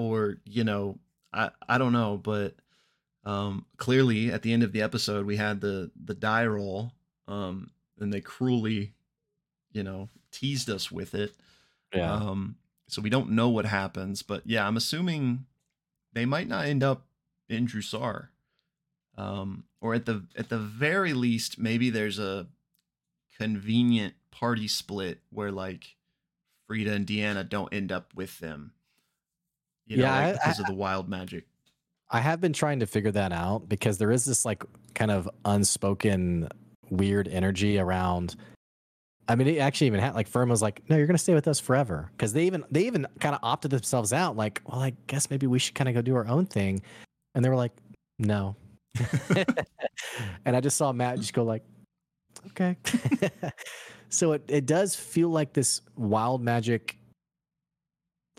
or 0.00 0.36
you 0.44 0.64
know 0.64 0.98
i 1.32 1.50
i 1.68 1.78
don't 1.78 1.92
know 1.92 2.16
but 2.16 2.54
um 3.24 3.66
clearly 3.76 4.32
at 4.32 4.42
the 4.42 4.52
end 4.52 4.62
of 4.62 4.72
the 4.72 4.82
episode 4.82 5.26
we 5.26 5.36
had 5.36 5.60
the 5.60 5.90
the 6.04 6.14
die 6.14 6.46
roll 6.46 6.92
um 7.28 7.70
and 7.98 8.12
they 8.12 8.20
cruelly 8.20 8.92
you 9.72 9.82
know 9.82 10.08
teased 10.32 10.70
us 10.70 10.90
with 10.90 11.14
it 11.14 11.32
yeah. 11.94 12.14
Um, 12.14 12.56
so 12.88 13.02
we 13.02 13.10
don't 13.10 13.30
know 13.30 13.48
what 13.48 13.66
happens, 13.66 14.22
but 14.22 14.42
yeah, 14.46 14.66
I'm 14.66 14.76
assuming 14.76 15.46
they 16.12 16.26
might 16.26 16.48
not 16.48 16.66
end 16.66 16.82
up 16.82 17.06
in 17.48 17.66
Jrusar. 17.66 18.28
Um, 19.16 19.64
or 19.80 19.94
at 19.94 20.06
the 20.06 20.24
at 20.36 20.48
the 20.48 20.58
very 20.58 21.12
least, 21.12 21.58
maybe 21.58 21.90
there's 21.90 22.18
a 22.18 22.46
convenient 23.38 24.14
party 24.30 24.68
split 24.68 25.20
where 25.30 25.52
like 25.52 25.96
Frida 26.66 26.92
and 26.92 27.06
Deanna 27.06 27.48
don't 27.48 27.72
end 27.72 27.92
up 27.92 28.12
with 28.14 28.38
them. 28.38 28.72
You 29.90 29.96
know, 29.98 30.04
Yeah, 30.04 30.14
like 30.14 30.26
I- 30.28 30.32
because 30.32 30.60
of 30.60 30.66
the 30.66 30.74
wild 30.74 31.08
magic. 31.08 31.44
I 32.12 32.20
have 32.20 32.40
been 32.40 32.52
trying 32.52 32.80
to 32.80 32.86
figure 32.86 33.10
that 33.12 33.32
out 33.32 33.68
because 33.68 33.98
there 33.98 34.10
is 34.10 34.24
this 34.24 34.44
like 34.44 34.64
kind 34.94 35.10
of 35.10 35.28
unspoken 35.44 36.48
weird 36.90 37.28
energy 37.28 37.78
around. 37.78 38.34
I 39.28 39.36
mean, 39.36 39.46
it 39.46 39.58
actually 39.58 39.86
even 39.88 40.00
had 40.00 40.14
like 40.14 40.28
Fearne 40.28 40.48
was 40.48 40.60
like, 40.62 40.82
"No, 40.88 40.96
you're 40.96 41.06
going 41.06 41.14
to 41.14 41.22
stay 41.22 41.34
with 41.34 41.46
us 41.46 41.60
forever," 41.60 42.10
because 42.16 42.32
they 42.32 42.46
even 42.46 42.64
they 42.70 42.86
even 42.86 43.06
kind 43.20 43.34
of 43.34 43.40
opted 43.44 43.70
themselves 43.70 44.12
out. 44.12 44.36
Like, 44.36 44.60
well, 44.66 44.80
I 44.80 44.92
guess 45.06 45.30
maybe 45.30 45.46
we 45.46 45.58
should 45.60 45.74
kind 45.76 45.88
of 45.88 45.94
go 45.94 46.02
do 46.02 46.16
our 46.16 46.26
own 46.26 46.46
thing, 46.46 46.82
and 47.36 47.44
they 47.44 47.48
were 47.48 47.54
like, 47.56 47.72
"No," 48.18 48.56
and 50.44 50.56
I 50.56 50.60
just 50.60 50.76
saw 50.76 50.92
Matt 50.92 51.18
just 51.18 51.32
go 51.32 51.44
like, 51.44 51.62
"Okay." 52.48 52.76
so 54.08 54.32
it 54.32 54.42
it 54.48 54.66
does 54.66 54.96
feel 54.96 55.28
like 55.28 55.52
this 55.52 55.80
wild 55.96 56.42
magic 56.42 56.96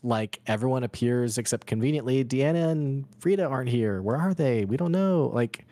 like 0.04 0.40
everyone 0.48 0.84
appears 0.84 1.38
except 1.38 1.68
conveniently 1.68 2.26
Deanna 2.26 2.70
and 2.70 3.06
Frida 3.20 3.46
aren't 3.46 3.70
here. 3.70 4.02
Where 4.02 4.18
are 4.18 4.34
they? 4.34 4.66
We 4.66 4.78
don't 4.78 4.92
know. 4.92 5.32
Like 5.34 5.66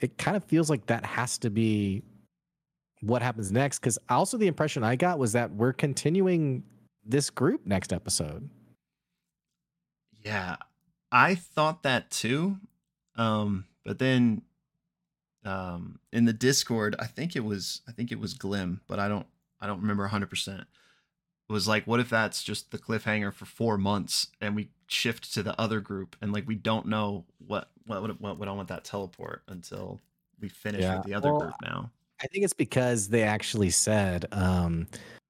it 0.00 0.18
kind 0.18 0.36
of 0.36 0.44
feels 0.44 0.68
like 0.68 0.86
that 0.86 1.04
has 1.04 1.38
to 1.38 1.50
be 1.50 2.02
what 3.00 3.22
happens 3.22 3.52
next 3.52 3.78
cuz 3.78 3.98
also 4.08 4.36
the 4.36 4.48
impression 4.48 4.82
I 4.82 4.96
got 4.96 5.18
was 5.18 5.32
that 5.32 5.52
we're 5.52 5.72
continuing 5.72 6.64
this 7.04 7.30
group 7.30 7.66
next 7.66 7.92
episode. 7.92 8.48
Yeah. 10.24 10.56
I 11.10 11.34
thought 11.34 11.82
that 11.84 12.10
too. 12.10 12.58
Um 13.16 13.64
but 13.84 13.98
then 13.98 14.42
um 15.44 16.00
in 16.12 16.26
the 16.26 16.32
Discord, 16.34 16.96
I 16.98 17.06
think 17.06 17.34
it 17.34 17.44
was 17.44 17.80
I 17.88 17.92
think 17.92 18.12
it 18.12 18.18
was 18.18 18.34
Glim, 18.34 18.82
but 18.86 18.98
I 18.98 19.08
don't 19.08 19.26
I 19.60 19.66
don't 19.66 19.80
remember 19.80 20.06
100% 20.08 20.64
was 21.52 21.66
like, 21.66 21.86
what 21.86 22.00
if 22.00 22.10
that's 22.10 22.42
just 22.42 22.70
the 22.70 22.78
cliffhanger 22.78 23.32
for 23.32 23.46
four 23.46 23.78
months 23.78 24.28
and 24.40 24.54
we 24.54 24.68
shift 24.86 25.32
to 25.34 25.42
the 25.42 25.58
other 25.60 25.80
group 25.80 26.16
and 26.22 26.32
like 26.32 26.46
we 26.46 26.54
don't 26.54 26.86
know 26.86 27.24
what 27.46 27.70
what 27.86 28.02
what, 28.02 28.20
what 28.20 28.38
went 28.38 28.50
on 28.50 28.58
with 28.58 28.68
that 28.68 28.84
teleport 28.84 29.42
until 29.48 30.00
we 30.40 30.48
finish 30.48 30.82
Yeah. 30.82 30.94
with 30.94 31.04
the 31.04 31.14
other 31.14 31.30
Well, 31.30 31.40
group 31.40 31.54
now. 31.62 31.90
I 32.22 32.26
think 32.26 32.44
it's 32.44 32.52
because 32.54 33.08
they 33.08 33.22
actually 33.22 33.70
said 33.70 34.26
um 34.32 34.86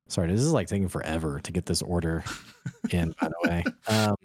sorry, 0.09 0.31
this 0.31 0.41
is 0.41 0.53
like 0.53 0.69
taking 0.69 0.89
forever 0.89 1.41
to 1.41 1.53
get 1.53 1.67
this 1.67 1.83
order 1.83 2.25
in 2.91 3.15
by 3.21 3.29
the 3.29 3.49
way. 3.49 3.65
Um 3.89 4.17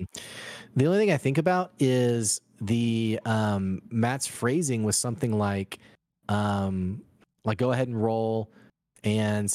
the 0.76 0.86
only 0.86 0.98
thing 1.00 1.12
I 1.12 1.18
think 1.18 1.38
about 1.38 1.72
is 1.80 2.42
the 2.62 3.20
um 3.26 3.82
Matt's 3.90 4.28
phrasing 4.28 4.84
was 4.84 4.98
something 4.98 5.38
like 5.38 5.80
um 6.30 7.04
like 7.44 7.58
go 7.58 7.72
ahead 7.72 7.88
and 7.88 8.02
roll 8.02 8.52
and 9.04 9.52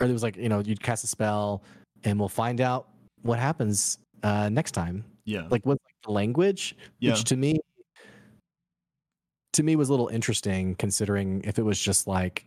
or 0.00 0.06
there 0.06 0.12
was 0.12 0.22
like, 0.22 0.36
you 0.36 0.48
know, 0.48 0.60
you'd 0.60 0.82
cast 0.82 1.04
a 1.04 1.06
spell 1.06 1.62
and 2.04 2.18
we'll 2.18 2.28
find 2.28 2.60
out 2.60 2.88
what 3.22 3.38
happens 3.38 3.98
uh 4.22 4.48
next 4.48 4.72
time. 4.72 5.04
Yeah. 5.24 5.46
Like 5.50 5.64
with 5.64 5.78
like 5.84 5.96
the 6.04 6.12
language, 6.12 6.76
yeah. 6.98 7.12
which 7.12 7.24
to 7.24 7.36
me 7.36 7.60
to 9.52 9.62
me 9.62 9.76
was 9.76 9.88
a 9.88 9.92
little 9.92 10.08
interesting 10.08 10.74
considering 10.74 11.42
if 11.44 11.58
it 11.58 11.62
was 11.62 11.80
just 11.80 12.06
like 12.06 12.46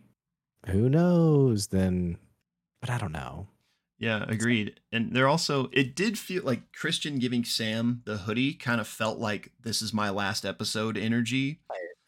who 0.68 0.90
knows 0.90 1.68
then 1.68 2.18
but 2.82 2.90
I 2.90 2.98
don't 2.98 3.12
know. 3.12 3.48
Yeah, 4.00 4.26
agreed. 4.28 4.80
And 4.92 5.12
they're 5.14 5.28
also 5.28 5.70
it 5.72 5.96
did 5.96 6.20
feel 6.20 6.44
like 6.44 6.72
Christian 6.74 7.18
giving 7.18 7.44
Sam 7.44 8.02
the 8.06 8.18
hoodie 8.18 8.54
kind 8.54 8.80
of 8.80 8.88
felt 8.88 9.18
like 9.18 9.52
this 9.64 9.82
is 9.82 9.94
my 9.94 10.10
last 10.10 10.46
episode 10.46 10.98
energy. 10.98 11.60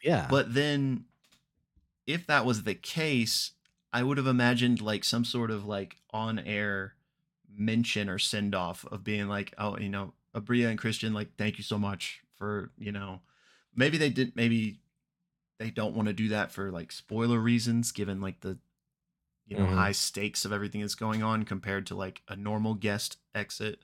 Yeah. 0.02 0.28
But 0.30 0.54
then 0.54 1.04
if 2.06 2.26
that 2.26 2.44
was 2.44 2.62
the 2.62 2.74
case, 2.74 3.52
I 3.92 4.02
would 4.02 4.18
have 4.18 4.26
imagined 4.26 4.80
like 4.80 5.04
some 5.04 5.24
sort 5.24 5.50
of 5.50 5.64
like 5.66 5.96
on 6.10 6.38
air 6.38 6.94
mention 7.48 8.08
or 8.08 8.18
send 8.18 8.54
off 8.54 8.84
of 8.86 9.04
being 9.04 9.28
like, 9.28 9.54
oh, 9.58 9.76
you 9.78 9.88
know, 9.88 10.14
Aabria 10.34 10.68
and 10.70 10.78
Christian, 10.78 11.12
like, 11.12 11.36
thank 11.36 11.58
you 11.58 11.64
so 11.64 11.78
much 11.78 12.22
for, 12.36 12.70
you 12.78 12.92
know, 12.92 13.20
maybe 13.74 13.98
they 13.98 14.10
didn't, 14.10 14.36
maybe 14.36 14.80
they 15.58 15.70
don't 15.70 15.94
want 15.96 16.08
to 16.08 16.14
do 16.14 16.28
that 16.28 16.52
for 16.52 16.70
like 16.70 16.92
spoiler 16.92 17.38
reasons, 17.40 17.92
given 17.92 18.20
like 18.20 18.40
the, 18.40 18.58
you 19.46 19.56
know, 19.56 19.66
Mhm. 19.66 19.66
high 19.66 19.92
stakes 19.92 20.44
of 20.44 20.52
everything 20.52 20.80
that's 20.80 20.94
going 20.94 21.22
on 21.22 21.44
compared 21.44 21.86
to 21.86 21.94
like 21.94 22.22
a 22.28 22.36
normal 22.36 22.74
guest 22.74 23.18
exit. 23.34 23.80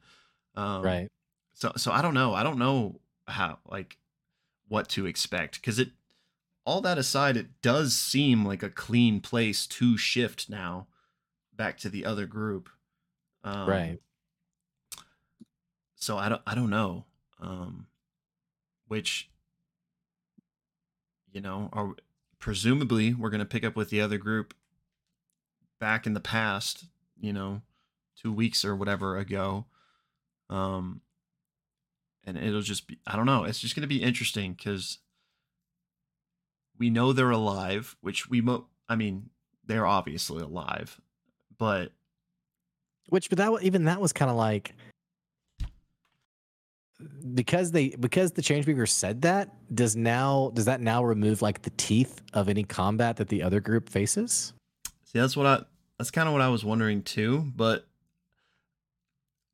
Um, 0.54 1.00
right. 1.00 1.08
so 1.54 1.72
so 1.76 1.92
I 1.92 2.02
don't 2.02 2.14
know. 2.14 2.34
I 2.34 2.42
don't 2.42 2.58
know 2.58 3.00
how 3.28 3.58
like 3.66 3.98
what 4.68 4.88
to 4.90 5.06
expect 5.06 5.56
because 5.56 5.78
it 5.78 5.90
all 6.66 6.80
that 6.80 6.98
aside, 6.98 7.36
it 7.36 7.62
does 7.62 7.96
seem 7.96 8.44
like 8.44 8.62
a 8.62 8.68
clean 8.68 9.20
place 9.20 9.66
to 9.68 9.96
shift 9.96 10.50
now 10.50 10.88
back 11.54 11.78
to 11.78 11.88
the 11.88 12.04
other 12.04 12.26
group. 12.26 12.68
Um, 13.44 13.68
right. 13.68 13.98
So 15.94 16.18
I 16.18 16.28
don't 16.28 16.42
I 16.46 16.54
don't 16.54 16.70
know. 16.70 17.04
Um, 17.40 17.86
which 18.88 19.30
you 21.30 21.40
know 21.40 21.68
are 21.72 21.94
presumably 22.38 23.14
we're 23.14 23.30
gonna 23.30 23.44
pick 23.44 23.64
up 23.64 23.76
with 23.76 23.90
the 23.90 24.00
other 24.00 24.18
group 24.18 24.52
back 25.78 26.06
in 26.06 26.14
the 26.14 26.20
past. 26.20 26.86
You 27.18 27.32
know, 27.32 27.62
two 28.20 28.32
weeks 28.32 28.64
or 28.64 28.74
whatever 28.76 29.16
ago. 29.16 29.66
Um, 30.50 31.00
and 32.24 32.36
it'll 32.36 32.60
just 32.60 32.88
be 32.88 32.98
I 33.06 33.14
don't 33.16 33.26
know. 33.26 33.44
It's 33.44 33.60
just 33.60 33.76
gonna 33.76 33.86
be 33.86 34.02
interesting 34.02 34.54
because 34.54 34.98
we 36.78 36.90
know 36.90 37.12
they're 37.12 37.30
alive, 37.30 37.96
which 38.00 38.28
we 38.28 38.40
mo 38.40 38.66
I 38.88 38.96
mean 38.96 39.30
they're 39.64 39.86
obviously 39.86 40.42
alive, 40.42 41.00
but 41.58 41.92
Which 43.08 43.28
but 43.28 43.38
that 43.38 43.62
even 43.62 43.84
that 43.84 44.00
was 44.00 44.12
kind 44.12 44.30
of 44.30 44.36
like 44.36 44.74
because 47.34 47.72
they 47.72 47.90
because 47.90 48.32
the 48.32 48.42
changebreaker 48.42 48.88
said 48.88 49.22
that 49.22 49.54
does 49.74 49.96
now 49.96 50.50
does 50.54 50.64
that 50.64 50.80
now 50.80 51.04
remove 51.04 51.42
like 51.42 51.62
the 51.62 51.70
teeth 51.70 52.22
of 52.32 52.48
any 52.48 52.64
combat 52.64 53.16
that 53.16 53.28
the 53.28 53.42
other 53.42 53.60
group 53.60 53.88
faces? 53.88 54.52
See, 55.04 55.18
that's 55.18 55.36
what 55.36 55.46
I 55.46 55.62
that's 55.98 56.10
kind 56.10 56.28
of 56.28 56.32
what 56.32 56.42
I 56.42 56.48
was 56.48 56.64
wondering 56.64 57.02
too, 57.02 57.52
but 57.54 57.86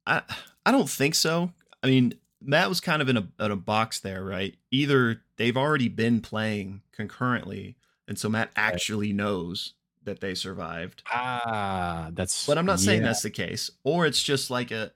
I 0.07 0.23
I 0.65 0.73
don't 0.73 0.89
think 0.89 1.15
so. 1.15 1.53
I 1.83 1.89
mean, 1.89 2.15
Matt 2.41 2.69
was 2.69 2.81
kind 2.81 3.03
of 3.03 3.09
in 3.09 3.17
a 3.17 3.29
in 3.41 3.51
a 3.51 3.57
box 3.57 4.01
there, 4.01 4.25
right? 4.25 4.55
Either 4.71 5.23
they've 5.43 5.57
already 5.57 5.89
been 5.89 6.21
playing 6.21 6.83
concurrently, 6.93 7.77
and 8.07 8.17
so 8.17 8.29
Matt 8.29 8.53
actually 8.55 9.13
knows 9.13 9.75
that 10.05 10.21
they 10.21 10.37
survived. 10.37 11.03
Ah, 11.13 12.11
that's 12.13 12.47
But 12.47 12.59
I'm 12.59 12.67
not 12.67 12.79
saying 12.79 13.03
that's 13.03 13.23
the 13.23 13.31
case. 13.31 13.69
Or 13.83 14.07
it's 14.07 14.23
just 14.23 14.51
like 14.51 14.71
a 14.71 14.93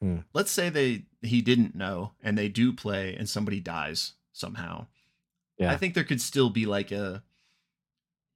Hmm. 0.00 0.18
let's 0.32 0.52
say 0.52 0.68
they 0.68 1.06
he 1.22 1.42
didn't 1.42 1.74
know 1.74 2.12
and 2.22 2.38
they 2.38 2.48
do 2.48 2.72
play 2.72 3.16
and 3.16 3.28
somebody 3.28 3.58
dies 3.58 4.12
somehow. 4.32 4.86
Yeah. 5.58 5.72
I 5.72 5.76
think 5.76 5.94
there 5.94 6.04
could 6.04 6.20
still 6.20 6.50
be 6.50 6.66
like 6.66 6.92
a 6.92 7.22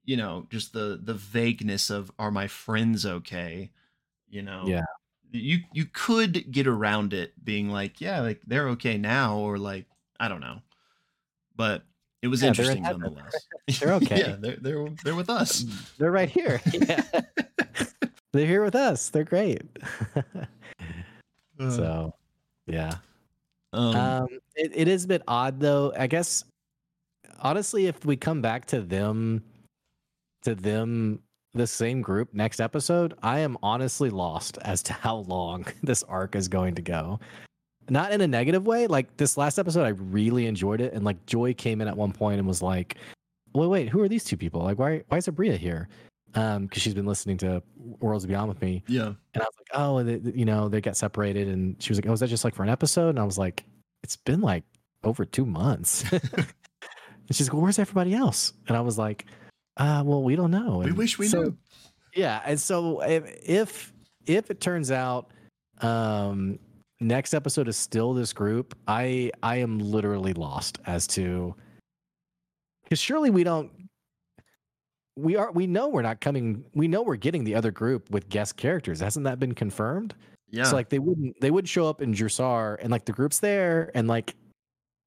you 0.05 0.16
know, 0.16 0.47
just 0.51 0.73
the 0.73 0.98
the 1.02 1.14
vagueness 1.14 1.90
of 1.90 2.10
are 2.19 2.32
my 2.32 2.48
friends 2.48 3.06
okay? 3.06 3.70
You 4.28 4.43
know. 4.43 4.64
Yeah. 4.66 4.85
You 5.31 5.60
you 5.73 5.86
could 5.86 6.51
get 6.52 6.66
around 6.66 7.12
it 7.12 7.32
being 7.44 7.69
like, 7.69 8.01
yeah, 8.01 8.20
like 8.20 8.43
they're 8.47 8.69
okay 8.70 8.98
now 8.98 9.39
or 9.39 9.59
like 9.59 9.86
I 10.20 10.28
don't 10.28 10.40
know. 10.40 10.62
But 11.57 11.83
it 12.23 12.29
was 12.29 12.43
Yeah, 12.43 12.53
they're 12.53 12.70
interesting 12.70 12.83
nonetheless. 12.83 13.35
They're 13.81 13.95
okay. 13.95 14.19
yeah, 14.19 14.37
they're 14.39 14.57
they're 14.57 14.89
they're 15.05 15.15
with 15.15 15.31
us. 15.31 15.65
They're 15.99 16.12
right 16.12 16.31
here. 16.31 16.61
Yeah. 16.73 17.03
They're 18.33 18.47
here 18.47 18.65
with 18.65 18.74
us. 18.74 19.11
They're 19.11 19.24
great. 19.24 19.61
so, 21.59 22.15
yeah. 22.66 22.95
um, 23.74 23.95
Um, 23.95 24.29
it, 24.57 24.73
it 24.74 24.89
is 24.89 25.05
a 25.05 25.09
bit 25.09 25.23
odd 25.29 25.61
though. 25.61 25.93
I 25.99 26.07
guess 26.07 26.43
honestly, 27.41 27.89
if 27.89 28.07
we 28.07 28.16
come 28.16 28.41
back 28.41 28.65
to 28.66 28.81
them, 28.81 29.43
to 30.45 30.55
them, 30.55 31.20
the 31.55 31.66
same 31.66 32.01
group 32.01 32.33
next 32.33 32.61
episode, 32.61 33.15
I 33.23 33.41
am 33.41 33.59
honestly 33.62 34.09
lost 34.09 34.57
as 34.62 34.83
to 34.85 34.93
how 34.95 35.16
long 35.16 35.66
this 35.83 36.03
arc 36.05 36.35
is 36.35 36.49
going 36.49 36.74
to 36.77 36.83
go. 36.83 37.20
Not 37.90 38.12
in 38.12 38.20
a 38.20 38.26
negative 38.26 38.66
way. 38.66 38.86
Like 38.86 39.16
this 39.16 39.36
last 39.36 39.59
episode, 39.59 39.84
I 39.84 39.88
really 39.90 40.46
enjoyed 40.46 40.80
it, 40.80 40.92
and 40.92 41.04
like 41.04 41.24
Joy 41.26 41.52
came 41.54 41.80
in 41.80 41.88
at 41.88 41.96
one 41.96 42.12
point 42.12 42.38
and 42.38 42.46
was 42.46 42.62
like, 42.62 42.96
"Wait, 43.54 43.66
wait, 43.66 43.88
who 43.88 44.00
are 44.02 44.09
these 44.09 44.24
two 44.24 44.36
people? 44.36 44.62
Like, 44.62 44.78
why, 44.78 45.02
why 45.09 45.18
is 45.18 45.26
Aabria 45.26 45.56
here?" 45.59 45.88
Um, 46.34 46.64
because 46.66 46.80
she's 46.80 46.94
been 46.94 47.04
listening 47.06 47.36
to 47.38 47.62
Worlds 48.00 48.24
Beyond 48.24 48.48
with 48.48 48.62
me, 48.62 48.82
yeah. 48.86 49.09
and 49.34 49.36
I 49.36 49.40
was 49.40 49.54
like, 49.59 49.68
oh, 49.74 50.02
they, 50.02 50.16
they- 50.16 50.38
you 50.38 50.46
know, 50.46 50.68
they 50.68 50.80
got 50.80 50.96
separated. 50.96 51.46
And 51.48 51.76
she 51.82 51.90
was 51.90 51.98
like, 51.98 52.06
oh, 52.09 52.12
is 52.14 52.20
that 52.20 52.28
just 52.28 52.42
like 52.44 52.54
for 52.54 52.62
an 52.62 52.70
episode? 52.70 53.10
And 53.10 53.18
I 53.18 53.24
was 53.24 53.36
like, 53.36 53.64
it's 54.02 54.16
been 54.16 54.40
like 54.40 54.64
over 55.04 55.26
two 55.26 55.44
months. 55.44 56.04
and 56.12 56.46
she's 57.32 57.48
like, 57.48 57.52
well, 57.52 57.60
where's 57.62 57.78
everybody 57.78 58.14
else? 58.14 58.54
And 58.66 58.76
I 58.78 58.80
was 58.80 58.96
like, 58.96 59.26
uh, 59.76 60.02
well, 60.06 60.22
we 60.22 60.34
don't 60.34 60.50
know. 60.50 60.78
We 60.82 60.92
wish 60.92 61.18
we 61.18 61.26
so- 61.26 61.42
knew. 61.42 61.56
Yeah. 62.14 62.40
And 62.46 62.59
so 62.59 63.00
if, 63.02 63.24
if, 63.46 63.92
if 64.26 64.50
it 64.50 64.59
turns 64.60 64.90
out, 64.90 65.30
um, 65.82 66.59
next 67.03 67.35
episode 67.35 67.69
is 67.69 67.77
still 67.77 68.15
this 68.15 68.33
group, 68.33 68.77
I, 68.87 69.31
I 69.43 69.57
am 69.57 69.79
literally 69.79 70.33
lost 70.33 70.79
as 70.87 71.07
to, 71.09 71.55
because 72.85 72.99
surely 72.99 73.31
we 73.31 73.45
don't, 73.45 73.70
we 75.16 75.37
are, 75.37 75.53
we 75.53 75.66
know 75.66 75.89
we're 75.89 76.03
not 76.03 76.20
coming, 76.20 76.65
we 76.74 76.89
know 76.89 77.03
we're 77.03 77.16
getting 77.16 77.45
the 77.45 77.55
other 77.55 77.70
group 77.70 78.11
with 78.11 78.29
guest 78.29 78.57
characters. 78.57 79.01
Hasn't 79.01 79.24
that 79.24 79.39
been 79.39 79.55
confirmed? 79.55 80.15
Yeah. 80.51 80.65
So 80.65 80.77
like 80.77 80.91
they 80.91 80.99
wouldn't 80.99 81.41
they 81.41 81.51
would 81.51 81.66
show 81.66 81.87
up 81.87 82.03
in 82.03 82.12
Jrusar 82.12 82.77
and 82.81 82.91
like 82.91 83.07
the 83.07 83.12
group's 83.12 83.39
there 83.39 83.91
and 83.95 84.07
like 84.07 84.35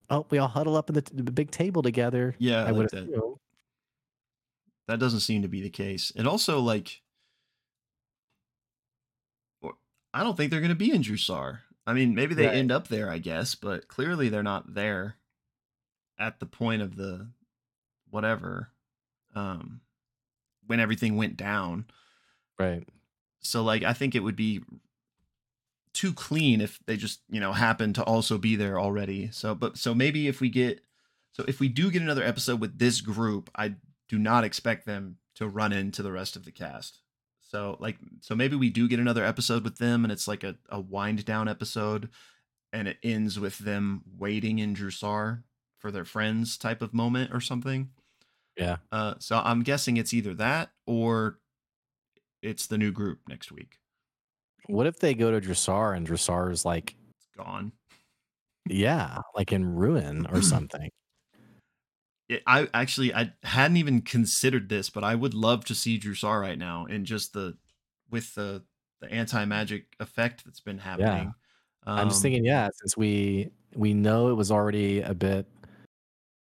oh, 0.09 0.25
we 0.29 0.37
all 0.37 0.47
huddle 0.47 0.75
up 0.75 0.89
in 0.89 0.95
the, 0.95 1.01
t- 1.01 1.13
the 1.15 1.31
big 1.31 1.51
table 1.51 1.81
together. 1.81 2.35
Yeah, 2.37 2.61
I 2.61 2.65
like 2.65 2.75
would 2.75 2.89
that. 2.91 3.03
assume. 3.03 3.35
That 4.87 4.99
doesn't 4.99 5.21
seem 5.21 5.41
to 5.41 5.47
be 5.47 5.61
the 5.61 5.69
case. 5.69 6.11
And 6.15 6.27
also, 6.27 6.59
like, 6.59 7.01
I 10.13 10.23
don't 10.23 10.37
think 10.37 10.51
they're 10.51 10.61
going 10.61 10.69
to 10.69 10.75
be 10.75 10.91
in 10.91 11.01
Jrusar. 11.01 11.59
I 11.87 11.93
mean, 11.93 12.15
maybe 12.15 12.33
they 12.33 12.47
Right. 12.47 12.55
end 12.55 12.71
up 12.71 12.87
there, 12.87 13.09
I 13.09 13.19
guess, 13.19 13.55
but 13.55 13.87
clearly 13.87 14.29
they're 14.29 14.43
not 14.43 14.73
there 14.73 15.15
at 16.17 16.39
the 16.39 16.45
point 16.45 16.81
of 16.81 16.95
the 16.95 17.29
whatever 18.09 18.69
um 19.35 19.81
when 20.65 20.79
everything 20.79 21.15
went 21.17 21.35
down. 21.37 21.85
Right. 22.57 22.87
So 23.39 23.61
like 23.63 23.83
I 23.83 23.93
think 23.93 24.15
it 24.15 24.21
would 24.21 24.35
be 24.35 24.63
too 25.93 26.13
clean 26.13 26.59
if 26.61 26.79
they 26.87 26.97
just, 26.97 27.21
you 27.29 27.39
know, 27.39 27.53
happen 27.53 27.93
to 27.93 28.03
also 28.03 28.37
be 28.37 28.55
there 28.55 28.79
already. 28.79 29.29
So 29.31 29.53
but 29.55 29.77
so 29.77 29.93
maybe 29.93 30.27
if 30.27 30.41
we 30.41 30.49
get 30.49 30.81
so 31.33 31.43
if 31.47 31.59
we 31.59 31.67
do 31.67 31.91
get 31.91 32.01
another 32.01 32.23
episode 32.23 32.59
with 32.61 32.79
this 32.79 33.01
group, 33.01 33.49
I 33.55 33.75
do 34.07 34.17
not 34.17 34.43
expect 34.43 34.85
them 34.85 35.17
to 35.35 35.47
run 35.47 35.73
into 35.73 36.01
the 36.01 36.11
rest 36.11 36.35
of 36.35 36.45
the 36.45 36.51
cast. 36.51 36.99
So 37.47 37.77
like 37.79 37.97
so 38.21 38.35
maybe 38.35 38.55
we 38.55 38.69
do 38.69 38.87
get 38.87 38.99
another 38.99 39.23
episode 39.23 39.63
with 39.63 39.77
them 39.77 40.03
and 40.03 40.11
it's 40.11 40.27
like 40.27 40.43
a, 40.43 40.55
a 40.69 40.79
wind 40.79 41.25
down 41.25 41.47
episode 41.47 42.09
and 42.73 42.87
it 42.87 42.97
ends 43.03 43.39
with 43.39 43.57
them 43.59 44.01
waiting 44.17 44.59
in 44.59 44.75
Jrusar 44.75 45.43
for 45.79 45.91
their 45.91 46.05
friends 46.05 46.57
type 46.57 46.81
of 46.81 46.93
moment 46.93 47.31
or 47.33 47.39
something. 47.39 47.89
Yeah. 48.57 48.77
Uh, 48.91 49.15
so 49.19 49.37
I'm 49.43 49.63
guessing 49.63 49.97
it's 49.97 50.13
either 50.13 50.33
that 50.35 50.71
or 50.87 51.39
it's 52.41 52.67
the 52.67 52.77
new 52.77 52.91
group 52.91 53.19
next 53.27 53.51
week. 53.51 53.77
What 54.67 54.87
if 54.87 54.99
they 54.99 55.13
go 55.13 55.31
to 55.31 55.39
Jrusar 55.45 55.95
and 55.95 56.07
Jrusar 56.07 56.51
is 56.51 56.65
like, 56.65 56.95
It's 57.17 57.27
gone. 57.37 57.71
yeah, 58.67 59.19
like 59.35 59.51
in 59.53 59.75
ruin 59.75 60.25
or 60.31 60.41
something? 60.41 60.89
I 62.47 62.67
actually 62.73 63.13
I 63.13 63.33
hadn't 63.43 63.77
even 63.77 64.01
considered 64.01 64.69
this, 64.69 64.89
but 64.89 65.03
I 65.03 65.15
would 65.15 65.33
love 65.33 65.65
to 65.65 65.75
see 65.75 65.99
Jrusar 65.99 66.41
right 66.41 66.57
now 66.57 66.85
and 66.85 67.05
just 67.05 67.33
the 67.33 67.57
with 68.09 68.33
the 68.35 68.63
the 69.01 69.11
anti 69.11 69.45
magic 69.45 69.95
effect 69.99 70.43
that's 70.45 70.59
been 70.59 70.79
happening. 70.79 71.33
Yeah, 71.85 71.93
I'm 71.93 72.09
just 72.09 72.19
Um, 72.19 72.23
thinking, 72.23 72.45
yeah, 72.45 72.69
since 72.73 72.97
we 72.97 73.51
we 73.75 73.93
know 73.93 74.29
it 74.29 74.35
was 74.35 74.51
already 74.51 75.01
a 75.01 75.13
bit 75.13 75.45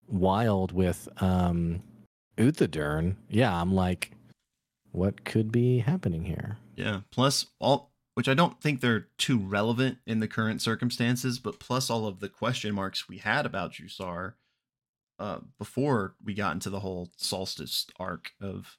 wild 0.09 0.72
with 0.72 1.09
um 1.22 1.82
Uthodurn, 2.38 3.16
yeah, 3.28 3.60
I'm 3.60 3.74
like, 3.74 4.12
what 4.92 5.24
could 5.24 5.50
be 5.50 5.78
happening 5.78 6.24
here? 6.24 6.59
Yeah. 6.76 7.00
Plus 7.10 7.46
all 7.59 7.92
which 8.14 8.28
I 8.28 8.34
don't 8.34 8.60
think 8.60 8.80
they're 8.80 9.09
too 9.16 9.38
relevant 9.38 9.98
in 10.06 10.20
the 10.20 10.28
current 10.28 10.60
circumstances, 10.60 11.38
but 11.38 11.59
plus 11.59 11.88
all 11.90 12.06
of 12.06 12.20
the 12.20 12.28
question 12.28 12.74
marks 12.74 13.09
we 13.09 13.18
had 13.18 13.46
about 13.46 13.72
Jrusar 13.72 14.34
uh 15.18 15.40
before 15.59 16.16
we 16.22 16.34
got 16.34 16.52
into 16.55 16.70
the 16.70 16.80
whole 16.80 17.10
solstice 17.16 17.86
arc 17.98 18.32
of 18.40 18.78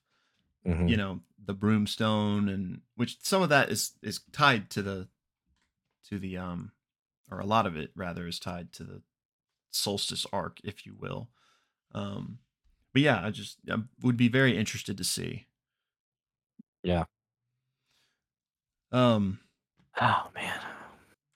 Mhm. 0.66 0.90
you 0.90 0.98
know 0.98 1.22
the 1.46 1.56
broomstone 1.56 2.50
and 2.50 2.82
which 2.96 3.18
some 3.22 3.42
of 3.42 3.50
that 3.50 3.70
is 3.70 3.92
is 4.02 4.22
tied 4.32 4.70
to 4.72 4.82
the 4.82 5.10
to 6.06 6.20
the 6.20 6.38
um 6.38 6.72
or 7.32 7.40
a 7.40 7.46
lot 7.46 7.66
of 7.66 7.76
it 7.78 7.92
rather 7.96 8.28
is 8.28 8.40
tied 8.40 8.72
to 8.74 8.84
the 8.84 9.02
solstice 9.72 10.26
arc 10.34 10.60
if 10.64 10.86
you 10.86 10.96
will 10.96 11.30
um 11.94 12.40
but 12.94 13.02
yeah 13.02 13.26
i 13.26 13.32
just 13.32 13.60
I 13.72 13.78
would 14.02 14.18
be 14.18 14.30
very 14.30 14.58
interested 14.58 14.98
to 14.98 15.04
see 15.04 15.48
Yeah. 16.84 17.06
um 18.92 19.40
Oh 20.00 20.30
man. 20.34 20.60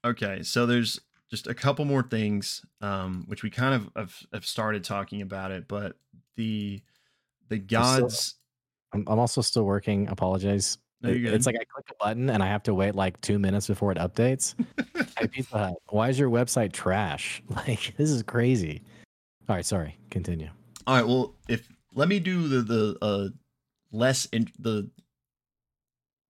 okay 0.06 0.44
so 0.44 0.66
there's 0.66 1.00
just 1.30 1.48
a 1.48 1.54
couple 1.54 1.84
more 1.86 2.04
things 2.04 2.66
um 2.82 3.26
which 3.28 3.44
we 3.44 3.50
kind 3.50 3.74
of 3.74 3.90
have, 3.96 4.16
have 4.34 4.46
started 4.46 4.84
talking 4.84 5.22
about 5.22 5.52
it 5.52 5.68
but 5.68 5.98
the 6.36 6.82
the 7.50 7.58
gods 7.58 8.38
I'm, 8.94 9.04
I'm 9.08 9.20
also 9.20 9.42
still 9.42 9.64
working. 9.64 10.08
Apologize. 10.08 10.78
No, 11.02 11.10
you're 11.10 11.34
it's 11.34 11.46
like 11.46 11.56
I 11.56 11.64
click 11.64 11.86
a 11.92 12.04
button 12.04 12.30
and 12.30 12.42
I 12.42 12.48
have 12.48 12.64
to 12.64 12.74
wait 12.74 12.96
like 12.96 13.20
two 13.22 13.38
minutes 13.38 13.68
before 13.68 13.92
it 13.92 14.00
updates. 14.00 14.56
hey, 15.20 15.28
Pizza 15.32 15.58
Hut, 15.58 15.76
why 15.90 16.10
is 16.10 16.18
your 16.18 16.30
website 16.30 16.74
trash? 16.74 17.44
Like 17.50 17.96
this 17.98 18.10
is 18.10 18.24
crazy. 18.24 18.82
All 19.48 19.56
right, 19.56 19.66
sorry. 19.66 19.98
Continue. 20.10 20.50
All 20.88 20.96
right. 20.96 21.08
Well, 21.08 21.36
if 21.48 21.68
let 21.94 22.08
me 22.08 22.20
do 22.20 22.48
the 22.48 22.62
the 22.62 22.98
uh 23.02 23.28
less 23.92 24.26
in 24.28 24.48
the 24.58 24.90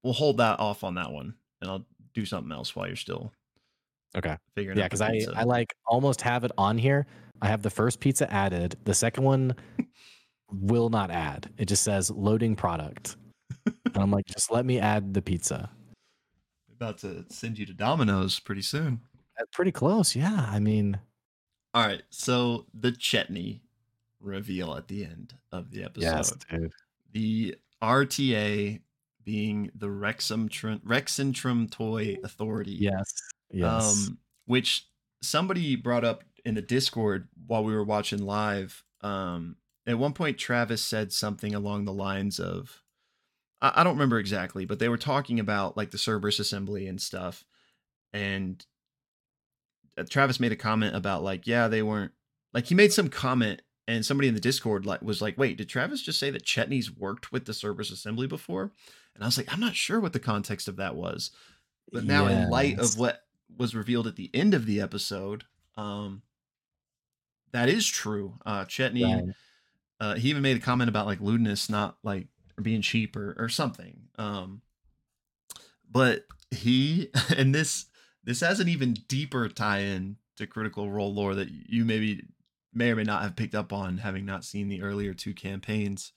we'll 0.04 0.14
hold 0.14 0.38
that 0.38 0.60
off 0.60 0.84
on 0.84 0.96
that 0.96 1.12
one, 1.12 1.36
and 1.62 1.70
I'll 1.70 1.86
do 2.14 2.26
something 2.26 2.52
else 2.52 2.76
while 2.76 2.88
you're 2.88 2.96
still 2.96 3.32
Okay. 4.16 4.36
figuring 4.56 4.78
Yeah, 4.78 4.86
because 4.86 5.02
I. 5.02 5.20
I 5.36 5.44
like 5.44 5.74
almost 5.86 6.22
have 6.22 6.44
it 6.44 6.52
on 6.58 6.78
here. 6.78 7.06
I 7.42 7.48
have 7.48 7.62
the 7.62 7.70
first 7.70 8.00
pizza 8.00 8.32
added. 8.34 8.78
The 8.84 8.94
second 8.94 9.24
one 9.24 9.56
will 10.52 10.90
not 10.90 11.12
add. 11.12 11.50
It 11.58 11.66
just 11.66 11.84
says 11.84 12.10
loading 12.10 12.56
product. 12.56 13.18
and 13.66 13.98
I'm 13.98 14.12
like, 14.12 14.26
just 14.26 14.52
let 14.52 14.66
me 14.66 14.80
add 14.80 15.14
the 15.14 15.22
pizza. 15.22 15.70
about 16.76 16.98
to 17.00 17.26
send 17.30 17.58
you 17.60 17.66
to 17.66 17.74
Domino's 17.74 18.40
pretty 18.40 18.62
soon. 18.62 19.02
That's 19.38 19.52
pretty 19.54 19.72
close. 19.72 20.16
Yeah. 20.16 20.48
I 20.50 20.60
mean, 20.60 21.00
All 21.74 21.86
right. 21.86 22.02
So 22.10 22.66
the 22.74 22.92
Chetney 22.92 23.62
reveal 24.20 24.74
at 24.76 24.88
the 24.88 25.06
end 25.06 25.36
of 25.52 25.70
the 25.72 25.84
episode. 25.84 26.44
dude. 26.50 26.72
The 27.14 27.56
RTA 27.82 28.82
being 29.24 29.70
the 29.76 29.88
Rexum 29.88 30.50
Rexxentrum 30.82 31.70
Toy 31.70 32.18
Authority. 32.24 32.72
Yes. 32.80 33.14
Yes. 33.52 34.08
um, 34.10 34.18
which 34.46 34.88
somebody 35.22 35.76
brought 35.76 36.04
up 36.04 36.24
in 36.46 36.56
the 36.56 36.62
Discord 36.62 37.28
while 37.46 37.64
we 37.64 37.74
were 37.74 37.84
watching 37.84 38.26
live. 38.26 38.84
Um, 39.02 39.58
at 39.86 39.98
one 39.98 40.14
point, 40.14 40.38
Travis 40.38 40.84
said 40.84 41.12
something 41.12 41.56
along 41.56 41.86
the 41.86 41.94
lines 41.94 42.40
of, 42.40 42.84
I, 43.62 43.74
I 43.78 43.84
don't 43.84 43.96
remember 43.96 44.20
exactly, 44.20 44.66
but 44.66 44.80
they 44.80 44.90
were 44.90 44.98
talking 44.98 45.40
about 45.40 45.78
like 45.78 45.92
the 45.92 45.98
Cerberus 45.98 46.40
assembly 46.40 46.88
and 46.88 47.02
stuff. 47.02 47.46
And 48.14 48.66
uh, 49.98 50.04
Travis 50.10 50.40
made 50.40 50.52
a 50.52 50.58
comment 50.58 50.96
about 50.96 51.24
like, 51.24 51.48
yeah, 51.48 51.68
they 51.68 51.82
weren't 51.82 52.12
like 52.54 52.66
he 52.66 52.76
made 52.76 52.94
some 52.94 53.10
comment 53.10 53.62
and 53.88 54.06
somebody 54.06 54.28
in 54.28 54.34
the 54.34 54.40
Discord 54.40 54.86
like 54.86 55.02
was 55.02 55.22
like, 55.22 55.38
wait, 55.38 55.58
did 55.58 55.70
Travis 55.70 56.02
just 56.02 56.20
say 56.20 56.30
that 56.30 56.46
Chetney's 56.46 56.92
worked 56.92 57.32
with 57.32 57.46
the 57.46 57.54
Cerberus 57.54 57.92
assembly 57.92 58.28
before? 58.28 58.72
And 59.16 59.24
I 59.24 59.28
was 59.28 59.38
like, 59.38 59.52
I'm 59.52 59.60
not 59.60 59.76
sure 59.76 60.00
what 60.00 60.14
the 60.14 60.20
context 60.20 60.68
of 60.68 60.78
that 60.78 60.96
was. 60.96 61.32
But 61.92 62.04
now, 62.04 62.28
in 62.28 62.50
light 62.50 62.80
of 62.80 62.98
what 62.98 63.22
was 63.56 63.76
revealed 63.76 64.08
at 64.08 64.16
the 64.16 64.30
end 64.34 64.54
of 64.54 64.66
the 64.66 64.80
episode, 64.82 65.46
um, 65.76 66.22
that 67.52 67.70
is 67.70 67.88
true. 67.88 68.40
Uh, 68.46 68.66
Chetney, 68.66 69.04
Right. 69.04 69.36
uh, 70.00 70.16
he 70.16 70.30
even 70.30 70.42
made 70.42 70.58
a 70.58 70.62
comment 70.62 70.90
about 70.90 71.06
like 71.06 71.20
Ludinus 71.20 71.70
not 71.70 71.98
like 72.04 72.28
being 72.62 72.82
cheap 72.82 73.16
or, 73.16 73.36
or 73.38 73.50
something. 73.50 74.10
Um, 74.18 74.62
but 75.90 76.26
he 76.52 77.10
and 77.38 77.54
this 77.56 77.86
this 78.24 78.42
has 78.42 78.60
an 78.60 78.68
even 78.68 78.94
deeper 79.08 79.48
tie-in 79.48 80.18
to 80.36 80.46
Critical 80.48 80.92
Role 80.92 81.14
lore 81.14 81.36
that 81.36 81.50
you 81.50 81.86
maybe 81.86 82.26
may 82.74 82.92
or 82.92 82.96
may 82.96 83.04
not 83.04 83.24
have 83.24 83.36
picked 83.36 83.56
up 83.56 83.72
on 83.74 84.00
having 84.00 84.26
not 84.26 84.44
seen 84.44 84.68
the 84.70 84.82
earlier 84.82 85.14
two 85.14 85.34
campaigns. 85.34 86.12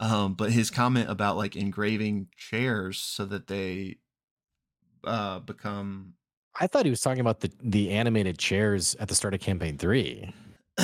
Um, 0.00 0.34
but 0.34 0.50
his 0.50 0.70
comment 0.70 1.10
about 1.10 1.36
like 1.36 1.56
engraving 1.56 2.28
chairs 2.36 2.98
so 2.98 3.24
that 3.26 3.48
they 3.48 3.98
uh 5.04 5.40
become 5.40 6.14
I 6.58 6.66
thought 6.66 6.84
he 6.84 6.90
was 6.90 7.00
talking 7.00 7.20
about 7.20 7.40
the 7.40 7.50
the 7.62 7.90
animated 7.90 8.38
chairs 8.38 8.94
at 8.96 9.08
the 9.08 9.14
start 9.14 9.34
of 9.34 9.40
campaign 9.40 9.78
three. 9.78 10.32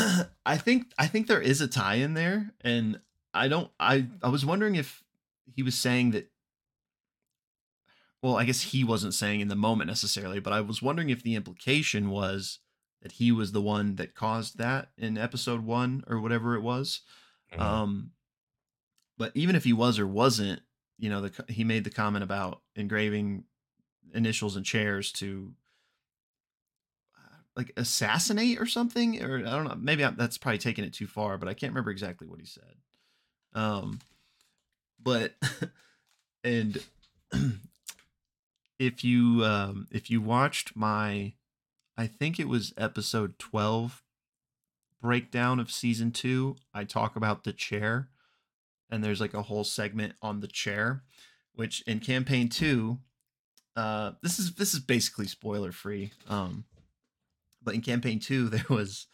I 0.46 0.56
think 0.56 0.92
I 0.98 1.06
think 1.06 1.26
there 1.26 1.40
is 1.40 1.60
a 1.60 1.68
tie 1.68 1.96
in 1.96 2.14
there, 2.14 2.52
and 2.60 3.00
I 3.32 3.48
don't. 3.48 3.70
I 3.78 4.06
I 4.22 4.28
was 4.28 4.44
wondering 4.44 4.74
if 4.74 5.02
he 5.46 5.62
was 5.62 5.76
saying 5.76 6.12
that. 6.12 6.30
Well, 8.22 8.36
I 8.36 8.44
guess 8.44 8.60
he 8.60 8.84
wasn't 8.84 9.14
saying 9.14 9.40
in 9.40 9.48
the 9.48 9.56
moment 9.56 9.88
necessarily, 9.88 10.40
but 10.40 10.52
I 10.52 10.60
was 10.60 10.82
wondering 10.82 11.08
if 11.08 11.22
the 11.22 11.36
implication 11.36 12.10
was 12.10 12.58
that 13.00 13.12
he 13.12 13.32
was 13.32 13.52
the 13.52 13.62
one 13.62 13.96
that 13.96 14.14
caused 14.14 14.58
that 14.58 14.90
in 14.98 15.16
episode 15.16 15.64
one 15.64 16.04
or 16.06 16.20
whatever 16.20 16.54
it 16.54 16.60
was. 16.60 17.00
Mhm. 17.54 17.60
Um, 17.60 18.10
but 19.16 19.32
even 19.34 19.56
if 19.56 19.64
he 19.64 19.72
was 19.72 19.98
or 19.98 20.06
wasn't, 20.06 20.60
you 20.98 21.08
know, 21.08 21.22
the 21.22 21.44
he 21.48 21.64
made 21.64 21.84
the 21.84 21.90
comment 21.90 22.22
about 22.22 22.60
engraving 22.76 23.44
initials 24.12 24.54
and 24.56 24.66
chairs 24.66 25.12
to 25.12 25.54
like 27.60 27.72
assassinate 27.76 28.58
or 28.58 28.64
something, 28.64 29.22
or 29.22 29.38
I 29.38 29.50
don't 29.50 29.64
know. 29.64 29.76
Maybe 29.78 30.02
I, 30.02 30.10
that's 30.10 30.38
probably 30.38 30.58
taking 30.58 30.84
it 30.84 30.94
too 30.94 31.06
far, 31.06 31.36
but 31.36 31.48
I 31.48 31.54
can't 31.54 31.72
remember 31.72 31.90
exactly 31.90 32.26
what 32.26 32.40
he 32.40 32.46
said. 32.46 32.74
Um, 33.52 34.00
but 34.98 35.34
and 36.44 36.82
if 38.78 39.04
you 39.04 39.44
um 39.44 39.86
if 39.90 40.10
you 40.10 40.22
watched 40.22 40.74
my, 40.74 41.34
I 41.98 42.06
think 42.06 42.40
it 42.40 42.48
was 42.48 42.72
episode 42.78 43.38
twelve 43.38 44.02
breakdown 45.02 45.60
of 45.60 45.70
season 45.70 46.12
two, 46.12 46.56
I 46.72 46.84
talk 46.84 47.14
about 47.14 47.44
the 47.44 47.52
chair, 47.52 48.08
and 48.90 49.04
there's 49.04 49.20
like 49.20 49.34
a 49.34 49.42
whole 49.42 49.64
segment 49.64 50.14
on 50.22 50.40
the 50.40 50.48
chair, 50.48 51.02
which 51.54 51.82
in 51.82 52.00
campaign 52.00 52.48
two, 52.48 53.00
uh, 53.76 54.12
this 54.22 54.38
is 54.38 54.54
this 54.54 54.72
is 54.72 54.80
basically 54.80 55.26
spoiler 55.26 55.72
free. 55.72 56.12
Um, 56.26 56.64
but 57.62 57.74
in 57.74 57.80
campaign 57.80 58.18
two, 58.18 58.48
there 58.48 58.64
was 58.68 59.06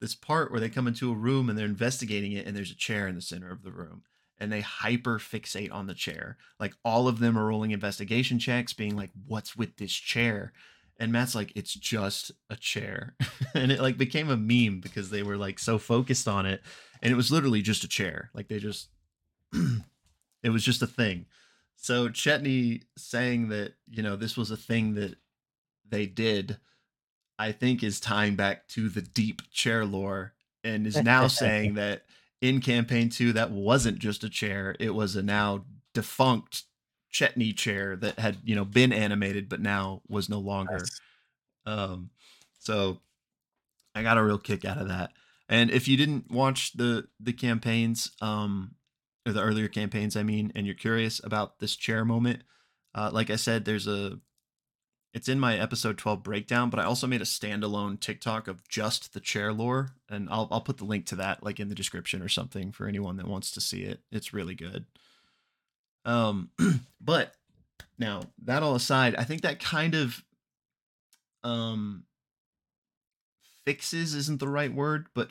this 0.00 0.14
part 0.14 0.50
where 0.50 0.60
they 0.60 0.68
come 0.68 0.86
into 0.86 1.10
a 1.10 1.16
room 1.16 1.48
and 1.48 1.58
they're 1.58 1.66
investigating 1.66 2.32
it, 2.32 2.46
and 2.46 2.56
there's 2.56 2.70
a 2.70 2.76
chair 2.76 3.08
in 3.08 3.14
the 3.14 3.22
center 3.22 3.50
of 3.50 3.62
the 3.62 3.72
room, 3.72 4.02
and 4.38 4.52
they 4.52 4.60
hyper 4.60 5.18
fixate 5.18 5.72
on 5.72 5.86
the 5.86 5.94
chair. 5.94 6.36
Like 6.60 6.74
all 6.84 7.08
of 7.08 7.18
them 7.18 7.38
are 7.38 7.46
rolling 7.46 7.70
investigation 7.70 8.38
checks, 8.38 8.72
being 8.72 8.96
like, 8.96 9.10
"What's 9.26 9.56
with 9.56 9.76
this 9.76 9.92
chair?" 9.92 10.52
And 10.98 11.10
Matt's 11.10 11.34
like, 11.34 11.52
"It's 11.54 11.74
just 11.74 12.32
a 12.50 12.56
chair," 12.56 13.14
and 13.54 13.72
it 13.72 13.80
like 13.80 13.96
became 13.96 14.30
a 14.30 14.36
meme 14.36 14.80
because 14.80 15.10
they 15.10 15.22
were 15.22 15.36
like 15.36 15.58
so 15.58 15.78
focused 15.78 16.28
on 16.28 16.46
it, 16.46 16.62
and 17.02 17.12
it 17.12 17.16
was 17.16 17.30
literally 17.30 17.62
just 17.62 17.84
a 17.84 17.88
chair. 17.88 18.30
Like 18.34 18.48
they 18.48 18.58
just, 18.58 18.88
it 20.42 20.50
was 20.50 20.64
just 20.64 20.82
a 20.82 20.86
thing. 20.86 21.26
So 21.76 22.08
Chetney 22.08 22.82
saying 22.96 23.48
that 23.48 23.74
you 23.88 24.02
know 24.02 24.16
this 24.16 24.36
was 24.36 24.50
a 24.50 24.56
thing 24.56 24.94
that 24.94 25.16
they 25.88 26.06
did, 26.06 26.58
I 27.38 27.52
think 27.52 27.82
is 27.82 28.00
tying 28.00 28.36
back 28.36 28.68
to 28.68 28.88
the 28.88 29.02
deep 29.02 29.42
chair 29.50 29.84
lore, 29.84 30.34
and 30.62 30.86
is 30.86 31.02
now 31.02 31.26
saying 31.28 31.74
that 31.74 32.02
in 32.40 32.60
campaign 32.60 33.08
two 33.08 33.32
that 33.32 33.50
wasn't 33.50 33.98
just 33.98 34.24
a 34.24 34.28
chair; 34.28 34.76
it 34.78 34.94
was 34.94 35.16
a 35.16 35.22
now 35.22 35.64
defunct 35.92 36.64
Chetney 37.12 37.56
chair 37.56 37.96
that 37.96 38.18
had 38.18 38.38
you 38.44 38.54
know 38.54 38.64
been 38.64 38.92
animated 38.92 39.48
but 39.48 39.60
now 39.60 40.02
was 40.08 40.28
no 40.28 40.38
longer. 40.38 40.78
Nice. 40.78 41.00
Um, 41.66 42.10
so 42.58 43.00
I 43.94 44.02
got 44.02 44.18
a 44.18 44.24
real 44.24 44.38
kick 44.38 44.64
out 44.64 44.78
of 44.78 44.88
that. 44.88 45.12
And 45.48 45.70
if 45.70 45.86
you 45.88 45.96
didn't 45.96 46.30
watch 46.30 46.72
the 46.72 47.06
the 47.20 47.32
campaigns, 47.32 48.10
um, 48.20 48.74
or 49.26 49.32
the 49.32 49.42
earlier 49.42 49.68
campaigns, 49.68 50.16
I 50.16 50.22
mean, 50.22 50.52
and 50.54 50.66
you're 50.66 50.74
curious 50.74 51.20
about 51.22 51.58
this 51.58 51.76
chair 51.76 52.04
moment, 52.04 52.42
uh, 52.94 53.10
like 53.12 53.30
I 53.30 53.36
said, 53.36 53.64
there's 53.64 53.86
a 53.86 54.18
it's 55.14 55.28
in 55.28 55.38
my 55.38 55.56
episode 55.56 55.96
12 55.96 56.24
breakdown, 56.24 56.70
but 56.70 56.80
I 56.80 56.84
also 56.84 57.06
made 57.06 57.22
a 57.22 57.24
standalone 57.24 58.00
TikTok 58.00 58.48
of 58.48 58.66
just 58.68 59.14
the 59.14 59.20
chair 59.20 59.52
lore, 59.52 59.90
and 60.10 60.28
I'll 60.28 60.48
I'll 60.50 60.60
put 60.60 60.78
the 60.78 60.84
link 60.84 61.06
to 61.06 61.16
that 61.16 61.44
like 61.44 61.60
in 61.60 61.68
the 61.68 61.74
description 61.74 62.20
or 62.20 62.28
something 62.28 62.72
for 62.72 62.88
anyone 62.88 63.16
that 63.18 63.28
wants 63.28 63.52
to 63.52 63.60
see 63.60 63.84
it. 63.84 64.00
It's 64.10 64.34
really 64.34 64.56
good. 64.56 64.86
Um, 66.04 66.50
but 67.00 67.34
now 67.96 68.22
that 68.42 68.64
all 68.64 68.74
aside, 68.74 69.14
I 69.14 69.22
think 69.22 69.42
that 69.42 69.60
kind 69.60 69.94
of 69.94 70.24
um 71.44 72.04
fixes 73.64 74.14
isn't 74.14 74.40
the 74.40 74.48
right 74.48 74.74
word, 74.74 75.06
but 75.14 75.30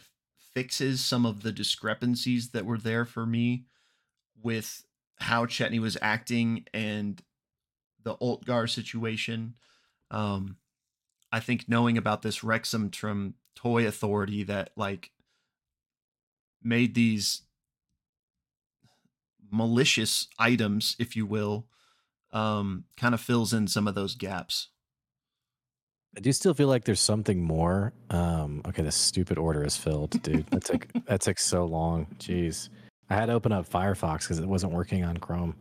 fixes 0.53 1.03
some 1.03 1.25
of 1.25 1.43
the 1.43 1.51
discrepancies 1.51 2.51
that 2.51 2.65
were 2.65 2.77
there 2.77 3.03
for 3.03 3.25
me 3.25 3.65
with 4.41 4.85
how 5.17 5.45
Chetney 5.45 5.79
was 5.79 5.97
acting 6.01 6.65
and 6.73 7.21
the 8.03 8.15
Ultgar 8.21 8.67
situation. 8.67 9.55
Um, 10.13 10.57
I 11.31 11.39
think 11.39 11.67
knowing 11.67 11.97
about 11.97 12.21
this 12.21 12.39
Rexxentrum 12.39 13.33
toy 13.55 13.87
authority 13.87 14.43
that 14.43 14.69
like 14.75 15.11
made 16.61 16.95
these 16.95 17.41
malicious 19.51 20.27
items, 20.39 20.95
if 20.99 21.15
you 21.15 21.25
will, 21.25 21.67
um, 22.31 22.85
kind 22.97 23.13
of 23.13 23.21
fills 23.21 23.53
in 23.53 23.67
some 23.67 23.87
of 23.87 23.95
those 23.95 24.15
gaps. 24.15 24.69
I 26.15 26.19
do 26.19 26.31
still 26.31 26.53
feel 26.53 26.67
like 26.67 26.85
there's 26.85 26.99
something 26.99 27.43
more. 27.43 27.93
Um, 28.11 28.61
okay, 28.67 28.83
this 28.83 28.95
stupid 28.95 29.39
order 29.39 29.63
is 29.65 29.75
filled, 29.75 30.21
dude. 30.21 30.45
That 30.47 30.63
took 30.63 30.87
that 31.05 31.21
took 31.21 31.39
so 31.39 31.65
long. 31.65 32.05
Jeez, 32.19 32.69
I 33.09 33.15
had 33.15 33.27
to 33.27 33.33
open 33.33 33.51
up 33.51 33.67
Firefox 33.67 34.21
because 34.21 34.39
it 34.39 34.47
wasn't 34.47 34.73
working 34.73 35.03
on 35.03 35.17
Chrome. 35.17 35.55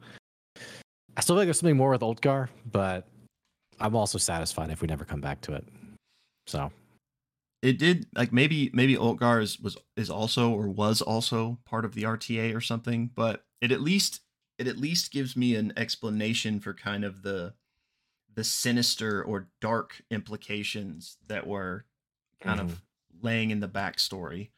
I 1.17 1.21
still 1.21 1.35
feel 1.35 1.41
like 1.41 1.47
there's 1.47 1.61
something 1.61 1.77
more 1.77 1.91
with 1.91 2.03
Ultgar, 2.03 2.51
but 2.71 3.09
I'm 3.81 3.97
also 3.97 4.19
satisfied 4.19 4.71
if 4.71 4.81
we 4.81 4.89
never 4.89 5.05
come 5.05 5.21
back 5.21 5.41
to 5.43 5.55
it. 5.55 5.67
So 6.47 6.73
It 7.63 7.79
did 7.79 8.07
like 8.15 8.33
maybe 8.33 8.71
maybe 8.73 8.97
Ultgar 8.97 9.41
is 9.43 9.61
was 9.61 9.77
is 9.97 10.11
also 10.11 10.51
or 10.53 10.69
was 10.69 11.03
also 11.03 11.59
part 11.65 11.85
of 11.85 11.95
the 11.95 12.05
RTA 12.05 12.55
or 12.55 12.61
something, 12.61 13.11
but 13.15 13.45
it 13.61 13.73
at 13.73 13.81
least 13.81 14.21
it 14.59 14.67
at 14.69 14.77
least 14.79 15.13
gives 15.13 15.37
me 15.37 15.57
an 15.57 15.73
explanation 15.77 16.61
for 16.61 16.75
kind 16.75 17.05
of 17.05 17.23
the 17.23 17.55
the 18.35 18.45
sinister 18.45 19.23
or 19.23 19.49
dark 19.61 20.03
implications 20.11 21.19
that 21.27 21.47
were 21.47 21.85
kind 22.41 22.61
of 22.61 22.83
laying 23.23 23.51
in 23.51 23.61
the 23.61 23.69
backstory. 23.69 24.51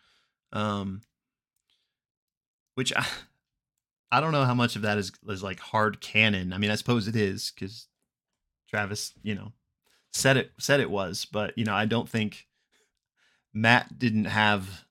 Um 0.52 1.02
which 2.74 2.92
I 2.96 3.06
I 4.12 4.20
don't 4.20 4.32
know 4.32 4.44
how 4.44 4.54
much 4.54 4.76
of 4.76 4.82
that 4.82 4.96
is 4.98 5.12
is 5.28 5.42
like 5.42 5.58
hard 5.60 6.00
canon. 6.00 6.52
I 6.52 6.58
mean, 6.58 6.70
I 6.70 6.76
suppose 6.76 7.08
it 7.08 7.16
is 7.16 7.52
because 7.52 7.88
Travis, 8.74 9.12
you 9.22 9.36
know, 9.36 9.52
said 10.12 10.36
it 10.36 10.50
said 10.58 10.80
it 10.80 10.90
was, 10.90 11.26
but 11.30 11.56
you 11.56 11.64
know, 11.64 11.74
I 11.74 11.86
don't 11.86 12.08
think 12.08 12.48
Matt 13.52 13.98
didn't 14.00 14.24
have. 14.24 14.84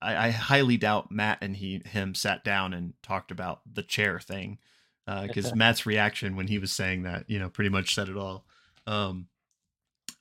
I, 0.00 0.28
I 0.28 0.30
highly 0.30 0.76
doubt 0.76 1.10
Matt 1.10 1.38
and 1.40 1.56
he 1.56 1.82
him 1.84 2.14
sat 2.14 2.44
down 2.44 2.72
and 2.72 2.92
talked 3.02 3.32
about 3.32 3.62
the 3.70 3.82
chair 3.82 4.20
thing, 4.20 4.58
because 5.04 5.52
Matt's 5.56 5.84
reaction 5.84 6.36
when 6.36 6.46
he 6.46 6.58
was 6.60 6.70
saying 6.70 7.02
that, 7.02 7.28
you 7.28 7.40
know, 7.40 7.48
pretty 7.48 7.70
much 7.70 7.92
said 7.92 8.08
it 8.08 8.16
all. 8.16 8.46
Um, 8.86 9.26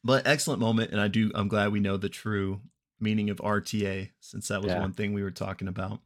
but 0.04 0.26
excellent 0.26 0.60
moment, 0.60 0.92
and 0.92 1.00
I 1.00 1.08
do. 1.08 1.32
I'm 1.36 1.48
glad 1.48 1.72
we 1.72 1.80
know 1.80 1.98
the 1.98 2.10
true 2.10 2.62
meaning 3.00 3.30
of 3.30 3.38
RTA 3.38 4.10
since 4.22 4.48
that 4.48 4.64
was 4.64 4.72
Yeah. 4.72 4.80
one 4.80 4.94
thing 4.94 5.14
we 5.14 5.22
were 5.22 5.30
talking 5.30 5.68
about. 5.68 6.00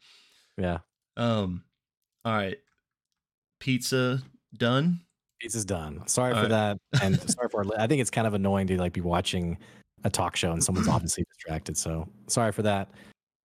yeah, 0.58 0.80
Um, 1.16 1.64
all 2.26 2.34
right, 2.34 2.58
pizza 3.60 4.22
done. 4.54 5.02
Pizza's 5.40 5.66
done. 5.66 6.06
Sorry 6.08 6.34
for 6.34 6.42
All 6.42 6.48
that, 6.50 6.78
and 7.02 7.20
sorry 7.30 7.50
for. 7.50 7.66
Our, 7.66 7.82
I 7.82 7.88
think 7.88 8.02
it's 8.02 8.10
kind 8.10 8.28
of 8.28 8.34
annoying 8.34 8.68
to 8.68 8.78
like 8.78 8.94
be 8.94 9.02
watching 9.02 9.58
a 10.04 10.10
talk 10.10 10.36
show 10.36 10.52
and 10.52 10.64
someone's 10.64 10.88
obviously 10.90 11.26
distracted. 11.34 11.78
So 11.78 12.08
sorry 12.28 12.52
for 12.52 12.62
that. 12.64 12.90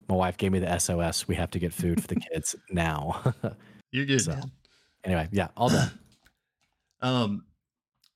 My 0.09 0.17
wife 0.17 0.37
gave 0.37 0.51
me 0.53 0.59
the 0.59 0.79
SOS. 0.79 1.29
We 1.29 1.37
have 1.37 1.51
to 1.53 1.59
get 1.59 1.73
food 1.73 2.01
for 2.01 2.09
the 2.09 2.17
kids 2.17 2.57
now. 2.71 3.35
You're 3.93 4.07
good. 4.07 4.23
So- 4.23 4.41
anyway, 5.05 5.29
yeah, 5.31 5.49
all 5.57 5.69
done. 5.69 5.91
Um, 7.03 7.47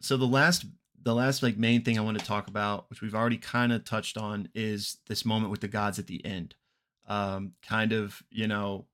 so 0.02 0.18
the 0.18 0.26
last 0.26 0.66
the 1.04 1.14
last 1.14 1.42
like 1.42 1.56
main 1.56 1.82
thing 1.82 1.98
I 1.98 2.02
want 2.02 2.18
to 2.18 2.24
talk 2.24 2.48
about, 2.48 2.88
which 2.90 3.00
we've 3.00 3.14
already 3.14 3.38
kind 3.38 3.72
of 3.72 3.84
touched 3.84 4.18
on, 4.18 4.48
is 4.54 4.98
this 5.06 5.24
moment 5.24 5.50
with 5.50 5.60
the 5.62 5.68
gods 5.68 5.98
at 5.98 6.06
the 6.06 6.22
end. 6.24 6.54
Um, 7.06 7.52
kind 7.66 7.92
of, 7.92 8.22
you 8.30 8.46
know, 8.46 8.86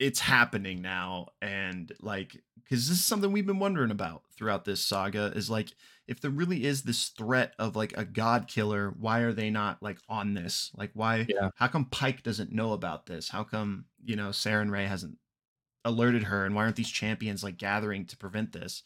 it's 0.00 0.20
happening 0.20 0.82
now, 0.82 1.28
and 1.42 1.92
like, 2.00 2.32
because 2.56 2.88
this 2.88 2.98
is 2.98 3.04
something 3.04 3.32
we've 3.32 3.46
been 3.46 3.60
wondering 3.60 3.92
about 3.92 4.24
throughout 4.36 4.64
this 4.64 4.84
saga, 4.84 5.32
is 5.36 5.50
like, 5.50 5.70
if 6.08 6.20
there 6.20 6.32
really 6.32 6.64
is 6.64 6.82
this 6.82 7.08
threat 7.10 7.54
of 7.60 7.76
like 7.76 7.96
a 7.98 8.04
god 8.06 8.48
killer, 8.48 8.90
why 8.98 9.20
are 9.20 9.32
they 9.34 9.50
not 9.50 9.82
like 9.82 9.98
on 10.08 10.34
this? 10.34 10.72
Like, 10.76 10.90
why? 10.94 11.26
Yeah. 11.28 11.50
How 11.56 11.68
come 11.68 11.86
Pike 11.86 12.24
doesn't 12.24 12.52
know 12.52 12.72
about 12.72 13.06
this? 13.06 13.28
How 13.30 13.44
come 13.44 13.86
you 14.04 14.16
know 14.16 14.30
Sarenrae 14.30 14.88
hasn't 14.88 15.18
alerted 15.84 16.24
her 16.24 16.44
and 16.44 16.54
why 16.54 16.64
aren't 16.64 16.76
these 16.76 16.90
champions 16.90 17.42
like 17.42 17.56
gathering 17.56 18.04
to 18.06 18.16
prevent 18.16 18.52
this 18.52 18.82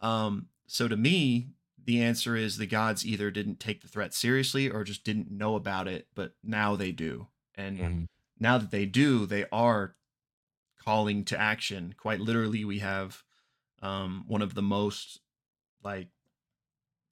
um 0.00 0.48
so 0.68 0.86
to 0.86 0.96
me 0.96 1.48
the 1.84 2.02
answer 2.02 2.36
is 2.36 2.56
the 2.58 2.66
gods 2.66 3.04
either 3.06 3.30
didn't 3.30 3.58
take 3.58 3.80
the 3.82 3.88
threat 3.88 4.14
seriously 4.14 4.70
or 4.70 4.84
just 4.84 5.04
didn't 5.04 5.30
know 5.30 5.56
about 5.56 5.88
it 5.88 6.06
but 6.14 6.34
now 6.44 6.76
they 6.76 6.92
do 6.92 7.26
and 7.56 7.78
Mhm. 7.78 8.06
now 8.38 8.58
that 8.58 8.70
they 8.70 8.86
do 8.86 9.26
they 9.26 9.46
are 9.50 9.96
calling 10.88 11.22
to 11.22 11.38
action 11.38 11.94
quite 11.98 12.18
literally 12.18 12.64
we 12.64 12.78
have 12.78 13.22
um 13.82 14.24
one 14.26 14.40
of 14.40 14.54
the 14.54 14.62
most 14.62 15.20
like 15.84 16.08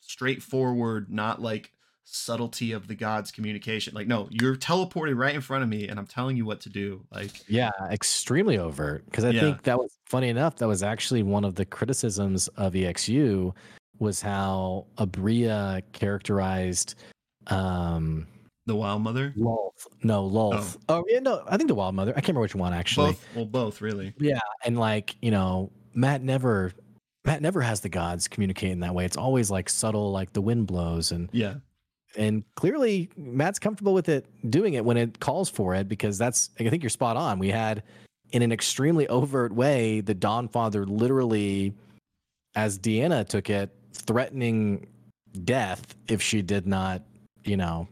straightforward 0.00 1.10
not 1.10 1.42
like 1.42 1.72
subtlety 2.04 2.72
of 2.72 2.88
the 2.88 2.94
gods 2.94 3.30
communication 3.30 3.92
like 3.94 4.06
no 4.06 4.28
you're 4.30 4.56
teleported 4.56 5.14
right 5.18 5.34
in 5.34 5.42
front 5.42 5.62
of 5.62 5.68
me 5.68 5.88
and 5.88 5.98
i'm 5.98 6.06
telling 6.06 6.38
you 6.38 6.46
what 6.46 6.58
to 6.58 6.70
do 6.70 7.04
like 7.12 7.30
Yeah, 7.48 7.70
extremely 7.90 8.56
overt. 8.56 9.04
Because 9.04 9.24
I 9.24 9.32
Yeah. 9.32 9.40
think 9.40 9.64
that 9.64 9.76
was 9.78 9.98
funny 10.06 10.30
enough. 10.30 10.56
That 10.56 10.68
was 10.68 10.82
actually 10.82 11.22
one 11.22 11.44
of 11.44 11.54
the 11.54 11.66
criticisms 11.66 12.48
of 12.56 12.72
EXU 12.72 13.52
was 13.98 14.22
how 14.22 14.86
Aabria 14.96 15.82
characterized 15.92 16.94
um 17.48 18.26
the 18.66 18.76
wild 18.76 19.02
mother 19.02 19.32
Lolth. 19.36 19.86
No, 20.02 20.28
Lolth. 20.28 20.76
Oh. 20.88 20.98
oh. 20.98 21.04
yeah, 21.08 21.20
no, 21.20 21.42
I 21.48 21.56
think 21.56 21.68
the 21.68 21.74
Wild 21.74 21.94
Mother. 21.94 22.12
I 22.12 22.14
can't 22.16 22.28
remember 22.28 22.42
which 22.42 22.54
one 22.54 22.72
actually. 22.72 23.12
both 23.12 23.26
well 23.34 23.46
both 23.46 23.80
really 23.80 24.14
Yeah, 24.18 24.40
and 24.64 24.78
like 24.78 25.16
you 25.22 25.30
know, 25.30 25.70
Matt 25.94 26.22
never, 26.22 26.72
Matt 27.24 27.42
never 27.42 27.60
has 27.60 27.80
the 27.80 27.88
gods 27.88 28.28
communicate 28.28 28.72
in 28.72 28.80
that 28.80 28.94
way. 28.94 29.04
It's 29.04 29.16
always 29.16 29.50
like 29.50 29.68
subtle, 29.68 30.12
like 30.12 30.32
the 30.32 30.42
wind 30.42 30.66
blows, 30.66 31.12
and 31.12 31.28
yeah 31.32 31.54
and 32.16 32.44
clearly 32.54 33.10
Matt's 33.16 33.58
comfortable 33.58 33.94
with 33.94 34.08
it 34.08 34.26
doing 34.50 34.74
it 34.74 34.84
when 34.84 34.96
it 34.96 35.20
calls 35.20 35.48
for 35.48 35.74
it 35.74 35.88
because 35.88 36.18
that's 36.18 36.50
I 36.58 36.68
think 36.68 36.82
you're 36.82 36.90
spot 36.90 37.16
on. 37.16 37.38
We 37.38 37.50
had 37.50 37.82
in 38.32 38.42
an 38.42 38.52
extremely 38.52 39.06
overt 39.08 39.52
way 39.52 40.00
the 40.00 40.14
Dawn 40.14 40.48
Father 40.48 40.84
literally, 40.86 41.74
as 42.54 42.78
Deanna 42.78 43.26
took 43.26 43.50
it, 43.50 43.70
threatening 43.92 44.86
death 45.44 45.94
if 46.08 46.22
she 46.22 46.42
did 46.42 46.66
not, 46.66 47.02
you 47.44 47.56
know, 47.56 47.88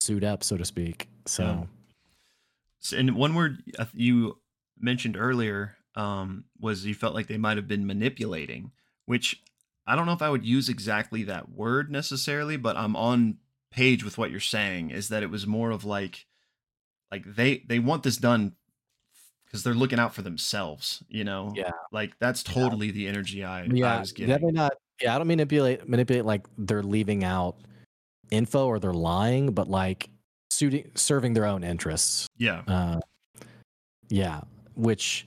suit 0.00 0.24
up, 0.24 0.42
so 0.44 0.56
to 0.56 0.64
speak. 0.64 1.08
So. 1.26 1.42
Yeah. 1.44 1.64
So, 2.80 2.96
and 2.96 3.16
one 3.16 3.34
word 3.34 3.62
uh, 3.78 3.86
you 3.92 4.38
mentioned 4.78 5.16
earlier 5.16 5.76
um, 5.96 6.44
was 6.60 6.86
you 6.86 6.94
felt 6.94 7.14
like 7.14 7.26
they 7.26 7.36
might 7.38 7.56
have 7.56 7.66
been 7.66 7.86
manipulating, 7.86 8.70
which 9.06 9.42
I 9.86 9.96
don't 9.96 10.06
know 10.06 10.12
if 10.12 10.22
I 10.22 10.30
would 10.30 10.44
use 10.44 10.68
exactly 10.68 11.24
that 11.24 11.50
word 11.50 11.90
necessarily, 11.90 12.56
but 12.56 12.76
I'm 12.76 12.94
on 12.94 13.38
page 13.70 14.04
with 14.04 14.16
what 14.16 14.30
you're 14.30 14.40
saying 14.40 14.90
is 14.90 15.08
that 15.08 15.22
it 15.22 15.30
was 15.30 15.46
more 15.46 15.70
of 15.70 15.84
like 15.84 16.24
like 17.12 17.24
they 17.26 17.64
they 17.68 17.78
want 17.78 18.02
this 18.02 18.16
done 18.16 18.54
because 19.44 19.62
they're 19.62 19.74
looking 19.74 19.98
out 19.98 20.14
for 20.14 20.22
themselves 20.22 21.02
you 21.10 21.22
know 21.22 21.52
Yeah. 21.54 21.72
like 21.92 22.14
that's 22.18 22.42
Yeah. 22.46 22.54
totally 22.54 22.90
the 22.92 23.06
energy 23.06 23.44
i, 23.44 23.64
I 23.64 23.98
was 24.00 24.12
getting 24.12 24.28
definitely 24.32 24.54
not. 24.54 24.72
Yeah, 25.02 25.14
I 25.14 25.18
don't 25.18 25.26
manipulate 25.26 25.86
manipulate 25.86 26.24
like 26.24 26.46
they're 26.56 26.82
leaving 26.82 27.24
out 27.24 27.56
info 28.30 28.66
or 28.66 28.78
they're 28.78 28.92
lying, 28.92 29.52
but 29.52 29.68
like 29.68 30.08
suiting, 30.50 30.90
serving 30.94 31.34
their 31.34 31.44
own 31.46 31.62
interests. 31.64 32.26
yeah 32.36 32.62
Uh, 32.66 33.00
yeah, 34.08 34.40
which, 34.74 35.26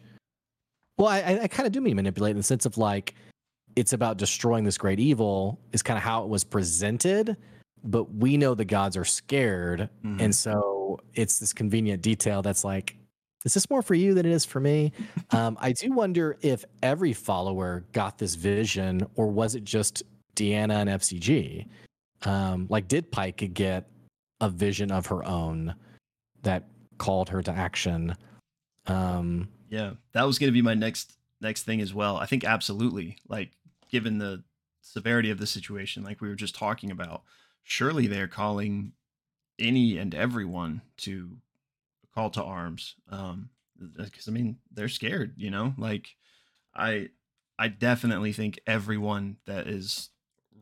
well, 0.98 1.08
I, 1.08 1.42
I, 1.44 1.48
kind 1.48 1.68
of 1.68 1.74
do 1.74 1.82
mean 1.82 1.96
manipulate 1.96 2.32
in 2.32 2.38
the 2.38 2.44
sense 2.44 2.66
of 2.66 2.78
like 2.78 3.16
it's 3.76 3.94
about 3.94 4.18
destroying 4.18 4.64
this 4.64 4.78
great 4.78 5.00
evil 5.00 5.60
is 5.72 5.82
kind 5.84 5.98
of 5.98 6.04
how 6.04 6.24
it 6.24 6.30
was 6.30 6.44
presented, 6.44 7.38
but 7.84 8.14
we 8.14 8.38
know 8.38 8.54
the 8.56 8.66
gods 8.66 8.98
are 8.98 9.06
scared, 9.06 9.90
Mhm. 10.04 10.22
and 10.22 10.36
so 10.36 11.00
it's 11.14 11.40
this 11.40 11.54
convenient 11.54 12.02
detail 12.02 12.42
that's 12.42 12.64
like, 12.64 12.98
is 13.46 13.54
this 13.54 13.70
more 13.70 13.82
for 13.82 13.96
you 13.96 14.14
than 14.14 14.26
it 14.26 14.32
is 14.32 14.46
for 14.46 14.60
me? 14.60 14.92
um, 15.32 15.58
I 15.62 15.72
do 15.72 15.92
wonder 15.94 16.38
if 16.42 16.66
every 16.84 17.14
follower 17.14 17.86
got 17.94 18.18
this 18.18 18.36
vision, 18.36 19.08
or 19.16 19.28
was 19.28 19.56
it 19.56 19.64
just 19.64 20.04
Deanna 20.36 20.82
and 20.82 20.90
FCG? 20.90 21.68
Um, 22.24 22.68
like, 22.70 22.88
did 22.88 23.12
Pike 23.12 23.52
get 23.54 23.90
a 24.40 24.50
vision 24.50 24.92
of 24.92 25.08
her 25.08 25.24
own 25.24 25.76
that 26.44 26.68
called 26.98 27.30
her 27.30 27.42
to 27.42 27.52
action? 27.52 28.16
Um, 28.88 29.50
Yeah, 29.70 29.94
that 30.14 30.24
was 30.24 30.38
going 30.40 30.48
to 30.50 30.54
be 30.54 30.62
my 30.62 30.74
next 30.74 31.14
next 31.40 31.64
thing 31.64 31.82
as 31.82 31.94
well. 31.94 32.18
I 32.18 32.28
think 32.28 32.44
absolutely. 32.44 33.18
Like 33.28 33.52
given 33.90 34.20
the 34.20 34.44
severity 34.82 35.32
of 35.32 35.40
the 35.40 35.48
situation 35.48 36.04
like 36.04 36.22
we 36.22 36.30
were 36.30 36.36
just 36.36 36.56
talking 36.56 36.92
about, 36.92 37.24
surely 37.64 38.06
they're 38.08 38.28
calling 38.28 38.94
any 39.58 39.98
and 39.98 40.14
everyone 40.14 40.82
to 40.98 41.38
call 42.14 42.30
to 42.32 42.44
arms. 42.44 42.96
Um 43.10 43.50
cuz 43.98 44.28
I 44.28 44.32
mean, 44.32 44.58
they're 44.72 44.90
scared, 44.90 45.34
you 45.38 45.50
know? 45.50 45.74
Like 45.78 46.16
I 46.76 47.10
I 47.58 47.68
definitely 47.70 48.34
think 48.34 48.60
everyone 48.68 49.38
that 49.46 49.68
is 49.68 50.11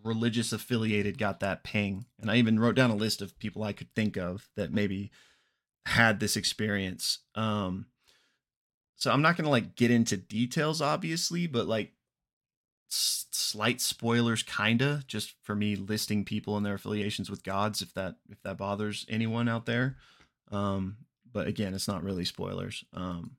religious 0.04 0.54
affiliated 0.54 1.18
got 1.18 1.40
that 1.40 1.64
ping. 1.64 2.06
And 2.20 2.30
I 2.30 2.38
even 2.38 2.60
wrote 2.60 2.76
down 2.76 2.92
a 2.92 2.96
list 2.96 3.22
of 3.22 3.38
people 3.40 3.64
I 3.64 3.74
could 3.74 3.94
think 3.96 4.18
of 4.18 4.50
that 4.56 4.72
maybe 4.74 5.12
had 5.86 6.20
this 6.20 6.36
experience. 6.36 7.20
Um 7.36 7.88
so 8.96 9.12
I'm 9.12 9.22
not 9.22 9.38
gonna 9.38 9.50
like 9.50 9.76
get 9.76 9.92
into 9.92 10.18
details, 10.18 10.82
obviously, 10.82 11.48
but 11.48 11.68
like 11.68 11.94
s- 12.92 13.28
slight 13.32 13.82
spoilers, 13.82 14.44
kinda, 14.44 15.04
just 15.08 15.36
for 15.42 15.56
me 15.56 15.76
listing 15.76 16.26
people 16.26 16.58
and 16.58 16.66
their 16.66 16.76
affiliations 16.76 17.30
with 17.30 17.44
gods, 17.44 17.82
if 17.82 17.94
that 17.94 18.16
if 18.30 18.42
that 18.44 18.58
bothers 18.58 19.06
anyone 19.10 19.48
out 19.48 19.66
there. 19.66 19.98
Um, 20.52 20.98
but 21.32 21.48
again, 21.48 21.74
it's 21.74 21.88
not 21.88 22.04
really 22.04 22.26
spoilers. 22.26 22.84
Um, 22.94 23.38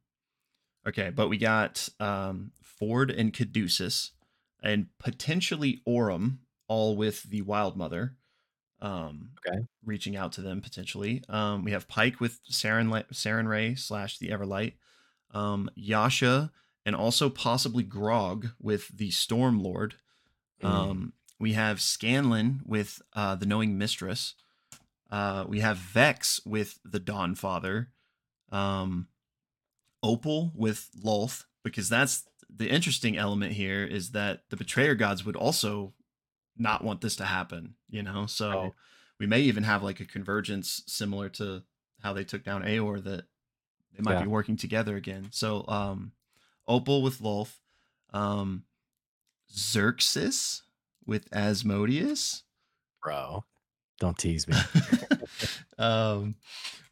okay, 0.87 1.11
but 1.11 1.29
we 1.29 1.37
got 1.39 1.89
um, 1.99 2.53
Ford 2.63 3.11
and 3.11 3.33
Caduceus, 3.33 4.13
and 4.63 4.87
potentially 4.99 5.83
Orym, 5.87 6.39
all 6.71 6.97
with 6.97 7.25
the 7.25 7.43
Wild 7.43 7.77
Mother. 7.77 8.15
Um, 8.81 9.33
Okay. 9.47 9.67
reaching 9.85 10.17
out 10.17 10.33
to 10.33 10.41
them 10.41 10.63
potentially. 10.63 11.23
Um, 11.29 11.65
we 11.65 11.73
have 11.73 11.89
Pike 11.89 12.21
with 12.21 12.41
Saren 12.51 12.89
Sarenrae 13.13 13.79
slash 13.79 14.19
the 14.19 14.31
Everlight 14.31 14.75
um, 15.33 15.69
Yasha, 15.75 16.51
and 16.87 16.97
also 16.97 17.29
possibly 17.29 17.83
Grog 17.83 18.51
with 18.59 18.89
the 18.97 19.11
Storm 19.11 19.61
Lord. 19.63 19.97
Mm. 20.63 20.69
Um, 20.69 21.13
we 21.39 21.53
have 21.55 21.81
Scanlan 21.81 22.63
with 22.65 23.03
uh, 23.13 23.35
the 23.35 23.47
Knowing 23.47 23.77
Mistress. 23.77 24.35
Uh, 25.11 25.45
we 25.47 25.61
have 25.61 25.77
Vex 25.77 26.41
with 26.47 26.79
the 26.85 27.01
Dawn 27.01 27.35
Father. 27.35 27.91
Um, 28.51 29.09
Opal 30.03 30.53
with 30.55 30.89
Lolth, 31.05 31.45
because 31.63 31.89
that's 31.89 32.25
the 32.49 32.69
interesting 32.69 33.17
element 33.17 33.53
here 33.53 33.85
is 33.85 34.13
that 34.13 34.45
the 34.49 34.57
Betrayer 34.57 34.95
Gods 34.95 35.25
would 35.25 35.37
also 35.37 35.93
not 36.61 36.85
want 36.85 37.01
this 37.01 37.17
to 37.17 37.25
happen, 37.25 37.75
you 37.89 38.03
know? 38.03 38.27
So 38.27 38.49
Right. 38.51 38.73
we 39.19 39.27
may 39.27 39.41
even 39.41 39.65
have 39.65 39.83
like 39.83 40.01
a 40.01 40.05
convergence 40.05 40.83
similar 40.87 41.29
to 41.31 41.63
how 42.03 42.13
they 42.13 42.25
took 42.25 42.45
down 42.45 42.63
Aeor 42.63 43.03
that 43.05 43.25
they 43.95 44.03
might 44.03 44.15
Yeah. 44.15 44.23
be 44.23 44.29
working 44.29 44.57
together 44.57 44.97
again. 44.97 45.29
So 45.33 45.65
um 45.69 46.13
Opal 46.69 47.03
with 47.03 47.19
Lolth, 47.21 47.59
um 48.13 48.65
Xerxes 49.53 50.63
with 51.07 51.27
Asmodeus. 51.33 52.45
bro, 53.03 53.45
don't 53.99 54.17
tease 54.19 54.47
me. 54.47 54.55
um 55.79 56.35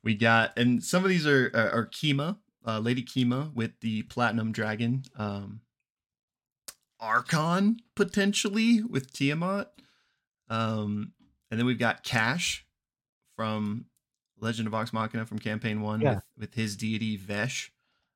we 0.02 0.14
got 0.14 0.56
and 0.58 0.82
some 0.82 1.04
of 1.04 1.10
these 1.10 1.26
are 1.26 1.50
are, 1.54 1.70
are 1.70 1.86
Kima, 1.86 2.38
uh, 2.66 2.78
Lady 2.78 3.02
Kima 3.02 3.52
with 3.54 3.72
the 3.80 4.02
Platinum 4.04 4.52
Dragon. 4.52 5.02
Um 5.16 5.60
Archon 7.00 7.78
potentially 7.94 8.82
with 8.82 9.12
Tiamat. 9.12 9.72
Um 10.48 11.12
and 11.50 11.58
then 11.58 11.66
we've 11.66 11.78
got 11.78 12.02
Kash 12.04 12.66
from 13.36 13.86
Legend 14.40 14.66
of 14.68 14.72
Vox 14.72 14.92
Machina 14.92 15.24
from 15.26 15.38
campaign 15.38 15.80
one 15.80 16.00
Yeah. 16.00 16.14
with, 16.14 16.24
with 16.38 16.54
his 16.54 16.76
deity 16.76 17.16
Vesh. 17.16 17.72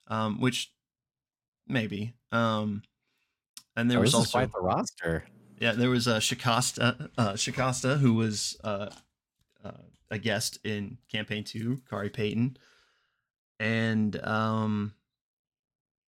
Um, 0.08 0.40
which 0.40 0.72
maybe. 1.66 2.14
Um 2.32 2.82
and 3.76 3.90
there 3.90 3.98
Oh, 3.98 4.02
was 4.02 4.14
also 4.14 4.38
quite 4.38 4.52
the 4.52 4.60
roster. 4.60 5.24
yeah, 5.58 5.72
there 5.72 5.88
was 5.88 6.06
uh, 6.06 6.18
Shakäste, 6.18 6.78
uh, 7.16 7.32
Shakäste, 7.32 7.98
who 8.00 8.12
was 8.14 8.58
uh, 8.62 8.90
uh, 9.64 9.70
a 10.10 10.18
guest 10.18 10.58
in 10.64 10.98
campaign 11.10 11.42
two, 11.44 11.80
Khary 11.90 12.10
Payton, 12.12 12.58
and 13.58 14.22
um, 14.26 14.92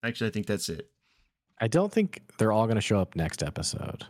actually, 0.02 0.26
I 0.26 0.30
think 0.32 0.46
that's 0.46 0.68
it. 0.68 0.90
I 1.64 1.66
don't 1.66 1.90
think 1.90 2.20
they're 2.36 2.52
all 2.52 2.66
going 2.66 2.74
to 2.74 2.82
show 2.82 3.00
up 3.00 3.16
next 3.16 3.42
episode. 3.42 4.04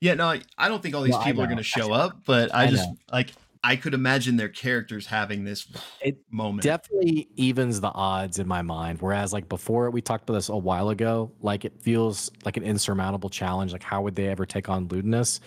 Yeah, 0.00 0.14
no, 0.14 0.26
I, 0.26 0.40
I 0.56 0.68
don't 0.68 0.80
think 0.80 0.94
all 0.94 1.02
these 1.02 1.14
Well, 1.14 1.24
people 1.24 1.42
are 1.42 1.46
going 1.46 1.56
to 1.56 1.64
show 1.64 1.92
up, 1.92 2.20
but 2.24 2.54
I, 2.54 2.62
I 2.62 2.66
just 2.68 2.88
know. 2.88 2.96
like 3.10 3.32
I 3.64 3.74
could 3.74 3.92
imagine 3.92 4.36
their 4.36 4.48
characters 4.48 5.04
having 5.04 5.42
this 5.42 5.66
It 6.00 6.18
moment. 6.30 6.62
Definitely 6.62 7.28
evens 7.34 7.80
the 7.80 7.90
odds 7.90 8.38
in 8.38 8.46
my 8.46 8.62
mind. 8.62 9.02
Whereas, 9.02 9.32
like 9.32 9.48
before, 9.48 9.90
we 9.90 10.00
talked 10.00 10.22
about 10.22 10.36
this 10.36 10.48
a 10.48 10.56
while 10.56 10.90
ago. 10.90 11.32
Like 11.40 11.64
it 11.64 11.76
feels 11.82 12.30
like 12.44 12.56
an 12.56 12.62
insurmountable 12.62 13.30
challenge. 13.30 13.72
Like 13.72 13.82
how 13.82 14.00
would 14.02 14.14
they 14.14 14.28
ever 14.28 14.46
take 14.46 14.68
on 14.68 14.86
Ludinus? 14.86 15.40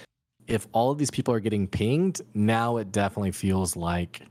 If 0.47 0.67
all 0.73 0.91
of 0.91 0.97
these 0.97 1.09
people 1.09 1.33
are 1.33 1.39
getting 1.39 1.69
pinged, 1.69 2.19
now 2.33 2.75
it 2.75 2.91
definitely 2.91 3.31
feels 3.31 3.77
like 3.77 4.21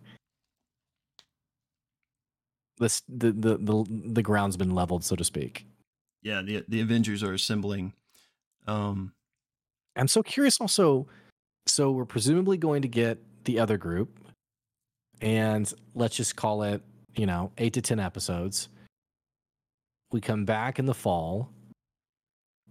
this 2.76 3.00
the 3.08 3.32
the 3.32 3.56
the, 3.56 3.84
the 4.12 4.22
ground's 4.22 4.58
been 4.58 4.74
leveled, 4.74 5.04
so 5.04 5.16
to 5.16 5.24
speak. 5.24 5.64
Yeah, 6.22 6.42
the 6.42 6.64
the 6.68 6.80
Avengers 6.80 7.22
are 7.22 7.32
assembling. 7.32 7.92
Um, 8.66 9.12
I'm 9.96 10.08
so 10.08 10.22
curious 10.22 10.60
also. 10.60 11.06
So 11.66 11.90
we're 11.92 12.04
presumably 12.04 12.56
going 12.56 12.82
to 12.82 12.88
get 12.88 13.18
the 13.44 13.58
other 13.60 13.76
group, 13.76 14.18
and 15.20 15.72
let's 15.94 16.16
just 16.16 16.34
call 16.36 16.62
it, 16.62 16.82
you 17.14 17.26
know, 17.26 17.52
eight 17.58 17.72
to 17.74 17.80
10 17.82 18.00
episodes. 18.00 18.68
We 20.10 20.20
come 20.20 20.44
back 20.44 20.78
in 20.78 20.86
the 20.86 20.94
fall. 20.94 21.50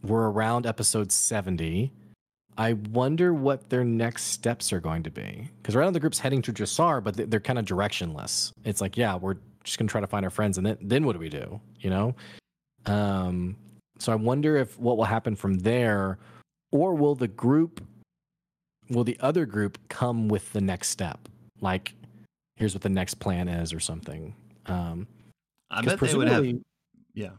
We're 0.03 0.29
around 0.29 0.65
episode 0.65 1.11
70. 1.11 1.91
I 2.57 2.73
wonder 2.73 3.33
what 3.33 3.69
their 3.69 3.83
next 3.85 4.25
steps 4.25 4.73
are 4.73 4.79
going 4.81 5.03
to 5.03 5.11
be. 5.11 5.49
Because 5.61 5.75
right 5.75 5.85
now 5.85 5.91
the 5.91 5.99
group's 5.99 6.19
heading 6.19 6.41
to 6.43 6.53
Jrusar, 6.53 7.01
but 7.03 7.15
they- 7.15 7.23
they're 7.25 7.39
kind 7.39 7.57
of 7.59 7.65
directionless. 7.65 8.51
It's 8.65 8.81
like, 8.81 8.97
yeah, 8.97 9.15
we're 9.15 9.37
just 9.63 9.77
going 9.77 9.87
to 9.87 9.91
try 9.91 10.01
to 10.01 10.07
find 10.07 10.25
our 10.25 10.29
friends, 10.29 10.57
and 10.57 10.65
then, 10.67 10.77
then 10.81 11.05
what 11.05 11.13
do 11.13 11.19
we 11.19 11.29
do? 11.29 11.61
You 11.79 11.89
know? 11.91 12.15
Um, 12.85 13.55
so 13.99 14.11
I 14.11 14.15
wonder 14.15 14.57
if 14.57 14.79
what 14.79 14.97
will 14.97 15.05
happen 15.05 15.35
from 15.35 15.59
there, 15.59 16.17
or 16.71 16.95
will 16.95 17.15
the 17.15 17.27
group, 17.27 17.83
will 18.89 19.03
the 19.03 19.17
other 19.19 19.45
group 19.45 19.77
come 19.89 20.27
with 20.27 20.51
the 20.53 20.61
next 20.61 20.89
step? 20.89 21.27
Like, 21.59 21.93
here's 22.55 22.73
what 22.73 22.81
the 22.81 22.89
next 22.89 23.15
plan 23.15 23.47
is, 23.47 23.73
or 23.73 23.79
something. 23.79 24.35
Um, 24.65 25.07
I 25.69 25.81
bet 25.81 25.99
they 25.99 26.15
would 26.15 26.27
have. 26.27 26.45
Yeah. 27.13 27.31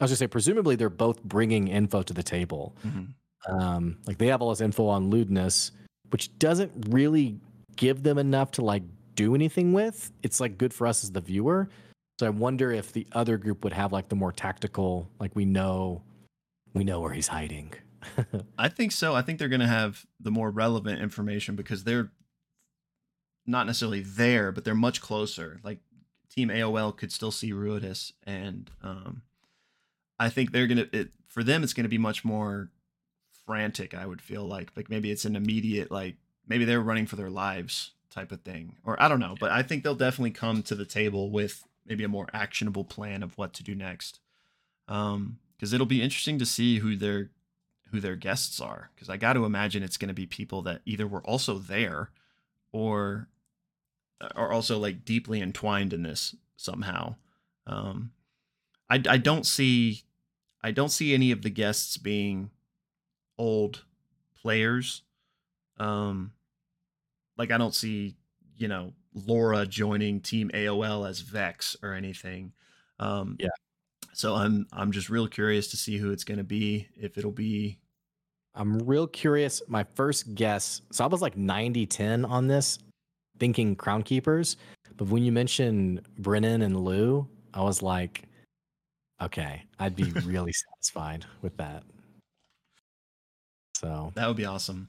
I 0.00 0.04
was 0.04 0.10
gonna 0.10 0.16
say, 0.16 0.26
presumably 0.26 0.76
they're 0.76 0.90
both 0.90 1.22
bringing 1.22 1.68
info 1.68 2.02
to 2.02 2.12
the 2.12 2.22
table. 2.22 2.74
mhm. 2.84 3.14
Um, 3.48 3.96
like 4.06 4.18
they 4.18 4.26
have 4.26 4.42
all 4.42 4.50
this 4.50 4.60
info 4.60 4.88
on 4.88 5.10
Ludinus, 5.10 5.70
which 6.10 6.36
doesn't 6.38 6.72
really 6.88 7.38
give 7.76 8.02
them 8.02 8.18
enough 8.18 8.50
to 8.52 8.62
like 8.62 8.82
do 9.14 9.34
anything 9.34 9.72
with. 9.72 10.10
It's 10.22 10.40
like 10.40 10.58
good 10.58 10.74
for 10.74 10.86
us 10.86 11.04
as 11.04 11.12
the 11.12 11.20
viewer. 11.20 11.68
So 12.18 12.26
I 12.26 12.30
wonder 12.30 12.72
if 12.72 12.92
the 12.92 13.06
other 13.12 13.36
group 13.36 13.62
would 13.64 13.74
have 13.74 13.92
like 13.92 14.08
the 14.08 14.16
more 14.16 14.32
tactical, 14.32 15.10
like 15.20 15.36
we 15.36 15.44
know, 15.44 16.02
we 16.72 16.82
know 16.82 17.00
where 17.00 17.12
he's 17.12 17.28
hiding. 17.28 17.74
I 18.58 18.68
think 18.68 18.92
so. 18.92 19.14
I 19.14 19.22
think 19.22 19.38
they're 19.38 19.48
going 19.48 19.60
to 19.60 19.66
have 19.66 20.06
the 20.20 20.30
more 20.30 20.50
relevant 20.50 21.00
information 21.00 21.56
because 21.56 21.84
they're 21.84 22.10
not 23.46 23.66
necessarily 23.66 24.00
there, 24.00 24.50
but 24.50 24.64
they're 24.64 24.74
much 24.74 25.00
closer. 25.00 25.60
Like 25.62 25.80
Team 26.30 26.48
AOL 26.48 26.96
could 26.96 27.12
still 27.12 27.30
see 27.30 27.52
Ruidus, 27.52 28.12
and 28.24 28.70
um, 28.82 29.22
I 30.18 30.28
think 30.28 30.52
they're 30.52 30.66
gonna. 30.66 30.86
It, 30.92 31.10
for 31.28 31.42
them, 31.42 31.62
it's 31.62 31.72
going 31.72 31.84
to 31.84 31.88
be 31.88 31.98
much 31.98 32.24
more 32.24 32.70
frantic. 33.46 33.94
I 33.94 34.06
would 34.06 34.20
feel 34.20 34.44
like, 34.44 34.70
like 34.76 34.90
maybe 34.90 35.10
it's 35.10 35.24
an 35.24 35.36
immediate 35.36 35.90
like 35.90 36.16
maybe 36.46 36.64
they're 36.64 36.80
running 36.80 37.06
for 37.06 37.16
their 37.16 37.30
lives 37.30 37.92
type 38.10 38.32
of 38.32 38.42
thing, 38.42 38.76
or 38.84 39.00
I 39.02 39.08
don't 39.08 39.20
know. 39.20 39.34
But 39.38 39.50
I 39.50 39.62
think 39.62 39.82
they'll 39.82 39.94
definitely 39.94 40.32
come 40.32 40.62
to 40.64 40.74
the 40.74 40.84
table 40.84 41.30
with 41.30 41.64
maybe 41.86 42.04
a 42.04 42.08
more 42.08 42.28
actionable 42.32 42.84
plan 42.84 43.22
of 43.22 43.36
what 43.38 43.52
to 43.54 43.62
do 43.62 43.74
next. 43.74 44.20
Um, 44.88 45.38
because 45.56 45.72
it'll 45.72 45.86
be 45.86 46.02
interesting 46.02 46.38
to 46.38 46.46
see 46.46 46.78
who 46.78 46.96
their 46.96 47.30
who 47.90 48.00
their 48.00 48.16
guests 48.16 48.60
are. 48.60 48.90
Because 48.94 49.08
I 49.08 49.16
got 49.16 49.34
to 49.34 49.44
imagine 49.44 49.82
it's 49.82 49.96
going 49.96 50.08
to 50.08 50.14
be 50.14 50.26
people 50.26 50.62
that 50.62 50.82
either 50.84 51.06
were 51.06 51.22
also 51.22 51.58
there, 51.58 52.10
or 52.72 53.28
are 54.34 54.52
also 54.52 54.78
like 54.78 55.04
deeply 55.04 55.40
entwined 55.40 55.92
in 55.92 56.02
this 56.02 56.34
somehow. 56.56 57.16
Um, 57.66 58.12
I 58.90 59.02
I 59.08 59.16
don't 59.16 59.46
see 59.46 60.02
I 60.62 60.70
don't 60.70 60.90
see 60.90 61.14
any 61.14 61.30
of 61.30 61.42
the 61.42 61.50
guests 61.50 61.96
being 61.96 62.50
old 63.38 63.84
players. 64.40 65.02
Um, 65.78 66.32
like 67.36 67.50
I 67.50 67.58
don't 67.58 67.74
see 67.74 68.16
you 68.56 68.68
know 68.68 68.92
Laura 69.26 69.66
joining 69.66 70.20
Team 70.20 70.50
AOL 70.54 71.08
as 71.08 71.20
Vex 71.20 71.76
or 71.82 71.94
anything. 71.94 72.52
Um, 72.98 73.36
Yeah. 73.40 73.48
So 74.12 74.34
I'm 74.34 74.66
I'm 74.72 74.92
just 74.92 75.10
real 75.10 75.28
curious 75.28 75.68
to 75.68 75.76
see 75.76 75.98
who 75.98 76.10
it's 76.10 76.24
going 76.24 76.38
to 76.38 76.44
be. 76.44 76.88
If 76.96 77.18
it'll 77.18 77.32
be 77.32 77.78
I'm 78.56 78.78
real 78.78 79.06
curious. 79.06 79.60
My 79.68 79.84
first 79.94 80.34
guess, 80.34 80.80
so 80.90 81.04
I 81.04 81.06
was 81.06 81.20
like 81.20 81.36
90 81.36 81.86
10 81.86 82.24
on 82.24 82.48
this, 82.48 82.78
thinking 83.38 83.76
Crown 83.76 84.02
Keepers. 84.02 84.56
But 84.96 85.08
when 85.08 85.22
you 85.22 85.30
mentioned 85.30 86.00
Brennan 86.18 86.62
and 86.62 86.80
Lou, 86.80 87.28
I 87.52 87.62
was 87.62 87.82
like, 87.82 88.22
okay, 89.20 89.62
I'd 89.78 89.94
be 89.94 90.04
really 90.24 90.52
satisfied 90.52 91.26
with 91.42 91.54
that. 91.58 91.82
So, 93.76 94.10
that 94.14 94.26
would 94.26 94.38
be 94.38 94.46
awesome. 94.46 94.88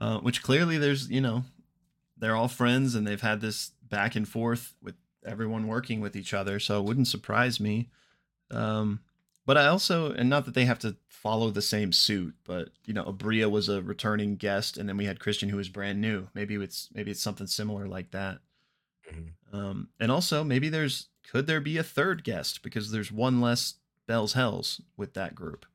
Uh, 0.00 0.18
which 0.20 0.42
clearly 0.42 0.78
there's 0.78 1.10
you 1.10 1.20
know 1.20 1.44
they're 2.22 2.36
all 2.36 2.48
friends 2.48 2.94
and 2.94 3.04
they've 3.04 3.20
had 3.20 3.40
this 3.40 3.72
back 3.82 4.14
and 4.14 4.28
forth 4.28 4.76
with 4.80 4.94
everyone 5.26 5.66
working 5.66 6.00
with 6.00 6.14
each 6.14 6.32
other. 6.32 6.60
So 6.60 6.78
it 6.78 6.84
wouldn't 6.84 7.08
surprise 7.08 7.58
me. 7.58 7.90
Um, 8.50 9.00
but 9.44 9.58
I 9.58 9.66
also, 9.66 10.12
and 10.12 10.30
not 10.30 10.44
that 10.44 10.54
they 10.54 10.64
have 10.66 10.78
to 10.80 10.96
follow 11.08 11.50
the 11.50 11.62
same 11.62 11.92
suit, 11.92 12.34
but 12.44 12.70
you 12.86 12.94
know, 12.94 13.04
Aabria 13.04 13.50
was 13.50 13.68
a 13.68 13.82
returning 13.82 14.36
guest, 14.36 14.78
and 14.78 14.88
then 14.88 14.96
we 14.96 15.04
had 15.04 15.18
Christian 15.18 15.48
who 15.48 15.56
was 15.56 15.68
brand 15.68 16.00
new. 16.00 16.28
Maybe 16.34 16.54
it's 16.54 16.88
maybe 16.94 17.10
it's 17.10 17.20
something 17.20 17.48
similar 17.48 17.88
like 17.88 18.12
that. 18.12 18.38
Mhm. 19.12 19.32
Um, 19.52 19.88
and 20.00 20.12
also 20.12 20.44
maybe 20.44 20.68
there's 20.68 21.08
could 21.24 21.46
there 21.48 21.60
be 21.60 21.76
a 21.78 21.82
third 21.82 22.24
guest 22.24 22.62
because 22.62 22.92
there's 22.92 23.10
one 23.12 23.40
less 23.40 23.74
Bell's 24.06 24.34
Hells 24.34 24.80
with 24.96 25.14
that 25.14 25.34
group, 25.34 25.66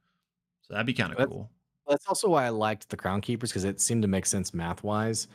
so 0.61 0.74
that'd 0.74 0.88
be 0.88 0.94
kind 0.94 1.14
of 1.14 1.19
cool. 1.30 1.52
that's 1.88 2.07
also 2.07 2.30
why 2.30 2.45
I 2.45 2.49
liked 2.49 2.90
the 2.90 2.98
Crown 2.98 3.22
Keepers 3.22 3.52
because 3.52 3.64
it 3.65 3.82
seemed 3.82 4.02
to 4.03 4.07
make 4.07 4.26
sense 4.26 4.53
math 4.53 4.84
wise 4.84 5.28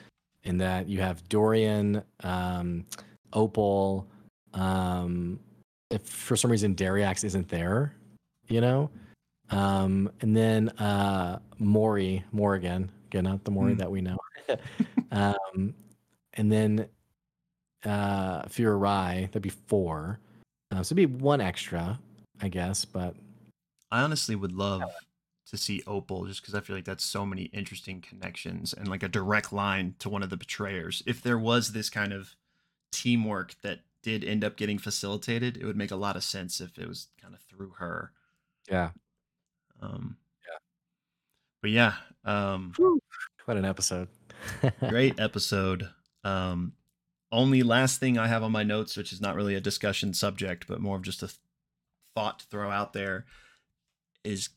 in 0.45 0.59
that 0.59 0.89
you 0.89 1.01
have 1.01 1.27
Dorian, 1.29 2.03
um, 2.23 2.85
Opal, 3.33 4.07
um, 4.55 5.39
if 5.91 6.03
for 6.03 6.37
some 6.37 6.51
reason 6.51 6.75
Dariax 6.75 7.25
isn't 7.25 7.49
there, 7.49 7.95
you 8.49 8.61
know, 8.61 8.91
um, 9.51 10.11
and 10.21 10.37
then 10.37 10.69
uh, 10.71 11.39
Maury, 11.59 12.25
Morrigan, 12.33 12.91
again, 13.09 13.25
not 13.25 13.45
the 13.45 13.51
Maury 13.51 13.73
Hmm. 13.73 13.79
that 13.79 13.91
we 13.91 14.01
know, 14.01 14.19
um, 15.13 15.75
and 16.35 16.51
then 16.51 16.89
uh, 17.85 18.43
Furai, 18.43 19.27
that'd 19.27 19.43
be 19.43 19.51
four. 19.51 20.19
Uh, 20.71 20.83
so 20.83 20.95
it'd 20.95 20.97
be 20.97 21.07
one 21.07 21.41
extra, 21.41 21.99
I 22.41 22.49
guess, 22.49 22.85
but 22.85 23.15
I 23.91 24.03
honestly 24.03 24.37
would 24.37 24.53
love 24.53 24.83
to 25.53 25.59
see 25.59 25.83
Opal 25.87 26.25
just 26.25 26.41
because 26.41 26.55
I 26.55 26.61
feel 26.61 26.75
like 26.75 26.87
that's 26.87 27.05
so 27.05 27.25
many 27.25 27.45
interesting 27.45 28.01
connections 28.01 28.73
and 28.73 28.89
like 28.89 29.03
a 29.03 29.09
direct 29.09 29.53
line 29.53 29.95
to 30.01 30.09
one 30.09 30.23
of 30.23 30.31
the 30.31 30.37
betrayers. 30.37 31.03
If 31.07 31.23
there 31.23 31.39
was 31.39 31.73
this 31.73 31.91
kind 31.91 32.13
of 32.13 32.35
teamwork 32.91 33.55
that 33.63 33.81
did 34.03 34.25
end 34.25 34.45
up 34.45 34.57
getting 34.57 34.79
facilitated, 34.79 35.59
it 35.59 35.67
would 35.67 35.77
make 35.77 35.91
a 35.91 35.97
lot 35.97 36.17
of 36.17 36.25
sense 36.25 36.61
if 36.61 36.79
it 36.79 36.89
was 36.89 37.09
kind 37.21 37.35
of 37.35 37.41
through 37.43 37.75
her. 37.79 38.13
yeah, 38.69 38.91
Um, 39.81 40.17
Yeah. 40.49 40.59
But 41.61 41.71
yeah, 41.71 41.95
um, 42.25 42.73
what 43.45 43.57
an 43.57 43.67
episode. 43.67 44.09
great 44.89 45.21
episode. 45.21 45.89
Um, 46.25 46.73
only 47.31 47.63
last 47.63 48.01
thing 48.01 48.17
I 48.17 48.27
have 48.27 48.43
on 48.43 48.53
my 48.53 48.63
notes, 48.63 48.97
which 48.97 49.13
is 49.13 49.21
not 49.21 49.37
really 49.37 49.55
a 49.55 49.61
discussion 49.61 50.15
subject, 50.15 50.67
but 50.67 50.81
more 50.81 50.97
of 50.97 51.03
just 51.03 51.23
a 51.23 51.27
th- 51.27 51.39
thought 52.15 52.39
to 52.41 52.47
throw 52.47 52.71
out 52.71 52.93
there, 52.93 53.27
is 54.25 54.49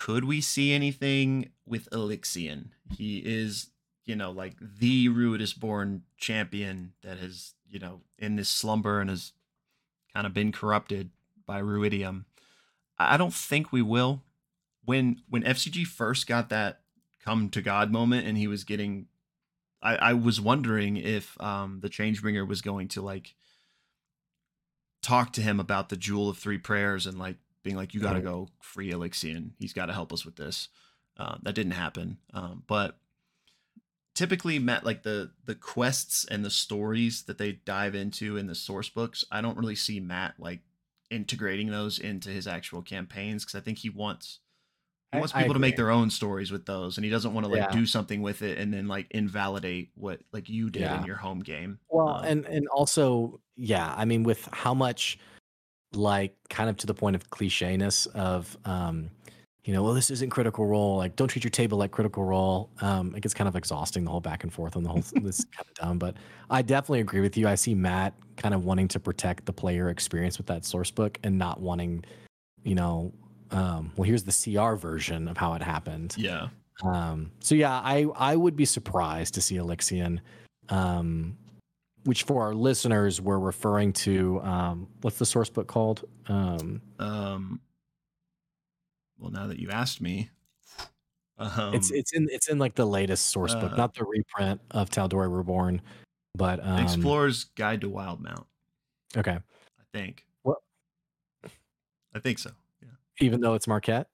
could 0.00 0.24
we 0.24 0.40
see 0.40 0.72
anything 0.72 1.50
with 1.66 1.88
Alyxian? 1.90 2.70
He 2.96 3.18
is, 3.18 3.68
you 4.06 4.16
know, 4.16 4.30
like 4.30 4.54
the 4.58 5.08
Ruidus 5.08 5.56
born 5.56 6.02
champion 6.16 6.94
that 7.02 7.18
has, 7.18 7.52
you 7.68 7.78
know, 7.78 8.00
in 8.18 8.36
this 8.36 8.48
slumber 8.48 9.00
and 9.00 9.10
has 9.10 9.32
kind 10.14 10.26
of 10.26 10.32
been 10.32 10.52
corrupted 10.52 11.10
by 11.46 11.60
Ruidium. 11.60 12.24
I 12.98 13.14
I 13.14 13.16
don't 13.18 13.34
think 13.34 13.72
we 13.72 13.82
will. 13.82 14.22
When 14.84 15.20
when 15.28 15.42
FCG 15.42 15.86
first 15.86 16.26
got 16.26 16.48
that 16.48 16.80
come 17.22 17.50
to 17.50 17.60
God 17.60 17.92
moment 17.92 18.26
and 18.26 18.38
he 18.38 18.48
was 18.48 18.64
getting 18.64 19.06
I, 19.82 19.96
I 19.96 20.12
was 20.14 20.40
wondering 20.40 20.96
if 20.96 21.38
um 21.42 21.80
the 21.82 21.90
changebringer 21.90 22.48
was 22.48 22.62
going 22.62 22.88
to 22.88 23.02
like 23.02 23.34
talk 25.02 25.34
to 25.34 25.42
him 25.42 25.60
about 25.60 25.90
the 25.90 25.96
jewel 25.96 26.30
of 26.30 26.38
three 26.38 26.58
prayers 26.58 27.06
and 27.06 27.18
like 27.18 27.36
being 27.62 27.76
like 27.76 27.94
you 27.94 28.00
got 28.00 28.14
to 28.14 28.20
Mhm. 28.20 28.24
go 28.24 28.48
free 28.62 28.90
Alyxian. 28.92 29.52
He's 29.58 29.72
got 29.72 29.86
to 29.86 29.92
help 29.92 30.12
us 30.12 30.24
with 30.24 30.36
this. 30.36 30.68
Uh, 31.16 31.36
that 31.42 31.54
didn't 31.54 31.72
happen. 31.72 32.18
Um, 32.32 32.64
but 32.66 32.98
typically 34.14 34.58
Matt 34.58 34.84
like 34.84 35.02
the 35.02 35.32
the 35.44 35.54
quests 35.54 36.24
and 36.24 36.44
the 36.44 36.50
stories 36.50 37.22
that 37.24 37.38
they 37.38 37.52
dive 37.52 37.94
into 37.94 38.36
in 38.36 38.46
the 38.46 38.54
source 38.54 38.88
books, 38.88 39.24
I 39.30 39.40
don't 39.40 39.56
really 39.58 39.76
see 39.76 40.00
Matt 40.00 40.34
like 40.38 40.60
integrating 41.10 41.70
those 41.70 41.98
into 41.98 42.30
his 42.30 42.46
actual 42.46 42.82
campaigns 42.82 43.44
because 43.44 43.56
I 43.56 43.60
think 43.62 43.78
he 43.78 43.90
wants 43.90 44.40
he 45.12 45.18
wants 45.18 45.34
I 45.34 45.40
people 45.40 45.54
to 45.54 45.60
make 45.60 45.76
their 45.76 45.90
own 45.90 46.10
stories 46.10 46.52
with 46.52 46.66
those 46.66 46.96
and 46.98 47.04
he 47.04 47.10
doesn't 47.10 47.34
want 47.34 47.44
to 47.46 47.50
like 47.52 47.68
Yeah. 47.68 47.70
do 47.70 47.86
something 47.86 48.22
with 48.22 48.42
it 48.42 48.58
and 48.58 48.72
then 48.72 48.88
like 48.88 49.08
invalidate 49.10 49.90
what 49.94 50.20
like 50.32 50.48
you 50.48 50.70
did 50.70 50.82
Yeah. 50.82 50.96
in 51.00 51.04
your 51.04 51.16
home 51.16 51.40
game 51.40 51.80
Well, 51.88 52.18
Um, 52.18 52.24
and 52.24 52.46
and 52.46 52.68
also, 52.68 53.40
yeah, 53.56 53.94
I 53.96 54.04
mean, 54.04 54.22
with 54.22 54.48
how 54.52 54.74
much, 54.74 55.18
like, 55.92 56.34
kind 56.48 56.70
of 56.70 56.76
to 56.78 56.86
the 56.86 56.94
point 56.94 57.16
of 57.16 57.30
clichéness 57.30 58.06
of, 58.14 58.56
um, 58.64 59.10
you 59.64 59.74
know, 59.74 59.82
well, 59.82 59.92
this 59.92 60.10
isn't 60.10 60.30
critical 60.30 60.66
role. 60.66 60.96
Like, 60.96 61.16
don't 61.16 61.28
treat 61.28 61.44
your 61.44 61.50
table 61.50 61.78
like 61.78 61.90
critical 61.90 62.24
role. 62.24 62.70
Um, 62.80 63.14
it 63.14 63.20
gets 63.20 63.34
kind 63.34 63.46
of 63.46 63.56
exhausting 63.56 64.04
the 64.04 64.10
whole 64.10 64.20
back 64.20 64.42
and 64.42 64.52
forth 64.52 64.76
on 64.76 64.82
the 64.82 64.88
whole. 64.88 65.02
this 65.22 65.44
kind 65.44 65.66
of 65.68 65.74
dumb, 65.74 65.98
but 65.98 66.16
I 66.48 66.62
definitely 66.62 67.00
agree 67.00 67.20
with 67.20 67.36
you. 67.36 67.46
I 67.46 67.54
see 67.56 67.74
Matt 67.74 68.14
kind 68.36 68.54
of 68.54 68.64
wanting 68.64 68.88
to 68.88 69.00
protect 69.00 69.44
the 69.44 69.52
player 69.52 69.90
experience 69.90 70.38
with 70.38 70.46
that 70.46 70.64
source 70.64 70.90
book 70.90 71.18
and 71.22 71.38
not 71.38 71.60
wanting, 71.60 72.04
you 72.64 72.74
know, 72.74 73.12
um, 73.50 73.92
well, 73.96 74.04
here's 74.04 74.24
the 74.24 74.32
CR 74.56 74.76
version 74.76 75.28
of 75.28 75.36
how 75.36 75.54
it 75.54 75.62
happened. 75.62 76.14
yeah 76.16 76.48
Um, 76.82 77.32
so 77.40 77.54
yeah, 77.54 77.72
I 77.72 78.06
I 78.16 78.36
would 78.36 78.56
be 78.56 78.64
surprised 78.64 79.34
to 79.34 79.42
see 79.42 79.56
Alyxian, 79.56 80.20
um, 80.70 81.36
which 82.04 82.22
for 82.24 82.42
our 82.42 82.54
listeners 82.54 83.20
we're 83.20 83.38
referring 83.38 83.92
to. 83.92 84.40
Um, 84.42 84.88
what's 85.02 85.18
the 85.18 85.26
source 85.26 85.50
book 85.50 85.66
called? 85.66 86.04
Um, 86.28 86.80
um 86.98 87.60
well 89.18 89.30
now 89.30 89.46
that 89.46 89.58
you 89.58 89.70
asked 89.70 90.00
me 90.00 90.30
um, 91.38 91.74
it's 91.74 91.90
it's 91.90 92.12
in 92.12 92.28
it's 92.30 92.48
in 92.48 92.58
like 92.58 92.74
the 92.74 92.84
latest 92.84 93.28
source 93.28 93.54
book, 93.54 93.72
uh, 93.72 93.76
not 93.76 93.94
the 93.94 94.04
reprint 94.04 94.60
of 94.72 94.90
Tal'Dorei 94.90 95.34
Reborn, 95.34 95.80
but 96.34 96.64
um, 96.64 96.78
explorer's 96.78 97.44
guide 97.56 97.80
to 97.80 97.90
wildemount 97.90 98.44
Okay, 99.16 99.32
i 99.38 99.82
think 99.92 100.26
What? 100.42 100.58
i 102.14 102.18
think 102.18 102.38
so 102.38 102.50
yeah 102.82 102.88
even 103.20 103.40
though 103.40 103.54
it's 103.54 103.66
Marquet, 103.66 104.04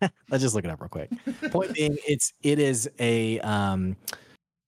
let's 0.30 0.42
just 0.42 0.54
look 0.54 0.64
it 0.64 0.70
up 0.70 0.80
real 0.80 0.88
quick. 0.88 1.10
Point 1.50 1.74
being, 1.74 1.96
it's 2.06 2.32
it 2.42 2.58
is 2.58 2.88
a 2.98 3.40
um, 3.40 3.96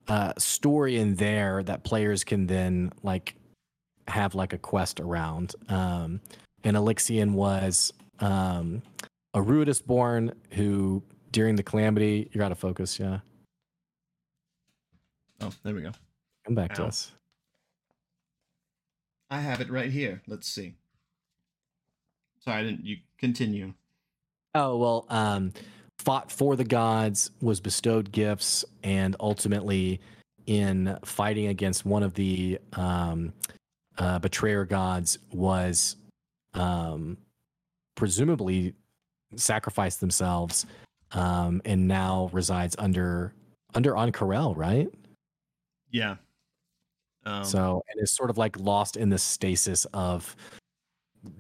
uh, 0.09 0.33
story 0.39 0.97
in 0.97 1.15
there 1.15 1.63
that 1.63 1.85
players 1.85 2.25
can 2.25 2.47
then 2.47 2.93
like 3.03 3.35
have 4.09 4.35
like 4.35 4.53
a 4.53 4.59
quest 4.59 5.01
around. 5.01 5.55
Um, 5.69 6.21
and 6.65 6.77
Alyxian 6.77 7.33
was 7.33 7.93
um, 8.21 8.83
a 9.35 9.41
Ruidus 9.41 9.85
born 9.85 10.33
who 10.53 11.03
during 11.31 11.57
the 11.57 11.63
calamity, 11.63 12.29
you 12.33 12.39
got 12.39 12.51
to 12.51 12.55
focus, 12.55 12.99
yeah. 13.01 13.21
oh 15.41 15.51
there 15.65 15.75
we 15.75 15.83
go 15.83 15.93
Come 16.45 16.55
back 16.55 16.75
to 16.75 16.85
us. 16.85 17.13
i 19.31 19.41
have 19.41 19.61
it 19.61 19.71
right 19.71 19.91
here 19.91 20.21
let's 20.27 20.47
see 20.49 20.75
sorry 22.41 22.61
i 22.61 22.63
didn't 22.63 22.85
you 22.85 22.97
continue 23.19 23.73
Oh 24.55 24.77
well, 24.77 25.07
um, 25.09 25.53
fought 25.99 26.31
for 26.31 26.57
the 26.57 26.65
gods, 26.65 27.31
was 27.41 27.61
bestowed 27.61 28.12
gifts, 28.12 28.65
and 28.83 29.16
ultimately, 29.20 30.01
in 30.47 30.99
fighting 31.05 31.47
against 31.47 31.87
one 31.87 32.03
of 32.03 32.15
the 32.15 32.59
um, 32.74 33.33
uh, 33.99 34.19
betrayer 34.19 34.65
gods, 34.65 35.19
was 35.33 35.97
um, 36.55 37.16
presumably 37.95 38.74
sacrificed 39.37 40.01
themselves 40.01 40.66
um, 41.12 41.62
and 41.65 41.87
now 41.87 42.29
resides 42.33 42.77
under 42.79 43.33
under 43.74 43.93
Ank'Harel, 43.93 44.57
right? 44.57 44.89
Yeah. 45.91 46.16
Um, 47.24 47.45
so 47.45 47.83
and 47.89 48.03
is 48.03 48.11
sort 48.11 48.31
of 48.31 48.39
like 48.39 48.59
lost 48.59 48.97
in 48.97 49.09
the 49.09 49.19
stasis 49.19 49.85
of 49.95 50.35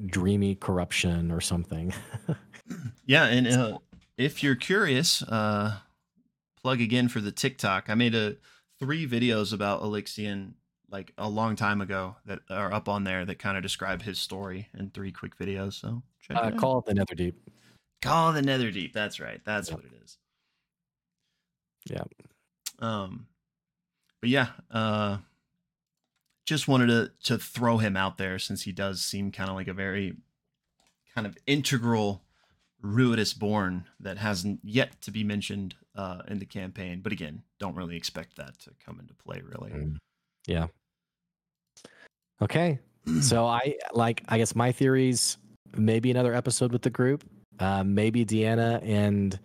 dreamy 0.06 0.54
corruption 0.54 1.30
or 1.30 1.40
something. 1.40 1.92
yeah, 3.06 3.26
and 3.26 3.46
uh, 3.46 3.78
if 4.16 4.42
you're 4.42 4.56
curious, 4.56 5.22
uh, 5.22 5.78
plug 6.60 6.80
again 6.80 7.08
for 7.08 7.20
the 7.20 7.32
TikTok. 7.32 7.88
I 7.88 7.94
made 7.94 8.14
a 8.14 8.36
three 8.78 9.06
videos 9.06 9.52
about 9.52 9.82
Alyxian 9.82 10.54
like 10.90 11.12
a 11.16 11.28
long 11.28 11.56
time 11.56 11.80
ago 11.80 12.16
that 12.26 12.40
are 12.50 12.72
up 12.72 12.88
on 12.88 13.04
there 13.04 13.24
that 13.24 13.38
kind 13.38 13.56
of 13.56 13.62
describe 13.62 14.02
his 14.02 14.18
story 14.18 14.68
in 14.78 14.90
three 14.90 15.10
quick 15.10 15.38
videos. 15.38 15.74
So 15.74 16.02
check 16.20 16.36
uh, 16.36 16.48
it 16.48 16.58
call 16.58 16.78
it 16.78 16.84
the 16.86 16.94
Netherdeep. 16.94 17.34
Call 18.02 18.32
the 18.32 18.42
Nether 18.42 18.70
Deep. 18.70 18.92
That's 18.92 19.20
right. 19.20 19.40
That's 19.44 19.70
what 19.70 19.84
it 19.84 19.92
is. 20.04 20.18
Yeah. 21.88 22.02
Um, 22.80 23.26
but 24.20 24.28
yeah, 24.28 24.48
uh, 24.70 25.18
just 26.44 26.68
wanted 26.68 26.86
to 26.88 27.10
to 27.24 27.38
throw 27.38 27.78
him 27.78 27.96
out 27.96 28.18
there 28.18 28.38
since 28.38 28.62
he 28.62 28.72
does 28.72 29.00
seem 29.02 29.30
kind 29.30 29.48
of 29.48 29.56
like 29.56 29.68
a 29.68 29.74
very 29.74 30.16
kind 31.14 31.26
of 31.26 31.36
integral 31.46 32.22
Ruidus 32.82 33.38
born 33.38 33.84
that 34.00 34.18
hasn't 34.18 34.60
yet 34.64 35.00
to 35.02 35.10
be 35.10 35.22
mentioned 35.22 35.74
uh, 35.94 36.22
in 36.28 36.38
the 36.38 36.46
campaign. 36.46 37.00
But 37.00 37.12
again, 37.12 37.42
don't 37.58 37.76
really 37.76 37.96
expect 37.96 38.36
that 38.36 38.58
to 38.60 38.70
come 38.84 38.98
into 38.98 39.14
play, 39.14 39.40
really. 39.44 39.70
Mm. 39.70 39.96
Yeah. 40.46 40.66
Okay. 42.40 42.80
so 43.20 43.46
I 43.46 43.76
like. 43.92 44.22
I 44.28 44.38
guess 44.38 44.54
my 44.54 44.72
theories. 44.72 45.38
Maybe 45.76 46.10
another 46.10 46.34
episode 46.34 46.72
with 46.72 46.82
the 46.82 46.90
group. 46.90 47.24
Uh, 47.58 47.82
maybe 47.84 48.26
Deanna 48.26 48.86
and 48.86 49.38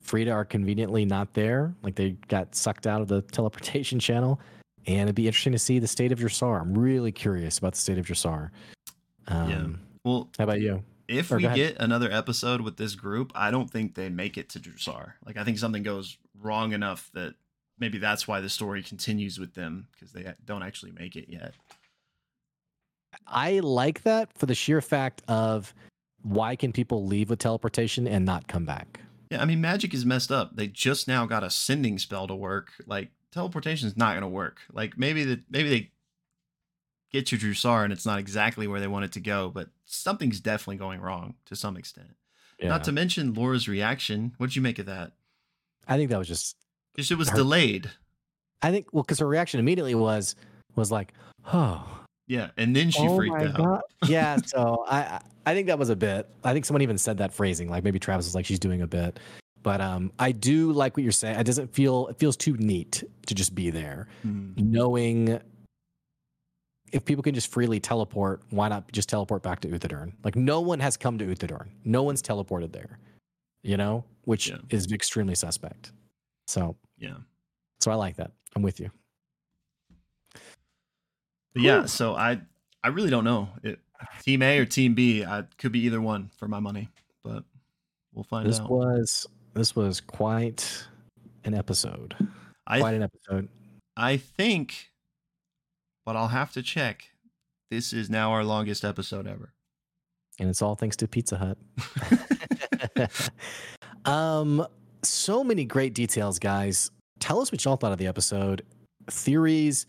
Frida 0.00 0.30
are 0.30 0.44
conveniently 0.44 1.04
not 1.04 1.34
there. 1.34 1.74
Like 1.82 1.96
they 1.96 2.10
got 2.28 2.54
sucked 2.54 2.86
out 2.86 3.02
of 3.02 3.08
the 3.08 3.22
teleportation 3.22 3.98
channel. 4.00 4.40
And 4.86 5.02
it'd 5.02 5.14
be 5.14 5.26
interesting 5.26 5.52
to 5.52 5.58
see 5.58 5.78
the 5.78 5.88
state 5.88 6.12
of 6.12 6.18
Jrusar. 6.18 6.60
I'm 6.60 6.76
really 6.76 7.12
curious 7.12 7.58
about 7.58 7.72
the 7.72 7.78
state 7.78 7.98
of 7.98 8.06
Jrusar. 8.06 8.50
Um, 9.28 9.50
yeah. 9.50 9.66
Well, 10.04 10.30
how 10.38 10.44
about 10.44 10.60
you? 10.60 10.82
If 11.08 11.30
or 11.30 11.36
we 11.36 11.42
get 11.42 11.76
another 11.80 12.10
episode 12.10 12.60
with 12.60 12.76
this 12.76 12.94
group, 12.94 13.32
I 13.34 13.50
don't 13.50 13.70
think 13.70 13.94
they 13.94 14.08
make 14.08 14.38
it 14.38 14.48
to 14.50 14.60
Jrusar. 14.60 15.12
Like 15.24 15.36
I 15.36 15.44
think 15.44 15.58
something 15.58 15.82
goes 15.82 16.16
wrong 16.40 16.72
enough 16.72 17.10
that 17.14 17.34
maybe 17.78 17.98
that's 17.98 18.26
why 18.26 18.40
the 18.40 18.48
story 18.48 18.82
continues 18.82 19.38
with 19.38 19.54
them 19.54 19.88
because 19.92 20.12
they 20.12 20.32
don't 20.44 20.62
actually 20.62 20.92
make 20.92 21.16
it 21.16 21.26
yet. 21.28 21.54
I 23.26 23.60
like 23.60 24.02
that 24.02 24.36
for 24.36 24.46
the 24.46 24.54
sheer 24.54 24.80
fact 24.80 25.22
of 25.28 25.74
why 26.22 26.56
can 26.56 26.72
people 26.72 27.06
leave 27.06 27.30
with 27.30 27.38
teleportation 27.38 28.06
and 28.06 28.24
not 28.24 28.48
come 28.48 28.64
back? 28.64 29.00
Yeah, 29.30 29.42
I 29.42 29.44
mean 29.44 29.60
magic 29.60 29.94
is 29.94 30.04
messed 30.06 30.32
up. 30.32 30.56
They 30.56 30.68
just 30.68 31.06
now 31.06 31.26
got 31.26 31.44
a 31.44 31.50
sending 31.50 31.98
spell 31.98 32.26
to 32.28 32.34
work. 32.34 32.72
Like 32.86 33.10
teleportation 33.34 33.88
is 33.88 33.96
not 33.96 34.12
going 34.12 34.22
to 34.22 34.28
work. 34.28 34.60
Like 34.72 34.96
maybe 34.96 35.24
the 35.24 35.40
maybe 35.50 35.68
they 35.68 35.90
get 37.12 37.32
you 37.32 37.38
Jrusar 37.38 37.84
and 37.84 37.92
it's 37.92 38.06
not 38.06 38.18
exactly 38.18 38.66
where 38.66 38.80
they 38.80 38.86
want 38.86 39.04
it 39.04 39.12
to 39.12 39.20
go, 39.20 39.50
but 39.50 39.68
something's 39.84 40.40
definitely 40.40 40.76
going 40.76 41.00
wrong 41.00 41.34
to 41.46 41.56
some 41.56 41.76
extent. 41.76 42.14
Yeah. 42.58 42.68
Not 42.68 42.84
to 42.84 42.92
mention 42.92 43.34
Laura's 43.34 43.68
reaction. 43.68 44.32
What 44.38 44.46
did 44.46 44.56
you 44.56 44.62
make 44.62 44.78
of 44.78 44.86
that? 44.86 45.12
I 45.88 45.96
think 45.96 46.10
that 46.10 46.18
was 46.18 46.28
just 46.28 46.56
because 46.94 47.10
it 47.10 47.18
was 47.18 47.28
her, 47.28 47.36
delayed. 47.36 47.90
I 48.62 48.70
think 48.70 48.86
well, 48.92 49.02
because 49.02 49.18
her 49.18 49.26
reaction 49.26 49.58
immediately 49.58 49.96
was 49.96 50.36
was 50.76 50.92
like, 50.92 51.12
"Oh, 51.52 51.84
yeah," 52.28 52.50
and 52.56 52.74
then 52.74 52.90
she 52.90 53.02
oh 53.02 53.16
freaked 53.16 53.36
out. 53.36 53.56
God. 53.56 53.80
Yeah, 54.08 54.36
so 54.46 54.84
I 54.88 55.20
I 55.44 55.54
think 55.54 55.66
that 55.66 55.78
was 55.78 55.90
a 55.90 55.96
bit. 55.96 56.28
I 56.44 56.52
think 56.52 56.64
someone 56.64 56.82
even 56.82 56.98
said 56.98 57.18
that 57.18 57.32
phrasing, 57.32 57.68
like 57.68 57.82
maybe 57.82 57.98
Travis 57.98 58.26
was 58.26 58.34
like, 58.34 58.46
"She's 58.46 58.60
doing 58.60 58.82
a 58.82 58.86
bit." 58.86 59.18
But 59.64 59.80
um, 59.80 60.12
I 60.18 60.30
do 60.30 60.72
like 60.72 60.94
what 60.94 61.02
you're 61.02 61.10
saying. 61.10 61.40
It 61.40 61.44
doesn't 61.44 61.72
feel 61.74 62.06
it 62.08 62.18
feels 62.18 62.36
too 62.36 62.54
neat 62.58 63.02
to 63.26 63.34
just 63.34 63.54
be 63.54 63.70
there, 63.70 64.06
mm. 64.24 64.56
knowing 64.58 65.40
if 66.92 67.04
people 67.04 67.22
can 67.22 67.34
just 67.34 67.50
freely 67.50 67.80
teleport, 67.80 68.42
why 68.50 68.68
not 68.68 68.92
just 68.92 69.08
teleport 69.08 69.42
back 69.42 69.60
to 69.60 69.68
Uthodurn? 69.68 70.12
Like 70.22 70.36
no 70.36 70.60
one 70.60 70.78
has 70.80 70.98
come 70.98 71.16
to 71.16 71.24
Uthodurn. 71.24 71.68
No 71.82 72.02
one's 72.02 72.20
teleported 72.20 72.72
there, 72.72 72.98
you 73.62 73.78
know, 73.78 74.04
which 74.24 74.50
yeah. 74.50 74.58
is 74.68 74.92
extremely 74.92 75.34
suspect. 75.34 75.92
So 76.46 76.76
yeah, 76.98 77.16
so 77.80 77.90
I 77.90 77.94
like 77.94 78.16
that. 78.16 78.32
I'm 78.54 78.62
with 78.62 78.78
you. 78.78 78.90
But 81.54 81.62
yeah, 81.62 81.86
so 81.86 82.14
I 82.14 82.38
I 82.82 82.88
really 82.88 83.10
don't 83.10 83.24
know. 83.24 83.48
It, 83.62 83.78
team 84.22 84.42
A 84.42 84.58
or 84.58 84.66
Team 84.66 84.92
B, 84.92 85.24
I 85.24 85.44
could 85.56 85.72
be 85.72 85.80
either 85.80 86.02
one 86.02 86.30
for 86.36 86.48
my 86.48 86.60
money, 86.60 86.90
but 87.22 87.44
we'll 88.12 88.24
find 88.24 88.46
this 88.46 88.60
out. 88.60 88.64
This 88.64 88.70
was 88.70 89.26
this 89.54 89.74
was 89.76 90.00
quite 90.00 90.86
an 91.44 91.54
episode. 91.54 92.14
I, 92.66 92.80
quite 92.80 92.94
an 92.94 93.02
episode. 93.02 93.48
I 93.96 94.16
think, 94.16 94.90
but 96.04 96.16
I'll 96.16 96.28
have 96.28 96.52
to 96.52 96.62
check. 96.62 97.10
This 97.70 97.92
is 97.92 98.10
now 98.10 98.32
our 98.32 98.44
longest 98.44 98.84
episode 98.84 99.26
ever. 99.26 99.52
And 100.38 100.48
it's 100.48 100.62
all 100.62 100.74
thanks 100.74 100.96
to 100.96 101.08
Pizza 101.08 101.36
Hut. 101.38 101.58
um, 104.04 104.66
so 105.02 105.44
many 105.44 105.64
great 105.64 105.94
details, 105.94 106.38
guys. 106.38 106.90
Tell 107.20 107.40
us 107.40 107.52
what 107.52 107.64
y'all 107.64 107.76
thought 107.76 107.92
of 107.92 107.98
the 107.98 108.06
episode. 108.06 108.62
Theories. 109.08 109.86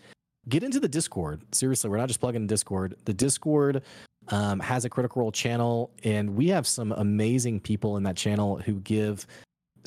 Get 0.47 0.63
into 0.63 0.79
the 0.79 0.87
Discord. 0.87 1.41
Seriously, 1.51 1.89
we're 1.89 1.97
not 1.97 2.07
just 2.07 2.19
plugging 2.19 2.41
in 2.41 2.47
Discord. 2.47 2.95
The 3.05 3.13
Discord 3.13 3.81
um, 4.27 4.59
has 4.59 4.85
a 4.85 4.89
critical 4.89 5.21
role 5.21 5.31
channel, 5.31 5.91
and 6.03 6.35
we 6.35 6.49
have 6.49 6.67
some 6.67 6.91
amazing 6.91 7.61
people 7.61 7.97
in 7.97 8.03
that 8.03 8.15
channel 8.15 8.57
who 8.57 8.75
give 8.81 9.25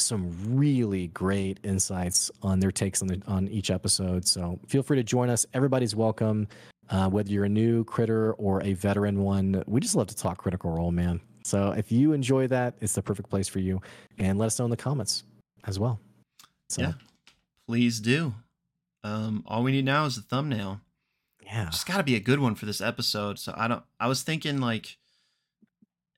some 0.00 0.34
really 0.56 1.08
great 1.08 1.60
insights 1.64 2.30
on 2.42 2.60
their 2.60 2.70
takes 2.70 3.02
on 3.02 3.08
the, 3.08 3.22
on 3.26 3.48
each 3.48 3.70
episode. 3.70 4.26
So 4.26 4.58
feel 4.66 4.82
free 4.82 4.96
to 4.96 5.02
join 5.02 5.30
us. 5.30 5.46
Everybody's 5.54 5.94
welcome, 5.94 6.48
uh, 6.90 7.08
whether 7.08 7.30
you're 7.30 7.44
a 7.44 7.48
new 7.48 7.84
critter 7.84 8.32
or 8.34 8.62
a 8.62 8.74
veteran 8.74 9.22
one. 9.22 9.62
We 9.66 9.80
just 9.80 9.94
love 9.94 10.06
to 10.08 10.16
talk 10.16 10.38
Critical 10.38 10.70
Role, 10.70 10.90
man. 10.92 11.20
So 11.44 11.72
if 11.72 11.90
you 11.90 12.12
enjoy 12.12 12.46
that, 12.48 12.74
it's 12.80 12.92
the 12.92 13.02
perfect 13.02 13.30
place 13.30 13.48
for 13.48 13.58
you. 13.58 13.80
And 14.18 14.38
let 14.38 14.46
us 14.46 14.58
know 14.58 14.66
in 14.66 14.70
the 14.70 14.76
comments 14.76 15.24
as 15.64 15.78
well. 15.78 15.98
So. 16.68 16.82
Yeah, 16.82 16.92
please 17.66 18.00
do. 18.00 18.34
Um, 19.04 19.44
all 19.46 19.62
we 19.62 19.72
need 19.72 19.84
now 19.84 20.04
is 20.04 20.18
a 20.18 20.22
thumbnail. 20.22 20.80
Yeah, 21.44 21.66
just 21.70 21.86
got 21.86 21.96
to 21.96 22.02
be 22.02 22.16
a 22.16 22.20
good 22.20 22.40
one 22.40 22.54
for 22.54 22.66
this 22.66 22.80
episode. 22.80 23.38
So 23.38 23.54
I 23.56 23.68
don't. 23.68 23.82
I 23.98 24.06
was 24.06 24.22
thinking 24.22 24.60
like, 24.60 24.98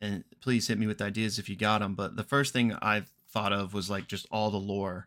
and 0.00 0.24
please 0.40 0.66
hit 0.66 0.78
me 0.78 0.88
with 0.88 1.00
ideas 1.00 1.38
if 1.38 1.48
you 1.48 1.54
got 1.54 1.80
them. 1.80 1.94
But 1.94 2.16
the 2.16 2.24
first 2.24 2.52
thing 2.52 2.74
I 2.82 3.04
thought 3.32 3.52
of 3.52 3.74
was 3.74 3.88
like 3.90 4.06
just 4.06 4.26
all 4.30 4.50
the 4.50 4.58
lore. 4.58 5.06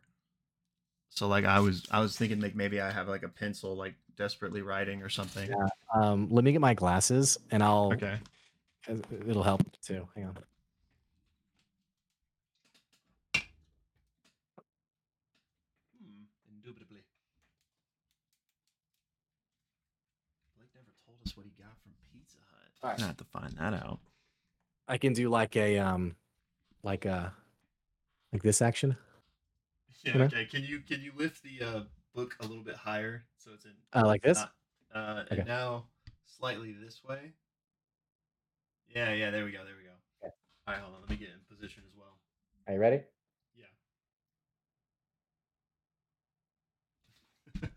So 1.10 1.28
like 1.28 1.46
I 1.46 1.60
was 1.60 1.86
I 1.92 2.00
was 2.00 2.18
thinking 2.18 2.40
like 2.42 2.56
maybe 2.56 2.82
I 2.82 2.92
have 2.92 3.08
like 3.08 3.24
a 3.24 3.30
pencil 3.30 3.76
like 3.76 3.96
desperately 4.18 4.62
writing 4.62 5.02
or 5.02 5.10
something. 5.10 5.50
Yeah. 5.50 5.68
Um, 5.94 6.28
let 6.32 6.44
me 6.44 6.52
get 6.52 6.62
my 6.62 6.74
glasses 6.74 7.38
and 7.52 7.62
I'll. 7.62 7.92
Okay. 7.94 8.18
It'll 9.28 9.44
help 9.44 9.62
too. 9.82 10.08
Hang 10.16 10.26
on. 10.26 10.38
Hmm, 16.02 16.26
indubitably. 16.52 17.04
Blake 20.58 20.70
never 20.76 20.92
told 21.06 21.18
us 21.26 21.38
what 21.38 21.46
he 21.46 21.52
got 21.52 21.78
from 21.82 21.94
Pizza 22.12 22.38
Hut. 22.52 22.72
All 22.84 22.90
right. 22.90 23.02
I 23.02 23.06
have 23.06 23.18
to 23.18 23.24
find 23.26 23.54
that 23.58 23.74
out. 23.74 24.00
I 24.88 24.98
can 24.98 25.14
do 25.14 25.30
like 25.30 25.56
a 25.56 25.80
um, 25.80 26.16
like 26.84 27.06
a 27.06 27.34
like 28.34 28.44
this 28.44 28.62
action. 28.62 28.98
Yeah. 30.04 30.14
You 30.14 30.20
know? 30.20 30.26
Okay. 30.26 30.46
Can 30.46 30.64
you 30.64 30.80
can 30.80 31.02
you 31.02 31.12
lift 31.16 31.44
the 31.44 31.66
uh, 31.66 31.82
book 32.14 32.36
a 32.42 32.46
little 32.46 32.64
bit 32.64 32.76
higher 32.76 33.24
so 33.38 33.52
it's 33.54 33.66
in? 33.66 33.72
Uh, 33.94 34.06
like 34.06 34.24
this. 34.24 34.40
Not, 34.40 34.52
uh, 34.94 35.24
okay. 35.32 35.40
and 35.40 35.48
now 35.48 35.86
slightly 36.26 36.74
this 36.74 37.02
way. 37.08 37.32
Yeah, 38.94 39.14
yeah, 39.14 39.32
there 39.32 39.46
we 39.46 39.52
go, 39.52 39.60
there 39.60 39.76
we 39.78 39.84
go. 39.86 39.96
Okay. 40.24 40.34
All 40.68 40.74
right, 40.74 40.82
hold 40.82 40.96
on, 40.96 41.02
let 41.02 41.10
me 41.10 41.16
get 41.16 41.30
in 41.30 41.56
position 41.56 41.84
as 41.88 41.96
well. 41.98 42.18
Are 42.68 42.74
you 42.74 42.80
ready? 42.80 43.02
Yeah. 47.62 47.70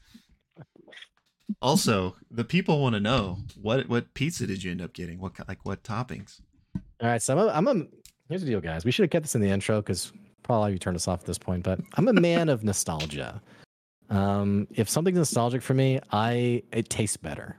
also, 1.62 2.16
the 2.30 2.44
people 2.44 2.82
want 2.82 2.94
to 2.94 3.00
know 3.00 3.38
what 3.60 3.88
what 3.88 4.14
pizza 4.14 4.46
did 4.46 4.62
you 4.62 4.70
end 4.70 4.82
up 4.82 4.92
getting? 4.92 5.20
What 5.20 5.32
like 5.48 5.64
what 5.64 5.82
toppings? 5.82 6.40
All 7.00 7.08
right, 7.08 7.22
so 7.22 7.38
I'm 7.38 7.38
a, 7.38 7.50
I'm 7.52 7.80
a 7.80 7.86
here's 8.28 8.42
the 8.42 8.48
deal, 8.48 8.60
guys. 8.60 8.84
We 8.84 8.90
should 8.90 9.04
have 9.04 9.10
kept 9.10 9.24
this 9.24 9.34
in 9.34 9.40
the 9.40 9.50
intro 9.50 9.80
because 9.80 10.12
probably 10.46 10.72
you 10.72 10.78
turned 10.78 10.96
us 10.96 11.08
off 11.08 11.20
at 11.20 11.26
this 11.26 11.38
point. 11.38 11.64
But 11.64 11.80
I'm 11.94 12.08
a 12.08 12.12
man 12.12 12.48
of 12.48 12.62
nostalgia. 12.62 13.42
Um, 14.08 14.68
if 14.70 14.88
something's 14.88 15.18
nostalgic 15.18 15.60
for 15.60 15.74
me, 15.74 16.00
I 16.12 16.62
it 16.72 16.88
tastes 16.88 17.16
better. 17.16 17.58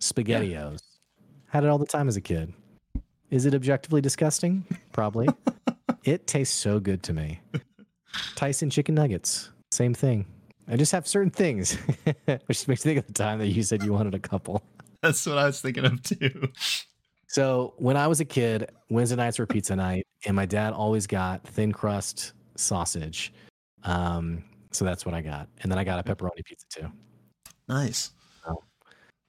Spaghettios. 0.00 0.52
Yeah. 0.52 0.78
Had 1.46 1.64
it 1.64 1.68
all 1.68 1.78
the 1.78 1.86
time 1.86 2.08
as 2.08 2.16
a 2.16 2.20
kid. 2.20 2.52
Is 3.30 3.46
it 3.46 3.54
objectively 3.54 4.00
disgusting? 4.00 4.64
Probably. 4.92 5.28
it 6.04 6.26
tastes 6.26 6.56
so 6.56 6.80
good 6.80 7.02
to 7.04 7.12
me. 7.12 7.40
Tyson 8.34 8.70
chicken 8.70 8.94
nuggets, 8.94 9.50
same 9.70 9.94
thing. 9.94 10.26
I 10.66 10.76
just 10.76 10.92
have 10.92 11.06
certain 11.06 11.30
things, 11.30 11.74
which 12.46 12.66
makes 12.68 12.68
me 12.68 12.76
think 12.76 12.98
of 12.98 13.06
the 13.06 13.12
time 13.12 13.38
that 13.38 13.48
you 13.48 13.62
said 13.62 13.82
you 13.82 13.92
wanted 13.92 14.14
a 14.14 14.18
couple. 14.18 14.62
That's 15.02 15.24
what 15.26 15.38
I 15.38 15.46
was 15.46 15.60
thinking 15.60 15.84
of 15.84 16.02
too. 16.02 16.48
So 17.28 17.74
when 17.76 17.96
I 17.96 18.06
was 18.06 18.20
a 18.20 18.24
kid, 18.24 18.70
Wednesday 18.90 19.16
nights 19.16 19.38
were 19.38 19.46
pizza 19.46 19.76
night, 19.76 20.06
and 20.26 20.34
my 20.34 20.46
dad 20.46 20.72
always 20.72 21.06
got 21.06 21.46
thin 21.46 21.72
crust 21.72 22.32
sausage. 22.56 23.32
Um, 23.84 24.42
so 24.72 24.84
that's 24.84 25.04
what 25.06 25.14
I 25.14 25.20
got, 25.20 25.48
and 25.62 25.70
then 25.70 25.78
I 25.78 25.84
got 25.84 25.98
a 25.98 26.02
pepperoni 26.14 26.44
pizza 26.44 26.66
too. 26.68 26.90
Nice. 27.68 28.10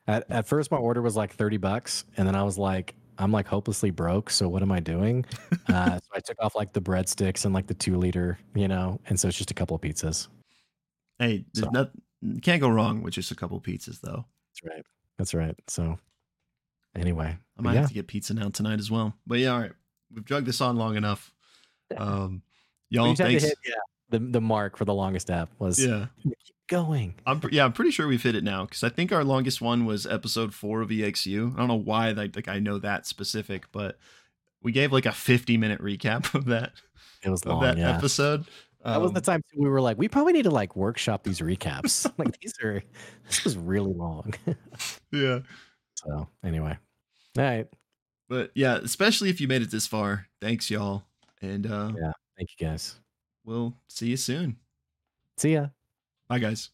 At, 0.07 0.25
at 0.31 0.47
first, 0.47 0.71
my 0.71 0.77
order 0.77 1.03
was 1.03 1.15
like 1.15 1.31
30 1.35 1.57
bucks. 1.57 2.03
And 2.17 2.27
then 2.27 2.33
I 2.33 2.41
was 2.41 2.57
like, 2.57 2.95
I'm 3.19 3.31
like 3.31 3.45
hopelessly 3.45 3.91
broke. 3.91 4.31
So 4.31 4.49
what 4.49 4.63
am 4.63 4.71
I 4.71 4.79
doing? 4.79 5.23
Uh, 5.67 5.99
so 5.99 6.07
I 6.15 6.19
took 6.19 6.37
off 6.39 6.55
like 6.55 6.73
the 6.73 6.81
breadsticks 6.81 7.45
and 7.45 7.53
like 7.53 7.67
the 7.67 7.75
two 7.75 7.95
liter, 7.95 8.39
you 8.55 8.67
know, 8.67 8.99
and 9.07 9.19
so 9.19 9.27
it's 9.27 9.37
just 9.37 9.51
a 9.51 9.53
couple 9.53 9.75
of 9.75 9.81
pizzas. 9.83 10.27
Hey, 11.19 11.45
there's 11.53 11.65
So- 11.65 11.69
not, 11.71 11.91
can't 12.41 12.59
go 12.59 12.69
wrong 12.69 13.03
with 13.03 13.13
just 13.13 13.29
a 13.29 13.35
couple 13.35 13.61
pizzas, 13.61 14.01
though. 14.01 14.25
That's 14.49 14.63
right. 14.75 14.85
That's 15.19 15.33
right. 15.35 15.55
So 15.67 15.99
anyway, 16.95 17.37
I 17.57 17.61
might 17.61 17.73
yeah, 17.73 17.79
have 17.81 17.89
to 17.89 17.93
get 17.93 18.07
pizza 18.07 18.33
now 18.33 18.49
tonight 18.49 18.79
as 18.79 18.89
well. 18.91 19.13
But 19.27 19.39
yeah, 19.39 19.53
all 19.53 19.59
right. 19.61 19.71
We've 20.13 20.25
drugged 20.25 20.47
this 20.47 20.61
on 20.61 20.75
long 20.75 20.95
enough. 20.95 21.31
Um, 21.95 22.41
y'all, 22.89 23.07
just 23.13 23.19
had 23.21 23.25
to 23.25 23.31
thanks. 23.31 23.43
hit, 23.43 23.57
yeah, 23.67 23.73
the, 24.09 24.19
the 24.19 24.41
mark 24.41 24.77
for 24.77 24.85
the 24.85 24.93
longest 24.93 25.29
app 25.29 25.49
was 25.59 25.83
Yeah. 25.83 26.07
keep 26.23 26.33
going. 26.67 27.15
I'm 27.25 27.41
yeah, 27.51 27.65
I'm 27.65 27.73
pretty 27.73 27.91
sure 27.91 28.07
we've 28.07 28.21
hit 28.23 28.35
it 28.35 28.43
now 28.43 28.65
because 28.65 28.83
I 28.83 28.89
think 28.89 29.11
our 29.11 29.23
longest 29.23 29.61
one 29.61 29.85
was 29.85 30.05
episode 30.07 30.53
four 30.53 30.81
of 30.81 30.89
EXU. 30.89 31.53
I 31.55 31.57
don't 31.57 31.67
know 31.67 31.75
why 31.75 32.11
like, 32.11 32.35
like 32.35 32.47
I 32.47 32.59
know 32.59 32.77
that 32.79 33.05
specific, 33.07 33.65
but 33.71 33.97
we 34.61 34.71
gave 34.71 34.91
like 34.91 35.05
a 35.05 35.11
50 35.11 35.57
minute 35.57 35.81
recap 35.81 36.33
of 36.35 36.45
that 36.45 36.73
It 37.23 37.29
was 37.29 37.41
of 37.43 37.53
long. 37.53 37.61
that 37.63 37.77
Yeah. 37.77 37.95
episode. 37.97 38.45
that 38.83 38.99
was 39.01 39.11
the 39.11 39.17
Um, 39.17 39.23
time 39.23 39.41
we 39.57 39.69
were 39.69 39.81
like, 39.81 39.97
we 39.97 40.07
probably 40.07 40.33
need 40.33 40.43
to 40.43 40.51
like 40.51 40.75
workshop 40.75 41.23
these 41.23 41.39
recaps. 41.39 42.11
like 42.17 42.39
these 42.39 42.53
are, 42.63 42.81
this 43.27 43.43
was 43.43 43.57
really 43.57 43.93
long. 43.93 44.33
yeah, 45.11 45.39
so 46.05 46.27
anyway, 46.43 46.77
all 47.37 47.43
right. 47.43 47.67
but 48.27 48.51
yeah, 48.55 48.77
especially 48.77 49.29
if 49.29 49.39
you 49.41 49.47
made 49.47 49.61
it 49.61 49.71
this 49.71 49.87
far, 49.87 50.27
thanks 50.41 50.69
y'all, 50.69 51.03
and 51.41 51.65
uh, 51.65 51.91
Yeah. 51.99 52.11
Thank 52.37 52.49
you 52.57 52.67
guys. 52.67 52.95
we'll 53.43 53.73
see 53.89 54.07
you 54.07 54.17
soon. 54.17 54.57
See 55.37 55.53
ya. 55.53 55.67
Bye 56.27 56.39
guys. 56.39 56.69